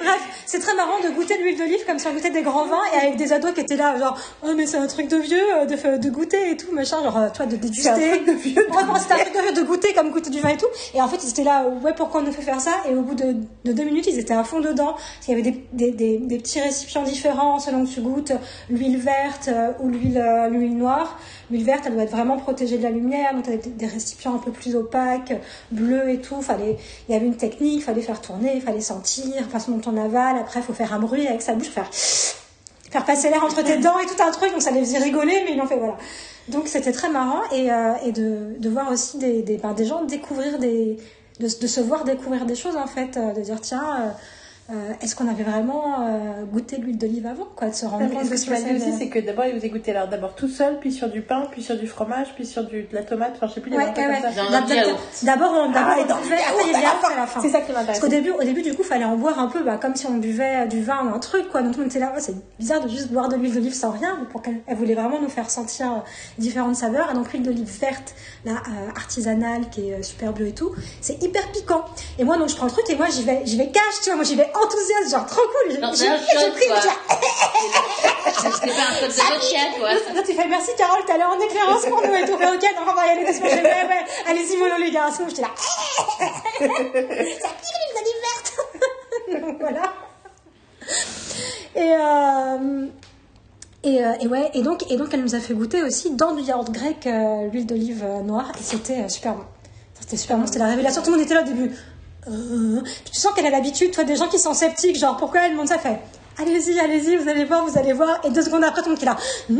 [0.00, 2.66] Bref, c'est très marrant de goûter de l'huile d'olive comme si on goûtait des grands
[2.66, 5.16] vins et avec des ados qui étaient là, genre, oh, mais c'est un truc de
[5.16, 7.90] vieux, euh, de, de goûter et tout, machin, genre, euh, toi, de déguster.
[7.94, 8.54] C'est un truc de vieux.
[8.68, 10.56] de Ouais, bon, c'était un truc de vieux de goûter comme goûter du vin et
[10.56, 10.66] tout.
[10.94, 12.72] Et en fait, ils étaient là, ouais, pourquoi on nous fait faire ça?
[12.88, 14.96] Et au bout de, de deux minutes, ils étaient à fond dedans.
[15.22, 18.32] Qu'il y avait des, des, des, des petits récipients différents selon que tu goûtes
[18.70, 21.18] l'huile verte euh, ou l'huile l'huile noire.
[21.50, 24.38] L'huile verte, elle doit être vraiment protégée de la lumière, donc t'avais des récipients un
[24.38, 25.32] peu plus opaques,
[25.70, 26.42] bleus et tout.
[26.42, 26.76] Fallait,
[27.08, 30.36] il y avait une technique, fallait faire tourner, fallait sentir, façon dont on avale.
[30.38, 31.90] Après, faut faire un bruit avec sa bouche, faire
[32.90, 35.42] faire passer l'air entre tes dents et tout un truc, donc ça les faisait rigoler,
[35.44, 35.96] mais ils l'ont fait, voilà.
[36.48, 40.04] Donc c'était très marrant et, euh, de, de voir aussi des, des, ben, des gens
[40.04, 40.96] découvrir des,
[41.40, 44.10] de, de se voir découvrir des choses en fait, euh, de dire tiens, euh,
[44.70, 48.10] euh, est-ce qu'on avait vraiment euh, goûté l'huile d'olive avant, quoi, de se rendre Non,
[48.10, 50.34] compte ce que tu m'as dit aussi, c'est que d'abord, il vous goûté alors d'abord
[50.34, 53.02] tout seul, puis sur du pain, puis sur du fromage, puis sur du, de la
[53.02, 56.22] tomate, enfin je sais plus, il y Ouais, un ouais, D'abord, on, d'abord, Ah, on
[56.22, 57.08] buvait, après, il la fin.
[57.12, 57.40] à la fin.
[57.40, 58.00] C'est ça qui Parce m'intéresse.
[58.00, 60.14] qu'au début, au début, du coup, fallait en boire un peu, bah, comme si on
[60.18, 61.62] buvait du vin ou un truc, quoi.
[61.62, 63.72] Donc, tout le monde était là, oh, c'est bizarre de juste boire de l'huile d'olive
[63.74, 64.18] sans rien.
[64.30, 65.96] Pour qu'elle, elle voulait vraiment nous faire sentir euh,
[66.38, 67.10] différentes saveurs.
[67.10, 68.14] Et donc, l'huile d'olive verte,
[68.44, 71.84] là, euh, artisanale, qui est euh, super bleue et tout, c'est hyper piquant.
[72.18, 74.10] Et moi, donc, je prends le truc et moi, j'y vais, j'y vais cash, tu
[74.10, 74.16] vois.
[74.16, 75.72] Moi, j'y vais enthousiaste, genre, trop cool.
[75.72, 76.80] J'ai, Non, pris, quoi.
[76.82, 76.90] j'ai-
[78.38, 79.92] C'est pas un de quoi.
[79.92, 82.36] Là, tu fais merci Carole, t'es allée en éclairance pour nous et tout.
[82.38, 83.26] Mais ok, donc on va y aller.
[83.26, 85.10] J'ai fait, ouais, ouais, allez-y, mollo les gars.
[85.14, 85.48] Sinon, j'étais là.
[85.58, 88.52] Ça pique l'huile d'olive verte.
[89.42, 89.92] Donc voilà.
[91.74, 92.86] Et, euh,
[93.84, 96.32] et, euh, et ouais, et donc, et donc elle nous a fait goûter aussi dans
[96.32, 99.44] du yaourt grec euh, l'huile d'olive noire et c'était super bon.
[100.00, 101.02] C'était super bon, c'était la révélation.
[101.02, 101.72] Tout le monde était là au début.
[102.26, 105.54] Euh, tu sens qu'elle a l'habitude, toi, des gens qui sont sceptiques, genre pourquoi elle
[105.54, 105.78] monte ça?
[105.78, 106.00] Fait
[106.40, 108.20] Allez-y, allez-y, vous allez voir, vous allez voir.
[108.24, 109.16] Et deux secondes après, tout le monde qui est là.
[109.50, 109.58] Hum,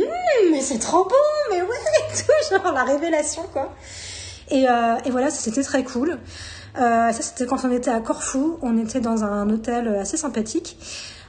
[0.53, 3.73] mais c'est trop bon, mais ouais, et tout, genre la révélation, quoi.
[4.51, 6.19] Et, euh, et voilà, c'était très cool.
[6.79, 10.79] Euh, ça c'était quand on était à Corfou, on était dans un hôtel assez sympathique.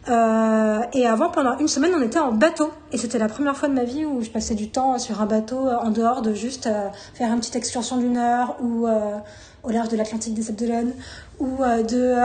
[0.07, 2.71] Et avant, pendant une semaine, on était en bateau.
[2.91, 5.27] Et c'était la première fois de ma vie où je passais du temps sur un
[5.27, 6.67] bateau en dehors de juste
[7.13, 8.87] faire une petite excursion d'une heure ou
[9.63, 10.93] au large de l'Atlantique des Sables d'Olonne
[11.39, 12.15] ou euh, de,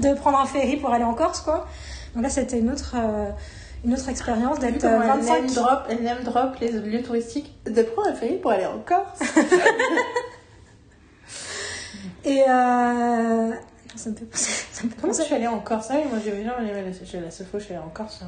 [0.02, 1.66] de prendre un ferry pour aller en Corse, quoi.
[2.14, 3.30] Donc là, c'était une autre, euh,
[3.84, 7.02] une autre expérience d'être euh, comment elle 25 name drop, elle name drop les lieux
[7.02, 9.20] touristiques de prendre un ferry pour aller en Corse.
[12.24, 13.48] Et euh...
[13.48, 13.56] non,
[13.96, 14.64] ça me fait penser.
[14.70, 15.88] Ça me fait Comment je suis allée en Corse?
[15.90, 17.88] Ah oui, moi j'ai je suis allée à la seule fois, je suis allée en
[17.88, 18.22] Corse.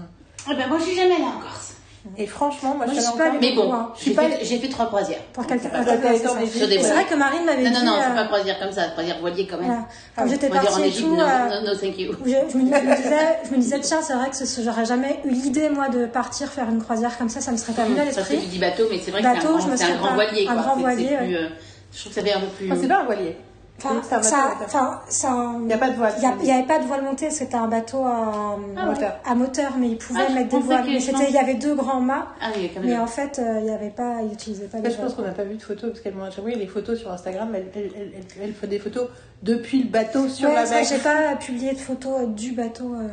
[0.46, 1.74] Ah ben, moi, je suis jamais allée en Corse.
[2.18, 4.68] Et franchement, moi, Moi, je suis je suis en pas Mais bon, j'ai pas fait,
[4.68, 5.22] trois croisières.
[5.32, 5.70] Pour quelqu'un.
[5.72, 7.76] Ah, ah, en c'est vrai que Marine m'avait Non, dit.
[7.76, 9.66] non, non, euh, c'est pas croisière comme ça, croisière voilier quand même.
[9.66, 9.88] voilà.
[10.16, 12.12] Quand j'étais en partie et Égypte, non, euh, non, no thank you.
[12.24, 15.30] je, me, je me disais, je me disais, tiens, c'est vrai que j'aurais jamais eu
[15.30, 18.04] l'idée, moi, de partir faire une croisière comme ça, ça me serait pas venu à
[18.04, 18.36] l'esprit.
[18.36, 19.28] du dit bateau, mais c'est vrai que
[19.76, 20.46] c'est un grand, voilier.
[20.46, 21.48] un grand voilier, euh,
[21.90, 22.70] Je trouve que ça fait un peu plus.
[22.80, 23.36] C'est pas un voilier.
[23.84, 26.12] Enfin, ça, enfin, Il n'y a pas de voile.
[26.40, 29.12] Il n'y avait pas de voile montée, c'était un bateau à, Ah moteur.
[29.24, 30.84] à moteur, mais il pouvait Ah, mettre des voiles.
[30.86, 33.66] Mais c'était, il y avait deux grands mâts, Ah oui, mais en fait, euh, il
[33.66, 35.90] y avait pas, il n'utilisait pas les je pense qu'on n'a pas vu de photos
[35.90, 38.78] parce qu'elle m'a oui, les photos sur Instagram, elle, elle, elle, elle- elle fait des
[38.78, 39.08] photos
[39.42, 40.84] depuis le bateau sur Ouais, la mer.
[40.84, 42.94] j'ai pas publié de photos euh, du bateau.
[42.94, 43.08] euh,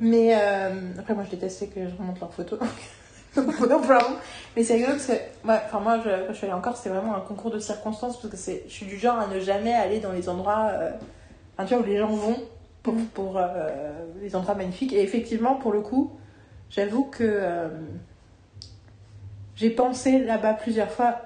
[0.00, 2.58] Mais euh, après, moi, je détestais que je remonte leurs photos.
[3.36, 4.16] Non, pardon.
[4.56, 5.12] Mais c'est rigolo parce que
[5.44, 7.60] moi, enfin, moi je, quand je suis allée en Corse, c'était vraiment un concours de
[7.60, 10.90] circonstances parce que je suis du genre à ne jamais aller dans les endroits euh,
[11.66, 12.36] tu vois, où les gens vont
[12.82, 13.04] pour, Mm.
[13.14, 13.90] pour euh,
[14.20, 14.92] les endroits magnifiques.
[14.92, 16.12] Et effectivement, pour le coup,
[16.70, 17.68] j'avoue que euh,
[19.56, 21.22] j'ai pensé là-bas plusieurs fois,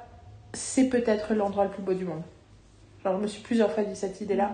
[0.52, 2.22] c'est peut-être l'endroit le plus beau du monde.
[3.02, 4.52] Genre, je me suis plusieurs fois dit cette idée-là.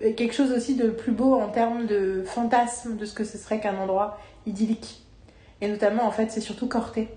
[0.00, 3.38] Et quelque chose aussi de plus beau en termes de fantasme de ce que ce
[3.38, 5.05] serait qu'un endroit idyllique.
[5.60, 7.08] Et notamment, en fait, c'est surtout Corté.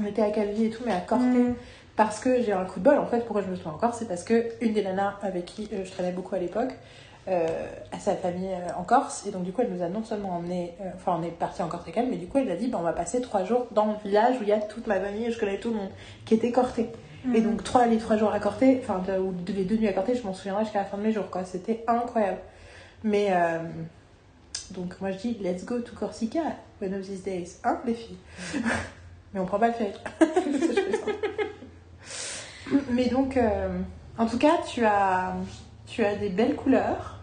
[0.00, 1.24] On était à Calvi et tout, mais à Corté.
[1.24, 1.54] Mm.
[1.96, 4.08] Parce que j'ai un coup de bol, en fait, pourquoi je me souviens encore, c'est
[4.08, 6.72] parce que une des nanas avec qui euh, je traînais beaucoup à l'époque,
[7.28, 7.46] euh,
[7.92, 10.30] a sa famille euh, en Corse, et donc du coup elle nous a non seulement
[10.36, 12.56] emmené, euh, enfin on est parti en Corse avec elle, mais du coup elle a
[12.56, 14.88] dit bah, on va passer trois jours dans le village où il y a toute
[14.88, 15.90] ma famille, et je connais tout le monde,
[16.24, 16.90] qui était Corté.
[17.32, 17.42] Et Mhm.
[17.52, 20.22] donc trois, les trois jours à Corté, enfin ou les deux nuits à Corté, je
[20.24, 21.44] m'en souviendrai jusqu'à la fin de mes jours, quoi.
[21.44, 22.38] C'était incroyable.
[23.04, 23.58] Mais euh,
[24.72, 26.40] donc moi je dis let's go to Corsica
[26.80, 28.18] one of these days, hein les filles.
[29.34, 29.74] mais on prend pas le
[30.60, 31.12] ça.
[32.90, 33.78] Mais donc, euh,
[34.18, 35.34] en tout cas, tu as,
[35.86, 37.18] tu as des belles couleurs.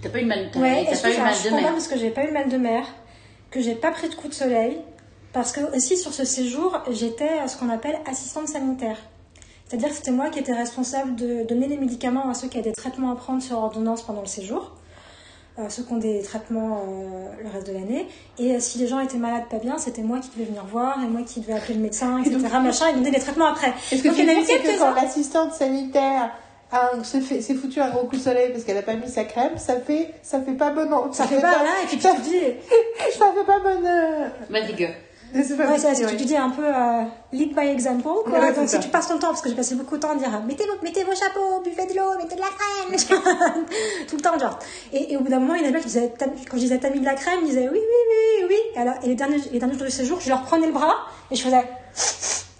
[0.00, 1.72] T'as pas eu mal, t'as Ouais, est-ce pas eu mal de mer.
[1.72, 2.86] parce que j'ai pas eu mal de mer,
[3.50, 4.78] que j'ai pas pris de coup de soleil,
[5.32, 8.96] parce que aussi sur ce séjour, j'étais ce qu'on appelle assistante sanitaire.
[9.66, 12.70] C'est-à-dire que c'était moi qui étais responsable de donner les médicaments à ceux qui avaient
[12.70, 14.72] des traitements à prendre sur ordonnance pendant le séjour,
[15.68, 18.06] ceux qui ont des traitements euh, le reste de l'année.
[18.38, 20.98] Et euh, si les gens étaient malades, pas bien, c'était moi qui devais venir voir
[21.02, 22.38] et moi qui devais appeler le médecin, etc.
[22.62, 23.72] machin, et donner les traitements après.
[23.90, 24.92] Est-ce que Donc, tu c'est que quelques-uns.
[24.94, 26.30] quand l'assistante sanitaire
[27.02, 29.24] s'est fait- s'est foutu un gros coup de soleil parce qu'elle a pas mis sa
[29.24, 31.12] crème, ça fait, ça fait pas bon.
[31.12, 32.40] Ça fait pas, voilà, et puis tu te dis,
[33.18, 33.84] Ça fait pas bonne.
[33.86, 34.86] euh, Vas-y, go.
[35.34, 36.24] Ouais, c'est tu oui.
[36.26, 37.02] dis un peu euh,
[37.32, 38.38] lead by example, quoi.
[38.38, 38.78] Ouais, Donc si ça.
[38.78, 40.82] tu passes ton temps, parce que j'ai passé beaucoup de temps à dire, mettez, vos-
[40.82, 43.24] mettez vos chapeaux, buvez de l'eau, mettez de la crème,
[44.08, 44.58] tout le temps, genre.
[44.92, 46.62] Et, et au bout d'un moment, il y en avait qui disaient, T'as- quand je
[46.62, 48.56] disais, t'as mis de la crème, ils disaient, oui, oui, oui, oui.
[48.74, 50.96] Et, alors, et les derniers, les derniers jours du séjour, je leur prenais le bras,
[51.30, 51.62] et je faisais,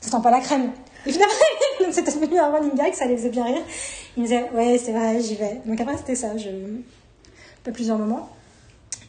[0.01, 0.71] tu sens pas la crème.
[1.05, 1.35] Et finalement,
[1.81, 3.63] donc c'était devenu un running gag, ça les faisait bien rire.
[4.17, 5.61] Ils me disaient, ouais, c'est vrai, j'y vais.
[5.67, 6.49] Donc après, c'était ça, je,
[7.65, 8.31] pas plusieurs moments.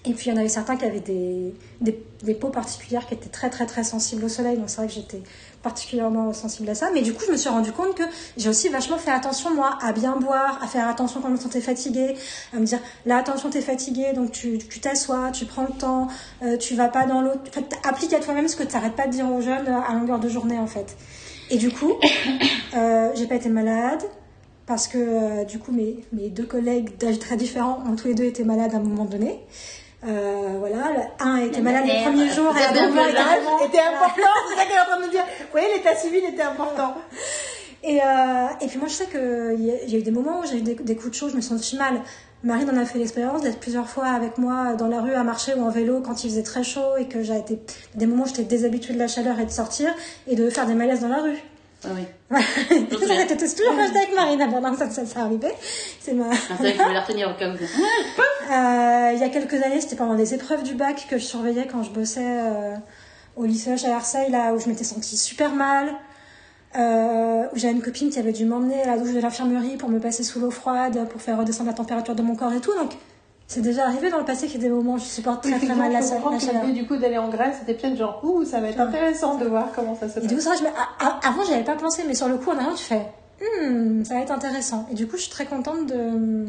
[0.05, 3.29] Et puis il y en avait certains qui avaient des, des, peaux particulières qui étaient
[3.29, 4.57] très très très sensibles au soleil.
[4.57, 5.21] Donc c'est vrai que j'étais
[5.61, 6.89] particulièrement sensible à ça.
[6.93, 8.03] Mais du coup, je me suis rendu compte que
[8.35, 11.39] j'ai aussi vachement fait attention, moi, à bien boire, à faire attention quand je me
[11.39, 12.15] sentais fatiguée,
[12.53, 16.09] à me dire, là, attention, t'es fatiguée, donc tu t'assois, tu prends le temps,
[16.43, 17.31] euh, tu vas pas dans l'eau.
[17.31, 19.93] En fait, applique à toi-même ce que tu n'arrêtes pas de dire aux jeunes à
[19.93, 20.97] longueur de journée, en fait.
[21.49, 21.93] Et du coup,
[22.75, 24.03] euh, j'ai pas été malade.
[24.65, 28.13] Parce que euh, du coup, mes, mes deux collègues d'âge très différents ont tous les
[28.13, 29.41] deux été malades à un moment donné.
[30.05, 34.29] Euh, voilà, le- un était La malade le premier jour et maman un était important,
[34.49, 35.23] c'est ça qu'elle est en train de me dire.
[35.55, 36.93] Oui, l'état civil était important.
[37.85, 38.05] Et, euh,
[38.61, 40.61] et puis moi, je sais qu'il y, y a eu des moments où j'ai eu
[40.61, 41.99] des, des coups de chaud, je me sentais mal.
[42.41, 45.53] Marine en a fait l'expérience d'être plusieurs fois avec moi dans la rue à marcher
[45.53, 47.59] ou en vélo quand il faisait très chaud et que j'ai été
[47.95, 49.93] des moments où j'étais déshabituée de la chaleur et de sortir
[50.27, 51.37] et de faire des malaises dans la rue.
[51.85, 52.03] Ah oui.
[52.31, 55.53] Ça, j'étais toujours quand j'étais avec Marine avant que ça, ça, ça arrivait.
[55.99, 56.25] C'est ma...
[56.31, 57.33] Ah, c'est vrai que je vais la retenir où.
[58.51, 61.65] Euh, il y a quelques années, c'était pendant les épreuves du bac que je surveillais
[61.65, 62.75] quand je bossais euh,
[63.37, 65.93] au lycée à Marseille, là où je m'étais sentie super mal.
[66.75, 69.89] Euh, où j'avais une copine qui avait dû m'emmener à la douche de l'infirmerie pour
[69.89, 72.73] me passer sous l'eau froide, pour faire redescendre la température de mon corps et tout.
[72.75, 72.91] Donc,
[73.53, 75.57] c'est déjà arrivé dans le passé qu'il y a des moments où je supporte très
[75.59, 76.65] très mal la, chaleur.
[76.65, 79.45] l'idée du coup d'aller en Grèce, c'était peut-être genre, ouh, ça va être intéressant de
[79.45, 80.45] voir comment ça se Et du passe.
[80.47, 80.69] coup, je me-
[81.27, 83.05] avant, j'avais pas pensé, mais sur le coup, en arrivant, tu fais,
[83.41, 84.87] hmm, ça va être intéressant.
[84.91, 86.45] Et du coup, je suis très contente de,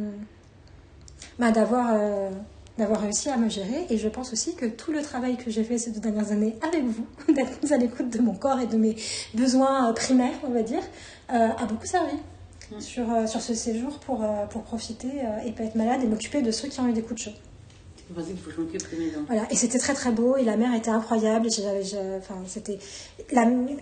[1.39, 2.31] bah, d'avoir, euh,
[2.79, 3.87] d'avoir réussi à me gérer.
[3.91, 6.57] Et je pense aussi que tout le travail que j'ai fait ces deux dernières années
[6.67, 8.97] avec vous, d'être à l'écoute de mon corps et de mes
[9.35, 10.83] besoins euh, primaires, on va dire,
[11.33, 12.15] euh, a beaucoup servi.
[12.81, 16.07] Sur, euh, sur ce séjour pour, euh, pour profiter euh, et pas être malade et
[16.07, 17.37] m'occuper de ceux qui ont eu des coups de chaud.
[18.37, 18.83] Faut que je m'occupe.
[19.29, 21.49] Voilà, et c'était très très beau et la mer était incroyable.
[22.19, 22.79] Enfin, c'était,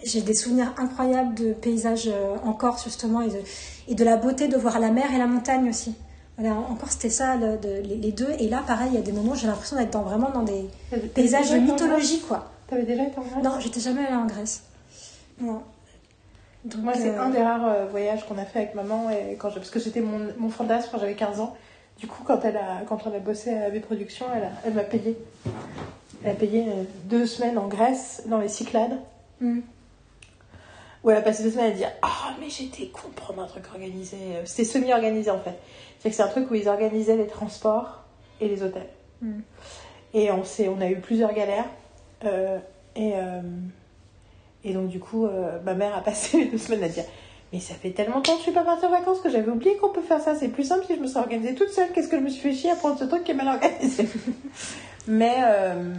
[0.04, 2.08] j'ai des souvenirs incroyables de paysages
[2.44, 3.38] en Corse justement et de,
[3.88, 5.94] et de la beauté de voir la mer et la montagne aussi.
[6.38, 8.30] Voilà, en Corse c'était ça le- de- les, deux.
[8.38, 10.42] Et là, pareil, il y a des moments où j'ai l'impression d'être dans, vraiment dans
[10.44, 10.66] des
[11.08, 11.50] paysages
[11.88, 12.22] Grèce?
[12.28, 12.50] quoi.
[12.68, 13.42] T'avais déjà été en Grèce?
[13.44, 14.62] Non, j'étais jamais allée en Grèce.
[15.40, 15.62] Non.
[16.64, 19.34] Donc, Moi, c'est euh, un des rares euh, voyages qu'on a fait avec maman, et
[19.36, 21.56] quand je- parce que c'était mon, mon fantasme quand j'avais 15 ans.
[21.98, 24.74] Du coup, quand, elle a, quand on a bossé à AB Productions, elle, a- elle
[24.74, 25.16] m'a payé.
[26.24, 28.96] Elle a payé euh, deux semaines en Grèce, dans les Cyclades,
[29.40, 29.58] hmm.
[31.02, 33.64] où elle a passé deux semaines à dire Ah, mais j'étais con prendre un truc
[33.72, 34.16] organisé.
[34.44, 35.58] C'était semi-organisé en fait.
[35.98, 38.02] C'est que c'est un truc où ils organisaient les transports
[38.40, 38.88] et les hôtels.
[39.20, 39.40] Mm.
[40.14, 41.66] Et on, s'est- on a eu plusieurs galères.
[42.24, 42.58] euh,
[42.94, 43.40] et, euh,
[44.64, 47.04] et donc, du coup, euh, ma mère a passé les deux semaines à dire
[47.52, 49.76] Mais ça fait tellement longtemps que je suis pas partie en vacances que j'avais oublié
[49.76, 50.34] qu'on peut faire ça.
[50.34, 51.90] C'est plus simple si je me serais organisée toute seule.
[51.92, 54.08] Qu'est-ce que je me suis fait chier à prendre ce truc qui est mal organisé?
[55.06, 55.34] Mais.
[55.44, 55.94] euh,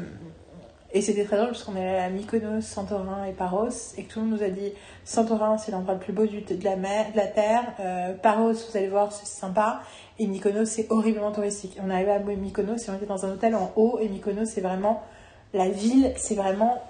[0.95, 4.14] et c'était très drôle parce qu'on est allé à Mykonos, Santorin et Paros et que
[4.14, 4.73] tout le monde nous a dit
[5.03, 8.53] Santorin c'est l'endroit le plus beau du, de, la mer, de la terre, euh, Paros
[8.53, 9.81] vous allez voir c'est sympa
[10.19, 11.80] et Mykonos c'est horriblement touristique.
[11.84, 14.45] On est arrivé à Mykonos et on était dans un hôtel en haut et Mykonos
[14.45, 15.02] c'est vraiment
[15.56, 16.84] la ville, c'est vraiment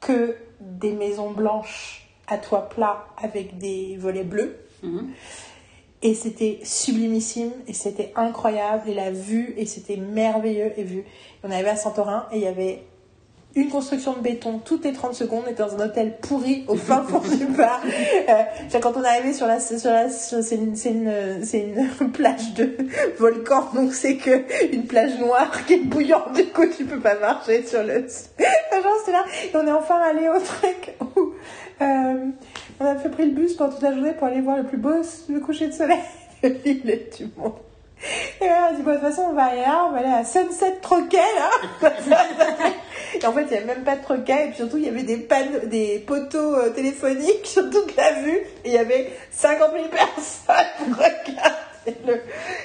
[0.00, 4.56] que des maisons blanches à toit plat avec des volets bleus.
[4.82, 5.10] Mhm.
[6.02, 11.04] Et c'était sublimissime, et c'était incroyable, et la vue, et c'était merveilleux, et vu.
[11.42, 12.82] On arrivé à Santorin, et il y avait
[13.56, 16.74] une construction de béton toutes les 30 secondes, on était dans un hôtel pourri au
[16.76, 17.80] fin fond du bar.
[18.28, 21.12] Euh, quand on est arrivé sur la, sur la, sur- c'est une, c'est une,
[21.44, 22.76] c'est une plage de
[23.18, 24.42] volcan, donc c'est que
[24.74, 27.94] une plage noire qui est bouillante, du coup tu peux pas marcher sur le,
[28.42, 31.32] genre c'est là, et on est enfin allé au truc où,
[31.80, 32.14] euh,
[32.80, 34.78] on a fait pris le bus pendant toute la journée pour aller voir le plus
[34.78, 34.94] beau
[35.28, 35.98] le coucher de soleil
[36.42, 37.52] de l'île et du monde.
[38.40, 40.08] Et là, on dit, bon, de toute façon, on va aller là, on va aller
[40.08, 41.88] à Sunset Troquet, là.
[43.20, 44.88] Et en fait, il n'y avait même pas de troquet, et puis surtout, il y
[44.88, 45.26] avait des
[45.66, 50.56] des poteaux euh, téléphoniques sur toute la vue, et il y avait 50 000 personnes
[50.78, 52.14] pour regarder le.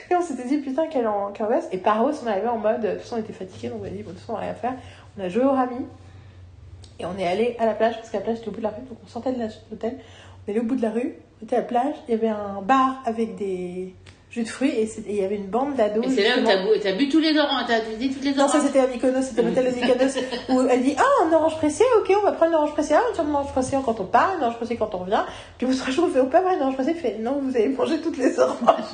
[0.09, 1.27] Et on s'était dit, putain, quelle, en...
[1.27, 1.67] angoisse.
[1.71, 3.89] Et Paros, on arrivait en mode, de toute façon, on était fatigués, donc on a
[3.89, 4.73] dit, bon, de toute façon, on n'a rien à faire.
[5.17, 5.85] On a joué au rami,
[6.99, 8.63] et on est allé à la plage, parce que la plage était au bout de
[8.63, 9.97] la rue, donc on sortait de l'hôtel.
[9.97, 12.17] On est allé au bout de la rue, on était à la plage, il y
[12.17, 13.93] avait un bar avec des
[14.31, 16.05] jus de fruits, et il y avait une bande d'ados.
[16.05, 18.31] Et c'est là où t'as bu- t'as bu tous les oranges, t'as bu toutes les
[18.33, 18.51] Non, oranges.
[18.51, 20.13] ça c'était à Mykonos, c'était l'hôtel de Mykonos,
[20.49, 22.93] où elle dit Ah, un orange pressé, ok, on va prendre une orange pressée.
[22.95, 25.23] Ah, on tient une orange pressée quand on part, une orange pressée quand on revient.
[25.57, 26.91] Puis au jours, on fait Oh, pas vrai, une orange pressée.
[26.91, 28.59] Elle fait Non, vous allez manger toutes les oranges.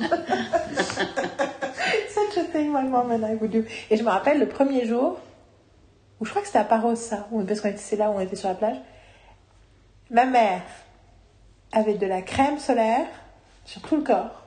[2.08, 3.62] Such a thing my mom and I would do.
[3.90, 5.18] Et je me rappelle le premier jour,
[6.20, 8.14] où je crois que c'était à Paros, ça, où- parce qu'on était, c'est là où
[8.14, 8.76] on était sur la plage.
[10.10, 10.62] Ma mère
[11.72, 13.06] avait de la crème solaire
[13.66, 14.42] sur tout le corps.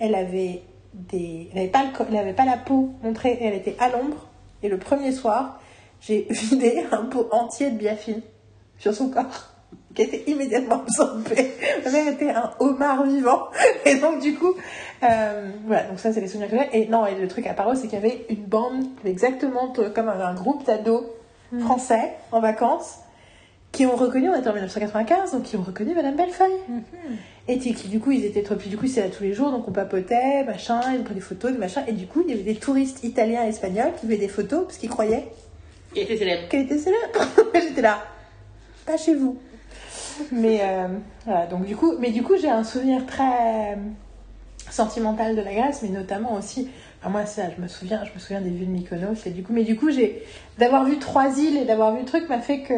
[0.00, 0.62] Elle avait
[0.94, 4.28] des, elle avait pas le pas la peau montrée, elle était à l'ombre.
[4.62, 5.60] Et le premier soir,
[6.00, 8.22] j'ai vidé un pot entier de biafine
[8.78, 9.54] sur son corps,
[9.94, 11.52] qui était immédiatement absorbé.
[11.84, 13.48] Ma mère était un homard vivant.
[13.84, 14.54] Et donc du coup,
[15.02, 15.84] euh, voilà.
[15.84, 16.82] Donc ça, c'est les souvenirs que j'ai.
[16.82, 20.08] Et non, et le truc à Paros, c'est qu'il y avait une bande exactement comme
[20.08, 21.04] un, groupe d'ados
[21.60, 23.00] français en vacances
[23.72, 26.58] qui ont reconnu, on était en 1995, donc qui ont reconnu Madame Bellefeuille.
[26.66, 26.82] Qui,
[27.58, 28.54] qui, du coup, ils étaient trop.
[28.54, 31.20] Puis du coup, c'est là tous les jours, donc on papotait, machin, ils prenaient des
[31.20, 31.82] photos, des machins.
[31.88, 34.64] Et du coup, il y avait des touristes italiens et espagnols qui faisaient des photos
[34.64, 35.26] parce qu'ils croyaient
[35.94, 36.48] Il était célèbre.
[36.48, 37.26] qu'elle était célèbre.
[37.54, 38.04] J'étais là,
[38.86, 39.38] pas chez vous.
[40.32, 40.88] Mais euh,
[41.24, 43.76] voilà, donc du coup, mais du coup, j'ai un souvenir très euh,
[44.70, 46.68] sentimental de la Grèce, mais notamment aussi.
[47.00, 49.42] Enfin, moi, ça, je me souviens, je me souviens des vues de Mykonos et du
[49.42, 50.22] coup, mais du coup, j'ai
[50.58, 52.74] d'avoir vu trois îles et d'avoir vu le truc m'a fait que.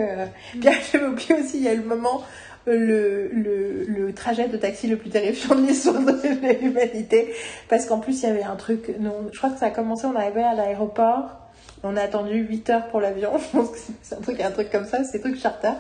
[0.56, 4.56] Bien, j'avais oublié aussi, il y a le moment euh, le, le, le trajet de
[4.56, 7.32] taxi le plus terrifiant de l'histoire de l'humanité.
[7.68, 8.94] Parce qu'en plus, il y avait un truc.
[9.00, 11.38] Non, je crois que ça a commencé, on arrivait à l'aéroport.
[11.84, 13.32] On a attendu 8 heures pour l'avion.
[13.38, 15.72] Je pense que c'est- un truc, un truc comme ça, c'est des trucs charter.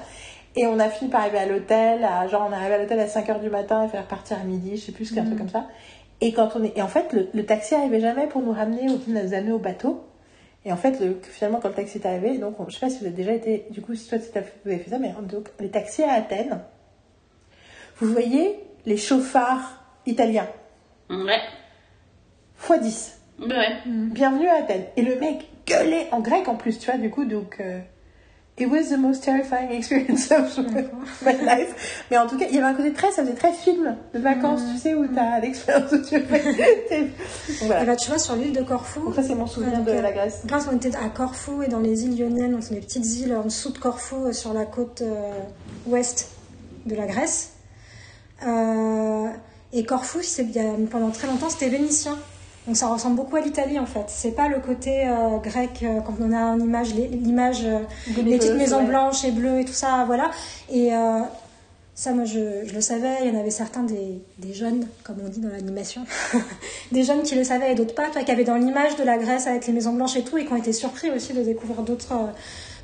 [0.56, 2.04] Et on a fini par arriver à l'hôtel.
[2.04, 4.38] À, genre, on est arrivé à l'hôtel à 5 heures du matin et faire partir
[4.40, 5.66] à midi, je sais plus, qu'un truc comme ça.
[6.20, 8.88] Et quand on est, et en fait, le, le taxi arrivait jamais pour nous ramener
[8.90, 10.04] ou nous amener au bateau.
[10.64, 12.90] Et en fait, le, finalement, quand le taxi est arrivé, donc, on- je sais pas
[12.90, 14.38] si vous avez déjà été, du coup, si toi, tu
[14.68, 16.60] avez fait ça, mais donc, les taxis à Athènes,
[18.02, 20.48] vous voyez les chauffards italiens,
[21.10, 21.40] Ouais.
[22.68, 23.18] x 10.
[23.40, 23.68] Ouais.
[23.86, 24.84] Bienvenue à Athènes.
[24.96, 27.56] Et le mec gueulait en grec en plus, tu vois, du coup, donc.
[27.60, 27.80] euh,
[28.58, 30.56] It was the most terrifying experience of
[31.26, 32.04] my life.
[32.10, 34.18] Mais en tout cas, il y avait un côté très, ça faisait très film de
[34.20, 36.42] vacances, tu sais, où t'as l'expérience où tu fais.
[37.00, 37.08] Donc
[37.60, 37.84] Et voilà.
[37.86, 40.12] bah, tu vois, sur l'île de Corfou, Donc ça, c'est mon souvenir Ouais, de la
[40.12, 40.42] Grèce.
[40.44, 43.34] Grâce, on était à Corfou et dans les îles Ioniennes, donc c'est des petites îles
[43.34, 45.32] en dessous de Corfou, euh, sur la côte euh,
[45.86, 46.30] ouest
[46.84, 47.54] de la Grèce.
[48.46, 49.28] Euh,
[49.72, 52.18] et Corfou, c'est bien, pendant très longtemps, c'était vénitien.
[52.66, 54.04] Donc ça ressemble beaucoup à l'Italie en fait.
[54.06, 57.80] C'est pas le côté euh, grec euh, quand on a en image l'image euh,
[58.22, 58.86] les petites maisons ouais.
[58.86, 60.30] blanches et bleues et tout ça, voilà.
[60.70, 60.90] Et
[61.94, 63.16] ça, moi, je, je le savais.
[63.22, 66.06] Il y en avait certains des, des jeunes, comme on dit dans l'animation,
[66.92, 69.18] des jeunes qui le savaient et d'autres pas, toi, qui avaient dans l'image de la
[69.18, 71.82] Grèce avec les maisons blanches et tout, et qui ont été surpris aussi de découvrir
[71.82, 72.14] d'autres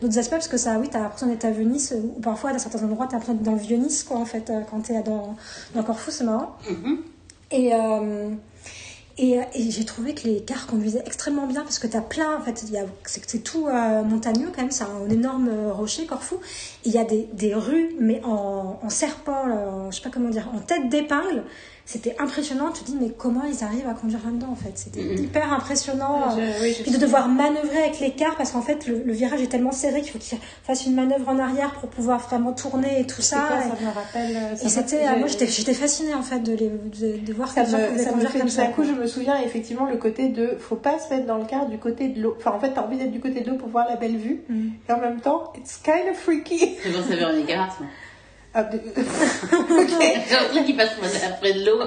[0.00, 2.82] d'autres aspects, parce que ça, oui, t'as l'impression d'être à Venise, ou parfois, dans certains
[2.84, 5.36] endroits, t'as l'impression d'être dans le vieux Nice, quoi, en fait, euh, quand t'es dans,
[5.74, 6.56] dans Corfou, c'est marrant.
[6.70, 6.98] Mhm.
[7.50, 8.30] Et, euh,
[9.20, 12.36] et, et j'ai trouvé que les cars conduisaient extrêmement bien parce que tu as plein,
[12.38, 15.48] en fait, il y a- c'est c'est tout euh, montagneux quand même, c'est un, énorme
[15.48, 16.36] euh, rocher, Corfou.
[16.84, 20.10] Il y a des, des rues, mais en, en serpent, là, en- je sais pas
[20.10, 21.42] comment dire, en tête d'épingle.
[21.90, 24.72] C'était impressionnant, tu te dis, mais comment ils arrivent à conduire là-dedans en fait?
[24.74, 25.24] C'était Mhm.
[25.24, 26.36] hyper impressionnant.
[26.36, 29.12] Je- oui, je puis de devoir manœuvrer avec les cars parce qu'en fait le, le
[29.14, 32.52] virage est tellement serré qu'il faut qu'ils fassent une manœuvre en arrière pour pouvoir vraiment
[32.52, 33.46] tourner et tout C'est ça.
[33.48, 34.36] quoi, Et- ça me rappelle.
[34.36, 37.50] euh, ça et c'était, ah, moi j'étais, fascinée en fait de, les, de, de voir
[37.50, 38.66] Ça me, ça me fait comme tout d'un ça.
[38.66, 41.68] coup, je me souviens effectivement le côté de faut pas se mettre dans le car
[41.70, 42.34] du côté de l'eau.
[42.38, 44.42] Enfin, en fait, t'as envie d'être du côté de l'eau pour voir la belle vue.
[44.50, 44.68] Mm.
[44.88, 46.76] Et en même temps, it's kind of freaky.
[46.84, 47.88] À Véronique Arras, moi.
[47.88, 48.07] Ah,
[48.72, 48.80] de-
[50.28, 50.90] J'ai un truc qui passe
[51.26, 51.78] après de l'eau.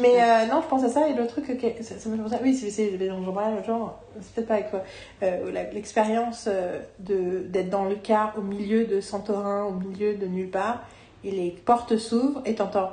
[0.00, 2.22] Mais euh, non, je pense à ça et le truc que ça, ça me fait
[2.22, 3.22] penser- Oui, c'est les gens
[3.64, 4.82] genre, c'est peut-être pas avec toi.
[5.22, 10.26] Euh, L'expérience euh, de d'être dans le car au milieu de Santorin, au milieu de
[10.26, 10.82] nulle part,
[11.24, 12.92] et les portes s'ouvrent et t'entends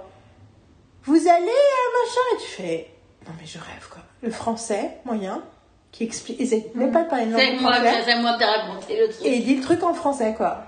[1.03, 2.21] Vous allez à machin?
[2.33, 2.87] Et tu fais
[3.27, 4.01] Non mais je rêve quoi.
[4.23, 5.43] Le français moyen
[5.91, 7.73] qui explique, et c'est même pas parler une C'est moi,
[8.05, 9.25] c'est moi de te raconter le truc.
[9.25, 10.63] et il dit le truc en français quoi.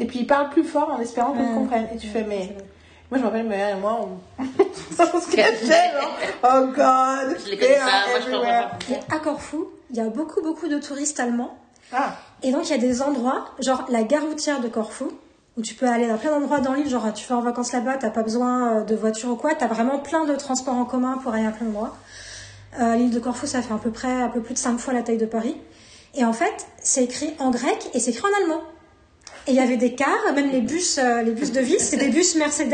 [0.00, 1.54] Et puis il parle plus fort en espérant qu'on Ouais.
[1.54, 1.86] comprenne.
[1.94, 2.56] Et tu fais mais
[3.10, 4.00] moi, je me rappelle, ma mère et moi,
[4.38, 4.42] on,
[5.20, 8.70] se cachait, genre, oh god, Je les connais are pas, moi je comprends pas.
[8.90, 11.54] Et à Corfou, il y a beaucoup beaucoup de touristes allemands.
[11.92, 15.10] Ah, Et donc il y a des endroits, genre la gare routière de Corfou,
[15.58, 17.96] où tu peux aller dans plein d'endroits dans l'île, genre tu fais en vacances là-bas,
[17.98, 21.18] t'as pas besoin euh, de voiture ou quoi, t'as vraiment plein de transports en commun
[21.22, 21.96] pour aller à plein d'endroits.
[22.80, 24.94] Euh, L'île de Corfou, ça fait à peu près un peu plus de 5 fois
[24.94, 25.56] la taille de Paris.
[26.14, 28.62] Et en fait, c'est écrit en grec et c'est écrit en allemand.
[29.50, 31.96] Et il y avait des cars, même les bus, euh, les bus de vie, c'est
[31.96, 32.72] des bus Mercedes.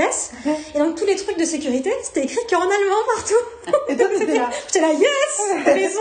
[0.75, 3.73] Et donc tous les trucs de sécurité, c'était écrit qu'en allemand partout.
[3.89, 6.01] et toi, t'étais là, J'étais là, yes, t'as raison.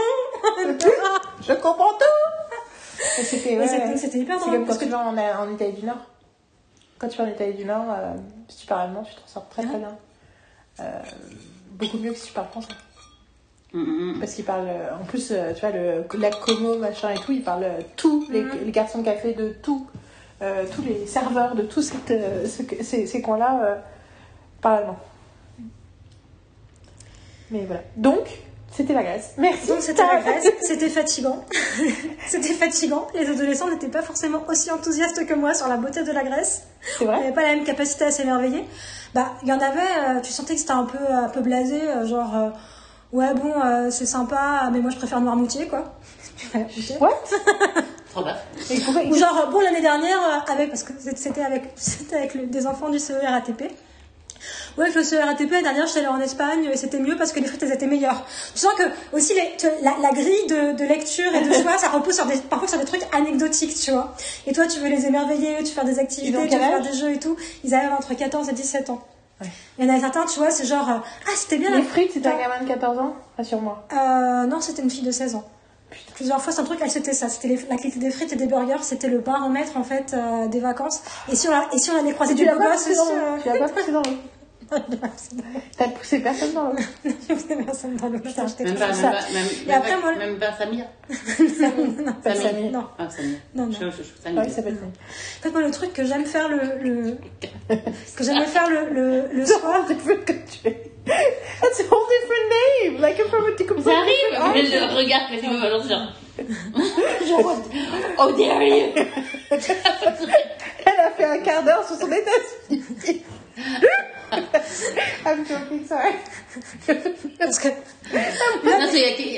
[1.48, 3.24] je comprends tout.
[3.24, 5.00] C'était, ouais, hyper c'est drôle, comme parce quand tu que- vas
[5.40, 5.98] en, en Italie du Nord.
[7.00, 8.14] Quand tu vas en Italie du Nord, euh,
[8.50, 9.80] si tu parles allemand, tu te ressors très très Ouais.
[9.80, 9.98] bien.
[10.82, 10.84] Euh,
[11.72, 12.68] beaucoup mieux que si tu parles français.
[13.74, 14.20] Mm, mm, mm.
[14.20, 14.68] Parce qu'il parle,
[15.02, 18.72] en plus, tu vois, le lac Como, machin et tout, il parle tous les, les
[18.72, 19.88] garçons de café de tout,
[20.42, 23.76] euh, tous les serveurs de tous cette, euh, ce- ces, ces coins-là euh,
[24.62, 25.00] parlent allemand.
[27.52, 27.82] Mais voilà.
[27.96, 28.28] Donc,
[28.72, 29.34] c'était la Grèce.
[29.38, 29.68] Merci.
[29.68, 31.46] Donc c'était la Grèce, c'était fatigant.
[32.28, 33.08] c'était fatigant.
[33.14, 36.64] Les adolescents n'étaient pas forcément aussi enthousiastes que moi sur la beauté de la Grèce.
[36.98, 38.66] C'est Ils vrai n'avaient pas la même capacité à s'émerveiller.
[39.14, 39.80] Bah, il y en avait,
[40.18, 42.52] euh, tu sentais que c'était un peu, un peu blasé, genre,
[43.14, 43.54] ouais, bon,
[43.92, 45.94] c'est sympa, mais moi je préfère Noirmoutier, quoi.
[47.00, 47.24] What
[48.70, 52.46] Et Ou genre, bon, l'année dernière, euh, avec, parce que c'était avec, c'était avec le-
[52.48, 53.62] des enfants du CERATP.
[54.78, 57.40] Ouais, avec le CERATP, l'année dernière, j'étais allée en Espagne et c'était mieux parce que
[57.40, 58.24] les frites, elles étaient meilleures.
[58.54, 58.84] Tu sens que,
[59.16, 62.26] aussi, les, tu- la, la grille de, de lecture et de choix, ça repose sur
[62.26, 64.14] des, parfois sur des trucs anecdotiques, tu vois.
[64.46, 66.98] Et toi, tu veux les émerveiller, tu veux faire des activités, tu veux faire des
[66.98, 67.36] jeux et tout.
[67.64, 69.02] Ils avaient entre 14 et 17 ans.
[69.42, 69.48] Ouais.
[69.80, 70.94] Il y en a certains, tu vois, c'est genre, euh,
[71.28, 71.76] ah, c'était bien.
[71.76, 73.16] Les frites, c'était un gamin de 14 ans?
[73.38, 73.86] Rassure-moi.
[73.94, 75.44] euh, non, c'était une fille de 16 ans.
[76.16, 77.30] Plusieurs fois, c'est un truc, elle c'était ça.
[77.30, 80.60] C'était la qualité des frites et des burgers, c'était le baromètre en fait euh, des
[80.60, 81.02] vacances.
[81.32, 83.12] Et si on, a- et si on allait croiser Tu du poussé aussi, dans l'eau
[83.12, 84.18] euh, Tu l'as pas poussé dans l'eau
[85.78, 88.96] T'as poussé personne dans l'eau je faisais personne dans le putain, j'étais Même pas, même
[88.96, 89.12] ça.
[89.12, 90.86] pas, même, Et même après, pas, moi- même pas Samir.
[92.04, 92.44] non, Pas Samy.
[92.50, 92.70] Samy.
[92.72, 93.38] non, Ah, Samir.
[93.54, 93.72] non, non.
[93.72, 94.42] Je, je, je, Samir.
[94.44, 94.78] oui, ça s'appelle.
[94.84, 97.18] En fait, moi, le truc que j'aime faire le, le
[98.16, 100.76] que j'aimais faire le, le, le soir, different country.
[101.06, 103.02] That's a whole different name.
[103.02, 104.80] Like from a Ça completely arrive, different mais answer.
[104.80, 106.14] le regard que tu me balances, genre.
[107.28, 107.56] genre,
[108.18, 108.94] oh, dare you!
[110.88, 112.32] Elle a fait un quart d'heure sur son état
[112.68, 113.22] civil.
[115.26, 116.14] I'm joking, sorry.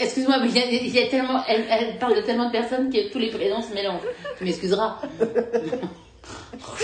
[0.01, 2.51] excuse-moi, mais il y, a, il y a tellement, elle, elle parle de tellement de
[2.51, 4.01] personnes que tous les prénoms se mélangent.
[4.37, 4.99] Tu m'excuseras.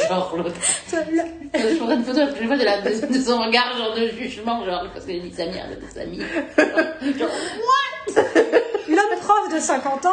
[0.08, 0.56] Genre, l'autre.
[0.90, 4.66] Je prendrai une photo la fois de, la, de, de son regard, genre de jugement,
[4.66, 6.26] genre, parce qu'elle dit Samir, elle dit Samir.
[7.18, 7.30] Genre,
[8.88, 10.10] l'homme prof de 50 ans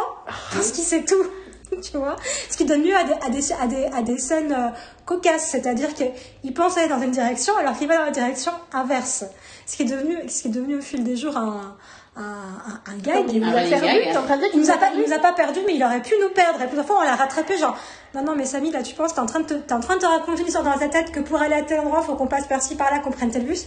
[0.54, 1.26] pense qu'il sait tout.
[1.82, 2.16] Tu vois
[2.48, 4.68] Ce qui donne lieu à des, à des, à des, à des scènes euh,
[5.04, 9.24] cocasses, c'est-à-dire qu'il pense aller dans une direction alors qu'il va dans la direction inverse.
[9.66, 11.76] Ce qui est devenu, ce qui est devenu au fil des jours un,
[12.20, 13.24] un, un, gag.
[13.32, 14.44] Il nous a perdu.
[14.54, 16.28] Il nous, a pas, perdu il nous a pas perdu, mais il aurait pu nous
[16.30, 16.60] perdre.
[16.62, 17.76] Et plusieurs fois, on l'a rattrapé, genre,
[18.14, 19.96] non, non, mais Samy, là, tu penses, t'es en train de te, t'es en train
[19.96, 22.14] de te raconter une histoire dans ta tête que pour aller à tel endroit, faut
[22.14, 23.64] qu'on passe par-ci, par-là, qu'on prenne tel bus.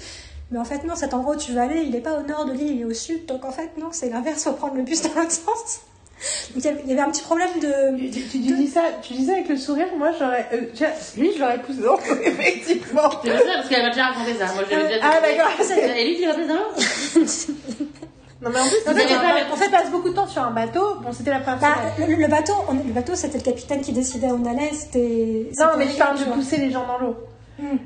[0.51, 2.45] Mais en fait, non, cet endroit où tu veux aller, il est pas au nord
[2.45, 3.25] de l'île, il est au sud.
[3.25, 5.81] Donc, en fait, non, c'est l'inverse, faut prendre le bus dans l'autre sens.
[6.55, 9.25] Donc, il y avait- un petit problème de, Tu, tu- tu dis ça, tu dis
[9.25, 10.47] ça avec le sourire, moi j'aurais.
[10.53, 10.61] euh,
[11.17, 13.09] lui, je l'aurais poussé dans effectivement.
[13.25, 14.45] C'est ça, parce qu'elle m'a déjà raconté ça.
[14.53, 15.37] Moi, je l'avais déjà Ah, raconté.
[15.75, 15.97] d'accord.
[15.97, 17.85] Et lui, tu dans l'eau
[18.43, 20.51] Non, mais en plus, on, pas le- on fait passe beaucoup de temps sur un
[20.51, 20.95] bateau.
[21.01, 21.75] Bon, c'était la première Bah,
[22.07, 25.49] le, le bateau, on- le bateau, c'était le capitaine qui décidait où on allait, c'était.
[25.59, 27.15] Non, mais je parle de pousser les gens dans l'eau.
[27.59, 27.77] Hmm.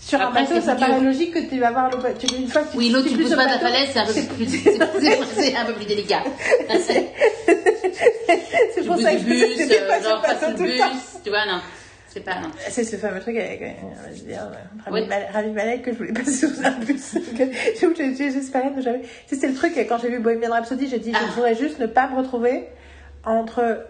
[0.00, 2.26] Sur un bateau, ça paraît logique que tu vas voir le bateau.
[2.26, 4.12] Tu- Une fois que tu Oui, es tu pousses pas ta falaise, c'est un peu
[4.36, 6.22] plus, c'est- c'est- c'est un peu plus délicat.
[6.86, 10.80] C'est- pour pousses ça que je bus, euh, pas sur genre, le passe le bus,
[11.24, 11.60] tu vois, non.
[12.18, 12.40] C'est pas,
[12.84, 13.66] ce fameux truc avec, euh,
[14.26, 15.06] dire, euh, Oui.
[15.06, 17.16] Malek- Malek que je voulais passer sous un bus.
[17.36, 17.74] J'ai-
[18.82, 19.00] jamais.
[19.00, 21.20] Tu sais, C'est le truc, quand j'ai vu Bohemian Rhapsody, j'ai dit, Ah.
[21.28, 22.64] je voudrais juste ne pas me retrouver
[23.24, 23.86] entre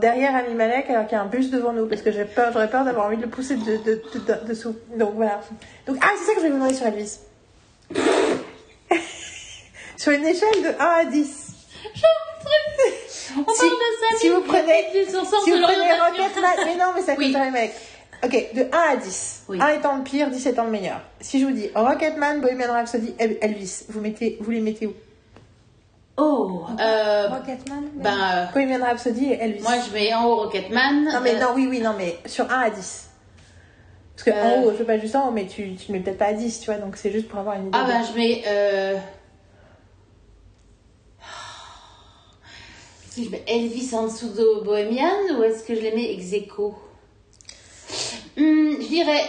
[0.00, 2.50] derrière Rami Malek alors qu'il y a un bus devant nous parce que j'ai peur,
[2.52, 4.74] j'aurais peur d'avoir envie de le pousser de, de, de, de- dessous.
[4.96, 5.40] Donc voilà.
[5.86, 7.18] Donc, ah, c'est ça que je vais vous demander sur Elvis.
[9.96, 11.45] sur une échelle de 1 à 10.
[13.38, 13.64] On parle de
[14.00, 15.92] ça, si vous prenez- sens Si vous prenez.
[15.92, 17.72] Rocketman, mais non, mais ça coûte rien, mec.
[18.24, 19.42] Ok, de 1 à 10.
[19.48, 19.58] Oui.
[19.60, 21.00] 1 étant le pire, 10 étant le meilleur.
[21.20, 24.94] Si je vous dis Rocketman, Bohemian Rhapsody, El- Elvis, vous, mettez, vous les mettez où?
[26.16, 27.84] Oh, euh, Rocketman.
[27.96, 29.60] ben, euh, Bohemian Rhapsody et Elvis.
[29.62, 31.04] moi, je mets en haut Rocketman.
[31.12, 33.10] Non, mais Euh, non, oui, oui, non, mais sur 1 à 10.
[34.16, 34.64] Parce que en Euh.
[34.64, 36.60] haut, je veux pas juste en haut, mais tu, tu mets peut-être pas à 10,
[36.60, 37.78] tu vois, donc c'est juste pour avoir une idée.
[37.78, 38.96] Ah, ben, je mets, euh...
[42.98, 46.12] Est-ce que je mets Elvis en dessous de Bohemian ou est-ce que je les mets
[46.14, 46.74] ex aequo
[48.36, 49.22] Hmm, Je dirais,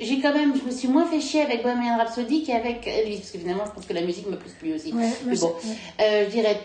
[0.00, 3.30] j'ai quand même, je me suis moins fait chier avec Bohemian Rhapsody qu'avec Elvis, parce
[3.30, 4.92] que finalement, je pense que la musique me plus plu aussi.
[4.92, 6.58] Ouais, mais bon, c'est- euh, je dirais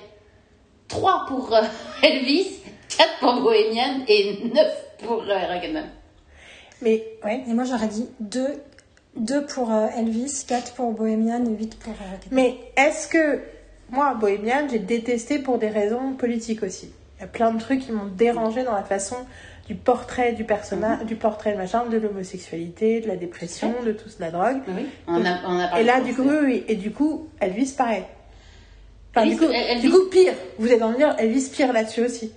[0.88, 1.62] 3 pour euh,
[2.04, 2.58] Elvis,
[2.98, 5.84] 4 pour Bohemian et 9 pour euh.
[6.82, 7.44] Mais, ouais.
[7.48, 8.48] Et moi, j'aurais dit 2,
[9.16, 12.32] 2 pour euh, Elvis, 4 pour Bohemian et 8 pour euh, Rocketman.
[12.32, 13.42] Mais est-ce que.
[13.92, 16.92] Moi, Bohemian, j'ai détesté pour des raisons politiques aussi.
[17.18, 19.16] Il y a plein de trucs qui m'ont dérangé dans la façon
[19.68, 24.08] du portrait du personnage, du portrait de machin, de l'homosexualité, de la dépression, de tout
[24.10, 24.62] de la drogue.
[24.68, 26.64] Oui, on a, on a parlé Et là, du coup, oui.
[26.68, 28.04] Et du coup, Elvis, pareil.
[29.16, 30.34] Enfin, Elvis- du, coup, du coup, pire.
[30.58, 32.32] Vous êtes en train de dire Elvis pire là-dessus aussi.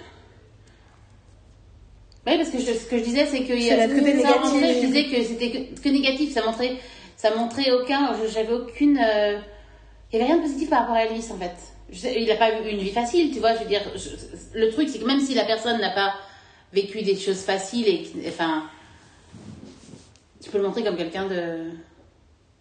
[2.27, 4.53] Oui, parce que je- ce que je disais, c'est que il y a- côté négatif.
[4.53, 6.73] montrait, je disais que c'était que, que négatif, ça montrait,
[7.17, 8.11] ça montrait aucun.
[8.33, 8.99] J'avais aucune.
[8.99, 9.39] euh,
[10.13, 11.55] Il y avait rien de positif par rapport à Elvis en fait.
[11.91, 13.55] Je il n'a pas eu une vie facile, tu vois.
[13.55, 16.15] Je veux dire, je- le truc c'est que même si la personne n'a pas
[16.73, 18.65] vécu des choses faciles et enfin,
[20.43, 21.71] tu peux le montrer comme quelqu'un de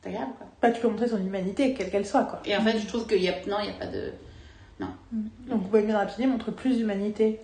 [0.03, 0.47] d'agréable quoi.
[0.61, 2.41] Bah, tu peux montrer son humanité, quelle qu'elle soit, quoi.
[2.45, 4.11] Et en fait, je trouve qu'il y a non, il y a pas de
[4.79, 4.87] non.
[5.47, 7.39] Donc, Bohemian Rhapsody montre plus d'humanité.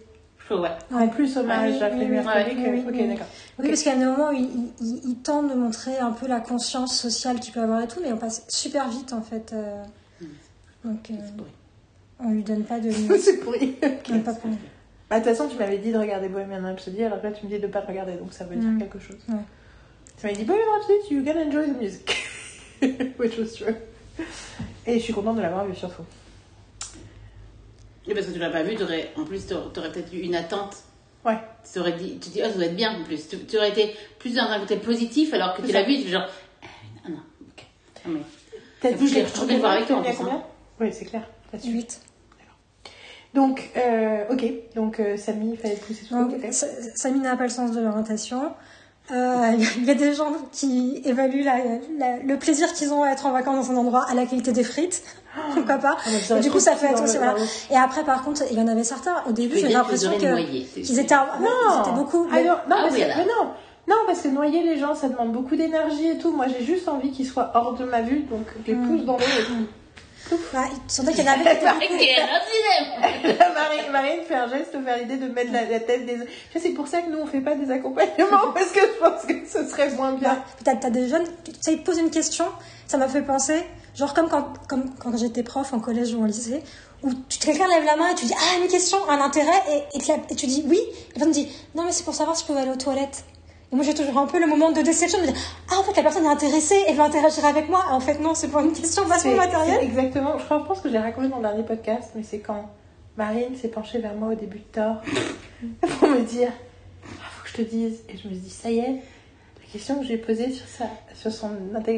[0.49, 0.69] Ouais.
[0.93, 3.07] En plus hommage oui, à oui, Freddie oui, Mercury oui, que- oui, Ok, oui.
[3.07, 3.27] d'accord.
[3.59, 3.67] Oui, Ok.
[3.69, 4.49] parce des moments où il,
[5.05, 8.11] il, tente de montrer un peu la conscience sociale qu'il peut avoir et tout, mais
[8.13, 9.51] on passe super vite en fait.
[9.53, 9.83] euh,
[10.85, 11.13] donc, euh,
[12.19, 13.19] on lui donne pas de limite.
[13.19, 13.75] C'est pourri.
[13.81, 17.49] Bah, de toute façon, tu m'avais dit de regarder Bohemian Rhapsody, alors là, tu me
[17.51, 18.79] dis de pas le regarder, donc ça veut dire Mm.
[18.79, 19.17] quelque chose.
[19.29, 19.35] Ouais.
[20.19, 22.15] Tu m'avais dit Bohemian Rhapsody, you can enjoy the music.
[23.19, 23.75] Which was true.
[24.85, 26.03] Et je suis contente de l'avoir vu, surtout.
[28.07, 30.35] Et parce que tu l'as pas vu, t'aurais, en plus, t'aurais, t'aurais peut-être eu une
[30.35, 30.77] attente.
[31.25, 31.37] Ouais.
[31.71, 33.27] Tu aurais dit, tu te dis, oh, ça doit être bien en plus.
[33.27, 36.03] Tu, tu aurais été plus dans un côté positif alors que tu l'as vu, tu
[36.03, 36.27] fais genre,
[37.05, 37.65] ah non, ok.
[38.05, 38.19] Ah, mais-
[38.79, 40.43] T'as plus, je l'ai retrouvé le voir avec toi, en T'as plus, combien?
[40.79, 41.27] Oui, c'est clair.
[41.51, 41.71] là-dessus.
[41.71, 42.01] 8.
[43.33, 44.45] Donc, euh, ok.
[44.75, 46.05] Donc, euh, Samy, il fallait pousser.
[46.51, 48.53] Sa- Samy n'a pas le sens de l'orientation.
[49.11, 51.57] Euh, Il y a des gens qui évaluent la-
[51.97, 54.51] la- le plaisir qu'ils ont à être en vacances dans un endroit à la qualité
[54.51, 55.01] des frites.
[55.53, 55.95] Pourquoi pas
[56.35, 57.15] Et du coup, ça fait aussi.
[57.17, 57.35] Voilà.
[57.71, 59.15] Et après, par contre, il y en avait certains.
[59.27, 62.25] Au début, j'ai l'impression qu'ils étaient, en- Non ils étaient beaucoup.
[62.25, 63.17] Non, non, Ah parce oui, que, alors.
[63.17, 63.49] mais non
[63.89, 66.31] Non, parce que noyer les gens, ça demande beaucoup d'énergie et tout.
[66.33, 68.87] Moi, j'ai juste envie qu'ils soient hors de ma vue, donc je les Mm.
[68.89, 69.23] pousse dans l'eau
[70.31, 72.15] Ouais, il semblait qu'il y en avait qui étaient.
[73.53, 76.17] Marine, Marine fait un geste vers l'idée de mettre la, la tête des...
[76.55, 79.33] C'est pour ça que nous, on fait pas des accompagnements, parce que je pense que
[79.47, 80.35] ce serait moins bien.
[80.55, 82.45] Puis t'as, t'as des jeunes, tu sais, ils te posent une question,
[82.87, 83.63] ça m'a fait penser,
[83.95, 86.61] genre comme quand, comme quand j'étais prof en collège ou en lycée,
[87.03, 90.35] où quelqu'un lève la main et tu dis Ah, une question, un intérêt, et, et,
[90.35, 90.81] tu dis oui,
[91.15, 93.23] et me dit Non, mais c'est pour savoir si je peux aller aux toilettes.
[93.71, 95.83] Et moi j'ai toujours un peu le moment de déception de me dire Ah, en
[95.83, 97.83] fait, la personne est intéressée, elle veut interagir avec moi.
[97.91, 99.79] En fait, non, c'est pour une question vachement matérielle.
[99.83, 100.37] Exactement.
[100.37, 102.69] Je pense que je l'ai raconté dans le dernier podcast, mais c'est quand
[103.17, 105.01] Marine s'est penchée vers moi au début de Thor
[105.99, 106.51] pour me dire
[107.03, 107.99] Ah, faut que je te dise.
[108.09, 111.31] Et je me dis Ça y est, la question que j'ai posée sur, sa, sur,
[111.31, 111.49] son,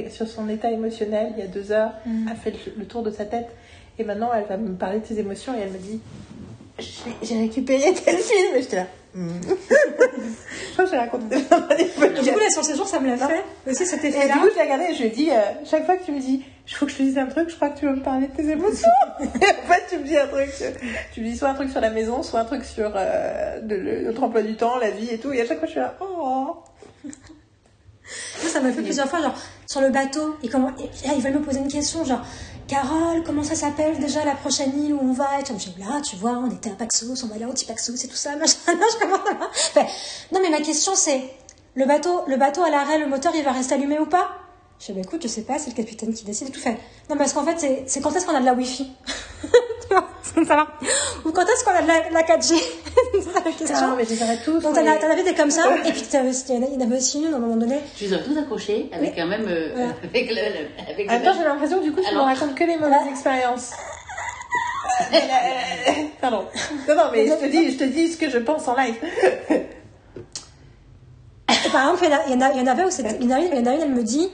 [0.10, 2.28] sur son état émotionnel il y a deux heures Mm.
[2.30, 3.50] a fait le, le tour de sa tête.
[4.00, 6.00] Et maintenant, elle va me parler de ses émotions et elle me dit
[7.22, 8.56] J'ai récupéré tel film.
[8.56, 8.88] Et j'étais là.
[9.16, 9.30] Hmm.
[9.42, 11.36] je crois que j'ai raconté
[11.80, 12.24] Et podcast.
[12.24, 13.44] du coup, sur ces jours, ça me l'a fait.
[13.68, 14.34] Aussi, cet Et effet-là.
[14.36, 16.12] du coup, je l'ai regardé et je lui ai dit, euh, chaque fois que tu
[16.12, 17.96] me dis, il faut que je te dise un truc, je crois que tu veux
[17.96, 18.88] me parler de tes émotions.
[19.20, 20.50] et en fait, tu me dis un truc,
[21.12, 23.76] tu me dis soit un truc sur la maison, soit un truc sur euh, de-
[23.76, 25.34] le- notre emploi du temps, la vie et tout.
[25.34, 26.58] Et à chaque fois, je suis là, oh.
[27.04, 29.36] Moi, ça m'a fait plusieurs fois, genre,
[29.68, 32.22] sur le bateau, et comment, et là, ils veulent me poser une question, genre,
[32.70, 36.00] Carole, comment ça s'appelle déjà la prochaine île où on va Et tu dis, là,
[36.02, 38.36] tu vois, on était à Paxos, on va aller au petit Paxos, c'est tout ça,
[38.38, 38.54] machin.
[38.68, 39.80] Je
[40.32, 41.24] non, mais ma question, c'est,
[41.74, 44.30] le bateau, le bateau à l'arrêt, le moteur, il va rester allumé ou pas?
[44.80, 46.78] Je dis, bah écoute, je sais pas, c'est le capitaine qui décide et tout fait.
[47.10, 48.92] Non, parce qu'en fait, c'est- quand est-ce qu'on a de la Wi-Fi?
[50.46, 50.68] ça va.
[51.26, 52.54] Ou quand est-ce qu'on a de la, la 4G
[53.14, 53.88] C'est ça la question.
[53.88, 54.60] Non, mais je les arrête tous.
[54.60, 56.74] Donc, mais- t'en avais des comme ça, et puis t'avais- il y en a- il
[56.74, 59.18] y en avait aussi une, à un moment donné, Tu les as tous accrochés avec
[59.18, 59.46] un même.
[59.48, 59.90] euh, Voilà.
[60.04, 60.36] avec le.
[60.36, 62.78] le- avec le Attends, même- j'ai l'impression que du coup, tu me racontes que les
[62.78, 63.72] mauvaises expériences.
[65.12, 66.46] Mais, euh, Pardon.
[66.88, 68.96] Non, non, mais je te dis, je te dis ce que je pense en live.
[71.72, 72.92] Par exemple, il y en a- il y, en a- il y en avait où
[72.92, 74.30] c'était- il y en a une, il y en a une, elle me dit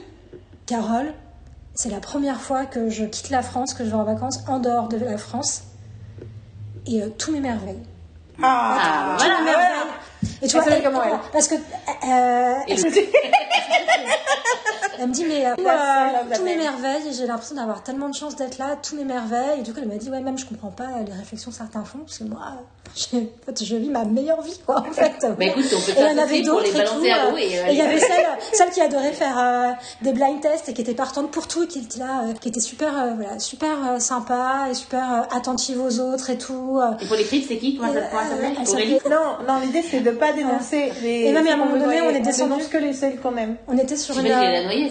[0.65, 1.13] Carole,
[1.75, 4.59] c'est la première fois que je quitte la France, que je vais en vacances en
[4.59, 5.63] dehors de la France.
[6.87, 7.81] Et euh, tout m'émerveille.
[8.41, 9.67] Ah, Tout voilà, m'émerveille.
[10.41, 11.55] Et tu Elle vois, et- comment, elle Parce que.
[11.55, 12.79] euh, Et elle,
[14.99, 16.43] elle me dit, mais euh, tout belle.
[16.43, 19.59] m'émerveille, et j'ai l'impression d'avoir tellement de chance d'être là, tout m'émerveille.
[19.59, 21.83] Et du coup, elle m'a dit, ouais, même je comprends pas les réflexions que certains
[21.83, 22.39] font, parce que moi,
[22.95, 25.13] j'ai- en fait, je vis ma meilleure vie, quoi, en fait.
[25.21, 27.13] Bah écoute, on peut Et il y en faire avait d'autres les et balancer tout,
[27.13, 27.43] à euh, l'eau et.
[27.43, 30.81] Et il y avait celle, celle qui adorait faire euh, des blind tests et qui
[30.81, 33.69] était partante pour tout, et qui était là, euh, qui était super, euh, voilà, super
[33.93, 36.79] euh, sympa et super euh, attentive aux autres et tout.
[36.81, 36.91] euh.
[37.01, 40.11] Et pour les frites, c'est qui Comment ça Euh, s'appelle Non, non, l'idée c'est de
[40.11, 41.25] pas dénoncer les.
[41.25, 42.51] Et même à un moment donné, on est descendu.
[42.53, 43.55] dénonce que les celles qu'on aime.
[43.67, 44.25] On était Je sur une.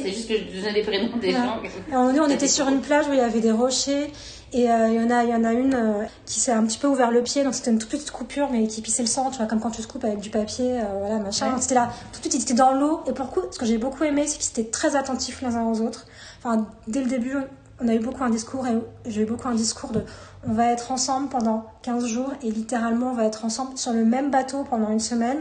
[0.02, 1.32] C'est juste que je donnais des prénoms des Ouais.
[1.34, 1.60] gens.
[1.92, 4.12] À un moment donné, on était sur une plage où il y avait des rochers
[4.52, 6.64] et euh, il y en a, il y en a une euh, qui s'est un
[6.64, 9.08] petit peu ouvert le pied, donc c'était une toute petite coupure mais qui pissait le
[9.08, 11.54] sang, tu vois, comme quand tu te coupes avec du papier, euh, voilà, machin.
[11.54, 11.60] Ouais.
[11.60, 13.66] C'était là, tout de suite, ils étaient dans l'eau et pour le coup, ce que
[13.66, 16.06] j'ai beaucoup aimé, c'est qu'ils étaient très attentifs les uns aux autres.
[16.42, 17.34] Enfin, dès le début,
[17.80, 18.74] on a eu beaucoup un discours et
[19.10, 20.04] j'ai eu beaucoup un discours de
[20.46, 24.04] on va être ensemble pendant 15 jours et littéralement on va être ensemble sur le
[24.04, 25.38] même bateau pendant une semaine.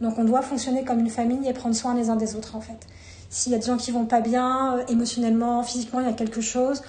[0.00, 2.60] Donc on doit fonctionner comme une famille et prendre soin les uns des autres en
[2.60, 2.78] fait.
[3.34, 6.12] S'il y a des gens qui vont pas bien, euh, émotionnellement, physiquement, il y a
[6.12, 6.82] quelque chose,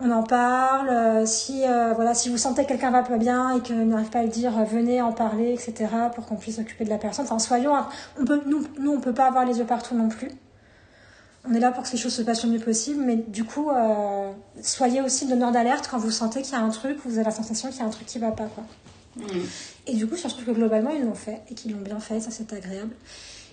[0.00, 0.88] on en parle.
[0.88, 4.08] Euh, si, euh, voilà, si vous sentez que quelqu'un va pas bien et que n'arrive
[4.08, 5.90] pas à le dire, venez en parler, etc.
[6.14, 7.26] pour qu'on puisse s'occuper de la personne.
[7.26, 7.74] Enfin, soyons,
[8.18, 10.30] on peut, nous, nous, on peut pas avoir les yeux partout non plus.
[11.46, 13.68] on est là pour que les choses se passent le mieux possible, mais du coup,
[13.68, 14.32] euh,
[14.62, 17.30] soyez aussi donneur d'alerte quand vous sentez qu'il y a un truc, vous avez la
[17.30, 18.64] sensation qu'il y a un truc qui va pas, quoi.
[19.16, 19.22] Mm.
[19.86, 22.20] Et du coup, je trouve que globalement, ils l'ont fait et qu'ils l'ont bien fait,
[22.20, 22.94] ça c'est agréable.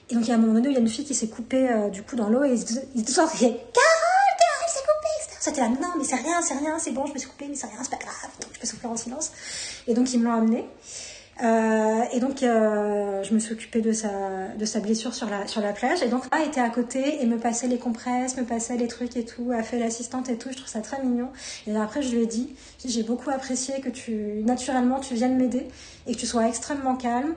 [0.09, 1.27] Et donc, il y a un moment donné il y a une fille qui s'est
[1.27, 5.37] coupée euh, du coup dans l'eau et ils se sont Carole, Carole s'est coupée, etc.
[5.39, 7.55] C'était là, non, mais c'est rien, c'est rien, c'est bon, je me suis coupée, mais
[7.55, 9.31] c'est rien, c'est pas grave, je peux souffler en silence.
[9.87, 10.65] Et donc, ils me l'ont amenée.
[11.43, 14.09] Euh, et donc, euh, je me suis occupée de sa,
[14.57, 16.01] de sa blessure sur la, sur la plage.
[16.01, 19.17] Et donc, a était à côté et me passait les compresses, me passait les trucs
[19.17, 20.49] et tout, a fait l'assistante et tout.
[20.51, 21.29] Je trouve ça très mignon.
[21.67, 25.67] Et après, je lui ai dit, j'ai beaucoup apprécié que tu, naturellement, tu viennes m'aider
[26.07, 27.35] et que tu sois extrêmement calme.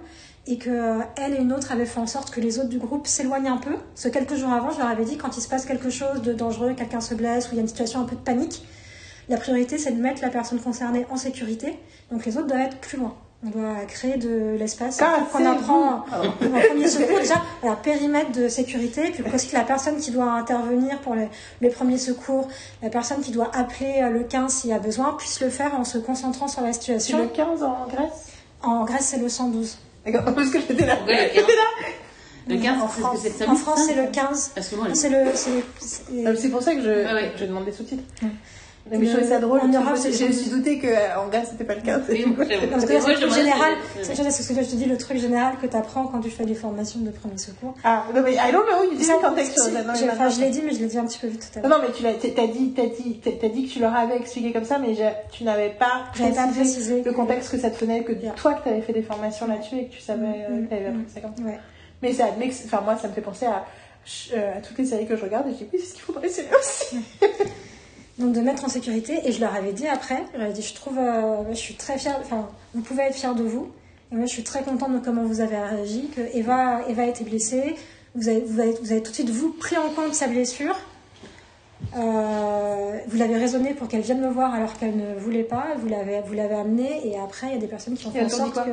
[0.50, 2.78] Et que euh, elle et une autre avaient fait en sorte que les autres du
[2.78, 3.74] groupe s'éloignent un peu.
[3.94, 6.22] Parce que quelques jours avant, je leur avais dit, quand il se passe quelque chose
[6.22, 8.64] de dangereux, quelqu'un se blesse ou il y a une situation un peu de panique,
[9.28, 11.78] la priorité, c'est de mettre la personne concernée en sécurité.
[12.10, 13.14] Donc, les autres doivent être plus loin.
[13.46, 17.20] On doit créer de l'espace qu'on c'est apprend en premier secours.
[17.20, 21.28] Déjà, un périmètre de sécurité, puis aussi que la personne qui doit intervenir pour les,
[21.60, 22.48] les premiers secours,
[22.82, 25.78] la personne qui doit appeler euh, le 15 s'il y a besoin, puisse le faire
[25.78, 27.28] en se concentrant sur la C'est le situation.
[27.32, 28.32] 15 en Grèce?
[28.62, 29.78] En Grèce, c'est le 112.
[30.12, 30.96] D'accord, parce que j'étais là.
[30.96, 31.62] Pourquoi le 15 J'étais là.
[32.48, 34.52] Le 15, en France, c'est le 15.
[34.54, 35.18] Parce que moi, C'est le.
[35.34, 37.32] c'est- c'est- C'est pour ça que je, Ouais, ouais.
[37.38, 38.02] je demande des sous-titres.
[38.22, 38.28] Ouais.
[38.90, 39.60] Mais je trouvais ça drôle.
[39.60, 42.02] En Europe, je, me suis douté qu'en Grèce, c'était pas le 15.
[42.08, 42.24] Oui.
[42.70, 45.66] Parce que le truc général, c'est ce que je te dis, le truc général que
[45.66, 47.74] tu apprends quand tu fais des formations de premier secours.
[47.84, 49.60] Ah, non, mais I don't know, you Ça, didn't context.
[50.12, 51.78] enfin, je l'ai dit, mais je l'ai dit un petit peu vite tout à l'heure.
[51.78, 54.52] non, mais tu l'as, t'as dit, t'as dit, t'as dit que tu leur avais expliqué
[54.52, 54.94] comme ça, mais
[55.32, 58.92] tu n'avais pas précisé le contexte que ça te venait, que toi que t'avais fait
[58.92, 61.42] des formations là-dessus et que tu savais euh, que t'avais appris ça comme ça.
[62.02, 62.26] Mais ça,
[62.66, 63.64] enfin moi, ça me fait penser à,
[64.34, 66.22] euh, à toutes les séries que je regarde et je dis oui, c'est ce qu'il
[66.22, 66.98] les séries aussi.
[68.18, 70.62] Donc de mettre en sécurité, et je leur avais dit après, je leur ai dit,
[70.62, 73.70] je trouve, euh, je suis très fière, enfin, vous pouvez être fiers de vous,
[74.10, 77.06] et moi je suis très contente de comment vous avez réagi, que Eva, Eva a
[77.06, 77.76] été blessée,
[78.16, 80.76] vous avez, vous, avez, vous avez tout de suite, vous, pris en compte sa blessure,
[81.96, 85.88] Euh, vous l'avez raisonné pour qu'elle vienne me voir alors qu'elle ne voulait pas, vous
[85.88, 88.28] l'avez, vous l'avez amenée, et après il y a des personnes qui ont fait en
[88.28, 88.70] sorte que...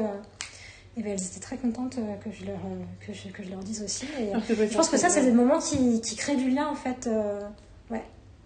[0.98, 2.60] Et ben, elles étaient très contentes euh, que je leur,
[3.06, 4.06] que je, que je leur dise aussi.
[4.20, 6.76] Et, je je pense que ça, c'est des moments qui, qui créent du lien, en
[6.76, 7.10] fait.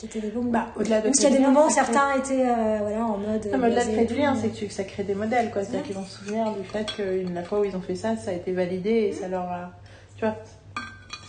[0.04, 0.52] Euh, qui étaient des moments.
[0.52, 3.06] Bah, au-delà de Même s'il y a des moments où crée- certains étaient euh, voilà,
[3.06, 3.46] en mode.
[3.52, 5.52] Non, mais au-delà de créer du tout, lien, c'est que tu- ça crée des modèles,
[5.52, 5.64] quoi.
[5.64, 8.16] C'est-à-dire qu'ils vont se souvenir du fait que la fois où ils ont fait ça,
[8.18, 9.72] ça a été validé et ça leur a.
[10.18, 10.36] Tu vois,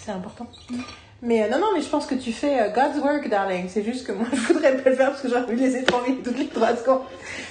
[0.05, 0.47] c'est important.
[1.23, 3.67] Mais euh, non, non, mais je pense que tu fais euh, God's work, darling.
[3.69, 6.17] C'est juste que moi, je voudrais pas le faire parce que j'aurais vu les étrangler
[6.25, 7.03] toutes les trois secondes.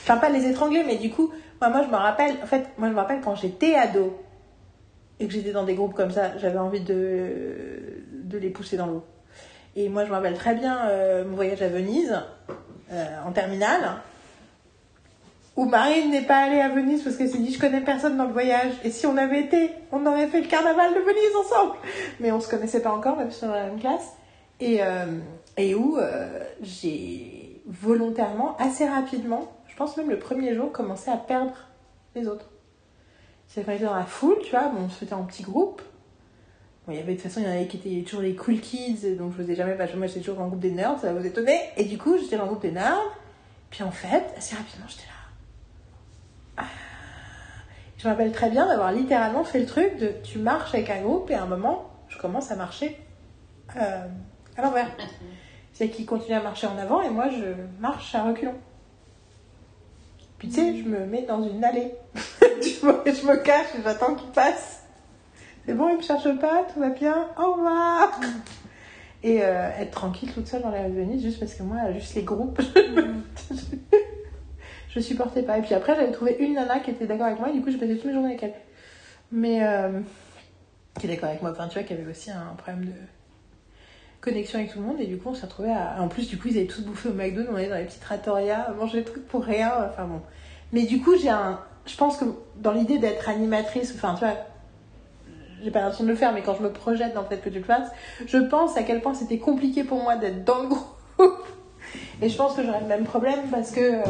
[0.04, 1.32] Enfin, pas les étrangler, mais du coup,
[1.62, 4.18] moi, moi, je me rappelle, en fait, moi, je me rappelle quand j'étais ado
[5.20, 7.30] et que j'étais dans des groupes comme ça, j'avais envie de,
[8.24, 9.04] de les pousser dans l'eau.
[9.76, 12.20] Et moi, je me rappelle très bien euh, mon voyage à Venise,
[12.92, 14.02] euh, en terminale,
[15.56, 18.26] où Marine n'est pas allée à Venise parce qu'elle s'est dit je connais personne dans
[18.26, 18.72] le voyage.
[18.84, 21.74] Et si on avait été, on aurait fait le carnaval de Venise ensemble.
[22.20, 24.14] Mais on se connaissait pas encore, même si on dans la même classe.
[24.60, 25.06] Et, euh,
[25.58, 25.98] et où
[26.62, 31.54] j'ai volontairement, assez rapidement, je pense même le premier jour, commencé à perdre
[32.16, 32.50] les autres.
[33.48, 35.82] C'est quand j'étais dans la foule, tu vois, bon, on se faisait en petits groupes.
[36.90, 38.36] Bon, il y avait de toute façon, il y en avait qui étaient toujours les
[38.36, 40.98] cool kids, donc je faisais jamais, bah, moi j'étais toujours dans le groupe des nerds,
[41.00, 41.60] ça va vous étonner.
[41.78, 42.98] Et du coup, j'étais dans le groupe des nerds.
[43.70, 45.14] Puis en fait, assez rapidement, j'étais là.
[46.58, 46.64] Ah.
[47.96, 51.02] Je me rappelle très bien d'avoir littéralement fait le truc de tu marches avec un
[51.02, 53.00] groupe et à un moment, je commence à marcher
[53.76, 54.08] euh,
[54.58, 54.90] à l'envers.
[55.74, 58.56] C'est qu'ils continuent à marcher en avant et moi je marche à reculons.
[60.40, 61.94] Puis tu sais, je me mets dans une allée.
[62.42, 64.79] je, me, je me cache et j'attends qu'il passe.
[65.66, 68.20] C'est bon, il me cherche pas, tout va bien, au revoir.
[69.22, 72.24] Et euh, être tranquille toute seule dans les Venise juste parce que moi, juste les
[72.24, 72.62] groupes,
[74.90, 75.58] je supportais pas.
[75.58, 77.72] Et puis après, j'avais trouvé une nana qui était d'accord avec moi, et du coup,
[77.72, 78.54] je passais toutes mes journées avec elle.
[79.32, 80.00] Mais euh,
[80.98, 82.94] qui est d'accord avec moi, enfin, tu vois, qui avait aussi un problème de
[84.22, 86.02] connexion avec tout le monde, et du coup, on s'est retrouvés à.
[86.02, 88.02] En plus, du coup, ils avaient tous bouffé au McDo, on allait dans les petites
[88.02, 90.22] trattoria, manger des trucs pour rien, enfin bon.
[90.72, 91.60] Mais du coup, j'ai un.
[91.86, 92.26] Je pense que
[92.58, 94.36] dans l'idée d'être animatrice, enfin, tu vois,
[95.64, 97.50] j'ai pas l'intention de le faire, mais quand je me projette dans le fait que
[97.50, 97.90] tu le fasses,
[98.26, 100.88] je pense à quel point c'était compliqué pour moi d'être dans le groupe.
[102.22, 104.04] Et je pense que j'aurais le même problème parce que euh,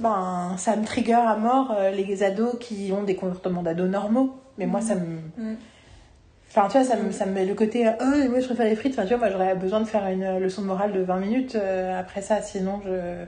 [0.00, 4.34] ben, ça me trigger à mort euh, les ados qui ont des comportements d'ados normaux.
[4.58, 5.18] Mais moi, ça me.
[5.36, 5.56] Mm.
[6.48, 8.66] Enfin, tu vois, ça me, ça me met le côté euh, oh, moi je préfère
[8.66, 8.92] les frites.
[8.92, 11.56] Enfin, tu vois, moi j'aurais besoin de faire une leçon de morale de 20 minutes
[11.56, 13.24] euh, après ça, sinon je.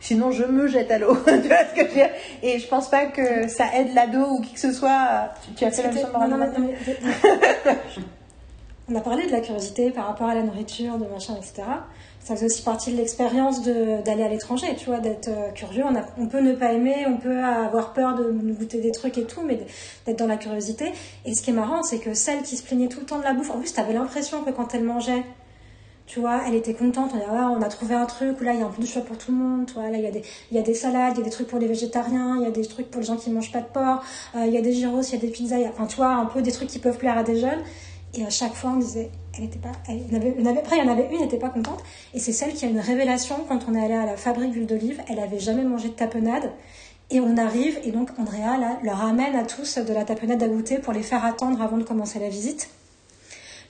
[0.00, 1.14] Sinon, je me jette à l'eau.
[1.26, 2.10] tu vois ce que je veux dire?
[2.42, 5.30] Et je pense pas que ça aide l'ado ou qui que ce soit.
[5.46, 6.38] Tu, tu as fait la leçon morale Non,
[7.68, 7.74] non,
[8.88, 11.62] On a parlé de la curiosité par rapport à la nourriture, de machin, etc.
[12.22, 15.84] Ça faisait aussi partie de l'expérience d'aller à l'étranger, tu vois, d'être euh, curieux.
[15.88, 19.16] On, a- on peut ne pas aimer, on peut avoir peur de goûter des trucs
[19.16, 19.58] et tout, mais
[20.06, 20.92] d'être dans la curiosité.
[21.24, 23.24] Et ce qui est marrant, c'est que celle qui se plaignait tout le temps de
[23.24, 25.22] la bouffe, en plus, t'avais l'impression que quand elle mangeait,
[26.12, 27.12] Tu vois, elle était contente.
[27.14, 28.82] On a, ah, on a trouvé un truc où là, il y a un peu
[28.82, 29.66] de choix pour tout le monde.
[29.66, 31.60] Tu vois, là, il y, a des, des salades, il y a des trucs pour
[31.60, 33.68] les végétariens, il y a des trucs pour les gens qui ne mangent pas de
[33.68, 34.02] porc,
[34.34, 35.58] euh, il y a des gyros, il y a des pizzas.
[35.58, 37.60] il y a- Enfin, tu un peu des trucs qui peuvent plaire à des jeunes.
[38.14, 39.08] Et à chaque fois, on disait,
[39.38, 41.80] elle était pas, elle, avait, après, il y en avait une, elle n'était pas contente.
[42.12, 44.66] Et c'est celle qui a une révélation quand on est allé à la fabrique d'huile
[44.66, 45.00] d'olive.
[45.08, 46.50] Elle avait jamais mangé de tapenade.
[47.12, 50.48] Et on arrive, et donc Andrea là, leur ramène à tous de la tapenade à
[50.48, 52.68] goûter pour les faire attendre avant de commencer la visite.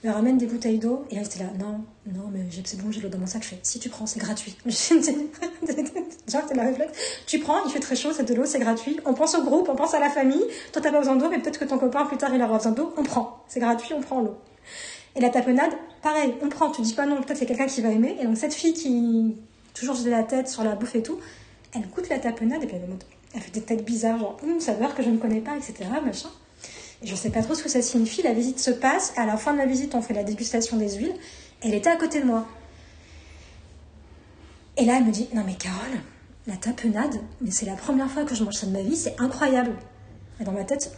[0.03, 3.03] Leur ramène des bouteilles d'eau, et elle était là, non, non, mais c'est bon, j'ai
[3.03, 3.43] l'eau dans mon sac.
[3.43, 4.57] Je fais, si tu prends, c'est gratuit.
[4.65, 6.93] Genre, t'es la réflexe.
[7.27, 8.99] Tu prends, il fait très chaud, c'est de l'eau, c'est gratuit.
[9.05, 10.43] On pense au groupe, on pense à la famille.
[10.73, 12.73] Toi, t'as pas besoin d'eau, mais peut-être que ton copain, plus tard, il aura besoin
[12.73, 12.95] d'eau.
[12.97, 13.45] On prend.
[13.47, 14.39] C'est gratuit, on prend l'eau.
[15.17, 15.73] Et la tapenade,
[16.03, 18.17] pareil, on prend, tu dis pas non, peut-être qu'il y a quelqu'un qui va aimer.
[18.21, 19.37] Et donc cette fille qui,
[19.75, 21.19] toujours j'ai la tête sur la bouffe et tout,
[21.75, 22.97] elle goûte la tapenade et puis elle, me
[23.35, 25.75] elle fait des têtes bizarres, genre, hum, saveur que je ne connais pas, etc.
[26.05, 26.29] Machin.
[27.03, 28.23] Je sais pas trop ce que ça signifie.
[28.23, 29.13] La visite se passe.
[29.17, 31.15] À la fin de la visite, on fait la dégustation des huiles.
[31.63, 32.47] Elle était à côté de moi.
[34.77, 36.01] Et là, elle me dit Non, mais Carole,
[36.47, 39.15] la tapenade, mais c'est la première fois que je mange ça de ma vie, c'est
[39.19, 39.73] incroyable.
[40.41, 40.91] Et dans ma tête,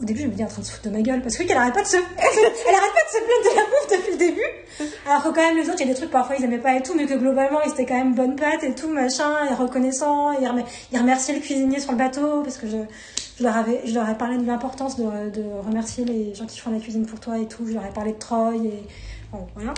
[0.00, 1.42] au début, je me dis en train de se foutre de ma gueule parce que
[1.42, 3.90] oui, qu'elle arrête pas de se, elle arrête pas de se plaindre de la bouffe
[3.90, 4.90] depuis le début.
[5.06, 6.74] Alors que quand même les autres, il y a des trucs parfois ils aimaient pas
[6.74, 9.54] et tout, mais que globalement ils étaient quand même bonne pâte et tout machin, et
[9.54, 10.38] reconnaissants, et
[10.92, 12.78] ils remerciaient le cuisinier sur le bateau parce que je,
[13.42, 16.60] je leur avais, je leur ai parlé de l'importance de, de remercier les gens qui
[16.60, 17.66] font la cuisine pour toi et tout.
[17.66, 18.86] Je leur ai parlé de Troy et
[19.32, 19.74] bon, voilà.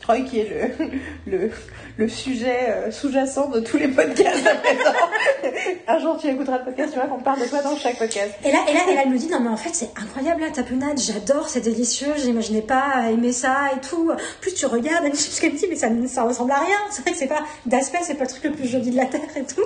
[0.00, 0.90] Troy qui est le,
[1.30, 1.50] le,
[1.96, 4.96] le sujet euh, sous-jacent de tous les podcasts à présent.
[5.86, 8.32] Un jour tu écouteras le podcast, tu vois qu'on parle de toi dans chaque podcast.
[8.44, 10.40] Et là, et là, et là, elle me dit non mais en fait c'est incroyable
[10.40, 14.10] la tapenade, j'adore, c'est délicieux, j'imaginais pas aimer ça et tout.
[14.40, 16.58] Plus tu regardes, elle me dit, parce qu'elle me dit mais ça, ça ressemble à
[16.58, 16.78] rien.
[16.90, 19.06] C'est vrai que c'est pas d'aspect, c'est pas le truc le plus joli de la
[19.06, 19.62] terre et tout.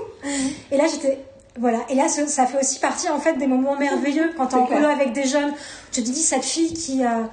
[0.70, 1.18] Et là j'étais
[1.58, 1.78] voilà.
[1.88, 4.80] Et là ça fait aussi partie en fait des moments merveilleux quand t'es en clair.
[4.80, 5.52] colo avec des jeunes.
[5.92, 7.24] Tu te dis cette fille qui euh,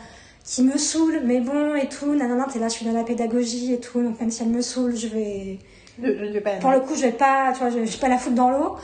[0.45, 2.13] qui me saoule, mais bon et tout.
[2.13, 4.01] Nanana, t'es là, je suis dans la pédagogie et tout.
[4.01, 5.59] Donc même si elle me saoule, je vais
[6.01, 7.91] Je, je ne vais pas pour le coup, je vais pas, tu vois, je, je
[7.91, 8.75] vais pas la foutre dans l'eau.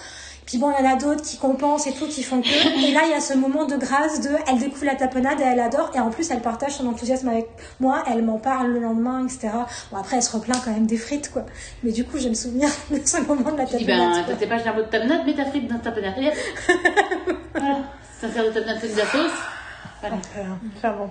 [0.49, 2.47] Puis bon, il y en a d'autres qui compensent et tout, qui font que.
[2.87, 5.43] Et là, il y a ce moment de grâce de, elle découvre la tapenade et
[5.43, 5.91] elle adore.
[5.93, 7.47] Et en plus, elle partage son enthousiasme avec
[7.79, 8.03] moi.
[8.11, 9.49] Elle m'en parle le lendemain, etc.
[9.91, 11.45] Bon, après, elle se replaint quand même des frites, quoi.
[11.83, 14.25] Mais du coup, je me souviens de ce moment de la tapenade.
[14.39, 16.33] ben, pas cher de tapenade, mets ta frite dans ta tapenade.
[17.53, 17.77] Voilà.
[18.19, 19.31] Ça sert de tapenade, fais de la sauce.
[20.01, 20.15] Voilà.
[20.15, 20.43] Euh,
[20.77, 21.09] Enfin bon.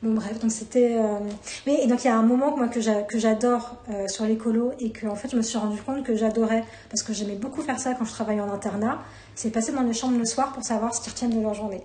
[0.00, 0.96] Bon bref, donc c'était...
[0.96, 1.18] euh,
[1.66, 4.90] Mais et donc il y a un moment moi, que j'adore euh, sur l'écolo et
[4.90, 7.80] que en fait je me suis rendu compte que j'adorais, parce que j'aimais beaucoup faire
[7.80, 9.00] ça quand je travaillais en internat,
[9.34, 11.82] c'est passer dans les chambres le soir pour savoir ce qu'ils retiennent de leur journée.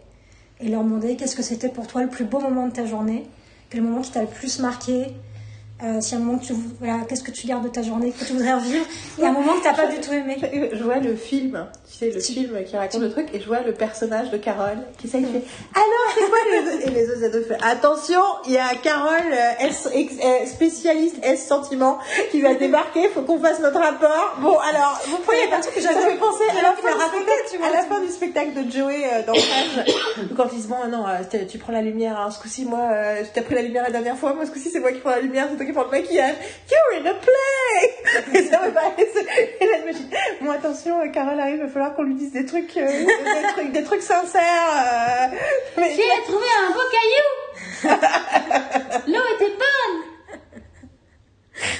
[0.59, 3.27] Et leur demander qu'est-ce que c'était pour toi le plus beau moment de ta journée,
[3.71, 5.07] quel moment qui t'a le plus marqué,
[5.81, 6.53] euh, si un moment que tu...
[6.79, 8.85] Voilà, qu'est-ce que tu gardes de ta journée, que tu voudrais revivre,
[9.19, 10.37] et un moment que t'as pas du tout aimé.
[10.71, 13.61] Je vois le film, tu sais, le film qui raconte le truc, et je vois
[13.61, 15.43] le personnage de Carole qui ça, il fait
[15.73, 19.65] Alors, c'est quoi les Et les autres ados font Attention, il y a Carole, euh,
[19.65, 21.99] euh, spécialiste S sentiment,
[22.31, 24.37] qui va débarquer, faut qu'on fasse notre rapport.
[24.39, 25.17] Bon, alors, vous
[25.49, 27.67] pas de truc que fait penser à la, fin du raconter, tu vois.
[27.67, 29.85] à la fin du spectacle de Joey euh, dans Frage,
[30.37, 33.23] quand ils se bon, non, euh, tu prends la lumière, hein, ce coup-ci, moi, euh,
[33.33, 35.21] t'as pris la lumière la dernière fois, moi, ce coup-ci, c'est moi qui prends la
[35.21, 36.35] lumière, qui prends le maquillage.
[36.71, 38.39] You're in a play!
[38.39, 38.93] Et ça me paraît-
[39.61, 40.07] Et là, je me dis,
[40.41, 43.47] bon, attention, euh, Carole arrive, il va falloir qu'on lui dise des trucs, euh, des
[43.53, 44.41] trucs, des trucs sincères.
[44.75, 45.35] euh,
[45.77, 47.29] mais- J'ai trouvé un beau caillou
[49.07, 50.01] L'eau était bonne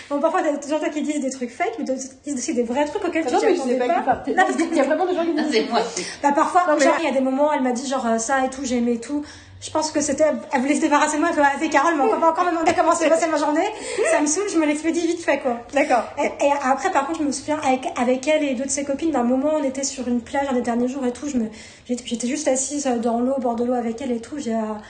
[0.10, 2.86] Bon, parfois, t'as des gens qui disent des trucs fake, mais disent aussi des vrais
[2.86, 4.24] trucs auxquels Ah tu non, t'y mais je sais attendais pas pas.
[4.28, 5.82] Non, parce que- Il y a vraiment des gens qui Non, disent c'est moi.
[6.22, 8.62] Bah parfois, genre, il y a des moments, elle m'a dit genre ça et tout,
[8.64, 9.26] j'ai aimé et tout.
[9.64, 12.04] Je pense que c'était, elle voulait se débarrasser de moi, elle fait, c'est Carole, mais
[12.04, 13.66] on va encore me demander comment s'est passée ma journée.
[14.12, 15.62] Ça me saoule, je me l'expédie vite fait, quoi.
[15.74, 16.04] D'accord.
[16.22, 18.84] Et, et après, par contre, je me souviens avec, avec elle et deux de ses
[18.84, 21.30] copines, d'un moment, on était sur une plage un des derniers jours et tout.
[21.30, 21.46] Je me,
[21.88, 24.38] j'étais juste assise dans l'eau, au bord de l'eau avec elle et tout.
[24.38, 24.82] J'ai, ah,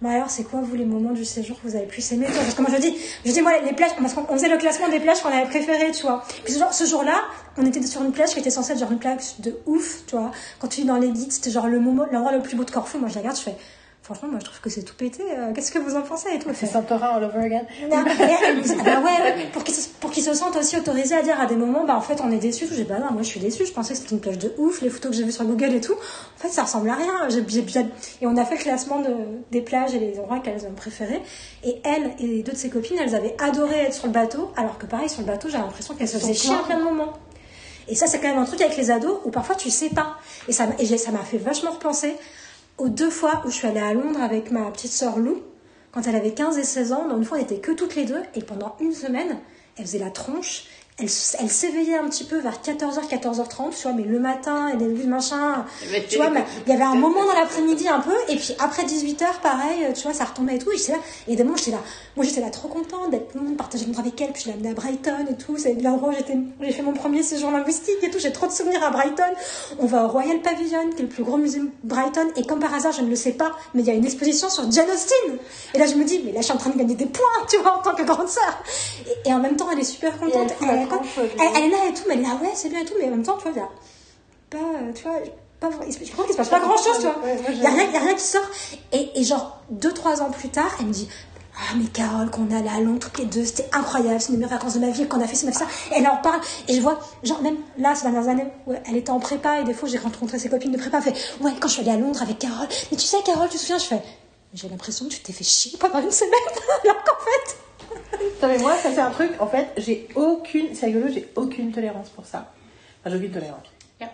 [0.00, 2.40] bah alors, c'est quoi, vous, les moments du séjour que vous avez plus aimé toi?
[2.40, 4.58] Parce que moi, je dis, je dis, moi, les plages, parce qu'on on faisait le
[4.58, 6.22] classement des plages qu'on avait préférées, tu vois.
[6.44, 7.20] Puis ce, genre, ce jour-là,
[7.58, 10.14] on était sur une plage qui était censée être genre une plage de ouf, tu
[10.14, 10.30] vois.
[10.60, 12.70] Quand tu lis dans les guides, c'était genre le moment, l'endroit le plus beau de
[12.70, 12.98] Corfou.
[12.98, 13.56] Moi, je la regarde, je fais,
[14.10, 15.22] franchement, moi, je trouve que c'est tout pété.
[15.22, 17.62] euh, Qu'est-ce que vous en pensez et tout C'est Santorin all over again.
[17.88, 18.04] non, ah
[18.84, 19.62] bah ouais, pour
[20.10, 22.38] qu'ils se, sentent aussi autorisés à dire à des moments, bah en fait on est
[22.38, 22.66] déçus.
[22.72, 24.82] J'ai bah non, moi je suis déçue, je pensais que c'était une plage de ouf,
[24.82, 27.28] les photos que j'ai vues sur Google et tout, en fait ça ressemble à rien.
[28.20, 29.14] Et on a fait le classement de,
[29.52, 31.22] des plages et les endroits qu'elles ont préférés.
[31.62, 34.78] Et elle et deux de ses copines, elles avaient adoré être sur le bateau, alors
[34.78, 37.12] que pareil, sur le bateau, j'ai l'impression qu'elles se faisaient chier à plein de moments.
[37.86, 40.16] Et ça, c'est quand même un truc avec les ados où parfois tu sais pas.
[40.48, 42.16] Et ça m'a fait vachement repenser
[42.80, 45.42] aux deux fois où je suis allée à Londres avec ma petite sœur Lou,
[45.92, 47.08] quand elle avait 15 et 16 ans.
[47.08, 48.22] Donc une fois, on était que toutes les deux.
[48.34, 49.38] Et pendant une semaine,
[49.76, 50.64] elle faisait la tronche.
[51.00, 51.08] Elle,
[51.40, 54.86] elle s'éveillait un petit peu vers 14h, 14h30, tu vois, mais le matin, et des
[55.04, 58.36] machin, Mais tu vois, mais il y avait un moment dans l'après-midi un peu, et
[58.36, 61.56] puis après 18h, pareil, tu vois, ça retombait et tout, et j'étais là, et évidemment,
[61.56, 61.78] j'étais là,
[62.16, 64.70] moi j'étais là trop contente d'être de partager Londres avec elle, puis je l'ai amenée
[64.70, 68.18] à Brighton et tout, c'est l'endroit où j'ai fait mon premier séjour linguistique et tout,
[68.18, 69.22] j'ai trop de souvenirs à Brighton.
[69.78, 72.60] On va au Royal Pavilion, qui est le plus gros musée de Brighton, et comme
[72.60, 74.90] par hasard, je ne le sais pas, mais il y a une exposition sur Jane
[74.90, 75.38] Austen.
[75.74, 77.46] Et là, je me dis, mais là, je suis en train de gagner des points,
[77.48, 78.62] tu vois, en tant que grande sœur.
[79.24, 80.52] Et, et en même temps, elle est super contente.
[80.62, 80.88] Elle,
[81.38, 82.94] elle- elle est là et tout, mais elle est là, ouais, c'est bien et tout,
[82.98, 83.68] mais en même temps, tu vois, il y a
[84.50, 85.12] pas, euh, tu vois,
[85.60, 87.16] pas, je crois qu'il se passe pas grand chose, tu vois.
[87.50, 88.42] Il y a rien, qui sort.
[88.92, 91.08] Et, et genre, deux, trois ans plus tard, elle me dit,
[91.56, 94.38] ah, mais Carole, qu'on allait à Londres toutes les deux, c'était incroyable, c'est une des
[94.44, 95.66] meilleures vacances de ma vie, qu'on a fait fait ça.
[95.92, 98.46] Et elle en parle, et je vois, genre, même là, ces dernières années,
[98.86, 101.42] elle était en prépa, et des fois, j'ai rencontré ses copines de prépa, elle fait,
[101.44, 103.60] ouais, quand je suis allée à Londres avec Carole, mais tu sais, Carole, tu te
[103.60, 104.02] souviens, je fais,
[104.54, 106.32] j'ai l'impression que tu t'es fait chier pendant une semaine,
[106.84, 107.56] alors qu'en fait,
[108.42, 111.72] Non mais moi ça c'est un truc, en fait j'ai aucune, c'est rigolo, j'ai aucune
[111.72, 112.52] tolérance pour ça.
[113.00, 113.66] Enfin j'ai aucune tolérance.
[114.00, 114.10] Yeah.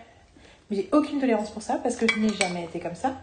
[0.69, 3.13] Mais j'ai aucune tolérance pour ça parce que je n'ai jamais été comme ça.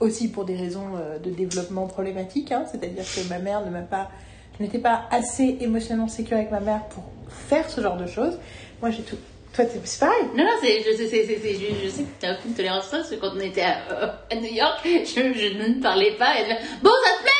[0.00, 2.64] Aussi pour des raisons euh, de développement problématiques, hein.
[2.70, 4.10] c'est-à-dire que ma mère ne m'a pas,
[4.58, 8.38] je n'étais pas assez émotionnellement sécure avec ma mère pour faire ce genre de choses.
[8.80, 9.16] Moi j'ai tout.
[9.54, 10.24] Toi c'est pareil.
[10.36, 12.86] Non, non, c'est, je, sais- c'est, c'est, je, je sais que tu n'as aucune tolérance
[12.86, 15.80] à ça, parce que quand on était à, euh, à New York, je, je ne
[15.80, 16.40] parlais pas.
[16.40, 17.30] Et disait, bon, ça te plaît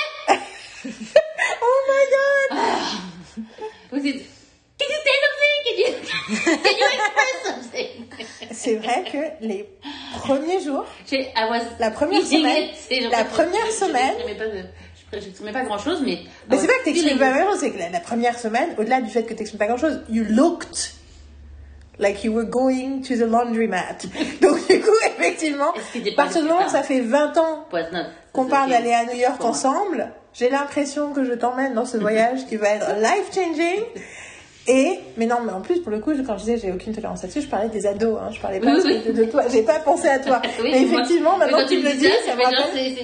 [1.62, 3.44] Oh my god
[3.92, 4.12] Ou c'est,
[4.76, 5.56] Can you say something?
[5.64, 5.90] Can you,
[6.62, 7.90] can you express something?
[8.52, 9.68] C'est vrai que les
[10.20, 13.10] premiers jours, J'ai- I was La première eating semaine- it.
[13.10, 14.64] La première je- je- semaine- Je n'exprimais pas, de-
[15.12, 16.18] je- je n'exprimais pas grand chose, mais.
[16.48, 17.34] Mais c'est pas que t'exprimes feeling pas it.
[17.34, 20.24] vraiment, c'est que la, la première semaine, au-delà du fait que t'exprimes pas grand-chose, you
[20.28, 20.92] looked
[21.98, 23.98] like you were going to the laundromat.
[24.40, 26.70] Donc du coup, effectivement, Est-ce qu'il y a à pas partir du de- moment où
[26.70, 31.12] ça fait 20 ans Was not- qu'on parle d'aller à New York ensemble, j'ai l'impression
[31.12, 33.84] que je t'emmène dans ce voyage qui va être life-changing.
[34.66, 37.20] Et, mais non, mais en plus, pour le coup, quand je disais j'ai aucune tolérance
[37.22, 39.02] là-dessus, je parlais des ados, hein, je parlais pas Oui, de, oui.
[39.06, 40.40] de- de toi, j'ai pas pensé à toi.
[40.62, 42.42] Oui, mais moi- effectivement, mais maintenant quand que tu me le dis, ça ça me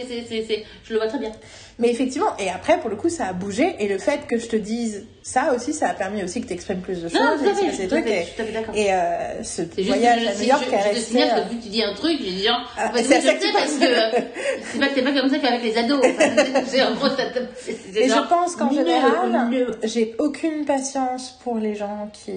[0.09, 1.33] c'est, c'est, c'est- je le vois très bien.
[1.81, 3.75] Mais effectivement, et après, pour le coup, ça a bougé.
[3.81, 6.53] Et le fait que je te dise ça aussi, ça a permis aussi que tu
[6.53, 7.19] exprimes plus de choses.
[7.19, 8.75] Non, tout à et fait, tout à fait- et- tout à fait d'accord.
[8.77, 11.01] Et euh, ce voyage à New York qui est je te resté.
[11.01, 13.03] signale euh, que vu que tu dis un truc, j'ai dit genre, Ah, en fait,
[13.05, 14.21] c'est ça que parce que euh,
[14.95, 16.01] c'est pas, comme ça qu'avec les ados.
[16.67, 17.09] C'est en gros,
[17.95, 19.51] Mais je pense qu'en général,
[19.85, 22.33] j'ai aucune patience pour les gens qui.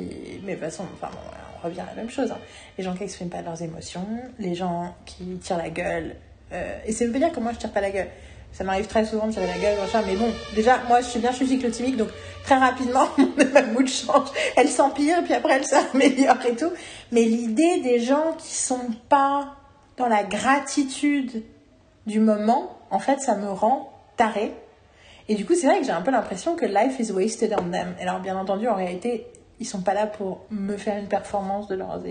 [0.45, 1.19] Mais de toute façon, enfin, bon,
[1.61, 2.31] on revient à la même chose.
[2.31, 2.37] hein.
[2.77, 4.05] Les gens qui expriment pas leurs émotions,
[4.39, 6.15] les gens qui tirent la gueule.
[6.53, 8.07] euh, Et ça veut pas dire que moi je tire pas la gueule.
[8.53, 10.03] Ça m'arrive très souvent de tirer la gueule, machin.
[10.05, 12.09] Mais bon, déjà, moi je suis bien, je suis cyclotimique, donc
[12.43, 13.07] très rapidement,
[13.53, 14.29] ma mood change.
[14.55, 16.71] Elle s'empire, puis après elle s'améliore et tout.
[17.11, 19.55] Mais l'idée des gens qui sont pas
[19.97, 21.43] dans la gratitude
[22.05, 24.51] du moment, en fait, ça me rend taré.
[25.29, 27.71] Et du coup, c'est vrai que j'ai un peu l'impression que life is wasted on
[27.71, 27.95] them.
[27.99, 29.27] Alors, bien entendu, en réalité,
[29.59, 31.91] ils sont pas là pour me faire une performance de leurs.
[31.91, 32.01] Enfin,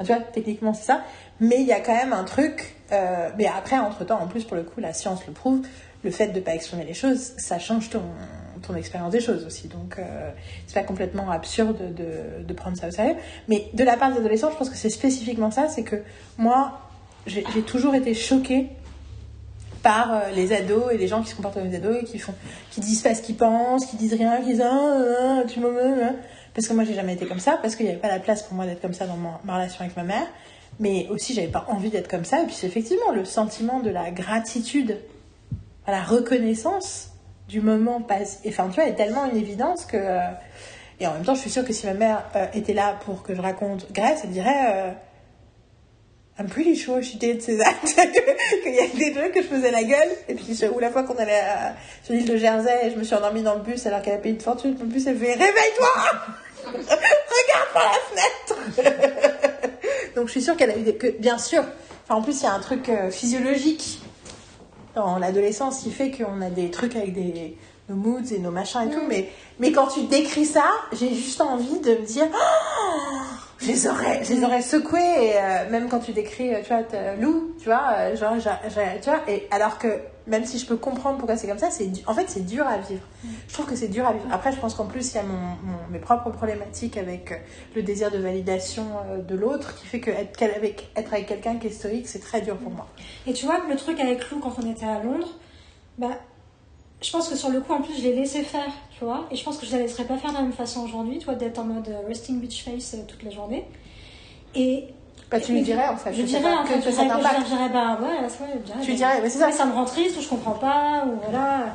[0.00, 1.02] tu vois, techniquement, c'est ça.
[1.42, 2.76] Mais il y a quand même un truc.
[2.92, 5.60] euh, Mais après, entre-temps, en plus, pour le coup, la science le prouve,
[6.04, 8.02] le fait de pas exprimer les choses, ça change ton,
[8.62, 9.66] ton expérience des choses aussi.
[9.66, 10.30] Donc, euh,
[10.68, 13.16] c'est pas complètement absurde de, de prendre ça au sérieux.
[13.48, 15.68] Mais de la part des adolescents, je pense que c'est spécifiquement ça.
[15.68, 15.96] C'est que
[16.38, 16.78] moi,
[17.26, 18.68] j'ai toujours été choquée
[19.82, 22.20] par euh, les ados et les gens qui se comportent comme des ados et qui
[22.20, 22.34] font
[22.70, 25.70] qui disent pas ce qu'ils pensent qui disent rien qui disent ah, tu me.
[26.54, 28.44] parce que moi j'ai jamais été comme ça parce qu'il n'y avait pas la place
[28.44, 30.26] pour moi d'être comme ça dans ma, ma relation avec ma mère
[30.80, 34.10] mais aussi j'avais pas envie d'être comme ça et puis effectivement le sentiment de la
[34.10, 34.98] gratitude
[35.86, 37.10] à la reconnaissance
[37.48, 40.20] du moment passe enfin tu vois est tellement une évidence que euh,
[41.00, 43.22] et en même temps je suis sûre que si ma mère euh, était là pour
[43.22, 44.92] que je raconte Grèce elle dirait euh,
[46.38, 47.74] I'm pretty sure she did say that.
[47.84, 50.08] Qu'il y a des trucs que je faisais la gueule.
[50.28, 51.42] Et puis, ou la fois qu'on allait
[52.02, 54.18] sur l'île de Jersey et je me suis endormie dans le bus alors qu'elle a
[54.18, 54.74] payé une fortune.
[54.80, 55.88] Le bus, elle fait Réveille-toi
[56.64, 57.98] Regarde par la
[58.80, 59.38] fenêtre
[60.16, 60.96] Donc, je suis sûre qu'elle a eu des.
[60.96, 61.64] Que, bien sûr.
[62.04, 64.00] Enfin, en plus, il y a un truc euh, physiologique
[64.94, 67.56] dans l'adolescence qui fait qu'on a des trucs avec des
[67.88, 69.02] nos moods et nos machins et tout.
[69.08, 72.28] Mais, mais quand tu décris ça, j'ai juste envie de me dire.
[72.32, 73.21] Oh
[73.62, 76.68] je les aurais, je les aurais secoués, et, euh, même quand tu décris, euh, tu
[76.72, 79.88] vois, t'as Lou, tu vois, euh, genre, j'a- j'a- tu vois, et alors que
[80.26, 82.76] même si je peux comprendre pourquoi c'est comme ça, c'est, en fait, c'est dur à
[82.78, 83.02] vivre.
[83.48, 84.24] Je trouve que c'est dur à vivre.
[84.30, 87.40] Après, je pense qu'en plus, il y a mon, mon- mes propres problématiques avec
[87.74, 88.84] le désir de validation
[89.28, 92.40] de l'autre, qui fait que être, avec, être avec quelqu'un qui est stoïque, c'est très
[92.40, 92.86] dur pour moi.
[93.26, 95.38] Et tu vois, le truc avec Lou, quand on était à Londres,
[95.98, 96.10] bah,
[97.02, 99.26] je pense que sur le coup, en plus, je l'ai laissé faire, tu vois.
[99.30, 101.24] Et je pense que je la laisserai pas faire de la même façon aujourd'hui, tu
[101.26, 103.64] vois, d'être en mode euh, resting beach face euh, toute la journée.
[104.54, 104.84] Et.
[105.30, 107.04] Bah, tu lui dirais, en fait, Je que dirais, en que- fait, que je ça
[107.04, 107.40] dirais, t'impacte.
[107.44, 109.46] je dirais, bah ouais, ouais, je dirais, Tu bah, dirais, mais c'est ça.
[109.46, 111.74] ouais, ça me rend triste, ou je comprends pas, ou voilà.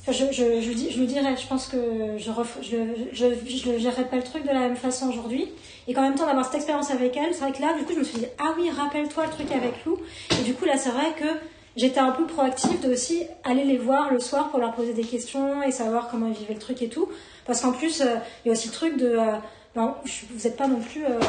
[0.00, 2.76] Enfin, je, je, je, me dirais, je pense que je, ref, je,
[3.12, 5.48] je, je ne gérerais pas le truc de la même façon aujourd'hui.
[5.88, 7.92] Et qu'en même temps, d'avoir cette expérience avec elle, c'est vrai que là, du coup,
[7.92, 9.98] je me suis dit, ah oui, rappelle-toi le truc avec Lou.
[10.40, 11.26] Et du coup, là, c'est vrai que
[11.76, 15.04] j'étais un peu proactive de aussi aller les voir le soir pour leur poser des
[15.04, 17.08] questions et savoir comment ils vivaient le truc et tout.
[17.46, 19.06] Parce qu'en plus, euh, il y a aussi le truc de.
[19.06, 19.36] euh,
[19.74, 19.94] ben,
[20.30, 21.04] vous n'êtes pas non plus.
[21.04, 21.20] euh,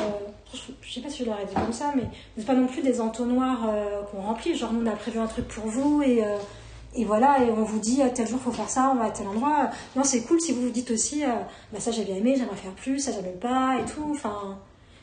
[0.81, 2.67] je sais pas si je leur ai dit comme ça, mais vous n'êtes pas non
[2.67, 4.55] plus des entonnoirs euh, qu'on remplit.
[4.55, 6.23] Genre, nous, on a prévu un truc pour vous et.
[6.95, 9.27] et voilà, et on vous dit tel jour faut faire ça, on va à tel
[9.27, 9.69] endroit.
[9.95, 11.23] Non, c'est cool si vous vous dites aussi,
[11.71, 14.07] bah ça j'ai bien aimé, j'aimerais faire plus, ça j'aime pas et tout.
[14.09, 14.57] Enfin,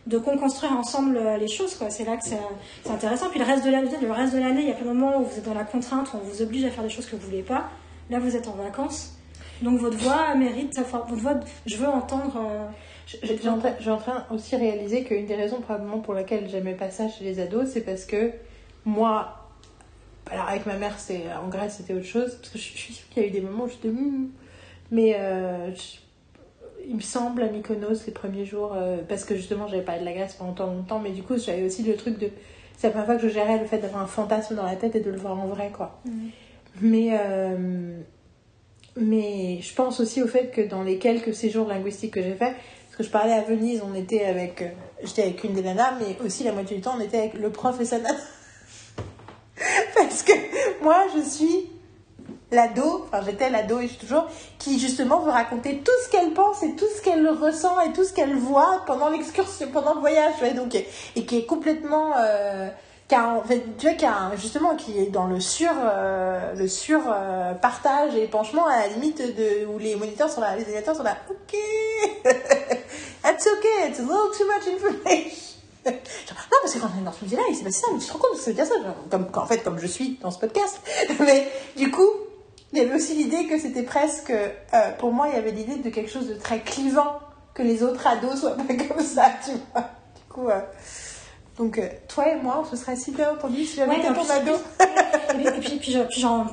[0.07, 1.78] de construire ensemble euh, les choses.
[1.89, 2.39] C'est là que c'est
[2.91, 3.31] intéressant.
[3.31, 5.18] Puis le reste de l'année, le reste de l'année, il y a plein de moments
[5.20, 7.16] où vous êtes dans la contrainte, où on vous oblige à faire des choses que
[7.16, 7.68] vous voulez pas.
[8.10, 9.16] Là, vous êtes en vacances,
[9.62, 12.36] donc votre voix mérite, enfin, votre je veux entendre.
[12.39, 12.66] euh,
[13.23, 16.74] J'ai en, train- j'ai en train aussi réalisé qu'une des raisons probablement pour laquelle j'aimais
[16.74, 18.31] pas ça chez les ados, c'est parce que
[18.84, 19.49] moi,
[20.31, 23.08] alors avec ma mère, c'est en Grèce, c'était autre chose, parce que je, suis sûre
[23.10, 24.28] qu'il y a eu des moments où Hmm.
[24.91, 26.03] mais euh, je-
[26.89, 30.05] il me semble à Mykonos les premiers jours, euh, parce que justement j'avais parlé de
[30.05, 32.31] la Grèce pendant tant longtemps, mais du coup j'avais aussi le truc de,
[32.77, 34.95] c'est la première fois que je gérais le fait d'avoir un fantasme dans la tête
[34.97, 36.01] et de le voir en vrai, quoi.
[36.81, 37.99] Mais, euh,
[38.97, 42.55] mais je pense aussi au fait que dans les quelques séjours linguistiques que j'ai fait,
[42.55, 44.69] parce que je parlais à Venise, on était avec, euh,
[45.03, 47.51] j'étais avec une des nanas, mais aussi la moitié du temps on était avec le
[47.51, 48.19] prof et sa nana.
[49.95, 50.33] parce que
[50.83, 51.74] moi je suis
[52.50, 54.26] l'ado, enfin j'étais l'ado et je suis toujours,
[54.58, 58.05] qui justement veut raconter tout ce qu'elle pense et tout ce qu'elle ressent et tout
[58.05, 62.68] ce qu'elle voit pendant l'excursion, pendant le voyage, ouais, donc, et qui est complètement, euh,
[63.08, 64.06] qui en fait, tu vois, qui
[64.40, 68.89] justement, qui est dans le sur, euh, le sur euh, partage et épanchement à la
[68.89, 71.55] limite de, où les moniteurs sont là, les animateurs sont là, ok,
[73.24, 75.55] it's okay, it's a little too much information.
[75.84, 75.92] Genre,
[76.50, 78.06] non, parce que quand on est dans ce musée-là, il s'est passé ça, mais tu
[78.06, 80.31] te rends compte que veut dire ça genre, comme, En fait, comme je suis dans
[80.31, 80.81] ce podcast.
[81.20, 82.08] Mais du coup,
[82.75, 84.31] il y avait aussi l'idée que c'était presque.
[84.31, 87.20] euh, pour moi, il y avait l'idée de quelque chose de très clivant,
[87.55, 89.83] que les autres ados soient pas comme ça, tu vois.
[89.83, 90.61] Du coup, euh,
[91.57, 94.28] donc, euh, toi et moi, on se serait si bien entendu si j'avais été ton
[94.28, 94.53] ado.
[95.31, 96.47] Et puis, puis, puis, je- puis j'en,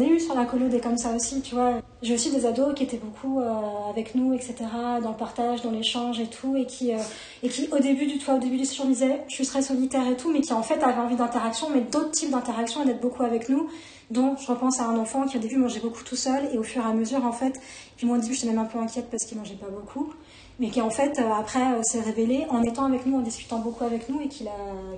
[0.00, 1.74] ai eu sur la colo des comme ça aussi, tu vois.
[2.02, 3.50] J'ai aussi des ados qui étaient beaucoup euh,
[3.90, 4.54] avec nous, etc.,
[5.02, 6.98] dans le partage, dans l'échange et tout, et qui, euh,
[7.42, 10.06] et qui au début du, toi, au début du séjour disaient, je suis très solitaire
[10.08, 13.00] et tout, mais qui en fait avaient envie d'interaction, mais d'autres types d'interaction et d'être
[13.00, 13.68] beaucoup avec nous.
[14.10, 16.62] Donc, je repense à un enfant qui au début mangeait beaucoup tout seul, et au
[16.62, 17.60] fur et à mesure, en fait,
[17.96, 20.12] puis moi au début, j'étais même un peu inquiète parce qu'il mangeait pas beaucoup
[20.58, 23.58] mais qui en fait euh, après euh, s'est révélé en étant avec nous, en discutant
[23.58, 24.48] beaucoup avec nous et qu'il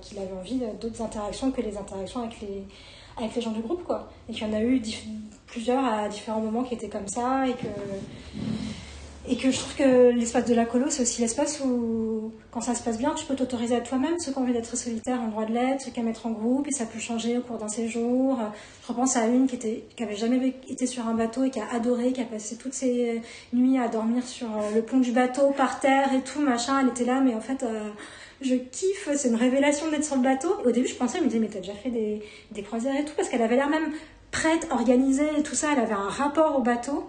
[0.01, 2.65] qu'il avait envie euh, d'autres interactions que les interactions avec les
[3.17, 4.09] avec les gens du groupe quoi.
[4.29, 4.81] Et qu'il y en a eu
[5.47, 7.67] plusieurs à différents moments qui étaient comme ça et que
[9.29, 12.75] et que je trouve que l'espace de la colo, c'est aussi l'espace où, quand ça
[12.75, 14.19] se passe bien, tu peux t'autoriser à toi-même.
[14.19, 16.27] Ceux qui ont envie d'être solitaire ont le droit de l'être, ceux qui aiment être
[16.27, 18.39] en groupe, et ça peut changer au cours d'un séjour.
[18.83, 21.69] Je repense à une qui, était, qui jamais été sur un bateau et qui a
[21.71, 23.21] adoré, qui a passé toutes ses
[23.53, 26.81] nuits à dormir sur euh, le pont du bateau, par terre et tout, machin.
[26.81, 27.91] Elle était là, mais en fait, euh,
[28.41, 30.57] je kiffe, c'est une révélation d'être sur le bateau.
[30.65, 33.05] Au début, je pensais, elle me disait, mais t'as déjà fait des, des croisières et
[33.05, 33.93] tout, parce qu'elle avait l'air même
[34.31, 35.69] prête, organisée et tout ça.
[35.75, 37.05] Elle avait un rapport au bateau.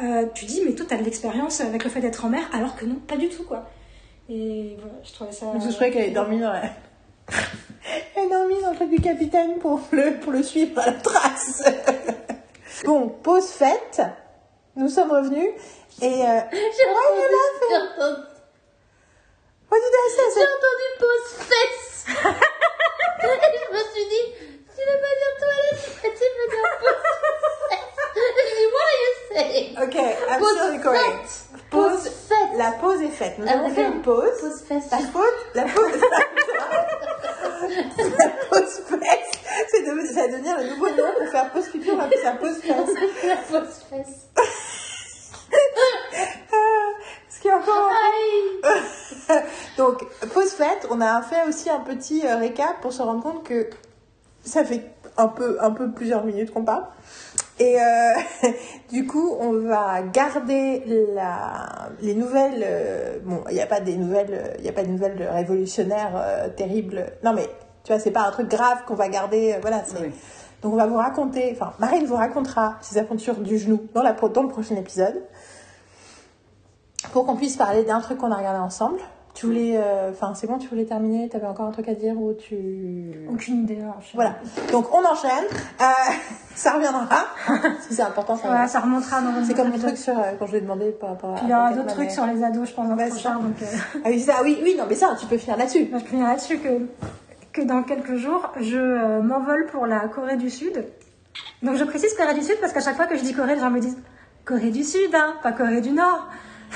[0.00, 2.74] Euh, tu dis, mais toi, t'as de l'expérience avec le fait d'être en mer, alors
[2.76, 3.68] que non, pas du tout, quoi.
[4.28, 5.46] Et voilà, je trouvais ça.
[5.52, 6.62] Parce que je croyais qu'elle avait dormi dans la...
[8.16, 10.92] Elle a dormi dans le truc du capitaine pour le, pour le suivre à la
[10.94, 11.62] trace.
[12.84, 14.02] bon, pause faite.
[14.76, 15.50] Nous sommes revenus.
[16.02, 16.06] Et...
[16.06, 16.40] Euh...
[16.50, 18.22] J'ai entendu, j'ai entendu,
[19.70, 22.06] j'ai entendu pause fesse.
[22.06, 24.26] Et je me suis dit,
[24.74, 26.98] tu veux pas dire toilette, tu veux dire pause
[27.70, 27.83] fesse.
[28.74, 29.76] What are you saying?
[29.82, 29.96] Ok,
[30.28, 31.02] I'm Pause still recording.
[31.02, 31.70] faite.
[31.70, 32.56] Pause faite.
[32.56, 33.38] La pause est faite.
[33.38, 34.30] Nous avons fait une pause.
[34.40, 34.90] Pause fesse.
[34.90, 36.00] La pause, la pause,
[38.18, 39.30] la pause fesse,
[39.70, 42.22] c'est de, ça va devenir le nouveau nom pour faire pause culture, on va appeler
[42.22, 42.94] ça pause fesse.
[43.24, 44.28] La pause fesse.
[47.28, 47.90] Ce qui est encore.
[49.76, 53.44] Donc, pause faite, on a fait aussi un petit euh, récap pour se rendre compte
[53.44, 53.68] que
[54.44, 54.84] ça fait
[55.16, 56.86] un peu, un peu plusieurs minutes qu'on parle.
[57.60, 58.48] Et euh,
[58.90, 60.82] du coup, on va garder
[61.14, 62.64] la, les nouvelles.
[62.66, 66.12] euh, bon, il n'y a pas des nouvelles, euh, il a pas de nouvelles révolutionnaires
[66.16, 67.12] euh, terribles.
[67.22, 67.48] Non, mais
[67.84, 69.56] tu vois, c'est pas un truc grave qu'on va garder.
[69.60, 69.84] voilà.
[70.00, 70.10] Oui.
[70.62, 71.50] Donc, on va vous raconter.
[71.52, 75.22] Enfin, Marine vous racontera ses aventures du genou dans, la, dans le prochain épisode,
[77.12, 78.98] pour qu'on puisse parler d'un truc qu'on a regardé ensemble.
[79.34, 81.28] Tu voulais, euh, enfin, c'est bon, tu voulais terminer.
[81.28, 83.12] T'avais encore un truc à dire ou tu.
[83.28, 83.78] Aucune idée.
[84.14, 84.36] Voilà.
[84.70, 85.44] Donc on enchaîne.
[85.80, 85.84] Euh,
[86.54, 87.06] ça reviendra.
[87.46, 88.36] Que c'est important.
[88.36, 88.68] Ça reviendra.
[88.68, 91.10] ça remontera dans C'est comme le truc sur euh, quand je lui ai demandé par
[91.10, 91.40] rapport à.
[91.42, 93.34] Il y aura d'autres trucs sur les ados, je pense, dans Ouais, le prochain.
[93.34, 93.54] Donc,
[94.04, 94.34] Ah oui, ça.
[94.44, 95.88] Oui, oui, non, mais ça, tu peux finir là-dessus.
[95.90, 96.86] moi, je peux finir là-dessus que,
[97.52, 100.86] que dans quelques jours, je m'envole pour la Corée du Sud.
[101.64, 103.60] Donc je précise Corée du Sud parce qu'à chaque fois que je dis Corée, les
[103.60, 103.98] gens me disent
[104.44, 106.28] Corée du Sud, hein, pas Corée du Nord.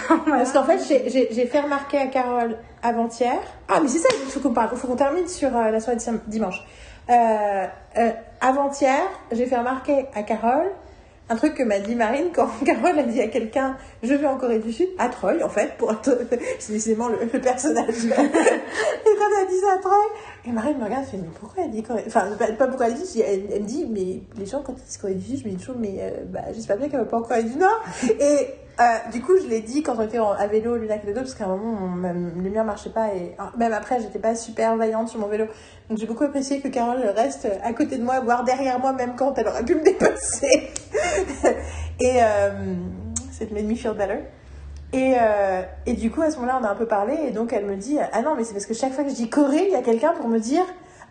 [0.08, 0.22] Voilà.
[0.44, 3.38] Parce qu'en fait, j'ai- fait remarquer à Carole avant-hier.
[3.68, 4.70] Ah, mais c'est ça, il faut qu'on parle.
[4.72, 6.62] Il faut qu'on termine sur euh, la soirée de dimanche.
[7.10, 8.10] Euh, euh,
[8.40, 9.00] avant-hier,
[9.32, 10.70] j'ai fait remarquer à Carole
[11.30, 14.36] un truc que m'a dit Marine quand Carole a dit à quelqu'un Je vais en
[14.38, 16.18] Corée du Sud, à Troy, en fait, pour être-
[16.58, 18.04] c'est décidément le, le personnage.
[18.06, 19.92] et quand elle a dit ça à Troy,
[20.46, 22.86] et Marine me regarde, elle fait Mais pourquoi elle dit Corée Enfin, pas, pas pourquoi
[22.88, 25.40] elle dit, elle, elle me dit Mais les gens, quand ils disent Corée du Sud,
[25.40, 27.56] je me dis toujours Mais euh, bah, j'espère bien qu'elle va pas en Corée du
[27.56, 27.82] Nord.
[28.20, 28.48] Et
[28.80, 31.34] euh, du coup, je l'ai dit quand on était à vélo côté de l'autre, parce
[31.34, 31.96] qu'à un moment,
[32.40, 35.46] les miens marchaient pas, et ah, même après, j'étais pas super vaillante sur mon vélo.
[35.88, 39.14] Donc j'ai beaucoup apprécié que Carole reste à côté de moi, voire derrière moi, même
[39.16, 40.70] quand elle aurait pu me dépasser.
[42.00, 42.74] et euh,
[43.32, 44.20] cette made me feel better.
[44.92, 47.52] Et, euh, et du coup, à ce moment-là, on a un peu parlé, et donc
[47.52, 49.66] elle me dit Ah non, mais c'est parce que chaque fois que je dis Corée,
[49.66, 50.64] il y a quelqu'un pour me dire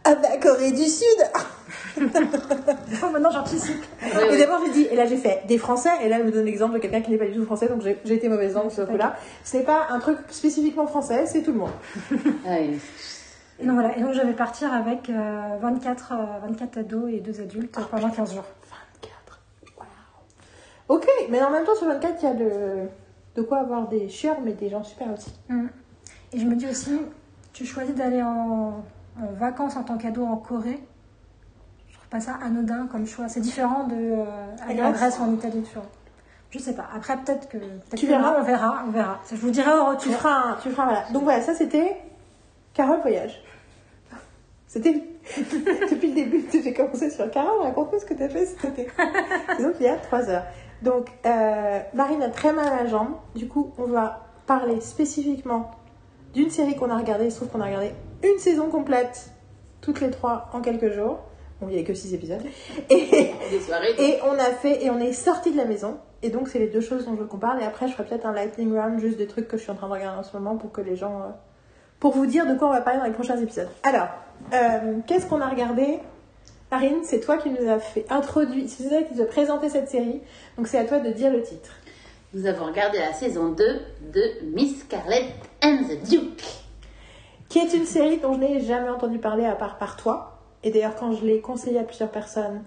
[0.08, 1.18] Ah bah, Corée du Sud
[2.00, 3.84] Oh, maintenant j'anticipe.
[4.02, 6.32] Ouais, Et d'abord, j'ai dit, et là, j'ai fait des Français, et là, elle me
[6.32, 8.72] donne l'exemple de quelqu'un qui n'est pas du tout français, donc j'ai été mauvaise langue
[8.72, 9.18] ce coup-là.
[9.44, 11.72] Ce n'est pas un truc spécifiquement français, c'est tout le monde.
[12.46, 12.80] Ah oui.
[13.60, 17.20] Et donc voilà, et donc je vais partir avec euh, 24, euh, 24 ados et
[17.20, 18.46] 2 adultes pendant 15 jours.
[19.02, 19.42] 24.
[19.78, 19.88] Waouh.
[20.88, 22.88] Ok, mais en même temps, sur 24, il y a de,
[23.36, 25.34] de quoi avoir des chieurs, mais des gens super aussi.
[25.50, 25.68] Mm.
[26.32, 27.02] Et je me dis aussi,
[27.52, 28.84] tu choisis d'aller en,
[29.22, 30.80] en vacances en tant qu'ado en Corée.
[31.88, 33.28] Je trouve pas ça anodin comme choix.
[33.28, 34.26] C'est différent de euh,
[34.68, 35.20] aller en Grèce.
[35.20, 35.88] Ou en Italie, tu vois.
[36.52, 36.88] Je sais pas.
[36.96, 37.58] Après, peut-être que.
[37.96, 38.40] Tu verras.
[38.40, 39.20] on verra, on verra.
[39.30, 41.06] Je vous dirai au Tu feras un, tu feras, voilà.
[41.12, 41.98] Donc voilà, ça c'était
[42.74, 43.42] Carole Voyage.
[44.68, 45.04] C'était
[45.92, 48.66] depuis le début que j'ai commencé sur Carole, raconte-moi ce que tu as fait cet
[48.66, 48.88] été.
[49.62, 50.46] Donc il y a trois heures.
[50.82, 55.72] Donc euh, Marine a très mal à la jambe, du coup on va parler spécifiquement
[56.34, 57.26] d'une série qu'on a regardée.
[57.26, 57.92] Il se trouve qu'on a regardé
[58.24, 59.32] une saison complète,
[59.82, 61.20] toutes les trois en quelques jours.
[61.60, 62.42] Bon, il n'y avait que six épisodes.
[62.90, 63.96] Et, Des soirées.
[63.98, 65.98] et on a fait, et on est sorti de la maison.
[66.22, 67.62] Et donc, c'est les deux choses dont je veux qu'on parle.
[67.62, 69.76] Et après, je ferai peut-être un lightning round, juste des trucs que je suis en
[69.76, 71.22] train de regarder en ce moment pour que les gens.
[71.22, 71.30] euh,
[72.00, 73.70] pour vous dire de quoi on va parler dans les prochains épisodes.
[73.84, 74.08] Alors,
[74.54, 75.98] euh, qu'est-ce qu'on a regardé?
[76.72, 79.90] Marine, c'est toi qui nous as fait introduire, c'est toi qui nous a présenté cette
[79.90, 80.22] série.
[80.58, 81.72] Donc, c'est à toi de dire le titre.
[82.36, 83.64] Nous avons regardé la saison 2
[84.14, 84.24] de
[84.54, 85.26] Miss Scarlet
[85.64, 86.44] and the Duke.
[87.50, 90.38] Qui est une série dont je n'ai jamais entendu parler à part par toi.
[90.64, 92.62] Et d'ailleurs, quand je l'ai conseillé à plusieurs personnes,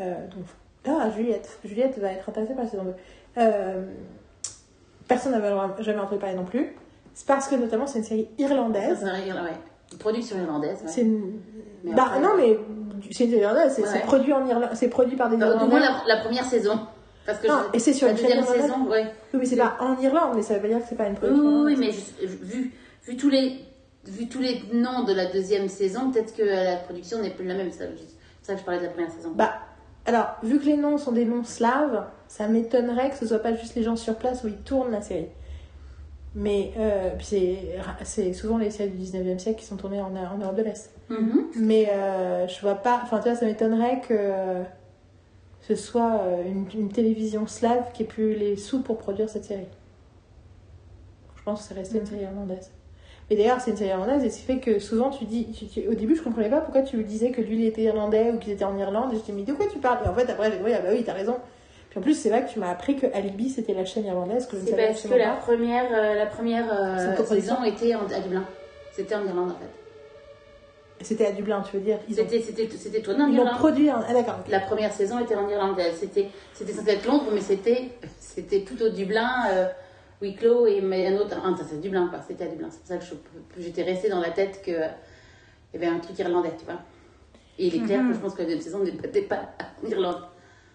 [0.00, 0.44] euh, donc,
[0.86, 2.92] ah, Juliette, Juliette va être intéressée par la saison 2.
[3.38, 3.84] Euh,
[5.08, 5.50] personne n'avait
[5.82, 6.74] jamais entendu parler non plus.
[7.14, 8.98] C'est parce que notamment c'est une série irlandaise.
[9.00, 9.50] C'est vrai, ouais.
[9.92, 10.78] Une production irlandaise.
[10.82, 10.88] ouais.
[10.88, 11.40] C'est une...
[11.84, 12.58] Mais bah après- non mais
[13.12, 13.88] c'est une série irlandaise, c'est Ouais.
[13.92, 15.70] c'est produit en Irlande, c'est produit par des Enfin, du Irlandais.
[15.70, 16.78] moins la, la première saison.
[17.24, 19.04] Parce que Non, je- et c'est sur la une deuxième saison, ouais.
[19.32, 21.14] Oui mais c'est pas en Irlande, mais ça veut pas dire que c'est pas une
[21.14, 21.62] production.
[21.62, 21.76] oui, oui,
[22.20, 22.72] mais vu,
[23.06, 23.60] vu, tous les,
[24.08, 27.54] vu tous les noms de la deuxième saison, peut-être que la production n'est plus la
[27.54, 27.70] même.
[27.70, 27.88] C'est
[28.42, 29.32] ça, que je parlais de la première saison.
[29.34, 29.54] Bah,
[30.04, 33.54] alors, vu que les noms sont des noms slaves, ça m'étonnerait que ce soit pas
[33.54, 35.28] juste les gens sur place où ils tournent la série.
[36.34, 37.10] Mais euh,
[38.04, 40.90] c'est, souvent les séries du 19e siècle qui sont tournées en, en Europe de l'Est.
[41.08, 41.46] Mhm.
[41.56, 43.00] Mais euh, je vois pas.
[43.02, 44.62] Enfin, tu vois, ça m'étonnerait que
[45.62, 49.44] ce soit euh, une, une télévision slave qui ait plus les sous pour produire cette
[49.44, 49.66] série.
[51.36, 52.70] Je pense que c'est resté une série irlandaise.
[53.28, 55.48] Mais d'ailleurs, c'est une série irlandaise et ce qui fait que souvent tu dis.
[55.52, 58.30] tu- tu- au début, je comprenais pas pourquoi tu disais que lui il était irlandais
[58.32, 59.12] ou qu'il était en Irlande.
[59.12, 59.98] Et je te dis, mais de quoi tu parles?
[60.04, 61.36] Et en fait, après, j'ai dit, oui, ah bah oui, t'as raison.
[61.90, 64.46] Puis en plus, c'est là que tu m'as appris que Alibi c'était la chaîne irlandaise
[64.46, 65.36] que je ne C'est savais parce que la pas.
[65.36, 68.44] première, euh, la première euh, C'est saison était en- à Dublin.
[68.92, 71.04] C'était en Irlande en fait.
[71.04, 71.98] C'était à Dublin, tu veux dire?
[72.08, 73.58] Ils, ont- C'était, c'était tourné en ils l'ont Irlande.
[73.58, 73.90] produit.
[73.90, 74.36] en- Ah d'accord.
[74.44, 74.50] ok.
[74.52, 75.78] La première saison était en Irlande.
[75.98, 77.88] C'était, censé être Londres, mais c'était,
[78.20, 79.66] c'était tout au Dublin, euh,
[80.22, 81.36] Wicklow et mais un autre.
[81.44, 82.20] Ah, ça, c'est Dublin, quoi.
[82.26, 82.68] C'était à Dublin.
[82.70, 84.74] C'est pour ça que je- j'étais restée dans la tête qu'il
[85.74, 86.80] y avait un truc irlandais, tu vois.
[87.58, 89.40] Et il est clair que je pense que la deuxième saison n'était pas
[89.84, 90.18] en Irlande.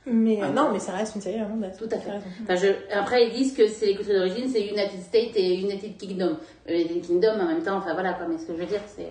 [0.08, 0.74] Mais euh, Ah, non, bon.
[0.74, 1.76] mais ça reste une série irlandaise.
[1.78, 2.10] Tout à fait.
[2.44, 2.68] Enfin, je...
[2.92, 6.38] Après, ils disent que c'est les countries d'origine, c'est United States et United Kingdom.
[6.70, 8.26] Euh, United Kingdom, en même temps, enfin voilà quoi.
[8.28, 9.10] Mais ce que je veux dire, c'est.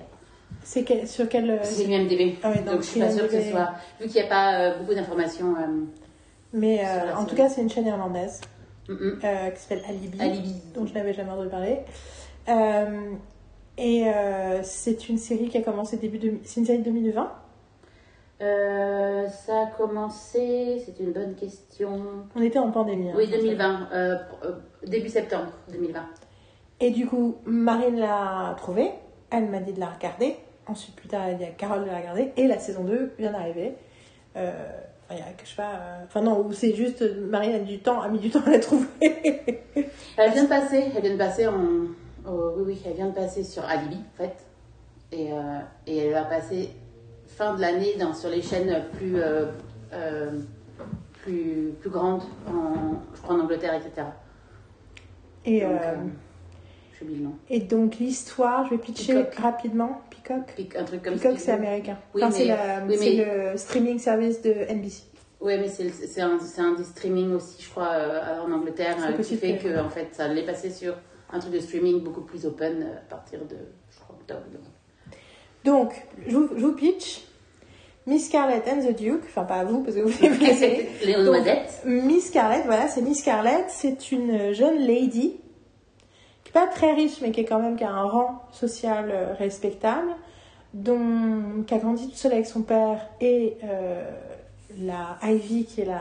[0.65, 1.49] C'est quel- sur quel.
[1.49, 2.35] euh, C'est l'UMDB.
[2.43, 3.71] Ah oui, donc donc je suis pas sûre que ce soit.
[4.01, 5.55] Vu qu'il n'y a pas euh, beaucoup d'informations.
[5.57, 5.85] euh,
[6.53, 8.41] Mais euh, en tout cas, c'est une chaîne irlandaise
[8.93, 10.55] mm, euh, qui s'appelle Alibi, Alibi.
[10.75, 11.79] dont je n'avais jamais entendu parler.
[12.49, 13.13] Euh,
[13.79, 16.35] et euh, c'est une série qui a commencé début de...
[16.45, 17.33] C'est une série de 2020.
[18.43, 22.01] Euh, ça a commencé, c'est une bonne question.
[22.35, 23.11] On était en pandémie.
[23.11, 23.15] hein.
[23.17, 24.53] Oui, 2020, euh, euh,
[24.87, 26.01] début septembre 2020.
[26.81, 28.91] Et du coup, Marine l'a trouvée.
[29.31, 30.37] Elle m'a dit de la regarder.
[30.67, 32.33] Ensuite, plus tard, elle a dit à Carole de la regarder.
[32.39, 33.75] Et la saison 2 vient d'arriver.
[34.37, 34.53] Euh,
[35.11, 35.73] enfin, il y a que je sais pas.
[35.75, 38.51] euh, Enfin, non, ou c'est juste Marine a, du temps, a mis du temps à
[38.51, 38.87] la trouver.
[40.17, 41.55] Elle vient de passer, elle vient de passer en.
[42.29, 44.37] oh, oui, oui, elle vient de passer sur Alibi, en fait.
[45.13, 46.71] Et, euh, et elle va passer
[47.27, 49.17] fin de l'année dans, sur les chaînes plus.
[49.21, 49.47] euh,
[49.93, 50.31] euh,
[51.23, 54.07] plus, plus grande, en, je crois en Angleterre, etc.
[55.45, 55.71] Et, Donc,
[57.07, 57.33] le nom.
[57.49, 59.35] et donc l'histoire, je vais pitcher Peacock.
[59.37, 60.01] rapidement.
[60.11, 60.53] Peacock?
[60.57, 61.99] Pic- Un truc comme Peacock, c'est américain.
[62.15, 62.51] Oui, enfin, c'est
[62.89, 65.03] oui, c'est mais- le streaming service de NBC.
[65.41, 69.37] Oui, mais c'est un, un des streaming aussi, je crois, euh, en Angleterre, euh, qui
[69.37, 70.95] fait que- en fait, ça allait passer sur
[71.33, 73.57] un truc de streaming beaucoup plus open euh, à partir de,
[73.91, 74.43] je crois, octobre.
[75.65, 75.93] Donc,
[76.27, 77.23] je vous, je vous pitch
[78.07, 79.23] Miss Scarlett and the Duke.
[79.27, 80.87] Enfin, pas à vous, parce que vous avez vu la série.
[81.05, 81.83] Léon Donc, Noisette.
[81.87, 83.65] Miss Scarlett, voilà, c'est Miss Scarlett.
[83.69, 85.37] C'est une jeune lady
[86.53, 90.11] pas très riche, mais qui est quand même qui a un rang social euh, respectable,
[90.75, 94.09] dont, qui a grandi toute seule avec son père et euh,
[94.79, 96.01] la Ivy, qui est la,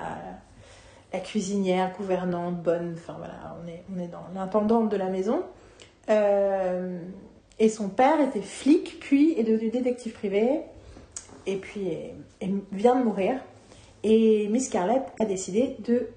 [1.14, 2.96] la cuisinière, gouvernante, bonne.
[2.98, 5.44] Enfin voilà, on est, on est dans l'intendante de la maison.
[6.10, 7.00] Euh,
[7.60, 10.62] et son père était flic, puis est devenu détective privé,
[11.46, 11.92] et puis
[12.72, 13.40] vient de mourir.
[14.04, 16.08] Et Miss Scarlett a décidé de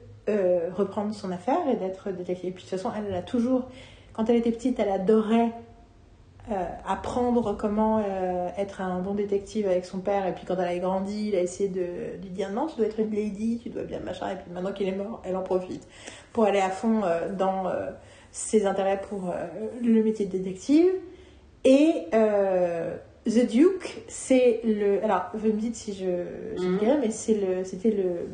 [0.76, 2.50] reprendre son affaire et d'être détective.
[2.50, 3.64] Et puis de toute façon, elle, elle a toujours,
[4.12, 5.52] quand elle était petite, elle adorait
[6.50, 6.54] euh,
[6.86, 10.26] apprendre comment euh, être un bon détective avec son père.
[10.26, 12.86] Et puis quand elle a grandi, il a essayé de lui dire non, tu dois
[12.86, 14.30] être une lady, tu dois bien machin.
[14.32, 15.86] Et puis maintenant qu'il est mort, elle en profite
[16.32, 17.70] pour aller à fond euh, dans
[18.32, 19.32] ses intérêts pour
[19.82, 20.90] le métier de détective.
[21.64, 22.06] Et
[23.24, 25.02] The Duke, c'est le.
[25.04, 26.24] Alors, vous me dites si je,
[26.56, 26.78] je Mhm.
[26.78, 28.26] dirais, mais c'est le, c'était le,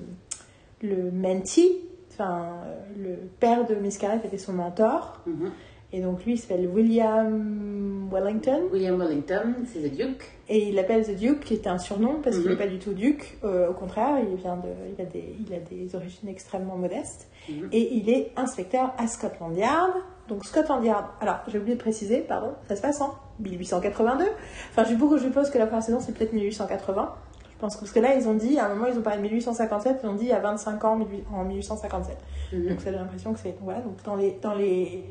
[0.88, 1.80] le mentee,
[2.12, 2.52] enfin,
[2.96, 5.20] le père de Miss Scarlett était son mentor.
[5.26, 5.50] Mhm.
[5.92, 8.62] Et donc, lui, il s'appelle William Wellington.
[8.72, 10.24] William Wellington, c'est The Duke.
[10.50, 12.50] Et il l'appelle The Duke, qui était un surnom, parce qu'il Mhm.
[12.52, 13.38] n'est pas du tout duc.
[13.44, 17.28] Euh, au contraire, il, vient de, il, a des, il a des origines extrêmement modestes.
[17.48, 17.68] Mhm.
[17.72, 19.92] Et il est inspecteur à Scotland Yard.
[20.28, 24.26] Donc Scotland Yard, alors j'ai oublié de préciser, pardon, ça se passe en 1882.
[24.70, 27.14] Enfin, je suppose, je suppose que la première saison c'est peut-être 1880.
[27.50, 29.18] Je pense que, parce que là ils ont dit, à un moment ils ont parlé
[29.20, 32.18] de 1857, ils ont dit a 25 ans 18 en 1857.
[32.52, 32.68] Mhm.
[32.68, 33.54] Donc ça donne l'impression que c'est.
[33.62, 35.02] Voilà, donc dans les, dans les,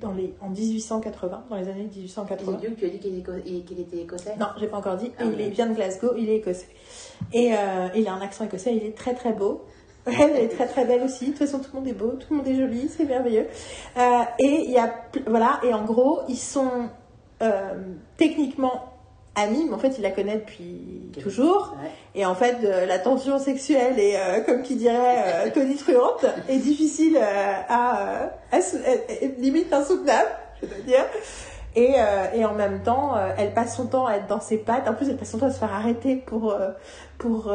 [0.00, 2.52] dans les, en 1880, dans les années Et 1880.
[2.52, 4.34] The Duke, tu as dit qu'il était, qu'il était écossais?
[4.38, 5.12] Non, j'ai pas encore dit.
[5.18, 6.68] Ah Et il est- vient de Glasgow, il est écossais.
[7.32, 9.64] Et euh, il a un accent écossais, il est très très beau.
[10.06, 11.26] Elle est très très belle aussi.
[11.26, 13.46] De toute façon, tout le monde est beau, tout le monde est joli, c'est merveilleux.
[13.98, 14.94] Euh, et il y a,
[15.26, 16.88] voilà, et en gros, ils sont
[17.42, 17.74] euh,
[18.16, 18.89] techniquement
[19.34, 21.76] amis, mais en fait, il la connaît depuis toujours.
[21.82, 21.90] Ouais.
[22.14, 26.26] Et en fait, euh, la tension sexuelle est, euh, comme qui dirait euh, Tony Truante,
[26.48, 28.58] est difficile euh, à, à
[29.38, 31.04] limite insoutenable, je dois dire.
[31.76, 31.94] Et,
[32.34, 34.88] et en même temps, elle passe son temps à être dans ses pattes.
[34.88, 36.52] En plus, elle passe son temps à se faire arrêter pour,
[37.16, 37.54] pour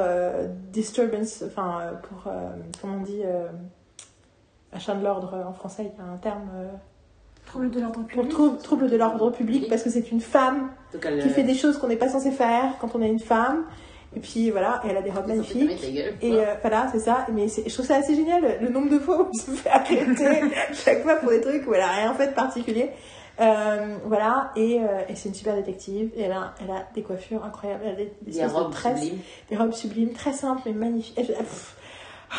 [0.71, 2.31] disturbance, enfin, pour,
[2.79, 3.23] comment on dit,
[4.71, 6.47] machin de l'ordre en français, il y a un terme,
[7.56, 8.30] Trouble de l'ordre pour public.
[8.30, 11.56] trou- trouble de l'ordre public, parce que c'est une femme Donc elle, qui fait des
[11.56, 13.64] choses qu'on n'est pas censé faire quand on est une femme.
[14.16, 15.93] Et puis voilà, et elle a des robes magnifiques.
[15.93, 17.25] gueule, Et euh, voilà, c'est ça.
[17.34, 20.42] Mais je trouve ça assez génial le, nombre de fois où elle se fait arrêter
[20.74, 22.92] chaque fois pour des trucs où elle a rien fait de particulier.
[23.42, 26.11] Euh, voilà, et, euh, et c'est une super détective.
[26.16, 27.84] Et elle a, elle a des coiffures incroyables.
[27.85, 29.19] Elle a des, des Des espèces de robes sublimes.
[29.50, 31.19] des robes sublimes, très simples mais magnifiques.
[32.32, 32.35] Ah,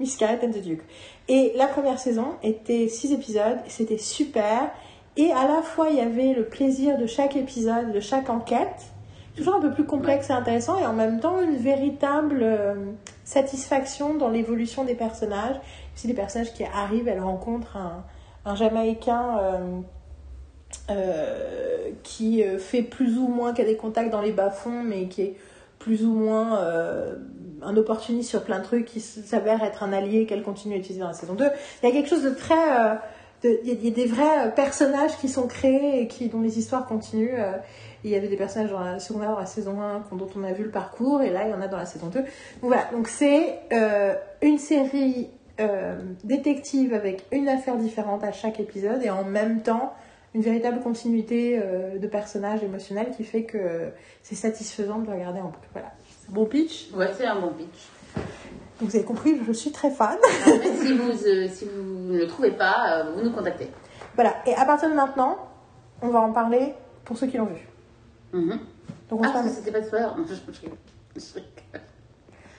[0.00, 0.80] Miss Scarlett and the Duke.
[1.28, 3.58] Et la première saison était six épisodes.
[3.68, 4.70] C'était super.
[5.16, 8.92] Et à la fois, il y avait le plaisir de chaque épisode, de chaque enquête,
[9.36, 12.74] toujours un peu plus complexe et intéressant, et en même temps une véritable euh,
[13.24, 15.56] satisfaction dans l'évolution des personnages.
[15.94, 19.80] C'est des personnages qui arrivent, elle rencontre un, Jamaïcain euh,
[20.90, 25.22] euh, qui fait plus ou moins, qui a des contacts dans les bas-fonds, mais qui
[25.22, 25.36] est
[25.78, 26.58] plus ou moins
[27.64, 31.00] un opportuniste sur plein de trucs, qui s'avère être un allié qu'elle continue à utiliser
[31.00, 31.46] dans la saison 2.
[31.82, 32.54] Il y a quelque chose de très...
[32.54, 32.94] euh,
[33.44, 36.86] Il y, a- des vrais euh, personnages qui sont créés et qui, dont les histoires
[36.86, 37.34] continuent.
[37.38, 37.52] euh,
[38.04, 40.64] il y avait des personnages dans la la saison 1, qu'on- dont on a vu
[40.64, 42.20] le parcours, et là, il y en a dans la saison 2.
[42.20, 42.26] Donc
[42.62, 43.58] voilà, c'est
[44.42, 45.28] une série
[46.24, 49.92] détective avec une affaire différente à chaque épisode, et en même temps,
[50.34, 51.60] une véritable continuité
[52.00, 53.90] de personnages émotionnels qui fait que
[54.22, 55.68] c'est satisfaisant de regarder en boucle.
[55.72, 55.92] Voilà,
[56.32, 56.90] bon pitch.
[56.94, 57.88] Ouais, c'est un bon pitch.
[58.80, 60.18] Donc vous avez compris, je suis très fan.
[60.80, 63.70] Si vous, euh, si vous ne le trouvez pas, euh, vous nous contactez.
[64.16, 65.38] Voilà, et à partir de maintenant,
[66.00, 67.68] on va en parler pour ceux qui l'ont vu.
[68.32, 68.58] Mhm.
[69.08, 70.06] Donc on Ah, c'était pas de spoiler.
[70.16, 70.52] Non, je- je-
[71.16, 71.40] je- je-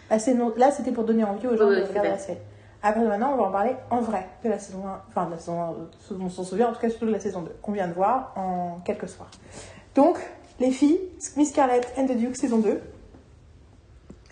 [0.10, 2.38] Ah, non- Là, c'était pour donner envie aux gens Ouais, de ouais, regarder la série.
[2.84, 5.40] Après, maintenant, on va en parler en vrai de la saison 1, enfin de la
[5.40, 7.42] saison 1, euh, ce dont on s'en souvient, en tout cas surtout de la saison
[7.42, 9.32] 2, qu'on vient de voir en quelques soirs.
[9.96, 10.18] Donc,
[10.60, 11.00] les filles,
[11.38, 12.80] Miss Scarlett and the Duke, saison 2.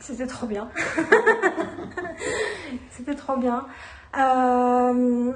[0.02, 0.68] C'était trop bien.
[2.90, 3.66] C'était trop bien.
[4.18, 5.32] Euh,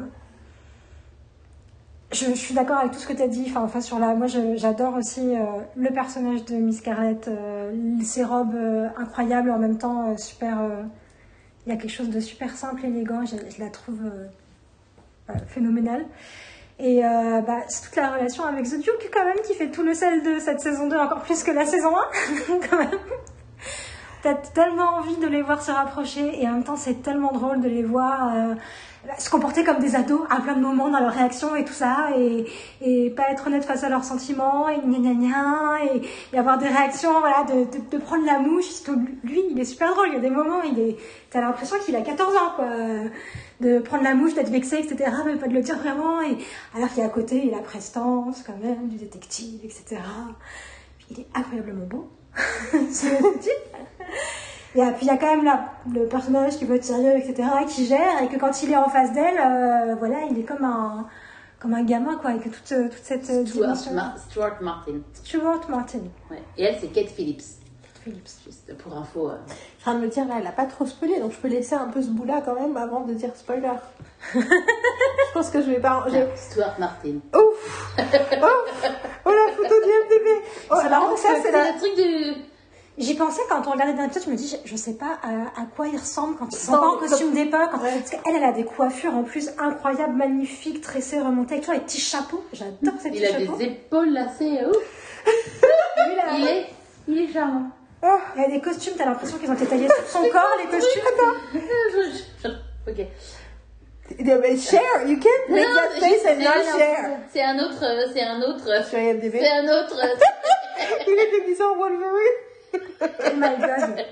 [2.12, 3.54] Je, suis d'accord avec tout ce que tu as dit.
[3.56, 5.44] Enfin, sur la, moi, j'adore aussi euh,
[5.76, 7.72] le personnage de Miss Scarlett, euh,
[8.04, 8.58] ses robes
[8.98, 10.58] incroyables en même temps super,
[11.66, 13.24] il y a quelque chose de super simple, élégant.
[13.26, 14.02] Je, la trouve
[15.48, 16.06] phénoménale.
[16.80, 19.94] Et bah, c'est toute la relation avec The Duke quand même qui fait tout le
[19.94, 23.00] sel de cette saison 2, encore plus que la saison 1 quand même.
[24.26, 27.62] T'as tellement envie de les voir se rapprocher et en même temps c'est tellement drôle
[27.62, 28.56] de les voir euh,
[29.20, 32.08] se comporter comme des ados à plein de moments dans leurs réactions et tout ça
[32.18, 35.94] et, pas être honnête face à leurs sentiments et gna gna gna
[36.34, 38.66] et, avoir des réactions voilà de, prendre la mouche.
[39.24, 40.98] Lui il est super drôle il y a des moments il est
[41.30, 42.66] t'as l'impression qu'il a 14 ans quoi
[43.62, 46.36] de prendre la mouche d'être vexé etc mais pas de le dire vraiment et
[46.76, 50.02] alors qu'il a à côté il a prestance quand même du détective etc
[51.12, 52.10] il est incroyablement beau
[52.92, 53.76] ce type
[54.76, 55.58] et puis il y a quand même
[55.94, 58.90] le personnage qui veut être sérieux, etc., qui gère, et que quand il est en
[58.90, 61.08] face d'elle, euh, voilà, il est comme un,
[61.60, 64.92] comme un gamin, quoi, avec toute, toute cette euh, Stuart, Stuart Martin.
[65.14, 66.00] Stuart Martin.
[66.30, 66.44] Ouais.
[66.58, 67.44] Et elle, c'est Kate Phillips.
[68.06, 69.30] Juste pour info.
[69.30, 69.36] euh.
[69.48, 71.38] Je suis en train de me dire, là, elle a pas trop spoilé, donc je
[71.38, 73.72] peux laisser un peu ce bout-là quand même avant de dire spoiler.
[74.34, 74.40] je
[75.34, 76.06] pense que je vais pas.
[76.36, 77.16] Stuart Martin.
[77.36, 78.92] Ouf Ouf
[79.26, 80.30] Oh la photo du MDB
[80.70, 81.72] Oh, C'est marrant ça, c'est la.
[81.72, 82.42] le truc du.
[82.98, 85.66] J'y pensais quand on regardait d'un je me dis, je, je sais pas à, à
[85.76, 87.74] quoi il ressemble quand ils sont pas en costume d'époque.
[87.84, 87.92] Ouais.
[87.92, 91.86] Parce qu'elle, elle a des coiffures en plus incroyables, magnifiques, tressées, remontées, avec toujours les
[91.86, 92.42] petits chapeaux.
[92.54, 93.58] J'adore ces petits Il a chapeaux.
[93.58, 94.78] des épaules euh, Ouf.
[96.38, 96.68] Il est,
[97.10, 97.70] il est charmant.
[98.08, 100.56] Oh, Il y a des costumes, t'as l'impression qu'ils ont été taillés sur son corps,
[100.60, 101.02] les costumes.
[102.88, 102.98] ok.
[104.20, 107.42] yeah, but share You can't make Non, that face and c'est not un- share C'est
[107.44, 109.40] un autre, euh, c'est un autre, Sur IMDb.
[109.40, 110.00] c'est un autre.
[111.08, 112.40] Il est déguisé en Wolverine
[113.02, 113.06] Oh
[113.38, 114.06] my god.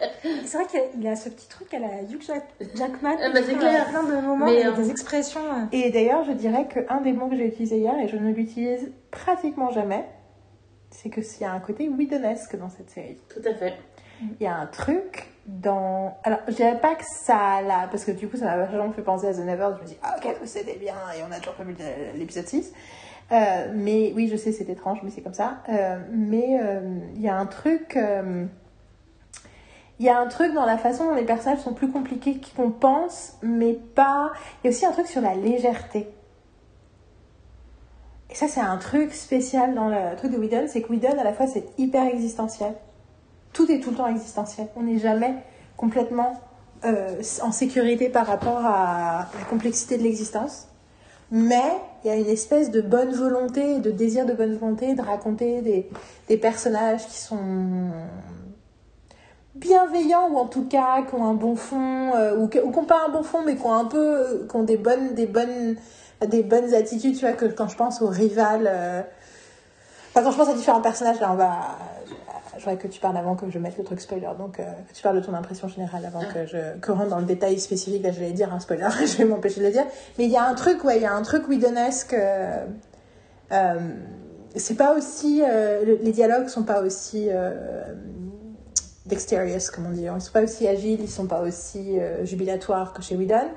[0.45, 3.17] C'est vrai qu'il a ce petit truc à la Hugh Jack- Jackman.
[3.21, 3.85] Ah bah, c'est Il y a clair.
[3.89, 5.41] plein de moments, Mais, il y a euh, des expressions.
[5.41, 8.31] euh, Et d'ailleurs, je dirais qu'un des mots que j'ai utilisé hier, et je ne
[8.31, 10.05] l'utilise pratiquement jamais,
[10.93, 13.17] c'est que s'il y a un côté Whedonesque dans cette série.
[13.29, 13.73] Tout à fait.
[14.21, 16.17] Il y a un truc dans.
[16.23, 17.87] Alors, je dirais pas que ça l'a.
[17.89, 19.77] Parce que du coup, ça m'a vachement fait penser à The Nevers.
[19.77, 21.75] Je me dis, ah, ok, c'était bien, et on a toujours pas vu
[22.15, 22.71] l'épisode 6.
[23.31, 25.63] Euh, mais oui, je sais, c'est étrange, mais c'est comme ça.
[25.69, 27.97] Euh, mais euh, il y a un truc.
[29.99, 32.69] il y a un truc dans la façon dont les personnages sont plus compliqués qu'on
[32.69, 34.31] pense, mais pas.
[34.63, 36.07] Il y a aussi un truc sur la légèreté.
[38.33, 41.23] Et ça, c'est un truc spécial dans le truc de Whedon, c'est que Whedon, à
[41.23, 42.73] la fois, c'est hyper existentiel.
[43.53, 44.69] Tout est tout le temps existentiel.
[44.75, 45.35] On n'est jamais
[45.77, 46.41] complètement
[46.83, 50.67] euh, en sécurité par rapport à la complexité de l'existence.
[51.29, 55.01] Mais il y a une espèce de bonne volonté, de désir de bonne volonté de
[55.03, 55.87] raconter des,
[56.27, 57.37] des personnages qui sont
[59.53, 63.05] bienveillants ou en tout cas qui ont un bon fond euh, ou qui n'ont pas
[63.07, 65.75] un bon fond mais qui ont un peu qui ont des bonnes des bonnes
[66.27, 69.01] des bonnes attitudes tu vois que quand je pense au rival euh,
[70.11, 71.57] enfin quand je pense à différents personnages là on va
[72.55, 75.01] je voudrais que tu parles avant que je mette le truc spoiler donc euh, tu
[75.01, 78.11] parles de ton impression générale avant que je que rentre dans le détail spécifique là
[78.11, 79.85] j'allais dire un spoiler je vais m'empêcher de le dire
[80.17, 82.65] mais il y a un truc ouais il y a un truc Whedonesque euh,
[83.51, 83.79] euh,
[84.55, 87.27] c'est pas aussi euh, le- les dialogues sont pas aussi
[89.05, 90.03] dexterous, comme on dit.
[90.03, 93.47] Ils sont pas aussi agiles, ils sont pas aussi jubilatoires que chez Whedon.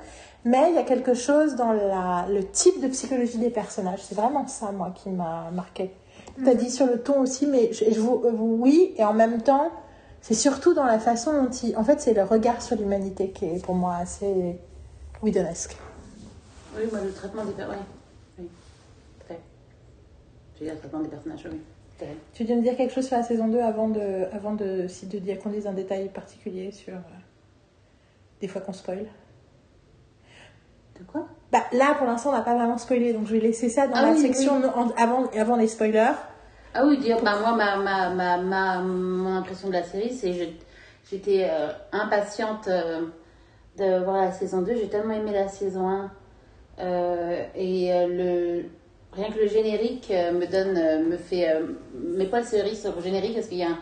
[0.45, 4.03] Mais il y a quelque chose dans la, le type de psychologie des personnages.
[4.03, 5.91] C'est vraiment ça, moi, qui m'a marqué.
[6.37, 9.13] Tu as dit sur le ton aussi, mais je, je vous, euh, oui, et en
[9.13, 9.71] même temps,
[10.21, 11.75] c'est surtout dans la façon dont il.
[11.77, 14.59] En fait, c'est le regard sur l'humanité qui est pour moi assez
[15.21, 15.75] Whedonesque.
[16.75, 17.85] Oui, moi, le traitement des personnages.
[18.37, 18.47] Oui.
[19.29, 19.35] oui.
[20.59, 21.59] Dit le traitement des personnages, oui.
[21.97, 22.15] Fait.
[22.33, 25.07] Tu viens de dire quelque chose sur la saison 2 avant de, avant de, si
[25.07, 27.17] de dire qu'on dise un détail particulier sur euh,
[28.39, 29.07] des fois qu'on spoil
[30.99, 33.69] De quoi Bah, là, pour l'instant, on n'a pas vraiment spoilé, donc je vais laisser
[33.69, 34.61] ça dans Ah la oui, section
[34.97, 36.13] avant, avant les spoilers.
[36.73, 40.31] Ah oui, dire, bah, moi, ma, ma, ma, ma, mon impression de la série, c'est
[40.31, 40.43] que
[41.09, 43.01] j'étais euh, impatiente euh,
[43.77, 44.75] de voir la saison 2.
[44.75, 46.11] J'ai tellement aimé la saison 1.
[46.79, 48.65] euh, et le,
[49.13, 51.47] rien que le générique me donne, me fait
[51.95, 53.79] mes poils se hérissent sur le générique parce qu'il y a un,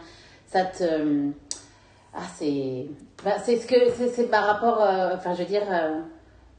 [0.48, 0.84] ça te.
[2.14, 2.86] ah, c'est.
[3.24, 3.76] bah, c'est ce que.
[4.14, 4.80] C'est par rapport.
[5.14, 5.64] enfin, je veux dire.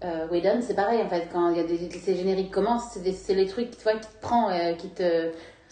[0.05, 3.02] Euh, Whedon, c'est pareil en fait, quand il y a des, ces génériques commencent, c'est
[3.02, 5.31] des- c'est les trucs tu vois, qui te prend, euh, qui te.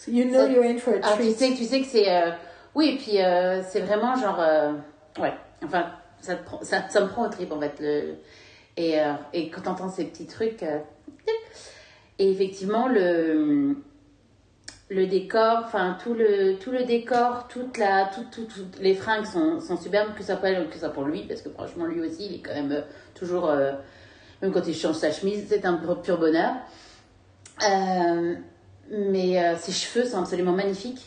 [0.08, 2.10] You know Ça- you're in for a Ah, tu sais, tu sais que c'est.
[2.10, 2.30] euh,
[2.74, 4.38] Oui, et puis euh, c'est vraiment genre.
[5.20, 5.86] Ouais, enfin,
[6.20, 7.74] ça, te prend- ça, ça me prend au trip en fait.
[7.80, 8.14] Le...
[8.76, 8.96] Et,
[9.34, 10.64] et quand t'entends ces petits trucs.
[12.18, 13.76] Et effectivement, le.
[14.90, 19.24] Le décor, enfin tout le, tout le décor, toute la, tout, tout, tout- les fringues
[19.24, 21.86] sont, sont superbes, que ça, pour elle ou que ça pour lui, parce que franchement
[21.86, 23.48] lui aussi, il est quand même toujours,
[24.44, 26.52] même quand il change sa chemise, c'est un pur bonheur.
[27.66, 28.34] Euh,
[28.90, 31.00] mais euh, ses cheveux sont absolument magnifiques.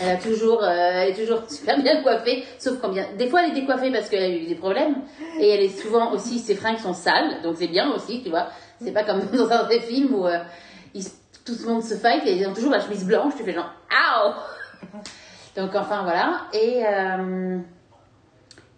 [0.00, 3.42] Elle a toujours, euh, elle est toujours super bien coiffée, sauf quand bien, des fois
[3.42, 4.96] elle est décoiffée parce qu'elle a eu des problèmes,
[5.38, 8.48] et elle est souvent aussi, ses fringues sont sales, donc c'est bien aussi, tu vois.
[8.80, 10.26] C'est pas comme dans un des films où
[11.44, 13.72] tout le monde se fight et ils ont toujours la chemise blanche, tu fais genre,
[13.90, 14.32] Ow
[15.56, 16.82] Donc enfin voilà, et,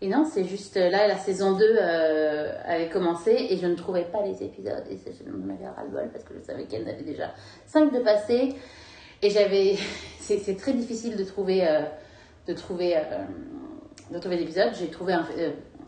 [0.03, 3.75] et non, c'est juste euh, là, la saison 2 euh, avait commencé et je ne
[3.75, 7.03] trouvais pas les épisodes, et ça, je m'avais ras-le-bol parce que je savais qu'elle avait
[7.03, 7.33] déjà
[7.67, 8.55] 5 de passé.
[9.23, 9.77] Et j'avais,
[10.19, 11.83] c'est très difficile de trouver, euh,
[12.47, 13.01] de trouver, euh,
[14.11, 14.70] de trouver l'épisode.
[14.79, 15.25] J'ai trouvé en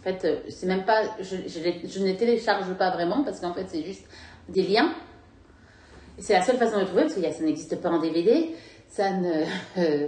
[0.02, 3.82] fait, c'est même pas, je, les- ne les télécharge pas vraiment parce qu'en fait c'est
[3.82, 4.04] juste
[4.48, 4.92] des liens.
[6.18, 8.50] C'est la seule façon de le trouver parce que ça n'existe pas en DVD.
[8.88, 9.44] Ça ne,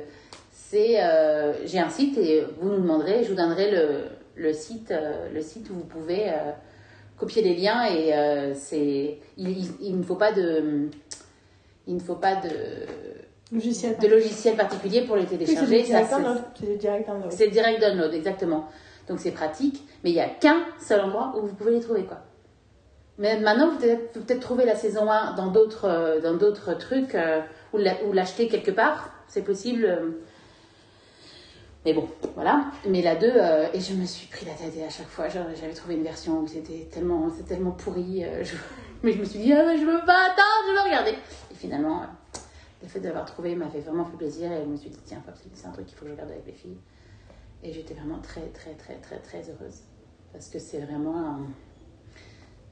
[0.74, 4.00] c'est, euh, j'ai un site et vous nous demanderez, je vous donnerai le,
[4.34, 6.50] le site, euh, le site où vous pouvez euh,
[7.16, 8.12] copier les liens et
[8.54, 10.88] c'est, il, il, il ne faut pas de,
[11.86, 12.48] il ne faut pas de
[13.52, 13.96] Logiciel.
[13.98, 15.82] de logiciel particulier pour les Oui, c'est du télécharger.
[15.84, 16.42] Direct c'est- download.
[16.58, 17.30] C'est du direct download.
[17.32, 18.68] c'est direct download, exactement.
[19.08, 22.02] Donc c'est pratique, mais il n'y a qu'un seul endroit où vous pouvez les trouver,
[22.02, 22.18] quoi.
[23.18, 27.42] Mais maintenant, vous pouvez peut-être trouver la saison 1 dans d'autres dans d'autres trucs euh,
[27.72, 27.78] ou
[28.12, 29.86] l'acheter quelque part, c'est possible.
[31.84, 32.70] Mais bon, voilà.
[32.88, 35.28] Mais la 2, euh, et je me suis pris la tête et à chaque fois,
[35.28, 38.24] j'avais trouvé une version où c'était tellement, tellement pourri.
[38.24, 38.56] euh, je-
[39.02, 41.10] Mais je me suis dit, ah, mais je veux pas attendre, je veux regarder.
[41.50, 42.06] Et finalement, euh,
[42.82, 45.22] le fait d'avoir trouvé m'a fait vraiment fait plaisir et je me suis dit, tiens,
[45.52, 46.78] c'est un truc qu'il faut que je regarde avec les filles.
[47.62, 49.80] Et j'étais vraiment très, très, très, très, très heureuse.
[50.32, 51.40] Parce que c'est vraiment un,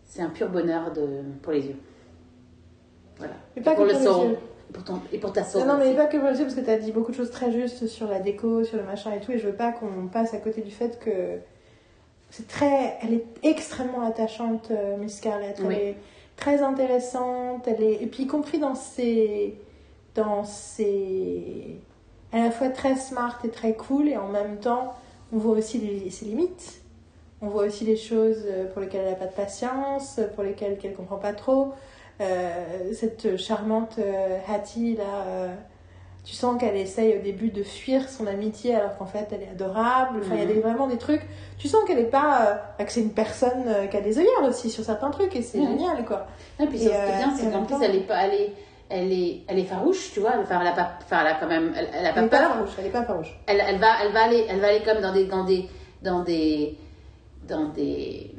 [0.05, 1.77] c'est un pur bonheur de, pour les yeux.
[3.19, 3.35] Voilà.
[3.57, 4.05] Mais pas Et pour que le pour
[4.73, 5.63] Et pour, ton- et pour ta soul.
[5.63, 7.31] Non, non, mais pas que pour le parce que tu as dit beaucoup de choses
[7.31, 10.09] très justes sur la déco, sur le machin et tout, et je veux pas qu'on
[10.11, 11.39] passe à côté du fait que
[12.31, 12.97] c'est très.
[13.03, 15.57] Elle est extrêmement attachante, euh, Miss Scarlett.
[15.59, 15.75] Elle Oui.
[15.75, 15.97] est
[16.37, 18.03] très intéressante, elle est.
[18.03, 19.55] Et puis, y compris dans ses.
[20.15, 21.77] Dans ses.
[22.33, 24.95] À la fois très smart et très cool, et en même temps,
[25.35, 26.81] on voit aussi les- ses limites.
[27.43, 30.79] On voit aussi les choses euh, pour lesquelles elle n'a pas de patience, pour lesquelles
[30.83, 31.73] elle comprend pas trop.
[32.23, 35.49] Euh, cette charmante euh, Hattie, là, euh,
[36.25, 39.49] tu sens qu'elle essaye au début de fuir son amitié alors qu'en fait elle est
[39.51, 40.21] adorable.
[40.23, 40.53] Enfin, il y a Mhm.
[40.55, 41.23] des- vraiment des trucs.
[41.59, 42.47] Tu sens qu'elle est pas.
[42.47, 45.43] euh, bah, que c'est une personne qui a des œillères aussi sur certains trucs et
[45.43, 45.67] c'est Mhm.
[45.79, 46.27] génial, quoi.
[46.61, 48.25] Et puis Et, ce qui est euh, bien, c'est en qu'en plus, elle est pas,
[48.27, 48.53] elle est,
[48.89, 50.35] elle est, elle est farouche, tu vois.
[50.41, 52.53] Enfin, elle a pas, enfin, elle a quand même, elle, elle a Elle pas peur.
[52.55, 53.37] farouche, elle est pas farouche.
[53.49, 55.69] Elle, elle va, elle va aller, elle va aller comme dans des, dans des,
[56.03, 56.79] dans des,
[57.49, 58.31] dans des.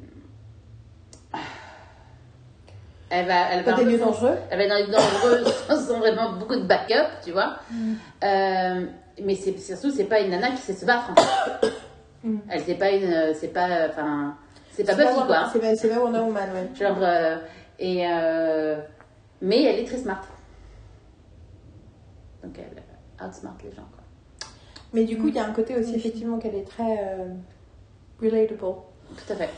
[3.15, 4.35] Elle va, elle va lieux dangereux.
[4.49, 7.57] Elle va dans les dangereux sans vraiment beaucoup de backup, tu vois.
[8.23, 8.85] Euh,
[9.23, 11.11] mais c'est surtout, c'est pas une nana qui sait se battre.
[11.11, 11.67] en fait.
[12.23, 12.37] Mm.
[12.49, 14.35] Elle c'est pas une, c'est pas, enfin,
[14.71, 15.37] c'est pas Buffy quoi.
[15.37, 15.49] hein.
[15.51, 16.69] C'est pas, Wonder Woman, ouais.
[16.73, 17.37] Genre, euh,
[17.77, 18.77] et euh,
[19.41, 20.21] mais elle est très smart.
[22.43, 24.47] Donc elle euh, outsmart les gens quoi.
[24.93, 27.27] Mais du coup, il y a un côté aussi, effectivement, qu'elle est très euh,
[28.21, 28.57] relatable.
[28.59, 29.49] Tout à fait.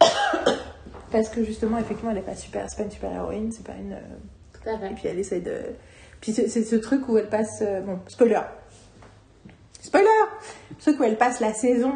[1.10, 3.74] Parce que justement, effectivement, elle est pas super, c'est pas une super héroïne, c'est pas
[3.78, 3.92] une.
[3.94, 4.00] euh,
[4.52, 4.94] Tout à Et fait.
[4.94, 5.56] puis elle essaye de.
[6.20, 7.60] Puis c'est ce truc où elle passe.
[7.62, 8.40] euh, Bon, spoiler.
[9.80, 10.06] Spoiler
[10.78, 11.92] Ce truc où elle passe la saison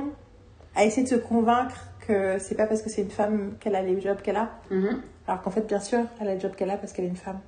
[0.74, 1.74] à essayer de se convaincre
[2.07, 4.50] que c'est pas parce que c'est une femme qu'elle a les jobs qu'elle a.
[4.70, 5.02] Mhm.
[5.28, 7.16] Alors qu'en fait, bien sûr, elle a le job qu'elle a parce qu'elle est une
[7.16, 7.41] femme.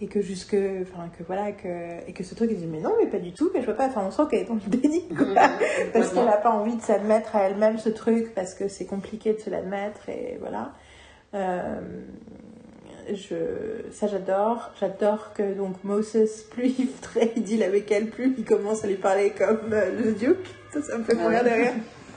[0.00, 0.56] Et que jusque.
[0.82, 2.06] Enfin, que voilà, que.
[2.06, 3.74] Et que ce truc, elle dit, mais non, mais pas du tout, mais je vois
[3.74, 3.86] pas.
[3.86, 5.26] Enfin, on sent qu'elle est dans le déni, quoi.
[5.26, 5.34] Mhm.
[5.92, 9.32] Parce qu'elle n'a pas envie de s'admettre à elle-même ce truc, parce que c'est compliqué
[9.32, 10.72] de se l'admettre, et voilà.
[11.34, 11.80] Euh,
[13.12, 14.70] je, ça j'adore.
[14.80, 16.88] J'adore que donc Moses, plus il,
[17.36, 20.46] il deal avec elle, plus il commence à lui parler comme euh, le Duke.
[20.72, 21.72] Ça, ça me fait mourir de rire.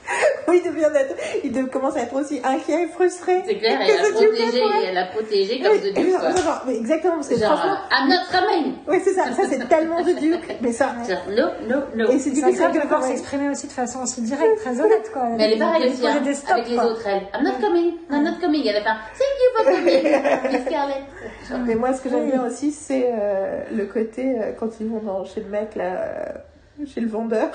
[0.47, 3.41] oui, il devient d'être, il de- commence à être aussi inquiet et frustré.
[3.45, 4.85] C'est clair, que elle a The Duke protégé, fait pour elle.
[4.89, 6.31] elle a protégé comme Oui, The Duke quoi.
[6.31, 8.73] genre, mais exactement, parce que Genre, franchement, euh, I'm not coming.
[8.87, 10.95] oui, c'est ça, ça c'est tellement The Duke, mais ça.
[11.07, 12.11] Genre, no, no, no.
[12.11, 14.57] Et c'est du coup, c'est agréable de que pouvoir s'exprimer aussi de façon aussi directe,
[14.59, 15.23] très honnête, quoi.
[15.37, 16.85] Mais elle est pareille aussi hein, des stops, avec les quoi.
[16.85, 17.21] autres, elle.
[17.33, 18.63] I'm not coming, I'm not coming.
[18.67, 18.85] Elle a fait
[19.19, 21.03] thank you for coming, Miss Scarlett.
[21.49, 24.87] Genre, Mais moi, ce que j'aime bien aussi, c'est euh, le côté euh, quand ils
[24.87, 27.49] vont dans, chez le mec, là, euh, chez le vendeur.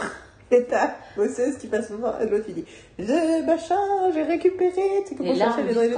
[0.51, 2.65] Et t'as bosseuse qui passe son temps, et l'autre il dit
[2.99, 3.77] Le machin,
[4.13, 5.95] j'ai récupéré, tu sais comment chercher les droits de.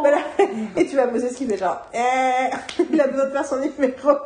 [0.00, 0.18] Voilà.
[0.76, 4.10] Et tu vois bosseuse qui fait genre Eh Il a besoin de faire son numéro.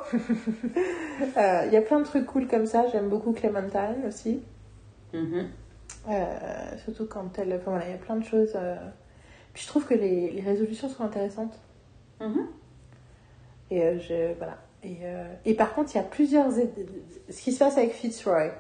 [1.37, 4.41] Euh, Il y a plein de trucs cool comme ça, j'aime beaucoup Clementine aussi.
[6.09, 6.25] Euh,
[6.85, 7.53] surtout quand elle.
[7.55, 8.53] Enfin voilà, il y a plein de choses.
[8.55, 8.77] euh.
[9.53, 11.59] Puis je trouve que les, les résolutions sont intéressantes.
[12.21, 12.47] Mhm.
[13.71, 14.57] Et je, voilà.
[14.85, 14.97] Et,
[15.45, 16.47] et par contre, il y a plusieurs.
[16.53, 18.53] Ce qui se passe avec Fitzroy,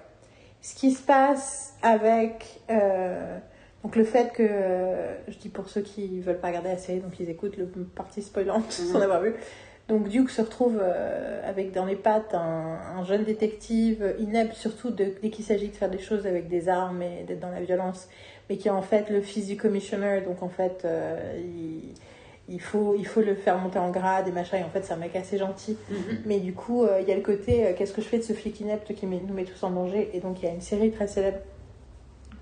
[0.62, 2.61] ce qui se passe avec.
[2.70, 3.39] euh,
[3.85, 4.43] donc le fait que.
[4.49, 7.67] euh, je dis pour ceux qui veulent pas regarder la série, donc ils écoutent le
[7.67, 8.87] partie spoilante Mhm.
[8.93, 9.35] sans avoir vu.
[9.89, 14.91] Donc Duke se retrouve euh, avec dans les pattes un, un jeune détective inepte, surtout
[14.91, 17.62] de- dès qu'il s'agit de faire des choses avec des armes et d'être dans la
[17.62, 18.07] violence,
[18.51, 21.95] mais qui est en fait le fils du commissioner, donc en fait euh, il,
[22.49, 24.94] il faut, il faut le faire monter en grade et machin, et en fait c'est
[24.94, 25.77] un mec assez gentil.
[25.91, 25.99] Mhm.
[26.25, 28.23] Mais du coup, euh, il y a le côté euh, qu'est-ce que je fais de
[28.23, 30.10] ce flic inepte qui met- nous met tous en danger?
[30.15, 31.39] Et donc, il y a une série très célèbre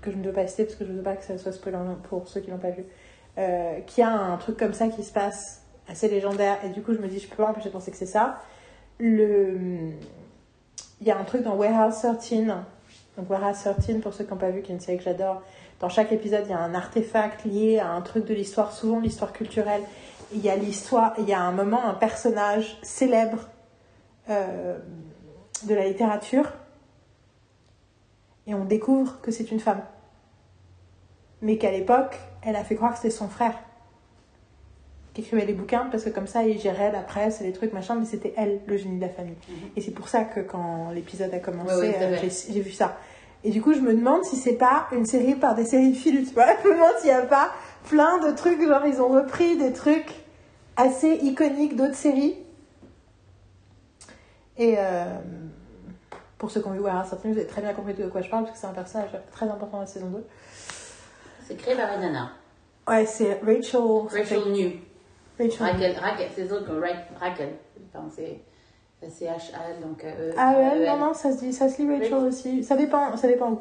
[0.01, 1.51] que je ne veux pas citer parce que je ne veux pas que ça soit
[1.51, 2.85] spoilant pour ceux qui l'ont pas vu,
[3.37, 6.57] euh, qui a un truc comme ça qui se passe assez légendaire.
[6.65, 8.41] Et du coup, je me dis, je peux pas empêcher de penser que c'est ça.
[8.99, 9.57] Le...
[11.01, 12.45] Il y a un truc dans Warehouse 13.
[13.17, 15.41] Donc, Warehouse 13, pour ceux qui n'ont pas vu, qui est une série que j'adore.
[15.79, 18.99] Dans chaque épisode, il y a un artefact lié à un truc de l'histoire, souvent
[18.99, 19.83] l'histoire culturelle.
[20.33, 23.47] Il y a l'histoire, il y a un moment, un personnage célèbre
[24.29, 24.77] euh,
[25.67, 26.51] de la littérature
[28.47, 29.81] et on découvre que c'est une femme.
[31.41, 33.53] Mais qu'à l'époque, elle a fait croire que c'était son frère
[35.13, 37.73] qui écrivait les bouquins parce que comme ça, il gérait la presse et les trucs
[37.73, 39.35] machin, mais c'était elle, le génie de la famille.
[39.75, 42.97] Et c'est pour ça que quand l'épisode a commencé, Ouais, ouais, euh, j'ai vu ça.
[43.43, 46.33] Et du coup, je me demande si c'est pas une série par des séries tu
[46.33, 46.47] vois.
[46.63, 47.51] Je me demande s'il n'y a pas
[47.87, 50.11] plein de trucs, genre ils ont repris des trucs
[50.75, 52.35] assez iconiques d'autres séries.
[54.57, 55.05] Et euh,
[56.37, 58.29] pour ceux qui ont vu Warehouse 13, vous avez très bien compris de quoi je
[58.29, 60.25] parle, parce que c'est un personnage très important dans la saison 2.
[61.47, 62.31] C'est créé par Adana.
[62.87, 63.81] Ouais, c'est Rachel.
[64.11, 64.71] Rachel New.
[65.39, 65.59] Rachel.
[65.59, 66.71] Raquel, Raquel, c'est autres
[67.19, 67.53] Raquel.
[67.93, 68.41] Enfin, c'est
[69.09, 70.03] c'est H-A-L, donc.
[70.03, 72.63] euh, Ah ouais, non, non, ça se dit, ça se lit Rachel aussi.
[72.63, 73.59] Ça dépend, ça dépend où.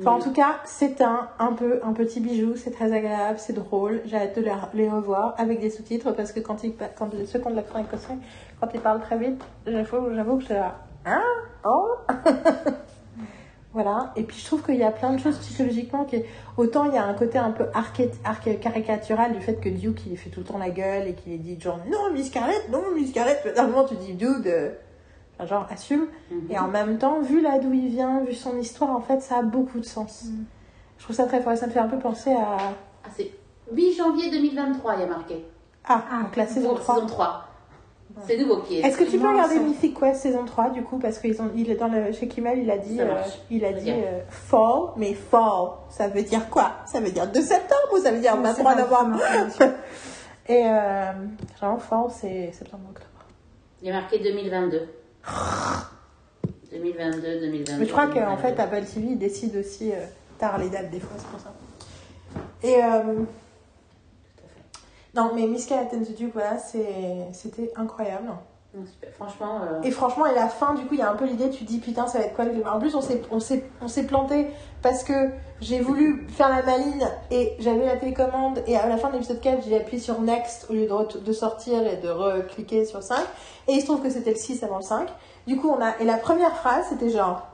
[0.00, 3.52] Enfin, en tout cas, c'est un, un peu un petit bijou, c'est très agréable, c'est
[3.52, 4.00] drôle.
[4.06, 4.44] J'ai hâte de
[4.74, 7.78] les, revoir avec des sous-titres parce que quand, ils, quand ceux qui ont de l'accent
[7.78, 8.14] écossais,
[8.60, 10.78] quand ils parlent très vite, j'avoue j'avoue que je suis là.
[11.06, 11.22] Hein
[11.64, 11.96] Oh?
[13.74, 14.12] Voilà.
[14.16, 16.22] Et puis je trouve qu'il y a plein de choses psychologiquement qui.
[16.56, 20.06] Autant il y a un côté un peu arché- arché- caricatural du fait que Duke
[20.06, 22.68] il fait tout le temps la gueule et qu'il est dit genre non, Miss Scarlett,
[22.70, 23.44] non, Miss Scarlett.
[23.56, 24.70] Moment tu dis dude, euh,
[25.36, 26.06] enfin, genre assume.
[26.30, 26.46] Mhm.
[26.50, 29.38] Et en même temps, vu là d'où il vient, vu son histoire, en fait, ça
[29.38, 30.24] a beaucoup de sens.
[30.26, 30.44] Mm.
[30.98, 31.56] Je trouve ça très fort.
[31.56, 32.56] Ça me fait un peu penser à.
[33.04, 33.32] Ah, c'est
[33.72, 35.44] 8 janvier 2023, il y a marqué.
[35.84, 36.94] Ah, Ah, donc la saison Pour 3.
[36.94, 37.44] Saison 3.
[38.26, 38.80] C'est nouveau qui est.
[38.80, 41.70] Est-ce que tu peux regarder Mythic Quest saison 3 du coup Parce qu'ils ont, il
[41.70, 43.14] est dans le, chez Kimmel, il a dit, euh,
[43.50, 46.76] il a dit euh, fall, mais fall, ça veut dire quoi?
[46.86, 49.20] Ça veut dire 2 septembre ou ça veut dire Je 23 sais pas novembre?
[50.48, 51.12] Et euh,
[51.60, 53.08] genre fall, c'est septembre-octobre.
[53.82, 54.88] Il y a marqué 2022.
[56.70, 57.78] 2022, 2022.
[57.78, 58.42] Mais je crois qu'en 2022.
[58.42, 59.96] fait, Apple TV décide aussi euh,
[60.38, 61.52] tard les dates des fois, c'est pour ça.
[62.62, 64.90] Et euh, Tout à fait.
[65.14, 68.30] Non, mais Miss and the Duke, voilà, c'était incroyable.
[69.12, 71.48] Franchement, euh, Et franchement, et la fin, du coup, il y a un peu l'idée,
[71.48, 74.48] tu te dis putain, ça va être quoi le- En plus, on s'est, planté
[74.82, 79.08] parce que j'ai voulu faire la maline et j'avais la télécommande et à la fin
[79.08, 82.84] de l'épisode 4, j'ai appuyé sur Next au lieu de, de sortir et de recliquer
[82.84, 83.20] sur 5.
[83.68, 85.08] Et il se trouve que c'était le 6 avant le 5.
[85.46, 85.96] Du coup, on a.
[86.00, 87.46] Et la première phrase, c'était genre.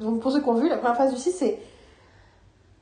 [0.00, 1.58] Donc, pour ceux qui ont vu, la première phrase du 6, c'est.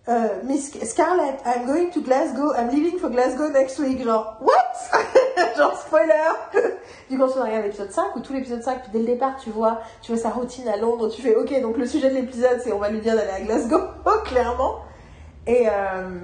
[0.09, 4.03] Euh, Miss Scarlett, I'm going to Glasgow, I'm leaving for Glasgow next week.
[4.03, 5.57] Genre, what?
[5.57, 6.35] genre, spoiler!
[7.11, 9.51] du coup, on regarde l'épisode 5, où tout l'épisode 5, puis dès le départ, tu
[9.51, 12.61] vois, tu vois sa routine à Londres, tu fais, ok, donc le sujet de l'épisode,
[12.65, 13.79] c'est on va lui dire d'aller à Glasgow,
[14.25, 14.81] clairement.
[15.47, 16.19] Et, euh,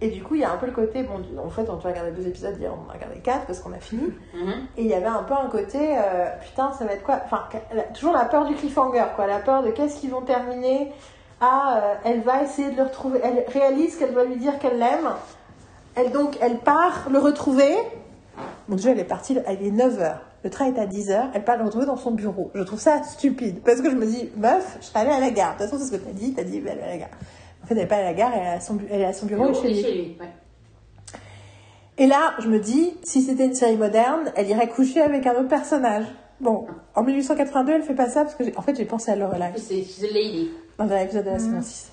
[0.00, 1.90] et du coup, il y a un peu le côté, bon, en fait, on va
[1.90, 4.14] regarder deux épisodes, hier, on a regardé quatre parce qu'on a fini.
[4.32, 4.66] mhm.
[4.78, 7.20] Et il y avait un peu un côté, euh, putain, ça va être quoi?
[7.22, 7.48] Enfin,
[7.92, 9.26] toujours la peur du cliffhanger, quoi.
[9.26, 10.90] La peur de qu'est-ce qu'ils vont terminer.
[11.46, 13.20] Ah, euh, elle va essayer de le retrouver.
[13.22, 15.10] Elle réalise qu'elle doit lui dire qu'elle l'aime.
[15.94, 17.74] Elle, donc, elle part le retrouver.
[18.68, 20.14] Bon, déjà, elle est partie, elle est 9h.
[20.42, 21.28] Le train est à 10h.
[21.34, 22.50] Elle part le retrouver dans son bureau.
[22.54, 23.60] Je trouve ça stupide.
[23.62, 25.54] Parce que je me dis, meuf, je serais allée à la gare.
[25.56, 26.32] De toute façon, c'est ce que t'as dit.
[26.34, 27.08] T'as dit, elle est à la gare.
[27.62, 29.06] En fait, elle n'est pas à la gare, elle est à son, bu- elle est
[29.06, 29.82] à son bureau et chez lui.
[29.82, 30.16] chez lui.
[30.20, 30.28] ouais.
[31.96, 35.32] Et là, je me dis, si c'était une série moderne, elle irait coucher avec un
[35.34, 36.04] autre personnage.
[36.44, 39.16] Bon, en 1882, elle fait pas ça parce que, j'ai- en fait, j'ai pensé à
[39.16, 40.50] Lorelai c'est She's a lady.
[40.78, 41.90] dans un épisode de la saison 6.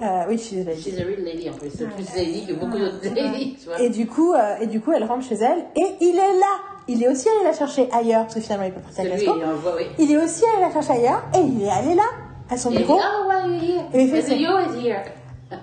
[0.00, 0.76] Euh, oui, je suis désolée.
[0.76, 1.70] She's a real lady en plus.
[1.76, 3.80] C'est plus lady que beaucoup d'autres ladies, tu vois.
[3.80, 6.54] Et du coup, euh, et du coup, elle rentre chez elle et il est là.
[6.88, 9.24] Il est aussi allé la chercher ailleurs parce que finalement, il peut partir à lui,
[9.24, 9.56] Glasgow.
[9.60, 9.86] voit, oui.
[9.98, 12.04] Il est aussi allé la chercher ailleurs et il est allé là,
[12.48, 13.00] à son Et il dit, bureau.
[13.00, 13.84] oh, why are you here?
[13.94, 14.34] Et il fait ça.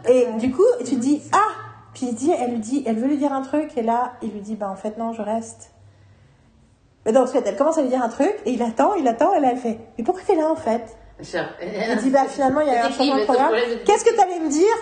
[0.09, 1.37] Et du coup, tu te dis, ah
[1.93, 4.31] Puis il dit, elle lui dit, elle veut lui dire un truc, et là, il
[4.31, 5.69] lui dit, bah en fait, non, je reste.
[7.05, 9.07] Mais donc, en fait, elle commence à lui dire un truc, et il attend, il
[9.07, 10.81] attend, et là, elle fait, mais pourquoi t'es là, en fait?
[11.61, 13.53] Elle dit, bah finalement, il y a eu un changement de programme.
[13.85, 14.75] Qu'est-ce que t'allais me dire?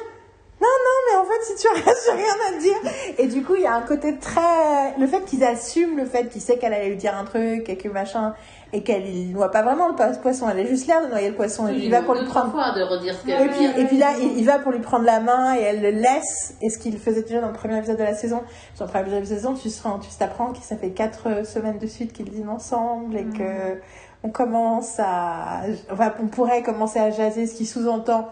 [0.62, 2.92] Non, non, mais en fait, si tu restes, j'ai rien à te dire.
[3.18, 4.96] Et du coup, il y a un côté très.
[5.00, 7.78] Le fait qu'ils assument le fait qu'il sait qu'elle allait lui dire un truc et
[7.78, 8.36] que machin,
[8.74, 11.36] et qu'elle ne noie pas vraiment le poisson, elle a juste l'air de noyer le
[11.36, 11.68] poisson.
[11.68, 12.52] Et Oui, puis il va pour lui prendre.
[12.52, 14.80] fois de redire ce que Et puis, et puis là, il, il va pour lui
[14.80, 16.56] prendre la main et elle le laisse.
[16.62, 18.42] Et ce qu'il faisait déjà dans le premier épisode de la saison.
[18.80, 20.92] Dans le premier épisode de la saison, tu se rends- tu t'apprends que ça fait
[20.92, 23.80] quatre semaines de suite qu'ils dînent ensemble et que
[24.24, 28.30] on commence à, enfin, on pourrait commencer à jaser, ce qui sous-entend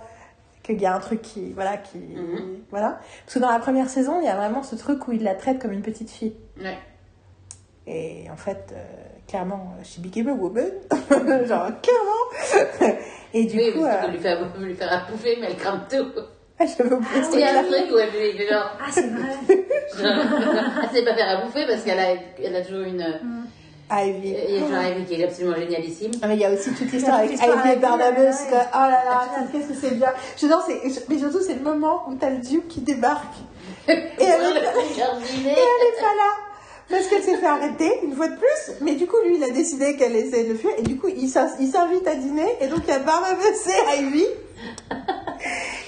[0.64, 2.59] qu'il y a un truc qui, voilà, qui, Mhm.
[2.69, 3.00] voilà.
[3.26, 5.34] Parce que dans la première saison, il y a vraiment ce truc où il la
[5.35, 6.35] traite comme une petite fille.
[6.61, 6.77] Ouais.
[7.88, 8.84] Et en fait, euh,
[9.30, 10.72] clairement, she became a woman.
[11.48, 12.98] Genre, clairement.
[13.33, 15.82] Et du oui, coup, parce euh, lui faire, lui faire à bouffer, mais elle crame
[15.90, 16.08] tout.
[16.59, 19.30] je ce Il y a un truc où elle fait genre, Ah, c'est vrai.
[20.83, 23.06] elle sait pas faire à bouffer parce qu'elle a, elle a toujours une.
[23.91, 24.35] Ivy.
[24.49, 26.11] Il y a toujours Ivy qui est absolument génialissime.
[26.22, 28.45] Ah, mais il y a aussi toute l'histoire avec Ivy et avec Barnabas.
[28.49, 30.09] que- Oh là là, qu'est-ce que c'est bien.
[30.38, 33.35] Je non, c'est, mais surtout, c'est le moment où t'as le Duke qui débarque.
[33.88, 35.01] Et elle, est- et
[35.48, 36.49] elle est pas là.
[36.90, 38.74] Parce qu'elle s'est fait arrêter, une fois de plus.
[38.82, 40.72] Mais du coup, lui, il a décidé qu'elle essaie de fuir.
[40.77, 42.48] Et du coup, il s'in- il s'invite à dîner.
[42.61, 44.26] Et donc, il y a Barnabas et Ivy.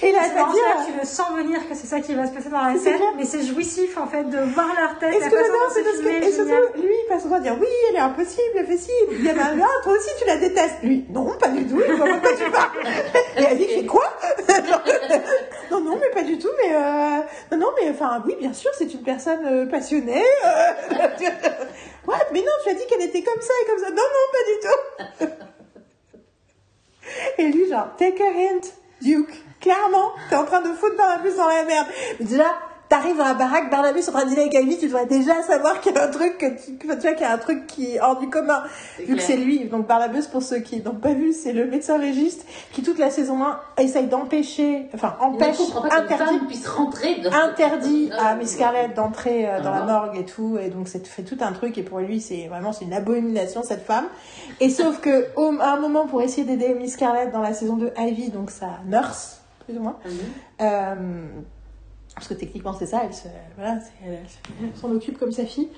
[0.02, 0.44] Et là, C'est dire...
[0.44, 3.00] que tu le sens venir que c'est ça qui va se passer dans la scène,
[3.16, 5.98] mais c'est jouissif en fait de voir leur tête, Et la ce que c'est parce
[5.98, 8.76] que, et surtout, lui, il passe temps à dire oui, elle est impossible, elle fait
[8.78, 8.90] ci.
[9.10, 10.82] Il y a Maria, toi aussi, tu la détestes.
[10.82, 12.70] Lui, non, pas du tout, je vois pas tu parles.
[13.36, 14.04] Et elle dit, c'est quoi?
[15.70, 17.20] Non, non, mais pas du tout, mais euh,
[17.52, 20.22] non, non, mais enfin, oui, bien sûr, c'est une personne euh, passionnée.
[20.44, 20.72] euh,
[22.08, 23.88] ouais, mais non, tu as dit qu'elle était comme ça et comme ça.
[23.88, 25.34] Non, non, pas du tout.
[27.38, 28.72] Et lui, genre, take a hint,
[29.02, 29.44] Duke.
[29.60, 31.86] Clairement, t'es en train de foutre Barnabas dans la merde.
[32.18, 32.52] Mais déjà,
[32.92, 35.42] t'arrives dans la baraque, Barnabas est en train de dîner avec Ivy, tu devrais déjà
[35.42, 37.94] savoir qu'il y a un truc que tu, vois, qu'il y a un truc qui
[37.94, 38.62] est hors du commun.
[38.98, 39.64] Vu que c'est lui.
[39.64, 43.08] Donc Barnabas, pour ceux qui n'ont pas vu, c'est le médecin légiste qui, toute la
[43.10, 45.56] saison 1, essaye d'empêcher, enfin, empêche,
[45.90, 49.78] interdit puisse rentrer dans interdit Ah, à Miss Scarlett d'entrer euh, dans Ah.
[49.80, 52.46] la morgue et tout et donc c'est fait tout un truc et pour lui c'est
[52.48, 54.04] vraiment c'est une abomination cette femme
[54.60, 57.76] et sauf que au, à un moment pour essayer d'aider Miss Scarlett dans la saison
[57.76, 60.12] 2 Ivy donc sa nurse plus ou moins Mhm.
[60.60, 60.94] euh,
[62.14, 65.68] parce que techniquement c'est ça elle se voilà c'est- s'en occupe comme sa fille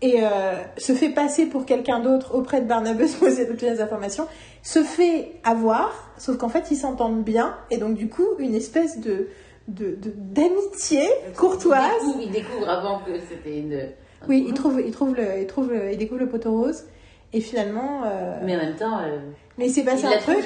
[0.00, 3.80] et euh, se fait passer pour quelqu'un d'autre auprès de Barnabas pour essayer d'obtenir des
[3.80, 4.28] informations,
[4.62, 9.00] se fait avoir, sauf qu'en fait ils s'entendent bien, et donc du coup une espèce
[9.00, 9.26] de
[9.66, 11.02] de- de- d'amitié
[11.36, 11.90] courtoise.
[12.02, 13.88] Il découvre, il découvre avant que c'était une.
[14.28, 16.84] Oui, il trouve, il trouve le, il trouve le, il découvre le poteau rose,
[17.32, 19.18] et finalement, euh, Mais en même temps, euh,
[19.58, 20.36] mais il passé un truc.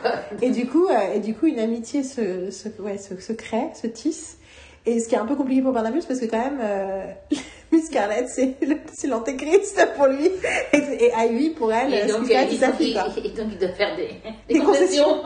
[0.00, 0.12] quoi.
[0.40, 3.68] Et du coup, euh, et du coup, une amitié se, se, ouais, se, se crée,
[3.74, 4.38] se tisse.
[4.84, 7.04] Et ce qui est un peu compliqué pour Barnabas, parce que quand même, euh,
[7.72, 10.28] Miss Scarlett, c'est l'antéchrist pour lui.
[10.72, 14.20] Et, et Ivy, pour elle, Et donc, il, et donc, il doit faire des,
[14.54, 15.22] Des concessions.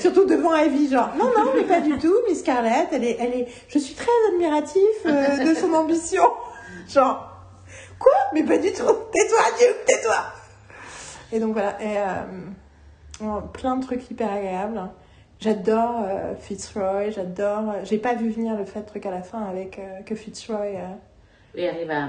[0.00, 3.34] Surtout devant Ivy, genre, non, non, mais pas du tout, Miss Scarlett, elle est, elle
[3.34, 6.24] est, je suis très admiratif euh, de son ambition.
[6.88, 7.26] Genre,
[7.98, 8.12] quoi?
[8.34, 8.84] Mais pas du tout.
[8.84, 10.16] Tais-toi, Duke, tais-toi.
[11.32, 14.90] Et donc voilà, et, euh, plein de trucs hyper agréables.
[15.42, 17.70] J'adore euh, Fitzroy, j'adore.
[17.70, 20.68] euh, J'ai pas vu venir le fait truc à la fin avec euh, que Fitzroy.
[21.56, 22.08] Il arrive à.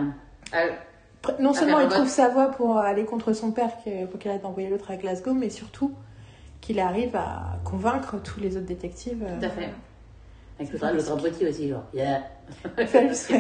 [1.40, 3.72] non seulement il trouve sa voie pour aller contre son père
[4.12, 5.94] pour qu'il arrête d'envoyer l'autre à Glasgow, mais surtout
[6.62, 9.26] qu'il arrive à convaincre tous les autres détectives.
[9.40, 9.70] Tout à fait.
[10.60, 11.84] Avec l'autre l'autre abruti aussi, genre.
[11.94, 12.22] Yeah.
[12.86, 13.32] Phelps.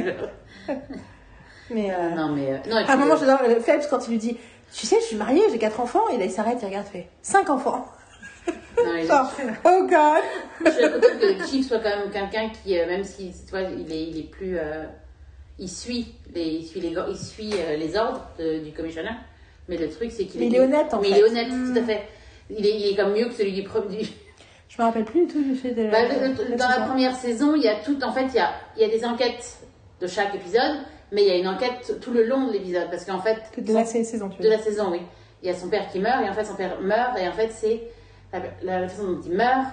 [1.70, 2.52] Mais euh, Non, mais.
[2.54, 4.38] euh, Non, à un moment, j'adore Phelps quand il lui dit
[4.74, 7.08] Tu sais, je suis mariée, j'ai quatre enfants, et là il s'arrête, il regarde, fait
[7.22, 7.86] 5 enfants.
[8.78, 9.32] Non, Genre,
[9.66, 10.24] oh god
[10.66, 13.62] Je suis contente que Chief soit quand même quelqu'un qui, euh, même si tu vois,
[13.62, 14.58] il est, il est plus.
[14.58, 14.84] euh,
[15.60, 19.16] il suit les, il suit les, il suit, euh, les ordres de- du commissionnaire.
[19.70, 21.14] Mais le truc, c'est qu'il Mais il est honnête, en Mais fait.
[21.14, 22.02] il est honnête, tout à fait.
[22.50, 24.02] Il est, il est comme mieux que celui du premier.
[24.70, 25.90] Je me rappelle plus du tout du fait de.
[25.90, 28.04] Bah, le- de le- dans la première saison, il y a tout.
[28.04, 29.60] En fait, il y a, il y a des enquêtes
[30.02, 30.78] de chaque épisode,
[31.12, 32.90] mais il y a une enquête tout le long de l'épisode.
[32.90, 33.38] Parce qu'en fait.
[33.58, 35.00] De la saison, tu de veux la saison, oui.
[35.44, 37.34] Il y a son père qui meurt, et en fait, son père meurt, et en
[37.34, 37.84] fait, c'est
[38.34, 39.68] la, la- la façon dont il meurt,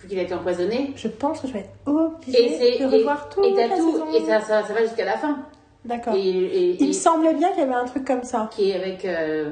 [0.00, 0.92] vu qu'il a été empoisonné.
[0.96, 2.78] Je pense que je vais être Et obligée c'est.
[2.84, 3.42] de Et, revoir tout.
[3.44, 4.06] et t'as la tout, saison.
[4.12, 5.38] et ça, ça, ça va jusqu'à la fin.
[5.84, 6.14] D'accord.
[6.14, 8.48] Et, et, Il me et- semblait bien qu'il y avait un truc comme ça.
[8.52, 9.04] qui est avec.
[9.04, 9.50] euh,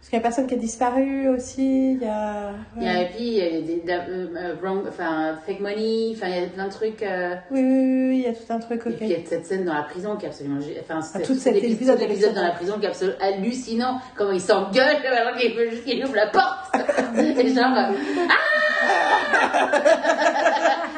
[0.00, 1.92] Parce qu'il y a personne qui a disparu aussi.
[1.92, 2.52] Il y a.
[2.78, 3.02] il y a, ouais.
[3.02, 6.44] et puis, il y a des, euh, euh, wrong, enfin, fake money, enfin, il y
[6.44, 7.02] a plein de trucs.
[7.02, 8.96] euh, Oui, oui, oui, oui, il y a tout un truc, Et ok.
[8.96, 10.60] puis il y a cette scène dans la prison qui est absolument.
[10.80, 14.00] Enfin, Ah, tout tout cet épisode son dans la prison qui est absolument hallucinant.
[14.16, 16.74] Comment il s'engueule alors qu'il veut juste qu'il ouvre la porte.
[17.18, 17.76] Et genre.
[17.76, 17.92] euh,
[18.30, 19.70] Ah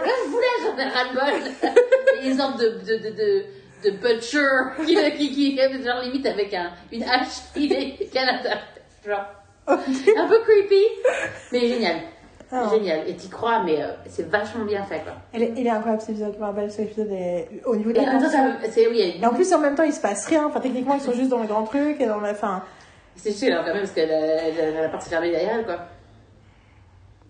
[0.04, 1.72] Je voulais, j'en ai ras-le-bol.
[2.22, 2.68] Et une sorte de.
[2.68, 3.44] de, de, de
[3.82, 4.44] de butcher
[4.84, 8.58] qui, qui, qui, qui genre limite avec un, une hache il est Canada
[9.06, 9.24] genre
[9.66, 9.76] un
[10.28, 10.84] peu creepy
[11.52, 11.96] mais génial
[12.52, 12.66] Ah.
[12.68, 13.08] Génial.
[13.08, 15.12] Et t'y crois, mais euh, c'est vachement bien fait, quoi.
[15.32, 17.92] Elle est, il est incroyable cet épisode, je me rappelle, cet épisode est au niveau
[17.92, 18.20] de Et la en
[18.68, 20.46] c'est oui, il Et plus, en même temps, il se passe rien.
[20.46, 22.64] Enfin, techniquement, ils sont juste dans le grand truc et dans la fin.
[23.14, 25.64] C'est chiant alors, quand même parce que la, la, la porte s'est fermée derrière elle,
[25.64, 25.78] quoi.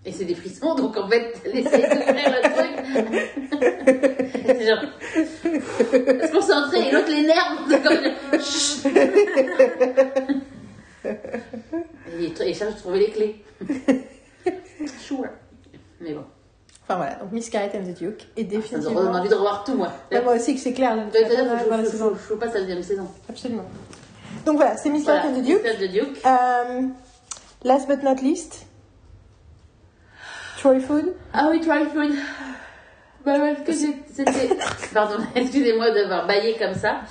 [0.06, 2.70] Et c'est des frissons, donc en fait, elle essaye d'ouvrir le truc.
[4.46, 4.82] C'est genre.
[5.12, 7.58] Se concentrer et l'autre l'énerve.
[7.68, 8.86] c'est comme- Chut.
[12.44, 13.44] Et cherche à trouver les clés.
[15.06, 15.24] Chou.
[16.00, 16.24] Mais bon,
[16.84, 18.26] Enfin voilà, donc Miss Carrot and the Duke.
[18.36, 19.02] Et ça me définitivement.
[19.04, 19.92] donne envie de revoir tout, moi.
[20.24, 20.96] Moi aussi, que c'est clair.
[21.12, 23.06] Je je- je- je- je- je passe à la deuxième saison.
[23.28, 23.64] Absolument.
[24.46, 25.62] Donc voilà, c'est Miss Voilà, and the Duke.
[25.62, 26.20] De Duke.
[26.26, 26.82] Euh,
[27.64, 28.66] last but not least,
[30.58, 31.14] Troy Food.
[31.32, 32.14] Ah oui, Try Food.
[33.24, 34.48] Bah ouais, que c'était.
[34.94, 37.02] Pardon, excusez-moi d'avoir baillé comme ça.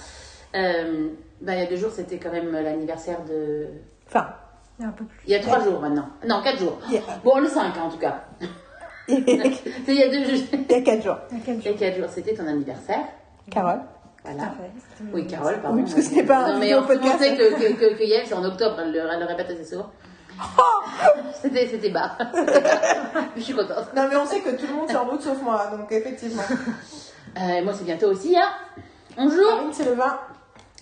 [0.56, 1.10] Euh,
[1.42, 3.68] bah, il y a deux jours, c'était quand même l'anniversaire de.
[4.08, 4.28] Enfin,
[4.80, 5.20] Il y a un peu plus.
[5.26, 6.10] Il y a trois jours maintenant.
[6.28, 6.80] Non, quatre jours.
[7.24, 8.24] Bon, le 5 en tout cas.
[9.08, 9.44] il y a
[9.86, 10.46] C'est il y a deux jours.
[10.84, 11.18] quatre jours.
[11.32, 13.06] Il y a quel Il y a quatre jours, c'était ton anniversaire.
[13.50, 13.82] Carole.
[14.24, 14.52] Voilà.
[15.14, 15.78] Oui, Carole, pardon.
[15.78, 16.98] Oui, parce que c'était pas Non, mais on pensait
[17.38, 19.90] que, que, que, que Yael, c'est en octobre, elle le, elle le répète assez souvent.
[21.42, 22.18] C'était, c'était bas.
[22.34, 22.70] C'était bas.
[23.36, 23.94] Je suis contente.
[23.96, 26.44] Non, mais on sait que tout le monde s'en doute sauf moi, donc effectivement.
[27.38, 28.50] Euh, moi, c'est bientôt aussi, hein.
[29.18, 29.56] Bonjour.
[29.56, 30.20] Marine, c'est le vin.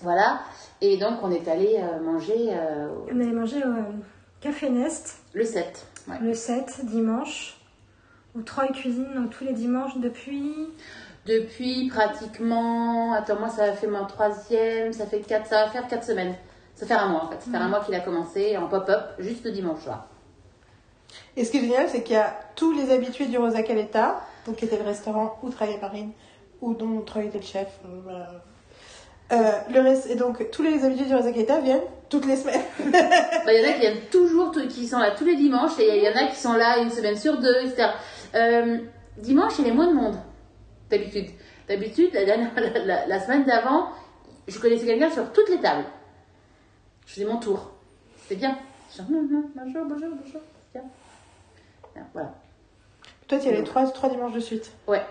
[0.02, 0.40] Voilà.
[0.82, 3.94] Et donc, on est allé euh, manger euh, On allait manger au
[4.42, 5.86] Café Nest le 7.
[6.08, 6.16] Ouais.
[6.22, 7.58] le 7 dimanche.
[8.36, 10.54] Où Troy cuisine donc, tous les dimanches depuis?
[11.26, 13.14] Depuis pratiquement.
[13.14, 14.94] Attends, moi, ça fait mon troisième.
[14.94, 15.48] Ça fait quatre.
[15.48, 16.36] Ça va faire quatre semaines.
[16.76, 17.42] Ça fait un mois, en fait.
[17.42, 20.06] Ça fait un mois qu'il a commencé en pop-up, juste le dimanche soir.
[21.36, 24.22] Et ce qui est génial, c'est qu'il y a tous les habitués du Rosa Caleta,
[24.46, 26.12] donc qui était le restaurant où travaillait Marine,
[26.62, 27.80] ou dont Troy était le chef.
[27.86, 28.30] euh, voilà.
[29.32, 32.62] Euh, le reste, et donc tous les habitués du Rosa Caleta viennent toutes les semaines.
[32.92, 35.98] Bah, Il y en a qui viennent toujours, qui sont là tous les dimanches, et
[35.98, 37.90] il y en a qui sont là une semaine sur deux, etc.
[38.36, 38.78] Euh,
[39.18, 40.16] dimanche, il y a moins de monde,
[40.90, 41.28] d'habitude.
[41.68, 43.90] D'habitude, la, dernière- la, la- la semaine d'avant,
[44.48, 45.84] je connaissais quelqu'un sur toutes les tables.
[47.06, 47.72] Je faisais mon tour.
[48.22, 48.58] C'était bien.
[49.10, 50.42] Bonjour, bonjour, bonjour.
[50.74, 50.84] Bien,
[52.14, 52.34] Voilà.
[53.28, 54.72] Toi, tu y allais trois, trois dimanches de suite.
[54.88, 55.02] Ouais.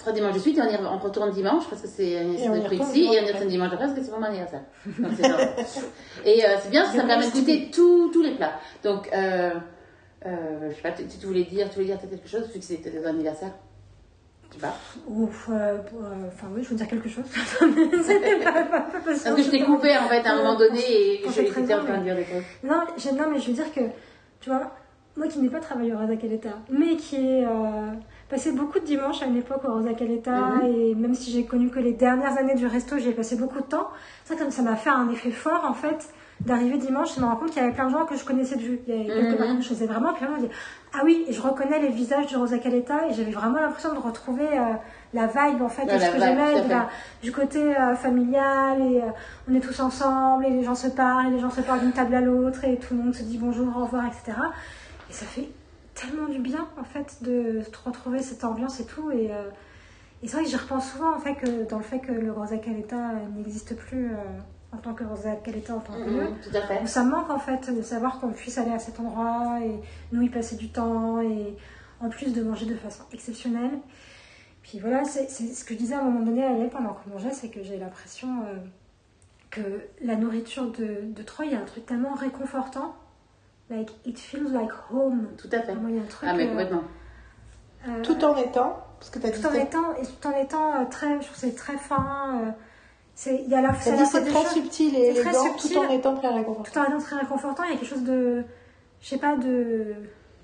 [0.00, 2.72] Trois dimanches de suite, et on, y re- on retourne dimanche parce que c'est notre
[2.72, 4.62] ici, et on y retourne dimanche après parce que c'est mon anniversaire.
[4.98, 5.12] Donc
[6.24, 8.52] et euh, c'est bien, ça Bien me permet de goûter tous les plats.
[8.82, 9.50] Donc, euh,
[10.26, 12.64] euh, je sais pas, tu, tu voulais dire, tu voulais dire quelque chose vu que
[12.64, 13.52] c'était ton anniversaire
[14.50, 14.74] Tu sais pas
[15.06, 15.78] Ouf, euh, euh,
[16.28, 17.24] enfin oui, je veux dire quelque chose.
[18.02, 19.24] C'était pas, pas, pas possible.
[19.24, 21.74] Parce que je t'ai coupé en fait à un moment donné et j'ai j'étais très
[21.74, 22.42] en train de dire des choses.
[22.64, 22.80] Non,
[23.18, 23.80] non, mais je veux dire que,
[24.40, 24.72] tu vois,
[25.16, 27.92] moi qui n'ai pas travaillé au Rosa Caleta, mais qui euh,
[28.30, 30.66] passé beaucoup de dimanches à une époque au Rosa Caleta, Mhm.
[30.66, 33.58] et même si j'ai connu que les dernières années du resto, j'y ai passé beaucoup
[33.58, 33.88] de temps,
[34.28, 36.08] vrai que ça m'a fait un effet fort en fait
[36.40, 38.56] d'arriver dimanche et me rendre compte qu'il y avait plein de gens que je connaissais
[38.56, 38.80] de vue.
[38.86, 40.52] Il y avait quelques personnes que je faisais vraiment, puis je dis,
[40.94, 43.98] ah oui, et je reconnais les visages du Rosa Caleta, et j'avais vraiment l'impression de
[43.98, 44.72] retrouver euh,
[45.12, 46.74] la vibe en fait, et ce que j'aimais de
[47.22, 49.10] du côté euh, familial, et euh,
[49.50, 51.92] on est tous ensemble, et les gens se parlent, et les gens se parlent d'une
[51.92, 54.38] table à l'autre, et tout le monde se dit bonjour, au revoir, etc.
[55.10, 55.48] Et ça fait
[56.00, 59.10] tellement du bien en fait de retrouver cette ambiance et tout.
[59.10, 59.50] Et, euh,
[60.22, 62.32] et c'est vrai que j'y repense souvent en fait que dans le fait que le
[62.32, 64.16] Rosa Caleta n'existe plus euh,
[64.72, 66.28] en tant que Rosa Caleta en tant que lieu.
[66.86, 69.80] Ça me manque en fait de savoir qu'on puisse aller à cet endroit et
[70.12, 71.56] nous y passer du temps et
[72.00, 73.78] en plus de manger de façon exceptionnelle.
[74.62, 76.92] Puis voilà, c'est c'est ce que je disais à un moment donné à Yael pendant
[76.94, 78.56] qu'on mangeait, c'est que j'ai l'impression euh,
[79.50, 79.60] que
[80.02, 82.94] la nourriture de, de Troyes, il y a un truc tellement réconfortant.
[83.70, 85.28] Like, it feels like home.
[85.38, 85.74] Tout à fait.
[85.88, 86.28] Il y a un truc.
[86.30, 86.82] Ah, mais euh, complètement.
[87.88, 90.74] euh, Tout en étant, parce que t'as dit tout en étant, et tout en étant
[90.74, 92.40] euh, très, je trouve c'est très fin.
[92.42, 92.50] euh,
[93.14, 95.38] c'est, il y a la, c'est très choses- subtil et très tout
[95.78, 96.70] en étant très réconfortant.
[96.72, 98.44] tout en étant très réconfortant, il y a quelque chose de,
[99.02, 99.94] je sais pas, de,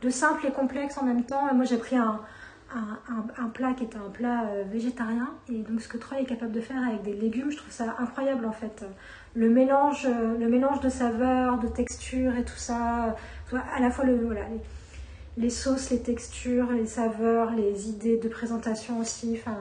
[0.03, 1.53] de simple et complexe en même temps.
[1.55, 2.21] Moi, j'ai pris un,
[2.77, 6.21] un, un- un plat qui était un plat euh, végétarien, et donc ce que Troy
[6.21, 8.85] est capable de faire avec des légumes, je trouve ça incroyable en fait.
[9.35, 13.17] Le mélange, euh, le mélange de saveurs, de textures et tout ça,
[13.51, 18.19] vois, à la fois le, voilà, les, les sauces, les textures, les saveurs, les idées
[18.19, 19.59] de présentation aussi, enfin,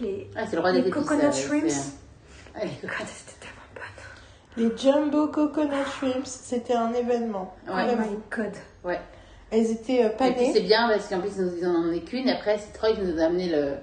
[0.00, 1.62] les, Ah, le roi les coconut euh, shrimps.
[2.62, 3.80] les c'était tellement bon.
[4.56, 7.54] Les jumbo coconut shrimps, c'était un événement.
[7.66, 7.72] Ouais.
[7.72, 8.02] Oh Vraiment.
[8.10, 8.52] my god.
[8.84, 9.00] Ouais.
[9.54, 10.60] Elles étaient euh, Et puis c'est panées.
[10.60, 13.24] bien parce qu'en plus ils en ont emmené qu'une, après c'est Troy qui nous a
[13.24, 13.74] amené le...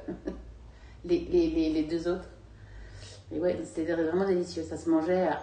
[1.06, 2.30] les, les, les, les deux autres.
[3.34, 5.40] Et ouais, c'était vraiment délicieux, ça se mangeait à...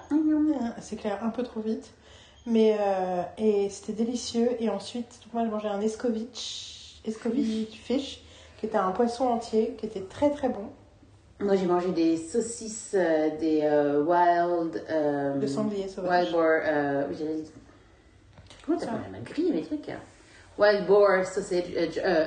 [0.80, 1.90] C'est clair, un peu trop vite.
[2.46, 4.50] Mais euh, et c'était délicieux.
[4.60, 8.22] Et ensuite, donc moi, j'ai mangé un escovitch, escovitch fish,
[8.58, 10.70] qui était un poisson entier, qui était très très bon.
[11.40, 14.82] Moi j'ai mangé des saucisses, euh, des euh, wild...
[14.90, 16.26] euh, De sanglier sauvage.
[16.26, 16.60] Wild boar...
[18.66, 18.86] Comment Ça.
[18.86, 19.88] t'appelles la grille mes trucs
[20.58, 22.26] wild boar sausage, euh, euh,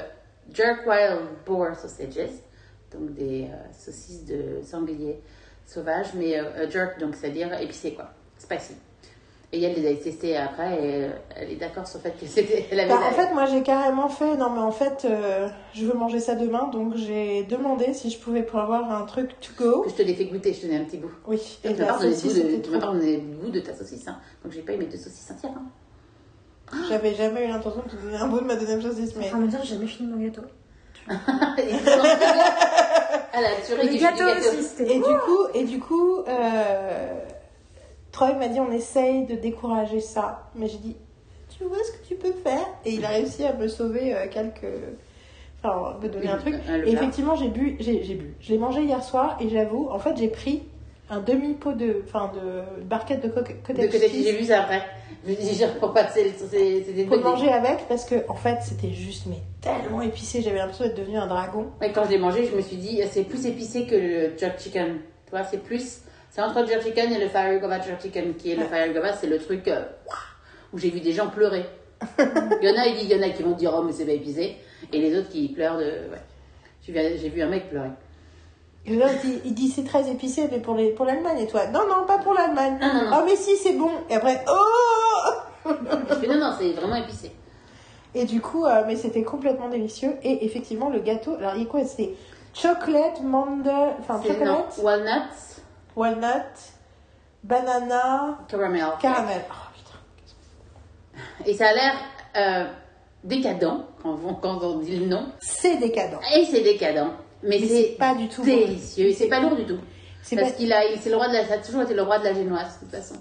[0.51, 2.31] jerk wild boar sausages,
[2.91, 5.21] donc des euh, saucisses de sanglier
[5.65, 8.73] sauvage, mais euh, jerk, donc c'est-à-dire épicé quoi, spicy.
[9.53, 12.65] Et elle les a testées après et elle est d'accord sur le fait que c'était.
[12.87, 14.37] Bah, en fait, moi j'ai carrément fait.
[14.37, 18.17] Non, mais en fait, euh, je veux manger ça demain, donc j'ai demandé si je
[18.17, 19.81] pouvais pour avoir un truc to go.
[19.81, 21.11] que je te l'ai fait goûter, je te donne un petit bout.
[21.27, 24.19] Oui, et tu m'as pas donné le goût de ta saucisse, hein.
[24.41, 25.51] donc j'ai pas eu mes deux saucisses entières.
[25.57, 25.65] Hein.
[26.89, 29.25] J'avais jamais eu l'intention de te donner un bout de ma deuxième saucisse, mais.
[29.25, 30.41] Enfin, me dire, j'ai jamais fini mon gâteau.
[31.07, 31.83] Et donc,
[33.33, 34.95] Elle a assuré Le du gâteau aussi, c'était.
[34.95, 37.19] Et du coup, et du coup, euh,
[38.11, 40.95] Troy m'a dit on essaye de décourager ça, mais j'ai dit
[41.49, 42.65] tu vois ce que tu peux faire?
[42.85, 44.65] Et il a réussi à me sauver euh, quelques,
[45.63, 46.55] enfin me donner un truc.
[46.85, 49.99] Et effectivement j'ai bu, j'ai j'ai bu, je l'ai mangé hier soir et j'avoue, en
[49.99, 50.63] fait j'ai pris
[51.11, 54.63] un demi pot de, enfin de barquette de co- De cottage cheese j'ai vu ça
[54.63, 54.81] après.
[55.23, 58.57] Je me dis, genre, pour passer, c'est des pour manger avec parce que en fait
[58.61, 61.67] c'était juste mais tellement épicé, j'avais l'impression d'être devenu un dragon.
[61.79, 64.59] Ouais, quand je l'ai mangé, je me suis dit, c'est plus épicé que le jerk
[64.59, 64.97] chicken.
[65.25, 65.99] Tu vois, c'est plus.
[66.31, 68.91] C'est entre le jerk chicken et le fire gova jerk chicken, qui est le fire
[68.93, 69.83] gova, c'est le truc euh,
[70.73, 71.65] où j'ai vu des gens pleurer.
[72.17, 74.13] Il y en a, il y en a qui vont dire, oh, mais c'est pas
[74.13, 74.55] épicé.
[74.91, 75.83] Et les autres qui pleurent de.
[75.83, 76.21] Ouais.
[76.87, 77.89] J'ai vu un mec pleurer.
[78.85, 79.07] Et là,
[79.45, 82.17] il dit, c'est très épicé, mais pour les pour l'Allemagne et toi non non pas
[82.17, 82.77] pour l'Allemagne.
[82.81, 83.17] Non, non.
[83.19, 85.71] Oh mais si c'est bon et après oh
[86.27, 87.31] non, non, c'est vraiment épicé.
[88.13, 90.17] Et du coup, euh, mais c'était complètement délicieux.
[90.23, 92.15] Et effectivement, le gâteau, alors il y a quoi C'était
[92.53, 95.61] chocolate, mandel, enfin C'est non, chocolate, walnuts,
[95.95, 96.73] walnut,
[97.43, 98.85] banana, caramel.
[98.99, 99.41] caramel.
[99.49, 101.49] Oh putain.
[101.49, 101.93] Et ça a l'air
[102.35, 102.65] euh,
[103.23, 105.27] décadent quand on, quand on dit le nom.
[105.39, 106.19] C'est décadent.
[106.35, 107.11] Et c'est décadent.
[107.43, 108.43] Mais, Mais c'est pas du tout.
[108.43, 109.11] délicieux.
[109.13, 109.79] C'est pas lourd du tout.
[110.23, 112.03] C'est Parce pas- qu'il a, c'est le roi de la, ça a toujours été le
[112.03, 113.15] roi de la génoise, de toute façon.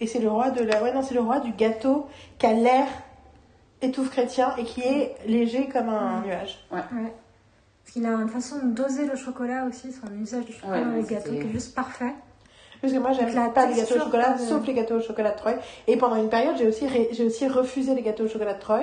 [0.00, 2.06] Et c'est le roi de la, ouais non, c'est le roi du gâteau
[2.38, 2.86] qui a l'air
[3.82, 6.58] étouffe chrétien et qui est léger comme un nuage.
[6.72, 6.80] Ouais.
[6.90, 10.84] Parce qu'il a une façon de doser le chocolat aussi, son usage du chocolat Ouais,
[10.84, 12.14] dans les gâteaux c'est- qui est juste parfait.
[12.80, 15.30] Parce que moi, j'aime pas les gâteaux au chocolat, de- sauf les gâteaux au chocolat
[15.32, 15.54] de Troy.
[15.86, 18.60] Et pendant une période, j'ai aussi, ré- j'ai aussi refusé les gâteaux au chocolat de
[18.60, 18.80] Troy.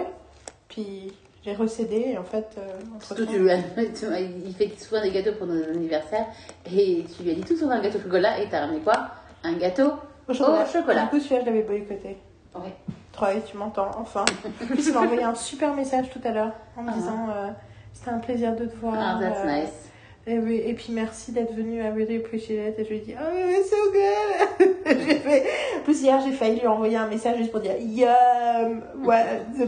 [0.69, 1.11] Puis
[1.43, 3.59] j'ai recédé, et en fait, euh, entre tu lui as-
[3.97, 4.05] tu
[4.45, 6.25] il fait souvent des gâteaux pour nos anniversaires.
[6.65, 8.39] Et tu lui as dit tout sauf un gâteau au chocolat.
[8.41, 9.09] Et t'as ramené quoi?
[9.43, 9.91] Un gâteau
[10.27, 10.63] au chocolat.
[10.63, 11.03] Au chocolat.
[11.03, 12.17] Du coup, celui-là, je l'avais boycotté.
[12.55, 12.73] Ouais.
[13.11, 14.25] Troy, tu m'entends, enfin.
[14.69, 16.93] Puis il m'a envoyé un super message tout à l'heure en me Ah.
[16.93, 17.47] disant euh,
[17.93, 18.95] c'était un plaisir de te voir.
[18.97, 19.88] Ah, that's euh, nice.
[20.31, 22.79] Et, puis merci d'être venu, I really appreciate it.
[22.79, 24.75] Et je lui ai dit, oh, it's so good.
[24.85, 25.43] j'ai fait,
[25.83, 29.65] plus hier, j'ai failli lui envoyer un message juste pour dire, yum, ouais, the,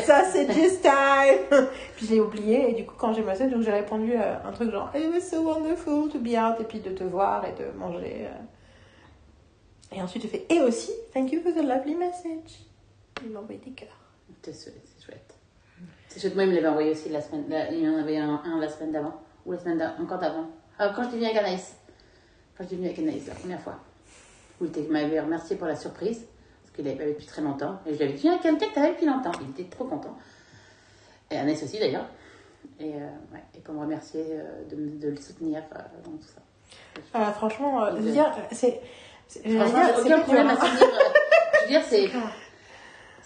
[0.00, 1.66] sausages time.
[1.94, 4.52] puis je l'ai oublié, et du coup, quand j'ai message, donc j'ai répondu euh, un
[4.52, 7.52] truc genre, it was so wonderful to be out, et puis de te voir et
[7.52, 8.24] de manger.
[8.24, 9.96] euh.
[9.96, 12.64] Et ensuite, j'ai fait, et aussi, thank you for the lovely message.
[13.22, 13.88] Il m'a envoyé des cœurs.
[14.42, 14.72] C'est
[15.04, 15.34] chouette.
[16.08, 16.34] C'est chouette.
[16.34, 17.44] Moi, il me l'avait envoyé aussi la semaine.
[17.72, 19.25] il y en avait un, un la semaine d'avant.
[19.46, 20.02] Ou la semaine d'avant.
[20.02, 20.46] Encore d'avant.
[20.78, 21.76] Ah, quand j'étais venue avec Anaïs.
[22.56, 23.78] Quand j'étais venue avec Anaïs la première fois.
[24.60, 26.26] Où il m'avait remercié pour la surprise.
[26.62, 27.78] Parce qu'il l'avait pas vu depuis très longtemps.
[27.86, 29.32] Et je lui avais dit, quelqu'un que t'avais depuis longtemps.
[29.42, 30.16] Il était trop content.
[31.30, 32.06] Et Anaïs aussi d'ailleurs.
[32.80, 32.98] Et, euh,
[33.32, 36.42] ouais, et pour me remercier euh, de, le soutenir euh, dans tout ça.
[37.14, 38.80] Ah, franchement, euh, je veux dire, c'est.
[39.28, 40.82] Franchement, j'ai c'est aucun problème à soutenir.
[40.82, 41.02] euh,
[41.54, 42.10] je veux dire, c'est.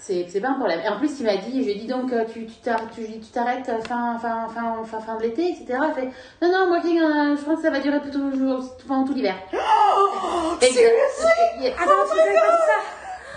[0.02, 0.80] C'est, c'est pas un problème.
[0.84, 2.88] Et en plus, il m'a dit, je lui ai dit donc, euh, tu, tu, t'ar-
[2.90, 5.78] tu, tu t'arrêtes euh, fin, fin, fin, fin, fin de l'été, etc.
[5.94, 6.08] Fait,
[6.40, 9.34] non, non, moi, euh, je pense que ça va durer plutôt jour, pendant tout l'hiver.
[9.52, 10.08] Oh,
[10.62, 11.66] Et- seriously?
[11.66, 12.78] et- Attends, tu ça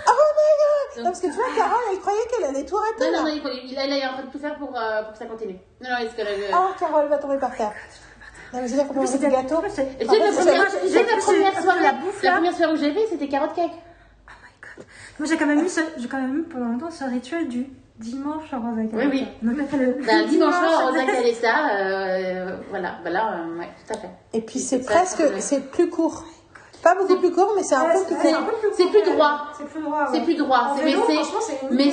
[0.06, 0.96] Oh my god!
[0.96, 3.10] Donc- parce que tu vois, Carole, elle croyait qu'elle allait tout arrêter.
[3.10, 5.12] Non, non, non, il, là, il est en train de tout faire pour, euh, pour
[5.12, 5.58] que ça continue.
[5.82, 7.72] Non, non, est-ce que là, je- Oh, Carole va tomber par terre.
[8.54, 9.62] Non, mais c'est-à-dire qu'on mange des gâteaux.
[10.00, 10.04] Et
[12.22, 13.72] la première soirée où j'ai fait, c'était carotte cake.
[15.18, 17.66] Moi, j'ai quand même eu, ce- j'ai quand même eu pendant longtemps ce rituel du
[17.98, 19.26] dimanche à Rosa Oui, oui.
[19.42, 23.94] Donc, le, D'un le dimanche à Rosa Calessa, euh, voilà, bah là, euh, ouais, tout
[23.94, 24.10] à fait.
[24.32, 26.24] Et puis C'est presque, c'est- plus court.
[26.82, 28.50] Pas beaucoup plus court, mais c'est un Ouais, peu plus c'est court.
[28.76, 29.40] C'est plus droit.
[29.56, 30.06] C'est plus droit.
[30.12, 30.24] C'est ouais.
[30.24, 31.38] plus droit, En mais franchement,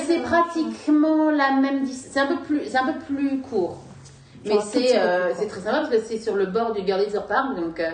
[0.05, 2.11] c'est, pratiquement la même distance.
[2.13, 3.77] C'est un peu plus, c'est un peu plus court.
[4.43, 7.79] Mais c'est, euh, très sympa parce que c'est sur le bord du Girlies Park, donc
[7.79, 7.89] euh,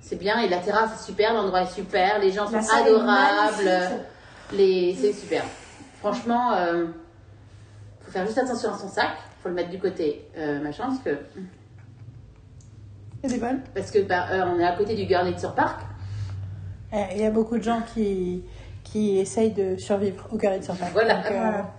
[0.00, 0.38] c'est bien.
[0.38, 3.98] Et la terrasse est super, l'endroit est super, les gens sont adorables, magnifique.
[4.54, 5.44] Les, c'est super.
[6.00, 6.86] Franchement, euh,
[8.00, 9.10] faut faire juste attention à son sac,
[9.42, 11.16] faut le mettre du côté euh, machin parce que
[13.28, 13.60] des balles.
[13.74, 15.80] parce que bah, euh, on est à côté du Girlies Park.
[16.92, 18.42] Eh, Il y a beaucoup de gens qui,
[18.84, 20.78] qui essayent de survivre au Garden Park.
[20.92, 21.14] Voilà.
[21.16, 21.74] Donc, euh, Voilà.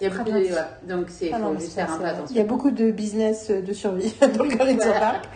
[0.00, 1.96] Il y a beaucoup de, ouais, donc c'est ah non, faut mais juste faire un
[1.98, 2.26] peu c'est- attention.
[2.34, 4.98] Il y a beaucoup de business de survie dans le Garden Voilà.
[4.98, 5.28] Park.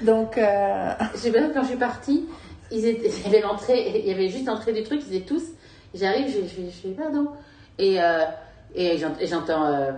[0.00, 2.26] Donc, euh, J'ai bien quand je suis partie,
[2.72, 5.26] ils étaient, il y avait l'entrée, il y avait juste l'entrée du truc, ils étaient
[5.26, 5.42] tous.
[5.98, 7.28] J'arrive, je, je, fais pardon.
[7.78, 8.24] Et euh,
[8.74, 9.92] et j'ent- et j'entends euh,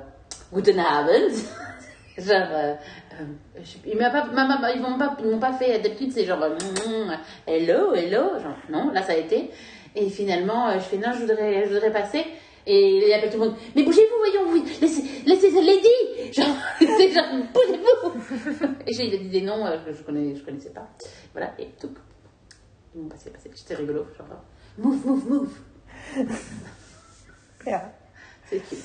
[0.53, 1.35] Guten Abend.
[2.19, 2.75] genre, euh,
[3.21, 4.11] euh, je- ils m'ont
[4.99, 6.57] pas, pas, pas fait, d'habitude c'est genre, euh,
[7.47, 9.51] hello, hello, genre, non, là ça a été.
[9.95, 12.25] Et finalement, je fais, non, je voudrais, je voudrais passer.
[12.71, 17.11] Et il appelle tout le monde, mais bougez-vous, voyons, vous, laissez, laissez lady Genre, c'est
[17.13, 20.87] genre, bougez-vous Et j'ai dit des noms que je, connais, je connaissais pas.
[21.33, 21.91] Voilà, et tout.
[22.95, 23.51] Ils m'ont passé, passé.
[23.55, 24.27] C'était rigolo, genre,
[24.77, 25.59] move, move, move.
[28.51, 28.79] C'est cute.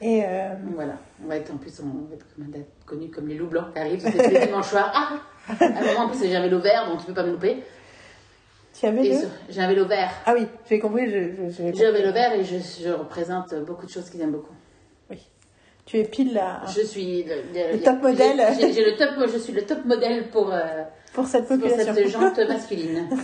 [0.00, 2.84] Et euh, Voilà, on va être en plus, on va être comme- on va être
[2.86, 4.90] connu comme les loups blancs qui arrivent, c'est les dimanches soirs.
[4.94, 5.20] Ah
[5.60, 7.62] À un moment, en plus, j'ai un vélo vert, donc tu peux pas me louper.
[8.78, 9.16] tu avais le...
[9.48, 10.10] J'ai un vélo vert.
[10.26, 11.08] Ah oui, j'ai compris.
[11.10, 14.54] J'ai un vélo vert et je, je représente beaucoup de choses qu'ils aiment beaucoup.
[15.10, 15.18] Oui.
[15.84, 18.42] Tu es pile là Je suis le, Le top modèle.
[18.58, 21.94] j'ai- le top, je suis le top modèle pour, euh, pour cette pour population.
[21.94, 23.08] cette jante masculine.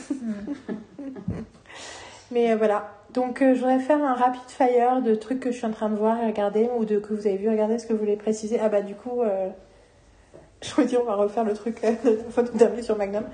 [2.30, 2.94] Mais euh, voilà.
[3.14, 5.88] Donc euh, je voudrais faire un rapid fire de trucs que je suis en train
[5.88, 8.16] de voir et regarder ou de que vous avez vu regarder ce que vous voulez
[8.16, 8.60] préciser.
[8.60, 9.48] Ah bah du coup, euh,
[10.62, 11.94] je me dis on va refaire le truc euh,
[12.30, 13.24] fois dernier sur Magnum.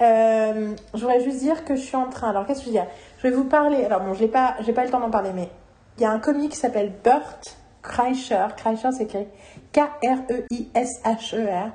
[0.00, 2.30] Euh, je voudrais juste dire que je suis en train.
[2.30, 2.86] Alors qu'est-ce que je veux dire?
[3.18, 3.84] Je vais vous parler.
[3.84, 5.50] Alors bon, je n'ai pas, pas le temps d'en parler, mais
[5.98, 8.46] il y a un comic qui s'appelle Burt Kreischer.
[8.56, 9.26] Kreischer c'est écrit
[9.72, 11.70] K-R-E-I-S-H-E-R.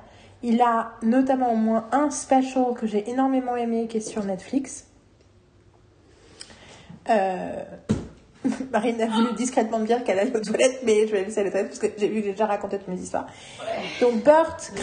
[0.45, 4.87] Il a notamment au moins un special que j'ai énormément aimé qui est sur Netflix.
[7.09, 7.63] Euh...
[8.73, 11.47] Marine a voulu discrètement me dire qu'elle allait aux toilettes, mais je vais laisser aller
[11.47, 13.25] aux toilettes parce que j'ai vu que j'ai déjà raconté toutes mes histoires.
[14.01, 14.21] Donc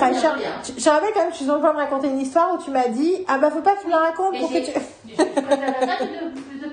[0.06, 0.34] rien.
[0.64, 2.88] tu- je rappelle quand même, tu dois pas me raconter une histoire où tu m'as
[2.88, 4.70] dit Ah bah faut pas que tu me la racontes pour que tu.
[5.18, 6.70] de, de.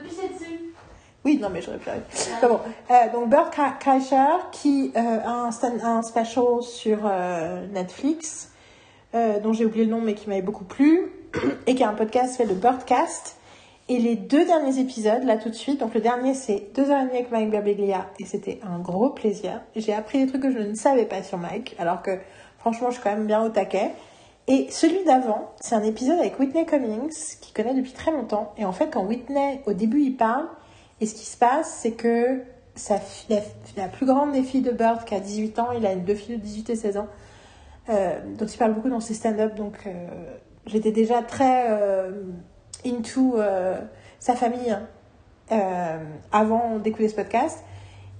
[1.26, 2.06] Oui, non, mais j'aurais pu arriver.
[2.38, 2.60] Enfin bon,
[2.90, 5.50] euh, donc Burt Kre- Kreischer qui euh, a un,
[5.84, 8.50] un special sur euh, Netflix,
[9.14, 11.12] dont j'ai oublié le nom mais qui m'avait beaucoup plu,
[11.68, 13.37] et qui a un podcast fait le Birdcast.
[13.90, 17.02] Et les deux derniers épisodes, là tout de suite, donc le dernier c'est deux heures
[17.02, 19.62] et demie avec Mike Birbiglia, et c'était un gros plaisir.
[19.78, 22.12] J'ai appris des trucs que je ne savais pas sur Mike, alors que
[22.60, 23.92] franchement je suis quand même bien au taquet.
[24.50, 28.54] Et celui d'avant, c'est un épisode avec Whitney Cummings, qui connaît depuis très longtemps.
[28.58, 30.48] Et en fait, quand Whitney, au début, il parle,
[31.02, 32.44] et ce qui se passe, c'est que
[32.76, 33.00] sa
[33.76, 36.38] la, plus grande des filles de Bird, qui a 18 ans, il a deux filles
[36.38, 37.08] de 18 et 16 ans,
[37.90, 39.92] euh, dont il parle beaucoup dans ses stand-up, donc euh,
[40.66, 42.12] j'étais déjà très euh,
[42.88, 43.80] into euh,
[44.20, 44.78] sa famille
[45.52, 45.98] euh,
[46.32, 47.64] avant d'écouter ce podcast.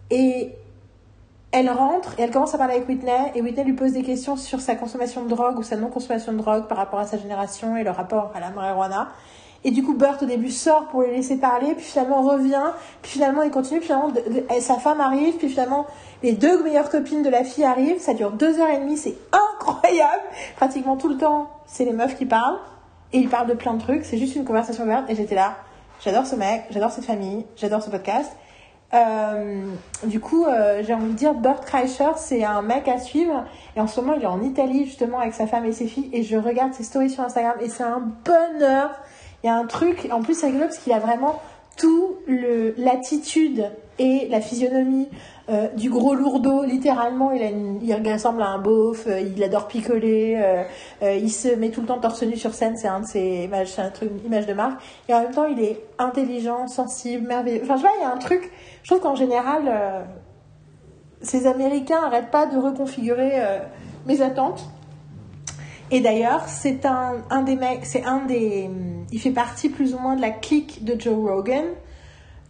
[0.10, 0.54] Et
[1.52, 4.36] elle rentre et elle commence à parler avec Whitney et Whitney lui pose des questions
[4.36, 7.78] sur sa consommation de drogue ou sa non-consommation de drogue par rapport à sa génération
[7.78, 9.10] et le rapport à la marijuana.
[9.64, 12.72] Et du coup, Burt au début sort pour les laisser parler, puis finalement revient,
[13.02, 14.14] puis finalement il continue, puis finalement
[14.60, 15.88] sa femme arrive, puis finalement
[16.24, 19.16] les deux meilleures copines de la fille arrivent, ça dure deux heures et demie, c'est
[19.32, 20.24] incroyable.
[20.56, 22.60] Pratiquement tout le temps, c'est les meufs qui parlent,
[23.14, 25.58] et ils parlent de plein de trucs, c'est juste une conversation ouverte, et j'étais là,
[26.04, 28.32] j'adore ce mec, j'adore cette famille, j'adore ce podcast.
[28.94, 29.66] Euh,
[30.06, 33.44] du coup, euh, j'ai envie de dire, Burt Kreischer, c'est un mec à suivre.
[33.76, 36.10] Et en ce moment, il est en Italie, justement, avec sa femme et ses filles.
[36.14, 37.56] Et je regarde ses stories sur Instagram.
[37.60, 38.92] Et c'est un bonheur.
[39.44, 41.42] Il y a un truc, en plus, c'est rigolo parce qu'il a vraiment
[41.78, 42.16] tout
[42.78, 43.70] l'attitude
[44.00, 45.08] et la physionomie
[45.50, 46.64] euh, du gros lourdeau.
[46.64, 49.08] Littéralement, il, ressemble à un beauf.
[49.08, 50.36] euh, il adore picoler.
[51.02, 52.76] euh, il se met tout le temps torse nu sur scène.
[52.76, 54.82] C'est un de ses images, c'est un truc, une image de marque.
[55.08, 57.62] Et en même temps, il est intelligent, sensible, merveilleux.
[57.64, 58.52] Enfin, je vois, il y a un truc.
[58.84, 60.06] Je trouve qu'en général,
[61.22, 63.42] ces Américains n'arrêtent pas de reconfigurer
[64.06, 64.70] mes attentes.
[65.92, 68.70] Et d'ailleurs, c'est un, un des mecs, c'est un des.
[69.12, 71.64] Il fait partie plus ou moins de la clique de Joe Rogan.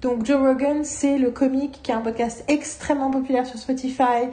[0.01, 4.29] Donc, Joe Rogan, c'est le comique qui a un podcast extrêmement populaire sur Spotify,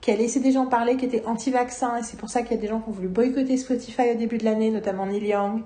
[0.00, 2.58] qui a laissé des gens parler qui étaient anti-vaccins, et c'est pour ça qu'il y
[2.58, 5.62] a des gens qui ont voulu boycotter Spotify au début de l'année, notamment Neil Young.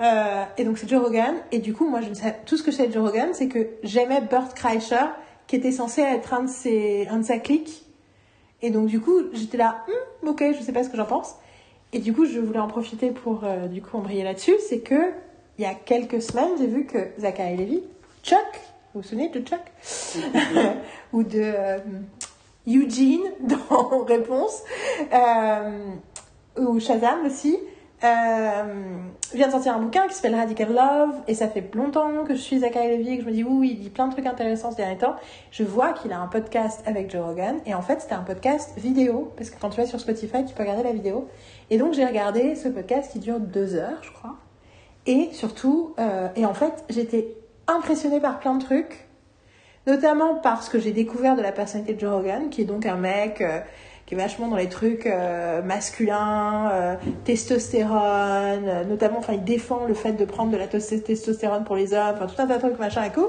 [0.00, 1.34] Euh, et donc, c'est Joe Rogan.
[1.52, 3.48] Et du coup, moi, je sais, tout ce que je sais de Joe Rogan, c'est
[3.48, 5.06] que j'aimais Burt Kreischer,
[5.46, 7.84] qui était censé être un de, ses, un de sa clique.
[8.60, 11.36] Et donc, du coup, j'étais là, Hum, ok, je sais pas ce que j'en pense.
[11.92, 14.54] Et du coup, je voulais en profiter pour euh, du coup embrayer là-dessus.
[14.68, 15.12] C'est que
[15.58, 17.82] il y a quelques semaines, j'ai vu que Zachary Levy,
[18.24, 18.38] Chuck,
[18.94, 19.60] vous vous souvenez de Chuck?
[21.12, 21.78] Ou de euh,
[22.66, 24.62] Eugene dans Réponse,
[25.12, 25.88] euh,
[26.58, 27.58] ou Shazam aussi,
[28.04, 28.62] euh,
[29.34, 31.22] vient de sortir un bouquin qui s'appelle Radical Love.
[31.26, 33.72] Et ça fait longtemps que je suis Zachary Levy et que je me dis, oui,
[33.72, 35.16] il dit plein de trucs intéressants ces derniers temps.
[35.50, 37.56] Je vois qu'il a un podcast avec Joe Rogan.
[37.66, 39.32] Et en fait, c'était un podcast vidéo.
[39.36, 41.28] Parce que quand tu vas sur Spotify, tu peux regarder la vidéo.
[41.70, 44.36] Et donc, j'ai regardé ce podcast qui dure deux heures, je crois.
[45.06, 45.94] Et surtout,
[46.34, 47.36] et en fait, j'étais
[47.66, 49.06] impressionnée par plein de trucs,
[49.86, 52.96] notamment parce que j'ai découvert de la personnalité de Joe Rogan, qui est donc un
[52.96, 53.60] mec euh,
[54.06, 56.94] qui est vachement dans les trucs euh, masculins, euh,
[57.24, 61.94] testostérone, notamment, enfin, il défend le fait de prendre de la tos- testostérone pour les
[61.94, 63.28] hommes, enfin, tout un tas de trucs, machin et tout.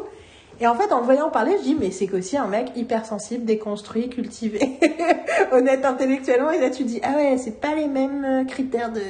[0.61, 3.43] Et en fait, en le voyant parler, je dis, mais c'est qu'aussi un mec hypersensible,
[3.43, 4.79] déconstruit, cultivé,
[5.51, 6.51] honnête intellectuellement.
[6.51, 9.01] Et là, tu dis, ah ouais, c'est pas les mêmes critères de.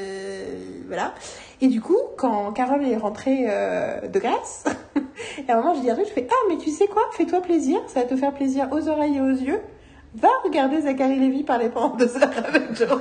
[0.88, 1.14] Voilà.
[1.61, 4.66] Et du coup, quand Carole est rentrée euh, de Grèce,
[5.38, 7.01] et à un moment, je dis un truc, je fais, ah, mais tu sais quoi,
[7.14, 9.61] fais-toi plaisir, ça va te faire plaisir aux oreilles et aux yeux.
[10.16, 13.00] Va regarder Zachary Lévy parler pendant deux heures avec Joe.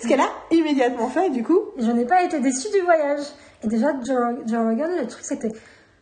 [0.00, 1.60] Ce qu'elle a immédiatement fait, du coup.
[1.78, 3.24] Je n'ai pas été déçue du voyage.
[3.64, 5.52] Et déjà, Joe, Rogan, le truc, c'était.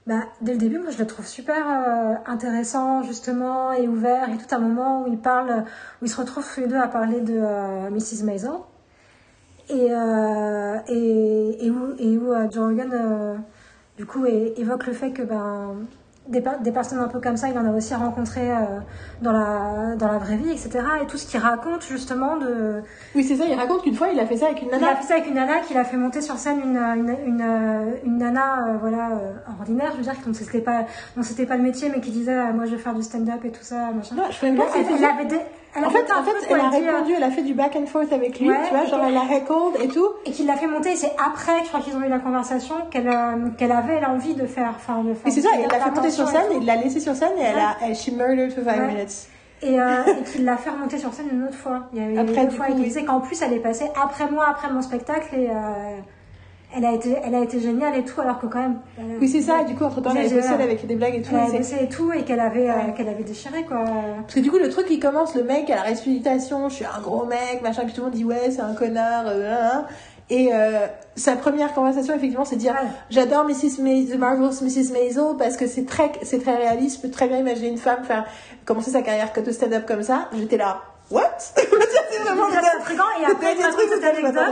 [0.07, 4.29] Bah, dès le début, moi, je le trouve super euh, intéressant, justement, et ouvert.
[4.31, 5.65] Et tout un moment où ils parlent,
[6.01, 8.25] où ils se retrouvent tous les deux à parler de euh, Mrs.
[8.25, 8.51] Maisel.
[9.71, 13.37] Et, euh, et, et où, et où euh, Joe Rogan, euh,
[13.97, 15.77] du coup, évoque le fait que ben,
[16.29, 18.57] des, des personnes un peu comme ça, il en a aussi rencontré euh,
[19.23, 20.81] dans, la, dans la vraie vie, etc.
[21.03, 22.83] Et tout ce qu'il raconte, justement, de.
[23.15, 24.79] Oui, c'est ça, il raconte qu'une fois, il a fait ça avec une Il a
[24.79, 24.97] nana.
[24.97, 28.19] fait ça avec une nana qu'il a fait monter sur scène une, une, une, une
[28.19, 30.85] nana euh, voilà, euh, ordinaire, je veux dire, dont c'était pas,
[31.17, 33.51] dont c'était pas le métier, mais qui disait Moi je vais faire du stand-up et
[33.51, 34.15] tout ça, machin.
[34.17, 34.65] Non, je pas
[35.13, 35.29] avait
[35.77, 38.39] elle En fait, en elle a répondu, elle a fait du back and forth avec
[38.41, 40.09] lui, Ouais, tu vois, genre elle l'a recalled et tout.
[40.27, 43.09] Et qu'il l'a fait monter, c'est après, je crois qu'ils ont eu la conversation, qu'elle
[43.09, 44.73] euh, qu'elle avait l'envie de faire.
[44.77, 46.77] Enfin, de faire Et c'est ça, il l'a fait monter sur et scène, il l'a
[46.77, 48.95] laissé sur scène et elle a, elle, she murdered for five Ouais.
[48.95, 49.29] minutes.
[49.63, 51.83] Et, euh, et qu'il l'a fait remonter sur scène une autre fois.
[51.93, 52.83] Il y a eu Après, du fois, coup, oui.
[52.85, 55.53] disait qu'en plus, elle est passée après moi, après mon spectacle, et euh,
[56.77, 58.79] elle, a été, elle a été géniale et tout, alors que quand même.
[58.99, 60.87] a- Oui, c'est ça, et du coup, entre temps, elle J'ai- a bossé j'ai- avec
[60.87, 61.31] des blagues et tout.
[61.33, 63.85] Elle avait bossé et tout, et qu'elle avait, euh, qu'elle avait déchiré, quoi.
[64.23, 66.85] Parce que du coup, le truc, il commence, le mec à la réputation, je suis
[66.85, 69.69] un gros mec, machin, puis tout le monde dit ouais, c'est un connard, euh.
[70.33, 72.89] Et euh, sa première conversation, effectivement, c'est de dire Ouais.
[73.11, 73.83] j'adore Mrs.
[73.83, 74.93] Maisel, Marvelous Mrs.
[74.93, 76.99] Maisel parce que c'est très, c'est très réaliste.
[76.99, 78.25] Je peux très bien imaginer une femme faire
[78.65, 80.29] commencer sa carrière de stand-up comme ça.
[80.39, 81.23] J'étais là, what?
[82.13, 84.45] C'est vraiment intriguant, et après, des trucs cette anecdote.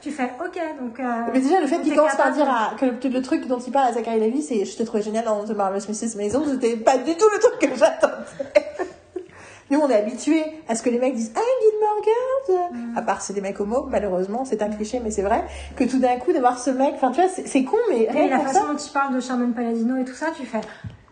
[0.00, 1.00] Tu fais, ok, donc.
[1.00, 3.58] euh, Mais déjà, le fait qu'il commence par dire à- que le, le truc dont
[3.58, 6.16] il parle à Zachary Levy, c'est je te trouvais génial dans The Marvelous Mrs.
[6.16, 8.14] Maisel, c'était pas du tout le truc que j'attendais.
[9.70, 13.20] Nous, on est habitués à ce que les mecs disent Ah, Gilmore Girls À part
[13.20, 15.42] c'est des mecs homo, malheureusement, c'est un cliché, mais c'est vrai.
[15.74, 18.28] Que tout d'un coup, d'avoir ce mec, enfin, tu vois, c'est con, mais Et rien
[18.28, 18.66] la façon ça.
[18.72, 20.60] dont tu parles de Sherman Paladino et tout ça, tu fais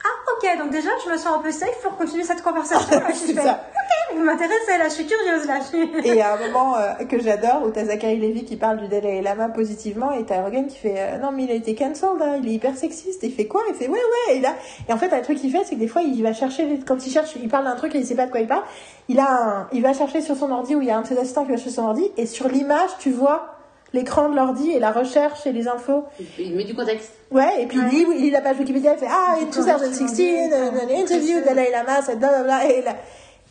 [0.07, 2.79] Ah, ok, donc déjà, je me sens un peu safe pour continuer cette conversation.
[3.01, 3.65] Là, je C'est fais, ça.
[3.73, 5.61] Ok, vous m'intéressez, là, je suis curieuse, là.
[5.61, 6.07] Je suis...
[6.07, 9.23] Et à un moment euh, que j'adore, où t'as Zachary Levy qui parle du Dalai
[9.23, 12.39] Lama positivement, et t'as Rogan qui fait euh, Non, mais il a été cancelled, hein,
[12.43, 13.23] il est hyper sexiste.
[13.23, 13.63] Il fait quoi?
[13.69, 14.37] Il fait Ouais, ouais.
[14.37, 14.55] Et, là,
[14.89, 17.05] et en fait, un truc qu'il fait, c'est que des fois, il va chercher, quand
[17.07, 18.65] il cherche, il parle d'un truc et il sait pas de quoi il parle,
[19.09, 21.07] il, a un, il va chercher sur son ordi, où il y a un de
[21.07, 23.54] ses assistants qui va chercher son ordi, et sur l'image, tu vois
[23.95, 26.05] l'écran de l'ordi et la recherche et les infos.
[26.39, 27.13] Il met du contexte.
[27.31, 29.81] Ouais, et puis il, lit, il la page Wikipédia, il fait Ah, in Tu corriges
[29.99, 30.59] 2016, sur
[30.95, 32.71] an, interview Dalai Lama, blablabla.
[32.71, 32.97] Et, là-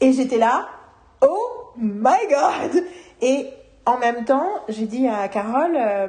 [0.02, 0.68] et j'étais là,
[1.22, 1.38] oh
[1.78, 2.84] my god!
[3.22, 3.48] Et
[3.86, 6.08] en même temps, j'ai dit à Carole, euh,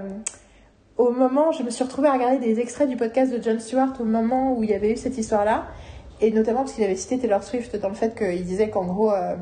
[0.99, 3.93] au moment, je me suis retrouvée à regarder des extraits du podcast de Jon Stewart
[4.01, 5.65] au moment où il y avait eu cette histoire-là,
[6.21, 9.13] et notamment parce qu'il avait cité Taylor Swift dans le fait qu'il disait qu'en gros,
[9.13, 9.35] euh,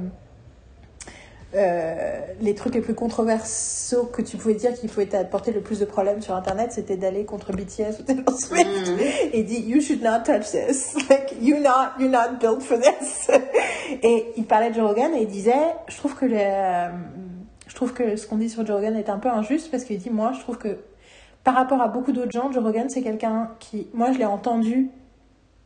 [1.54, 5.78] euh, les trucs les plus controversiaux que tu pouvais dire qu'il pouvait t'apporter le plus
[5.80, 8.90] de problèmes sur internet, c'était d'aller contre BTS ou Taylor Swift.
[8.90, 8.98] Mhm.
[9.32, 10.94] Et dit You should not touch this.
[11.10, 13.30] Like, you're not, you're not built for this.
[14.02, 16.88] et il parlait de Joe Rogan et il disait Je trouve que, le, euh,
[17.68, 19.98] je trouve que ce qu'on dit sur Joe Rogan est un peu injuste parce qu'il
[19.98, 20.78] dit Moi, je trouve que
[21.44, 24.90] par rapport à beaucoup d'autres gens, Joe Rogan, c'est quelqu'un qui, moi, je l'ai entendu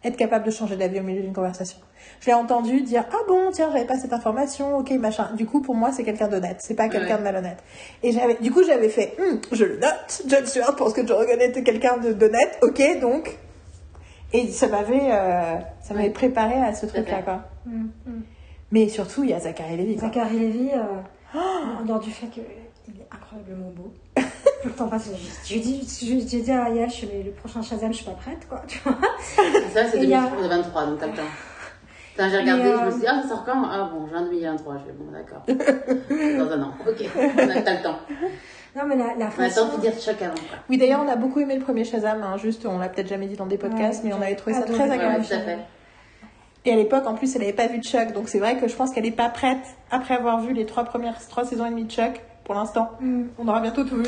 [0.07, 1.79] être capable de changer d'avis au milieu d'une conversation.
[2.21, 5.31] Je l'ai entendu dire ah bon tiens j'avais pas cette information ok machin.
[5.35, 7.19] Du coup pour moi c'est quelqu'un d'honnête c'est pas quelqu'un Ouais.
[7.19, 7.59] de malhonnête.
[8.03, 10.23] Et j'avais du coup j'avais fait Hum, je le note.
[10.27, 13.37] John Stewart pense que Rogan était quelqu'un de- d'honnête ok donc
[14.33, 16.13] et ça m'avait euh, ça m'avait Ouais.
[16.13, 17.43] préparé à ce truc là quoi.
[17.67, 18.23] Mm, mm.
[18.73, 20.09] Mais surtout il y a Zachary Levy quoi.
[20.09, 21.39] Zachary Lévy, euh,
[21.81, 23.93] en dehors du fait qu'il est incroyablement beau.
[24.67, 25.09] Tout le temps passe.
[25.45, 28.05] Je lui dis, je- j'ai dit à je suis mais le prochain Shazam, je suis
[28.05, 28.63] pas prête, quoi.
[28.67, 28.97] Tu vois
[29.73, 31.23] Ça, c'est Et il y a- 2023, donc t'as le temps.
[32.11, 33.63] Putain, j'ai regardé, je me euh, suis dit, ah, ça sort quand?
[33.71, 34.79] Ah bon, juin 2023.
[34.79, 35.43] Je vais, bon, d'accord.
[36.49, 36.73] Dans un an.
[36.89, 37.05] Ok,
[37.65, 37.99] t'as le temps.
[38.75, 39.69] Non, mais la, la On a le façon.
[39.69, 40.59] temps de dire choc avant, quoi.
[40.69, 43.27] Oui d'ailleurs on a beaucoup aimé le premier Shazam hein, juste on l'a peut-être jamais
[43.27, 45.21] dit dans des podcasts Ouais, mais on avait trouvé j'ai ça très agréable.
[45.21, 45.59] Ouais, tout à fait.
[46.67, 48.13] Et à l'époque, en plus, elle n'avait pas vu de Chuck.
[48.13, 50.85] Donc c'est vrai que je pense qu'elle n'est pas prête, après avoir vu les trois
[50.85, 52.93] premières trois saisons et demie de Chuck, pour l'instant.
[53.01, 53.25] Mm.
[53.39, 54.05] On aura bientôt tout vu.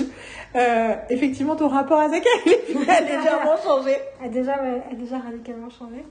[0.54, 3.96] Euh, effectivement, ton rapport à Zachary Levi a légèrement changé.
[4.24, 6.04] A déjà, a déjà radicalement changé.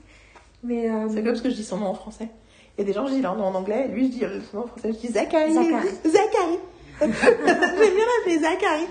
[0.62, 0.90] Mais.
[0.90, 2.28] euh, C'est comme parce que je dis son nom en français.
[2.76, 4.24] Il y a des gens, je dis leur nom en anglais, et lui, je dis
[4.24, 4.92] euh, son nom en français.
[4.92, 5.54] Je dis Zachary.
[5.54, 5.88] Zachary.
[6.04, 6.58] Zachary.
[7.00, 8.86] J'aime bien l'appeler Zachary.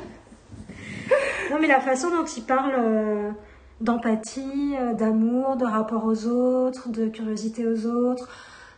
[1.52, 3.32] Non, mais la façon dont il parle euh,
[3.80, 8.28] d'empathie, d'amour, de rapport aux autres, de curiosité aux autres,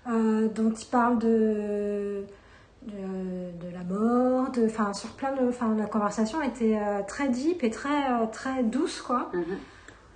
[0.05, 2.25] dont il parle de,
[2.89, 5.47] de, de la mort, de, enfin, sur plein de.
[5.47, 9.29] Enfin, la conversation était euh, très deep et très, euh, très douce, quoi.
[9.33, 9.43] Mhm.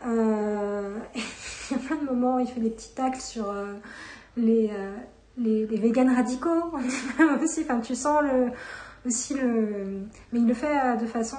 [0.06, 3.74] Euh, il y a plein de moments moment, il fait des petits tacles sur euh,
[4.38, 4.72] les,
[5.38, 6.74] les, les véganes radicaux.
[7.42, 8.52] aussi, enfin, tu sens le,
[9.06, 10.02] aussi le.
[10.32, 11.38] Mais il le fait de façon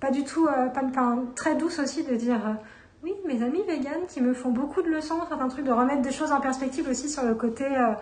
[0.00, 0.46] pas du tout.
[0.46, 2.56] pas, enfin, très douce aussi de dire.
[3.02, 6.12] oui, mes amis véganes qui me font beaucoup de leçons, certains trucs, de remettre des
[6.12, 7.64] choses en perspective aussi sur le côté.
[7.64, 7.92] euh,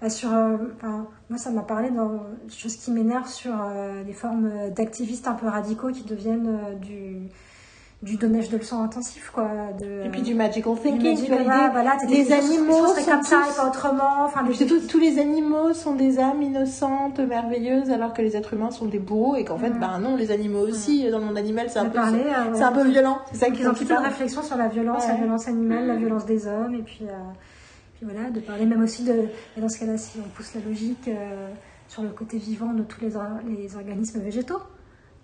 [0.00, 4.04] bah, sur, euh, enfin, moi, ça m'a parlé dans des choses qui m'énervent sur euh,
[4.04, 7.16] des formes euh, d'activistes un peu radicaux qui deviennent euh, du,
[8.02, 9.48] du donnage de leçons intensif, quoi.
[9.80, 13.50] De, Et puis du magical du thinking, voilà, t'as les animaux sont comme ça tous-
[13.52, 14.24] et pas autrement.
[14.24, 18.70] Enfin, des- tous, les animaux sont des âmes innocentes, merveilleuses, alors que les êtres humains
[18.70, 19.80] sont des bourreaux et qu'en fait, Mm.
[19.80, 22.22] ben non, les animaux aussi, dans le monde animal, c'est un peu, parler,
[22.54, 23.18] c'est un peu violent.
[23.32, 25.18] C'est ça qu'ils ils ont toute une réflexion sur la violence, la Ouais.
[25.22, 27.00] violence animale, la violence des hommes, et puis,
[27.98, 30.60] puis voilà, de parler même aussi de, et dans ce cas-là, si on pousse la
[30.60, 31.48] logique euh,
[31.88, 33.10] sur le côté vivant de tous les,
[33.56, 34.60] les organismes végétaux,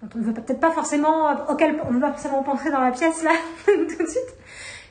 [0.02, 2.72] dont on ne veut peut-être pas forcément, euh, auquel on ne va pas forcément penser
[2.72, 3.30] dans la pièce là,
[3.64, 4.34] tout de suite.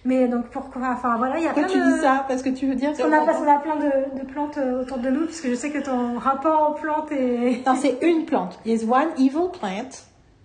[0.06, 1.96] Mais donc pourquoi, enfin voilà, il y a Pourquoi plein tu de...
[1.96, 2.24] dis ça?
[2.26, 5.00] Parce que tu veux dire qu'on a, parce a plein de, de plantes euh, autour
[5.00, 7.64] de nous, puisque je sais que ton rapport aux plantes est...
[7.66, 8.60] Non, c'est une plante.
[8.66, 9.90] A one evil plant.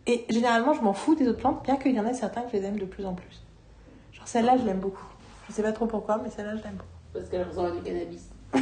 [0.08, 2.48] Et généralement, je m'en fous des autres plantes, bien qu'il y en ait certains que
[2.52, 3.44] je les aime de plus en plus.
[4.12, 5.06] Genre celle-là, je l'aime beaucoup.
[5.48, 6.97] Je sais pas trop pourquoi, mais celle-là, je l'aime beaucoup.
[7.12, 8.22] Parce qu'elle ressemble à du cannabis.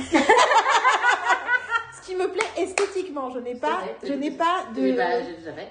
[2.00, 4.81] Ce qui me plaît esthétiquement, je n'ai pas, vrai, je n'ai pas de...
[4.81, 5.02] Oui, bah.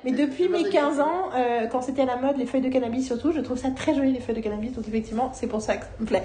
[0.03, 2.59] Mais depuis mes pensais 15 que- ans, euh, quand c'était à la mode, les feuilles
[2.61, 4.73] de cannabis surtout, je trouve ça très joli les feuilles de cannabis.
[4.73, 6.23] Donc effectivement, c'est pour ça que ça me plaît.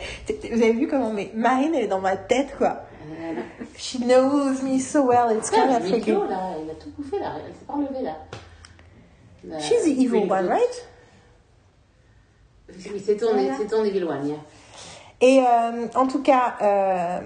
[0.51, 2.81] Vous avez vu comment mes Marine elle est dans ma tête quoi.
[3.09, 3.35] Euh,
[3.77, 5.37] She knows me so well.
[5.37, 6.11] It's kind of freaky.
[6.11, 7.35] là, il a tout bouffé, là.
[7.47, 8.17] Elle s'est pas enlevée, là.
[9.61, 10.87] She's the evil oui, one, right?
[12.69, 13.55] Oui, c'est ton, Voilà.
[13.59, 14.37] c'est ton evil one, yeah.
[15.21, 17.21] Et euh, en tout cas, euh,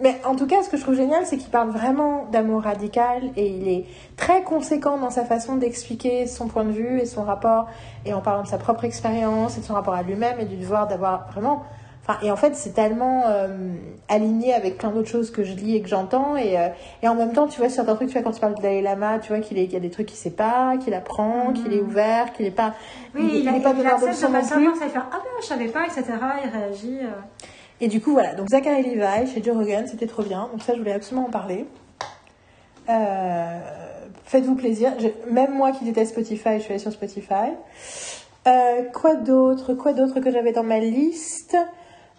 [0.00, 3.30] mais en tout cas, ce que je trouve génial, c'est qu'il parle vraiment d'amour radical
[3.36, 7.22] et il est très conséquent dans sa façon d'expliquer son point de vue et son
[7.22, 7.66] rapport,
[8.04, 10.56] et en parlant de sa propre expérience et de son rapport à lui-même et du
[10.56, 11.64] devoir d'avoir vraiment.
[12.06, 13.48] Enfin, et en fait, c'est tellement euh,
[14.10, 16.36] aligné avec plein d'autres choses que je lis et que j'entends.
[16.36, 16.68] Et, euh,
[17.02, 18.82] et en même temps, tu vois, certains trucs, tu vois, quand tu parles de Dalai
[18.82, 21.80] Lama, tu vois qu'il y a des trucs qu'il sait pas, qu'il apprend, qu'il est
[21.80, 22.74] ouvert, qu'il est pas.
[23.14, 24.68] Oui, il, il, a, est pas il accepte de plus.
[24.68, 26.02] un ça fait ah ben je savais pas, etc.
[26.44, 26.98] Il réagit.
[27.02, 27.08] euh.
[27.80, 28.34] Et du coup, voilà.
[28.34, 30.48] Donc, Zachary Levi chez Joe Rogan, c'était trop bien.
[30.52, 31.64] Donc, ça, je voulais absolument en parler.
[34.24, 34.92] Faites-vous plaisir.
[34.98, 37.52] Je- même moi qui déteste Spotify, je suis allée sur Spotify.
[38.92, 41.56] Quoi d'autre Quoi d'autre que j'avais dans ma liste?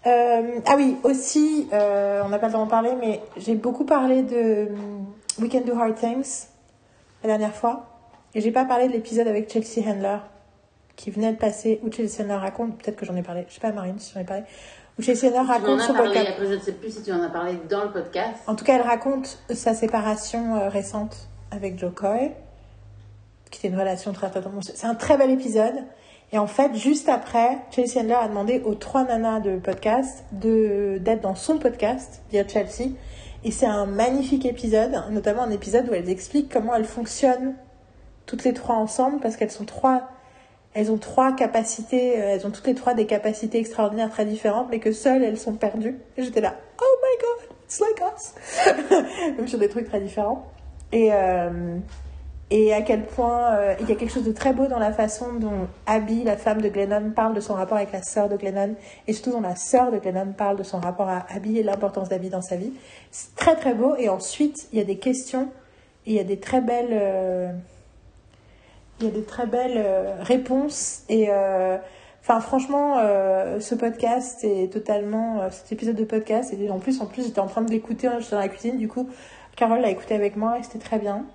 [0.06, 3.85] Euh, Ah oui, aussi, euh, on n'a pas le temps d'en parler, mais j'ai beaucoup
[3.85, 5.06] parlé de hum,
[5.42, 6.48] We Can Do Hard Things
[7.24, 7.88] la dernière fois.
[8.34, 10.17] Et j'ai pas parlé de l'épisode avec Chelsea Handler
[10.95, 13.59] qui venait de passer, où Chelsea Handler raconte, peut-être que j'en ai parlé, je sais
[13.59, 14.43] pas Marine si j'en ai parlé,
[14.98, 16.27] où Chelsea Handler raconte son podcast.
[16.30, 18.38] après je ne sais plus si tu en as parlé dans le podcast.
[18.48, 22.32] En tout cas, elle raconte sa séparation euh, récente avec Joe Coy,
[23.51, 25.84] qui était une relation très très C'est un très bel épisode.
[26.31, 30.97] Et en fait, juste après, Chelsea Handler a demandé aux trois nanas de podcast de
[30.99, 32.91] d'être dans son podcast, Dear Chelsea.
[33.43, 37.53] Et c'est un magnifique épisode, notamment un épisode où elles expliquent comment elles fonctionnent
[38.25, 40.09] toutes les trois ensemble, parce qu'elles sont trois,
[40.73, 44.67] elles ont trois capacités, euh, elles ont toutes les trois des capacités extraordinaires très différentes,
[44.71, 45.99] mais que seules elles sont perdues.
[46.17, 50.47] Et j'étais là, oh my god, it's like us, même sur des trucs très différents.
[50.91, 51.77] Et euh,
[52.51, 54.93] et à quel point euh, il y a quelque chose de très beau dans la
[54.93, 58.38] façon dont Abby, la femme de Glennon, parle de son rapport avec la sœur de
[58.38, 58.75] Glennon,
[59.07, 62.09] et surtout dont la sœur de Glennon parle de son rapport à Abby et l'importance
[62.09, 62.72] d'Abby dans sa vie.
[63.09, 63.95] C'est très très beau.
[63.98, 65.49] Et ensuite, il y a des questions,
[66.06, 67.51] et il y a des très belles, euh,
[68.99, 71.01] il y a des très belles euh, réponses.
[71.09, 71.30] Et
[72.22, 72.98] enfin, franchement,
[73.59, 77.48] ce podcast est totalement, cet épisode de podcast, et en plus, en plus, j'étais en
[77.48, 79.09] train de l'écouter, hein, j'étais dans la cuisine, du coup,
[79.56, 81.25] Carole l'a écouté avec moi, et c'était très bien.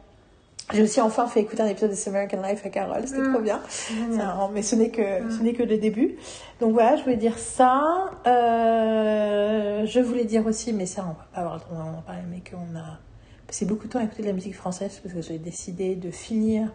[0.72, 3.32] J'ai aussi enfin fait écouter un épisode de This American Life à Carole, c'était Mm.
[3.32, 3.60] trop bien.
[3.68, 5.30] C'est marrant, mais ce n'est que, Mm.
[5.30, 6.16] ce n'est que le début.
[6.60, 7.82] Donc voilà, je voulais dire ça.
[8.26, 12.22] Euh, je voulais dire aussi, mais ça, on va pas avoir le temps d'en parler,
[12.30, 12.98] mais qu'on a
[13.46, 16.10] passé beaucoup de temps à écouter de la musique française parce que j'ai décidé de
[16.10, 16.72] finir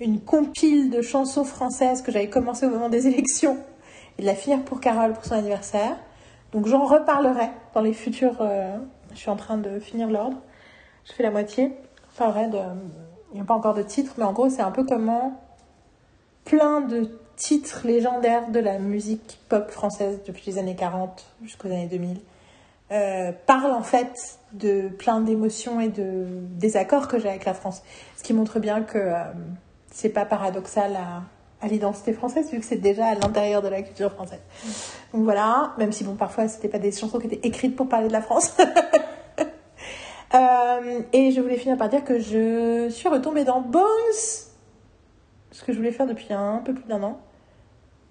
[0.00, 3.58] une compile de chansons françaises que j'avais commencé au moment des élections
[4.18, 5.96] et de la finir pour Carole pour son anniversaire.
[6.52, 8.38] Donc j'en reparlerai dans les futurs.
[8.40, 8.76] euh,
[9.12, 10.38] je suis en train de finir l'ordre.
[11.04, 11.72] Je fais la moitié.
[12.12, 12.58] Je parlerai de.
[13.32, 15.40] Il n'y a pas encore de titre, mais en gros, c'est un peu comment
[16.44, 21.86] plein de titres légendaires de la musique pop française depuis les années 40 jusqu'aux années
[21.86, 22.20] 2000
[22.90, 26.26] euh, parlent en fait de plein d'émotions et de
[26.56, 27.82] désaccords que j'ai avec la France.
[28.16, 29.22] Ce qui montre bien que euh,
[29.92, 31.22] c'est pas paradoxal à,
[31.60, 34.40] à l'identité française vu que c'est déjà à l'intérieur de la culture française.
[35.12, 38.08] Donc voilà, même si bon parfois c'était pas des chansons qui étaient écrites pour parler
[38.08, 38.56] de la France.
[40.34, 43.84] Euh, et je voulais finir par dire que je suis retombée dans Bones,
[45.50, 47.20] ce que je voulais faire depuis un peu plus d'un an.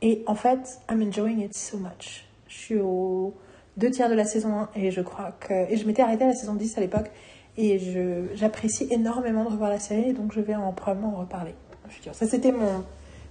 [0.01, 2.27] Et en fait, I'm enjoying it so much.
[2.47, 3.33] Je suis aux
[3.77, 5.71] deux tiers de la saison 1 et je crois que.
[5.71, 7.11] Et je m'étais arrêtée à la saison 10 à l'époque.
[7.57, 11.55] Et je, j'apprécie énormément de revoir la série, donc je vais en, probablement en reparler
[11.89, 12.15] futur.
[12.15, 12.83] Ça, c'était mon,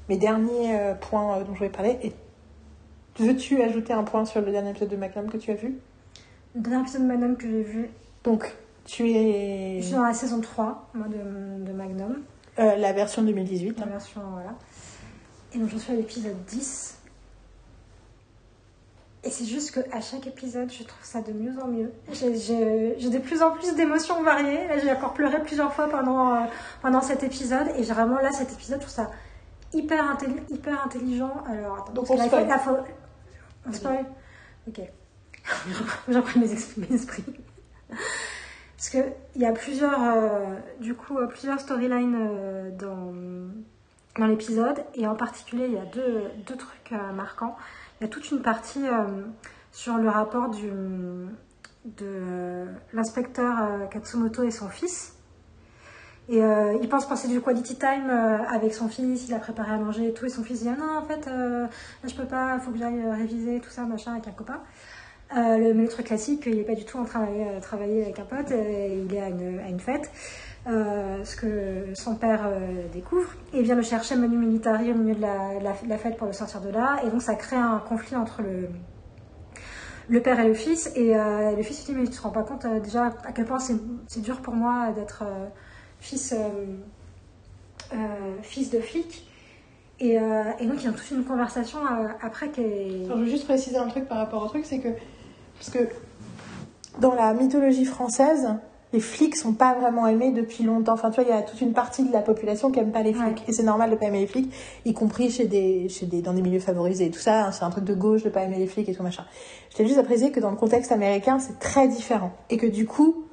[0.08, 1.98] mes derniers euh, points euh, dont je voulais parler.
[2.02, 2.12] Et
[3.18, 5.78] veux-tu ajouter un point sur le dernier épisode de Magnum que tu as vu?
[6.54, 7.90] Le dernier épisode de Magnum que j'ai vu,
[8.24, 8.54] Donc,
[8.86, 9.78] tu es.
[9.80, 12.22] je suis dans la saison 3 moi, de, de Magnum,
[12.58, 13.78] euh, la version 2018.
[13.78, 13.88] la hein.
[13.90, 14.20] version.
[14.32, 14.54] Voilà.
[15.54, 16.92] Et donc j'en suis à l'épisode 10.
[19.24, 21.90] Et c'est juste qu'à chaque épisode, je trouve ça de mieux en mieux.
[22.12, 22.32] J'ai-
[23.10, 24.68] de plus en plus d'émotions variées.
[24.68, 26.46] Là, j'ai encore pleuré plusieurs fois pendant, euh,
[26.80, 27.66] pendant cet épisode.
[27.76, 29.10] Et vraiment, là, cet épisode, je trouve ça
[29.72, 31.42] hyper, intelli- hyper intelligent.
[31.48, 32.16] Alors, attends, Donc, on
[32.46, 32.84] la fois-
[33.68, 34.04] On spoil
[34.68, 34.80] Ok.
[36.08, 37.24] J'en esp- mes esprits.
[38.76, 43.14] Parce qu'il y a plusieurs, euh, du coup, euh, plusieurs storylines euh, dans,
[44.18, 44.84] dans l'épisode.
[44.94, 47.56] Et en particulier, il y a deux, deux trucs marquants.
[48.00, 48.84] Il y a toute une partie
[49.72, 50.70] sur le rapport du,
[51.86, 55.14] de l'inspecteur Katsumoto et son fils.
[56.28, 58.10] Et il pense passer du quality time
[58.50, 60.26] avec son fils, il a préparé à manger et tout.
[60.26, 61.68] Et son fils dit Ah non, en fait, là,
[62.04, 64.60] je peux pas, faut que j'aille réviser, tout ça, machin, avec un copain.
[65.34, 68.24] Euh, le, truc classique, il n'est pas du tout en train de travailler avec un
[68.24, 70.10] pote, euh, il est à une, à une fête.
[70.68, 75.14] Euh, ce que son père euh, découvre et vient le chercher menu militari au milieu
[75.14, 78.16] de la, la- fête pour le sortir de là et donc ça crée un conflit
[78.16, 78.68] entre le,
[80.08, 82.30] le père et le fils et euh, le fils lui dit mais tu te rends
[82.30, 85.46] pas compte euh, déjà à quel point c'est dur pour moi d'être euh,
[86.00, 86.38] fils euh,
[87.92, 87.96] euh,
[88.42, 89.28] fils de flic
[90.00, 93.12] et, euh, et donc il y a toute une conversation euh, après qui est je
[93.12, 94.88] veux juste préciser un truc par rapport au truc, c'est que.
[95.58, 95.88] Parce que
[97.00, 98.48] dans la mythologie française,
[98.92, 100.92] les flics sont pas vraiment aimés depuis longtemps.
[100.94, 103.02] Enfin, tu vois, il y a toute une partie de la population qui aime pas
[103.02, 103.38] les flics.
[103.38, 103.44] Ouais.
[103.48, 104.52] Et c'est normal de pas aimer les flics,
[104.84, 107.46] y compris chez des, chez des, dans des milieux favorisés et tout ça.
[107.46, 109.24] hein, C'est un truc de gauche de pas aimer les flics et tout machin.
[109.70, 112.30] Je t'ai juste apprécié que dans le contexte américain, c'est très différent.
[112.48, 113.24] Et que du coup,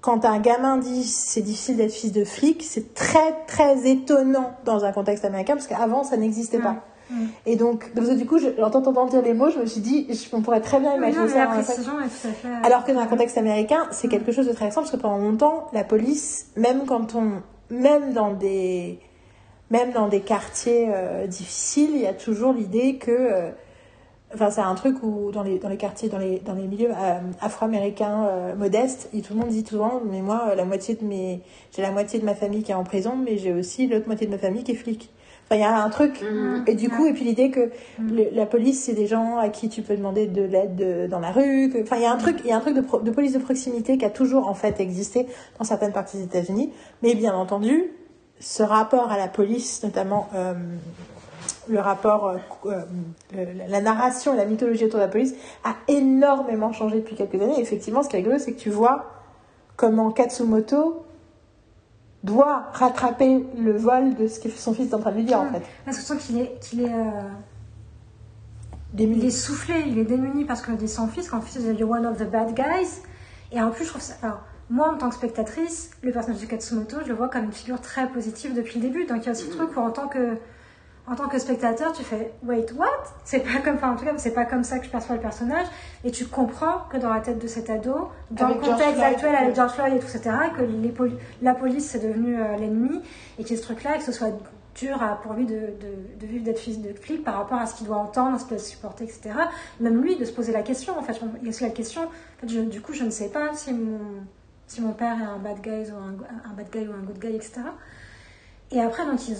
[0.00, 4.84] quand un gamin dit c'est difficile d'être fils de flic, c'est très très étonnant dans
[4.84, 6.62] un contexte américain parce qu'avant ça n'existait Ouais.
[6.64, 6.76] pas.
[7.12, 7.26] Mm.
[7.46, 10.06] Et donc, que du coup, je- en t'entendant dire les mots, je me suis dit,
[10.10, 11.46] je- on pourrait très bien imaginer ça.
[11.60, 11.72] fait
[12.64, 15.18] alors que dans un contexte américain, c'est quelque chose de très récent parce que pendant
[15.18, 18.98] longtemps, la police, même quand on, même dans des,
[19.70, 23.50] même dans des quartiers euh, difficiles, il y a toujours l'idée que, euh,
[24.34, 26.90] enfin, c'est un truc où dans les dans les quartiers, dans les dans les milieux
[26.90, 30.94] euh, afro-américains euh, modestes, et tout le monde dit souvent, mais moi, euh, la moitié
[30.94, 31.40] de mes,
[31.74, 34.26] j'ai la moitié de ma famille qui est en prison, mais j'ai aussi l'autre moitié
[34.26, 35.10] de ma famille qui est flic.
[35.52, 36.22] Enfin, il y a un truc.
[36.22, 36.64] Mhm.
[36.66, 39.68] Et du coup, et puis l'idée que le- la police, c'est des gens à qui
[39.68, 41.68] tu peux demander de l'aide de- dans la rue.
[41.70, 43.10] que- Enfin, il y a un truc, il y a un truc de, pro- de
[43.10, 45.26] police de proximité qui a toujours en fait existé
[45.58, 46.72] dans certaines parties des États-Unis.
[47.02, 47.84] Mais bien entendu,
[48.40, 50.54] ce rapport à la police, notamment euh,
[51.68, 52.28] le rapport,
[52.66, 52.70] euh,
[53.36, 57.34] euh, la narration et la mythologie autour de la police, a énormément changé depuis quelques
[57.42, 57.58] années.
[57.58, 59.04] Et effectivement, ce qui est rigolo, c'est que tu vois
[59.76, 61.04] comment Katsumoto
[62.22, 65.40] doit rattraper le vol de ce que son fils est en train de lui dire,
[65.40, 65.62] en fait.
[65.84, 67.22] Parce qu'il est, qu'il est, euh,
[68.98, 71.84] il est soufflé, il est démuni parce que dit son fils, qu'en fait, il est
[71.84, 73.02] one of the bad guys.
[73.50, 74.14] Et en plus, je trouve ça.
[74.22, 77.52] alors, moi, en tant que spectatrice, le personnage de Katsumoto, je le vois comme une
[77.52, 79.04] figure très positive depuis le début.
[79.04, 80.38] Donc, il y a aussi le truc où, en tant que,
[81.08, 82.86] en tant que spectateur, tu fais Wait, what?
[83.24, 85.20] C'est pas comme, enfin, en tout cas, c'est pas comme ça que je perçois le
[85.20, 85.66] personnage.
[86.04, 89.12] Et tu comprends que dans la tête de cet ado, dans Avec le contexte Floyd,
[89.12, 89.54] actuel avec.
[89.56, 93.00] George Floyd et tout, etc., que les poli- la police c'est devenu euh, l'ennemi
[93.38, 94.30] et qu'il y ait ce truc-là et que ce soit
[94.76, 97.66] dur à- pour lui de, de- de vivre d'être fils de flic par rapport à
[97.66, 99.30] ce qu'il doit entendre, ce qu'il doit supporter, etc.
[99.80, 100.96] Même lui de se poser la question.
[100.98, 102.02] En fait, il y a aussi la question.
[102.02, 103.98] En fait, je- du coup, je ne sais pas si mon,
[104.68, 107.18] si mon père est un bad guy ou un, un bad guy ou un good
[107.18, 107.60] guy, etc.
[108.70, 109.36] Et après, donc, ils-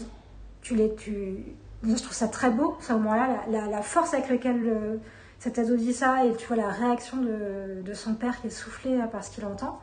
[0.62, 1.36] tu les, tu,
[1.84, 5.00] je trouve ça très beau, ce moment-là, la, la- force avec laquelle le-
[5.38, 8.50] cet ado dit ça, et tu vois la réaction de, de son père qui est
[8.50, 9.80] soufflé euh, par ce qu'il entend.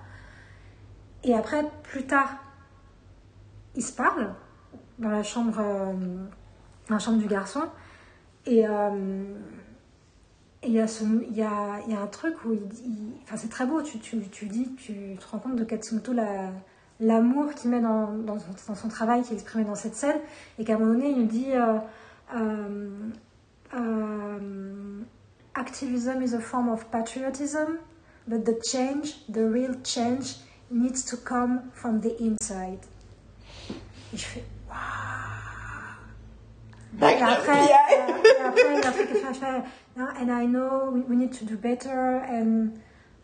[1.23, 2.29] Et après, plus tard,
[3.75, 4.33] ils se parlent
[4.99, 5.93] dans la chambre, euh,
[6.87, 7.63] dans la chambre du garçon,
[8.45, 9.35] et euh,
[10.63, 10.85] il y, a
[11.31, 14.19] y, a, y a un truc où il, il- enfin, c'est très beau, tu, tu,
[14.29, 16.51] tu dis, tu te rends compte de Katsumoto, la-
[16.99, 20.17] l'amour qu'il met dans, dans, son, dans son travail, qui est exprimé dans cette scène,
[20.57, 21.77] et qu'à un moment donné, il nous dit euh,
[22.35, 22.89] euh,
[23.73, 25.01] euh,
[25.55, 27.77] Activism is a form of patriotism,
[28.27, 30.35] but the change, the real change,
[30.71, 32.79] needs to come from the inside.
[34.13, 34.43] Et je fais
[37.01, 39.63] et après, euh, et après, il a fait, je fais,
[40.01, 42.71] Ah, and I know we, we need to do better, and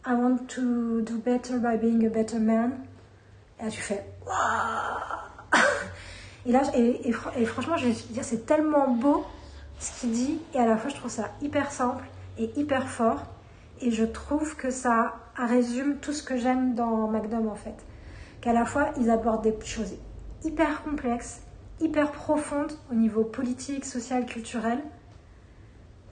[0.05, 2.85] I want to do better by being a better man.
[3.59, 4.05] Et là, tu fais,
[6.45, 9.25] Et là, et, et fr- et franchement, je vais te dire, c'est tellement beau
[9.79, 12.03] ce qu'il dit et à la fois je trouve ça hyper simple
[12.37, 13.23] et hyper fort
[13.81, 17.75] et je trouve que ça résume tout ce que j'aime dans Magnum en fait.
[18.41, 19.95] Qu'à la fois ils abordent des choses
[20.43, 21.41] hyper complexes,
[21.81, 24.79] hyper profondes au niveau politique, social, culturel,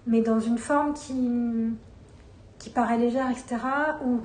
[0.08, 1.70] mais dans une forme qui,
[2.58, 3.58] qui paraît légère, etc.
[4.04, 4.22] Ou,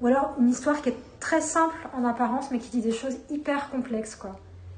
[0.00, 3.16] ou alors une histoire qui est très simple en apparence, mais qui dit des choses
[3.30, 4.32] hyper complexes, quoi.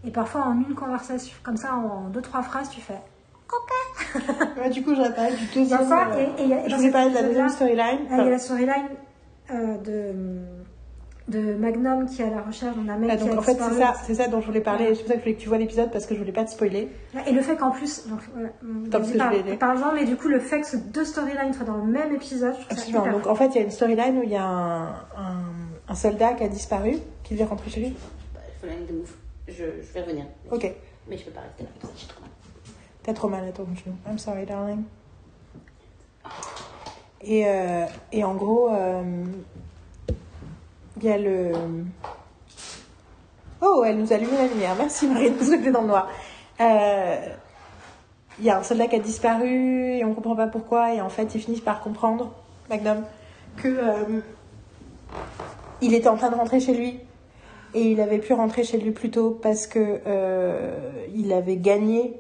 [0.07, 3.01] Et parfois en une conversation, comme ça, en deux, trois phrases, tu fais
[4.61, 5.89] Ouais, du coup, j'aurais parlé du deuxième.
[5.89, 8.01] ça, euh, et- et a- je voulais parler de la deuxième storyline.
[8.11, 8.89] Il y a la storyline
[9.51, 13.39] euh, de, de Magnum qui est à la recherche d'un mec Ah, qui donc a
[13.39, 14.89] en fait, c'est ça, c'est ça dont je voulais parler.
[14.89, 14.95] Ouais.
[14.95, 16.45] C'est pour ça que je voulais que tu vois l'épisode parce que je voulais pas
[16.45, 16.91] te spoiler.
[17.27, 18.21] Et le fait qu'en plus, donc,
[18.91, 19.57] parce que je aider.
[19.57, 22.13] par exemple, mais du coup, le fait que ces deux storylines soient dans le même
[22.15, 23.03] épisode, je trouve ça Absolument.
[23.05, 25.45] hyper Donc en fait, il y a une storyline où il y a un, un,
[25.89, 27.97] un soldat qui a disparu, qui devait rentrer chez lui?
[28.35, 29.15] Bah, de mouf.
[29.47, 30.25] Je, je vais revenir.
[30.51, 30.73] Ok.
[31.09, 31.69] Mais je peux pas rester là.
[31.97, 32.31] J'ai trop mal.
[33.03, 33.97] T'as trop mal à ton genou.
[34.09, 34.85] I'm sorry, darling.
[37.21, 39.25] Et, euh, et en gros, euh,
[40.97, 41.53] il y a le.
[43.61, 44.75] Oh, elle nous a allumé la lumière.
[44.77, 46.09] Merci Marie de nous soulever dans le noir.
[46.61, 47.29] Euh,
[48.39, 50.95] Il y a un soldat qui a disparu et on comprend pas pourquoi.
[50.95, 52.33] Et en fait, ils finissent par comprendre,
[52.69, 53.05] Magnum,
[53.57, 54.23] que
[55.85, 56.99] il était en train de rentrer chez lui.
[57.75, 60.79] Et il avait pu rentrer chez lui plus tôt parce que euh,
[61.15, 62.15] il avait gagné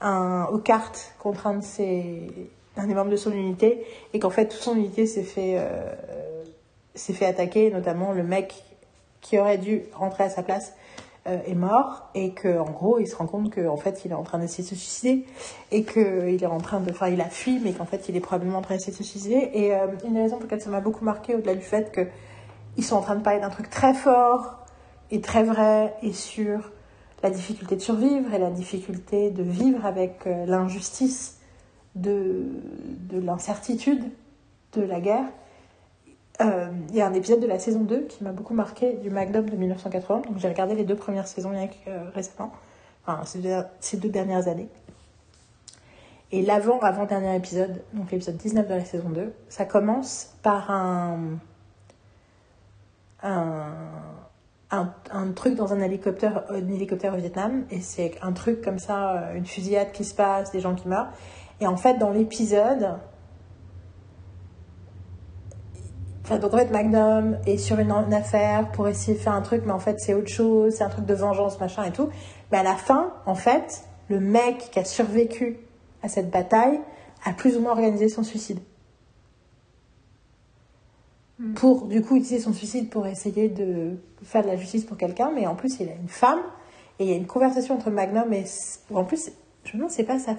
[0.00, 4.76] un, aux cartes contre un des membres de son unité et qu'en fait toute son
[4.76, 5.92] unité s'est fait euh,
[6.94, 7.70] fait attaquer.
[7.70, 8.62] Notamment le mec
[9.20, 10.74] qui aurait dû rentrer à sa place
[11.26, 14.14] euh, est mort et que en gros il se rend compte qu'en fait il est
[14.14, 15.24] en train d'essayer de se suicider
[15.72, 18.16] et que il est en train de enfin il a fui mais qu'en fait il
[18.16, 19.50] est probablement en train d'essayer de se suicider.
[19.54, 22.06] Et euh, une des raisons pour laquelle ça m'a beaucoup marqué au-delà du fait que
[22.76, 24.64] ils sont en train de parler d'un truc très fort
[25.10, 26.70] et très vrai et sur
[27.22, 31.38] la difficulté de survivre et la difficulté de vivre avec euh, l'injustice
[31.94, 32.44] de,
[33.10, 34.10] de l'incertitude
[34.74, 35.26] de la guerre.
[36.40, 39.08] Euh, Il y a un épisode de la saison 2 qui m'a beaucoup marqué du
[39.08, 40.22] Magnum de 1980.
[40.28, 42.52] Donc j'ai regardé les deux premières saisons euh, récemment,
[43.06, 44.68] enfin ces deux, ces deux dernières années.
[46.32, 51.38] Et l'avant-avant-dernier épisode, donc l'épisode 19 de la saison 2, ça commence par un,
[53.24, 53.72] un,
[54.70, 57.64] un, truc dans un hélicoptère, un hélicoptère au Vietnam.
[57.70, 60.88] Et c'est un truc comme ça, euh, une fusillade qui se passe, des gens qui
[60.88, 61.10] meurent.
[61.60, 62.96] Et en fait, dans l'épisode,
[66.24, 69.64] Enfin, donc en fait, Magnum est sur une affaire pour essayer de faire un truc,
[69.66, 72.08] mais en fait, c'est autre chose, c'est un truc de vengeance, machin et tout.
[72.50, 75.58] Mais à la fin, en fait, le mec qui a survécu
[76.02, 76.80] à cette bataille
[77.26, 78.60] a plus ou moins organisé son suicide.
[81.56, 85.32] Pour, du coup, utiliser son suicide pour essayer de faire de la justice pour quelqu'un,
[85.34, 86.38] mais en plus, il a une femme,
[86.98, 88.44] et il y a une conversation entre Magnum et.
[88.94, 89.30] En plus,
[89.64, 90.36] je me demande, c'est pas sa.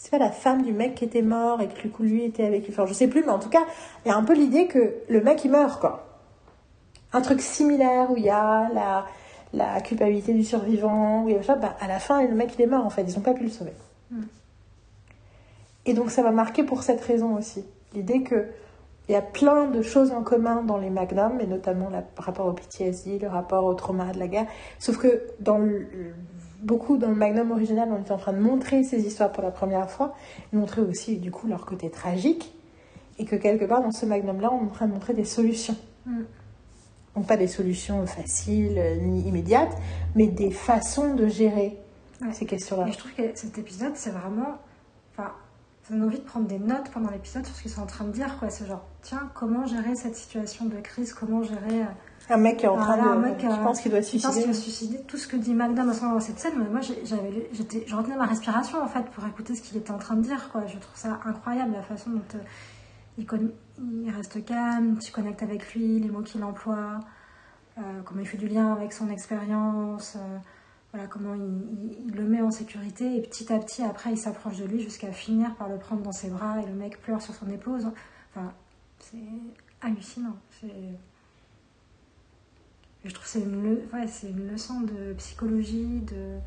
[0.00, 2.44] C'est pas la femme du mec qui était mort et que du coup lui était
[2.44, 2.72] avec lui.
[2.72, 3.64] Enfin, je sais plus, mais en tout cas,
[4.04, 6.22] il y a un peu l'idée que le mec il meurt, quoi.
[7.12, 9.06] Un truc similaire où il y a la,
[9.52, 12.54] la culpabilité du survivant, où il y a ça, bah, à la fin, le mec
[12.56, 13.72] il est mort en fait, ils n'ont pas pu le sauver.
[15.84, 17.64] Et donc ça m'a marqué pour cette raison aussi.
[17.94, 18.46] L'idée que
[19.08, 22.46] il y a plein de choses en commun dans les magnums, et notamment le rapport
[22.46, 24.46] au PTSD, le rapport au trauma de la guerre.
[24.78, 25.86] Sauf que dans le-
[26.62, 29.50] beaucoup dans le magnum original, on était en train de montrer ces histoires pour la
[29.50, 30.14] première fois,
[30.52, 32.52] montrer aussi du coup leur côté tragique,
[33.18, 35.76] et que quelque part dans ce magnum-là, on est en train de montrer des solutions.
[36.06, 36.22] Mm.
[37.16, 39.76] Donc pas des solutions faciles euh, ni immédiates,
[40.14, 41.78] mais des façons de gérer
[42.20, 42.32] Ouais.
[42.32, 42.88] ces questions-là.
[42.88, 44.58] Et je trouve que cet épisode, c'est vraiment.
[45.88, 48.04] Ça donne envie de prendre des notes pendant l'épisode sur ce qu'ils sont en train
[48.04, 48.50] de dire, quoi.
[48.50, 51.14] C'est genre, tiens, comment gérer cette situation de crise?
[51.14, 51.82] Comment gérer.
[51.82, 53.08] euh, Un mec qui est en train Voilà, de...
[53.08, 54.40] un mec, je euh, pense qu'il doit se Je pense suicider.
[54.42, 55.00] qu'il va se suicider.
[55.04, 58.16] Tout ce que dit Magnum à ce moment dans cette scène, moi, j'étais, je retenais
[58.16, 60.50] ma respiration en fait pour écouter ce qu'il était en train de dire.
[60.52, 60.66] Quoi.
[60.66, 62.38] Je trouve ça incroyable la façon dont euh,
[63.16, 63.50] il, con-
[63.80, 67.00] il reste calme, tu connectes avec lui, les mots qu'il emploie,
[67.78, 70.36] euh, comment il fait du lien avec son expérience, euh,
[70.92, 74.16] voilà comment il, il- il le met en sécurité et petit à petit après il
[74.18, 77.20] s'approche de lui jusqu'à finir par le prendre dans ses bras et le mec pleure
[77.22, 77.80] sur son épaule.
[78.34, 78.52] Enfin,
[79.00, 79.16] c'est
[79.82, 80.36] hallucinant.
[83.04, 86.38] Je trouve que c'est une, le- ouais, c'est une leçon de psychologie, de...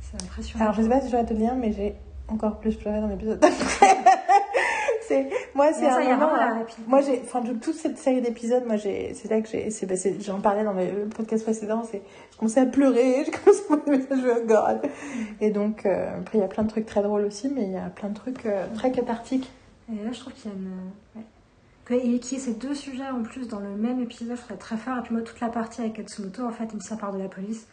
[0.00, 0.64] c'est impressionnant.
[0.64, 1.94] Alors, je sais pas si je dois te le dire, mais j'ai
[2.28, 3.96] encore plus pleuré dans l'épisode d'après.
[5.08, 6.64] c'est, moi, c'est ça, un moment.
[6.66, 9.70] puis- Moi, j'ai, enfin, de toute cette série d'épisodes, moi, j'ai, c'est là que j'ai,
[9.70, 12.02] c'est, bah, j'en parlais dans mes podcasts précédents, c'est,
[12.32, 14.90] je commençais à pleurer, je commençais à message, je oh God.
[15.40, 17.72] Et donc, euh, après, il y a plein de trucs très drôles aussi, mais il
[17.72, 19.50] y a plein de trucs euh, très cathartiques.
[19.92, 20.70] Et là, je trouve qu'il y a une.
[21.16, 21.22] ouais.
[21.88, 24.50] Et qu'il y ait ces deux sujets en plus dans le même épisode, je trouve
[24.50, 24.98] ça très fort.
[24.98, 27.28] Et puis moi, toute la partie avec Katsumoto, en fait, il me sépare de la
[27.28, 27.68] police.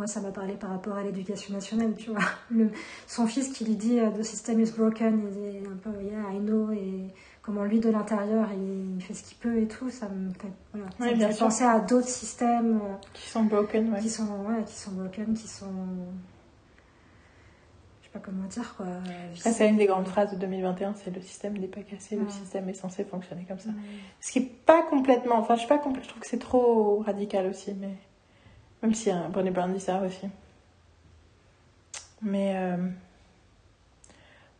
[0.00, 2.20] Moi, ça m'a parlé par rapport à l'éducation nationale, tu vois.
[2.50, 2.70] Le,
[3.06, 6.32] son fils qui lui dit euh, The system is broken, il dit un peu Yeah,
[6.32, 7.12] I know, et
[7.42, 10.88] comment lui de l'intérieur il, fait ce qu'il peut et tout, ça me fait, voilà,
[10.98, 11.46] ça me fait sûr.
[11.46, 14.00] penser à d'autres systèmes euh, Qui sont broken, ouais.
[14.00, 15.66] qui sont ouais, qui sont broken, qui sont
[18.00, 18.86] je sais pas comment dire quoi.
[19.34, 22.26] Ça, c'est une des grandes phrases de 2021, c'est le système n'est pas cassé, le
[22.30, 23.68] système est censé fonctionner comme ça.
[24.18, 27.46] Ce qui est pas complètement, enfin, je suis pas je trouve que c'est trop radical
[27.48, 27.98] aussi, mais
[28.82, 30.28] même si hein, Brené Brown dit ça aussi.
[32.22, 32.76] Mais euh,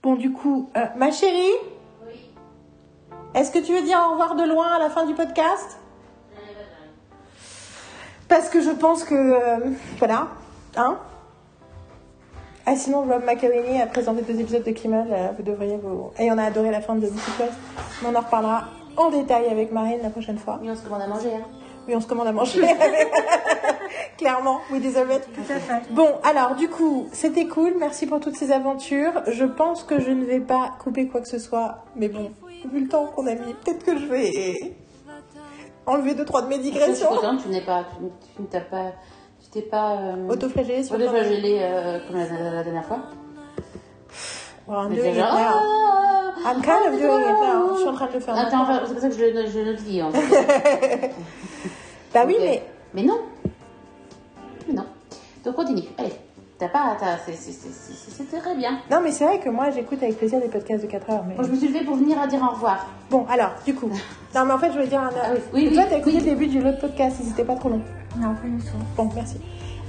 [0.03, 1.53] bon, du coup, euh, ma chérie,
[3.35, 5.79] est-ce que tu veux dire au revoir de loin à la fin du podcast?
[8.29, 10.29] Parce que je pense que euh, voilà,
[10.77, 10.99] hein?
[12.67, 16.13] Ah sinon Rob McElhenney a présenté deux épisodes de Kimmel, vous devriez vous.
[16.19, 17.53] Et on a adoré la fin de Mythic Quest.
[18.03, 20.61] Mais on en reparlera en détail avec Marine la prochaine fois.
[20.63, 21.35] Oui, on se commande à manger.
[21.35, 21.60] Hein.
[21.89, 22.63] Oui, on se commande à manger.
[24.19, 25.23] Clairement, deserve it.
[25.33, 25.83] Tout à fait.
[25.93, 27.75] Bon, alors du coup, c'était cool.
[27.79, 29.23] Merci pour toutes ces aventures.
[29.27, 31.85] Je pense que je ne vais pas couper quoi que ce soit.
[31.97, 32.31] Mais bon,
[32.71, 34.75] vu le temps qu'on a mis, peut-être que je vais
[35.87, 37.09] enlever deux, trois de mes digressions.
[37.43, 37.85] tu n'es pas,
[38.37, 38.93] tu, ne t'as pas,
[39.43, 42.99] tu t'es pas euh, Autoflagellé sur autoflagellé, euh, comme la, la- la dernière fois.
[44.69, 45.41] Well, I'm Mais doing c'est it genre, now.
[46.45, 47.75] ah, I'm kind of doing it now.
[47.75, 49.59] Je suis en train de le faire Attends, c'est pour ça que je le, je
[49.59, 50.03] le notifie.
[50.03, 51.11] En fait.
[52.15, 52.63] Bah oui, mais
[52.95, 53.19] Mais non.
[54.69, 54.85] Mais non.
[55.45, 55.83] Donc continue.
[55.99, 56.13] Allez.
[56.59, 56.97] T'as pas.
[57.27, 58.81] C'est très bien.
[58.91, 61.25] non, mais c'est vrai que moi, j'écoute avec plaisir des podcasts de 4 heures.
[61.27, 62.87] Mais Moi, je me suis levée pour venir à dire au revoir.
[63.11, 63.89] bon, alors, du coup,
[64.35, 65.09] non, mais en fait, je voulais dire un.
[65.23, 67.71] Ah oui, oui, toi, t'as écouté le début du l'autre podcast, si c'était pas trop
[67.71, 67.81] long.
[68.19, 68.77] Non, pas du tout.
[68.97, 69.37] Bon, merci.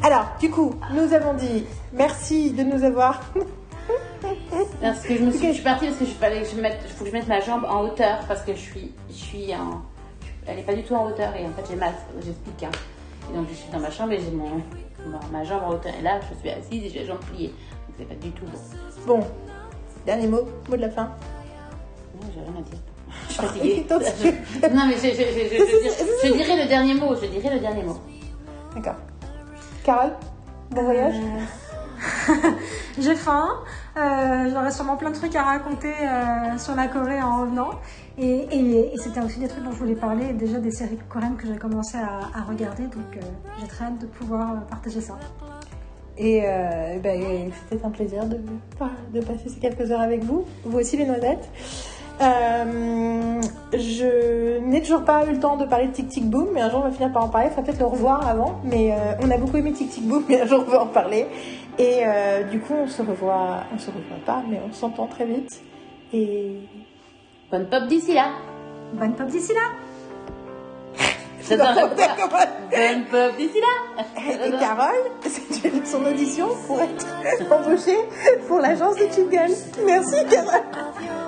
[0.02, 3.20] Alors, du coup, nous avons dit merci de nous avoir.
[4.82, 5.48] Parce que je me suis, Ok.
[5.50, 7.40] je suis partie parce que je fallait que je mette, faut que je mette ma
[7.42, 9.82] jambe en hauteur parce que je suis, je suis en,
[10.48, 12.64] elle est pas du tout en hauteur et en fait j'ai mal, j'explique.
[12.64, 12.72] Hein.
[13.32, 14.50] Et donc je suis dans ma chambre et j'ai mon,
[15.08, 17.48] ma, ma jambe en hauteur et là je suis assise et j'ai la jambe pliée.
[17.50, 19.18] Donc c'est pas du tout bon.
[19.20, 19.28] Bon,
[20.06, 21.04] dernier mot, mot de la fin.
[22.22, 22.80] Non, j'ai rien à dire.
[23.28, 23.86] Je suis fatiguée.
[24.74, 27.54] Non mais je, je, je, je, je, dirais- je dirais le dernier mot, je dirais
[27.54, 27.98] le dernier mot.
[28.76, 28.96] D'accord.
[29.84, 30.14] Carole,
[30.70, 31.16] bon voyage.
[32.30, 32.34] Euh,
[33.00, 33.50] J'ai faim.
[33.98, 37.72] Euh, J'aurais sûrement plein de trucs à raconter euh, sur la Corée en revenant.
[38.18, 41.58] Et, c'était aussi des trucs dont je voulais parler, déjà des séries coréennes que j'ai
[41.58, 42.84] commencé à, regarder.
[42.84, 43.22] Donc euh,
[43.60, 45.18] j'ai très hâte de pouvoir partager ça.
[46.18, 48.38] Et euh, ben, c'était un plaisir de,
[49.14, 50.46] de passer ces quelques heures avec vous.
[50.64, 51.50] Vous aussi, les noisettes.
[52.22, 53.42] Euh,
[53.74, 56.70] je n'ai toujours pas eu le temps de parler de Tic Tic Boom, mais un
[56.70, 57.48] jour on va finir par en parler.
[57.48, 58.60] Il faudra peut-être le revoir avant.
[58.64, 60.88] Mais euh, on a beaucoup aimé Tic Tic Boom, mais un jour on va en
[60.88, 61.26] parler.
[61.80, 62.04] Et
[62.52, 65.64] du coup, on se revoit, on se revoit pas, mais on s'entend très vite.
[66.14, 66.58] Et
[67.52, 68.30] Bonne pop d'ici là.
[68.94, 69.60] Bonne pop d'ici là.
[71.50, 74.06] J'adore Bonne pop d'ici là.
[74.46, 77.06] Et Carole, c'est son audition pour être
[77.52, 77.98] embauchée
[78.48, 79.58] pour l'agence de Chingles.
[79.86, 80.62] Merci Carole.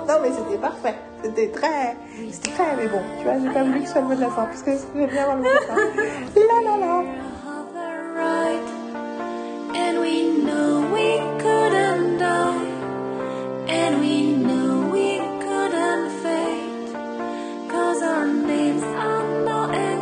[0.07, 0.95] Non mais c'était parfait.
[1.23, 1.97] C'était très.
[2.31, 2.75] C'était très.
[2.77, 4.45] Mais bon, tu vois, j'ai pas voulu que ce soit le mot de la fin
[4.45, 5.75] parce que j'aime bien avoir le mot de la fin.
[6.35, 7.03] La la la.
[9.75, 12.13] And we know we couldn't
[18.01, 19.92] Our names are not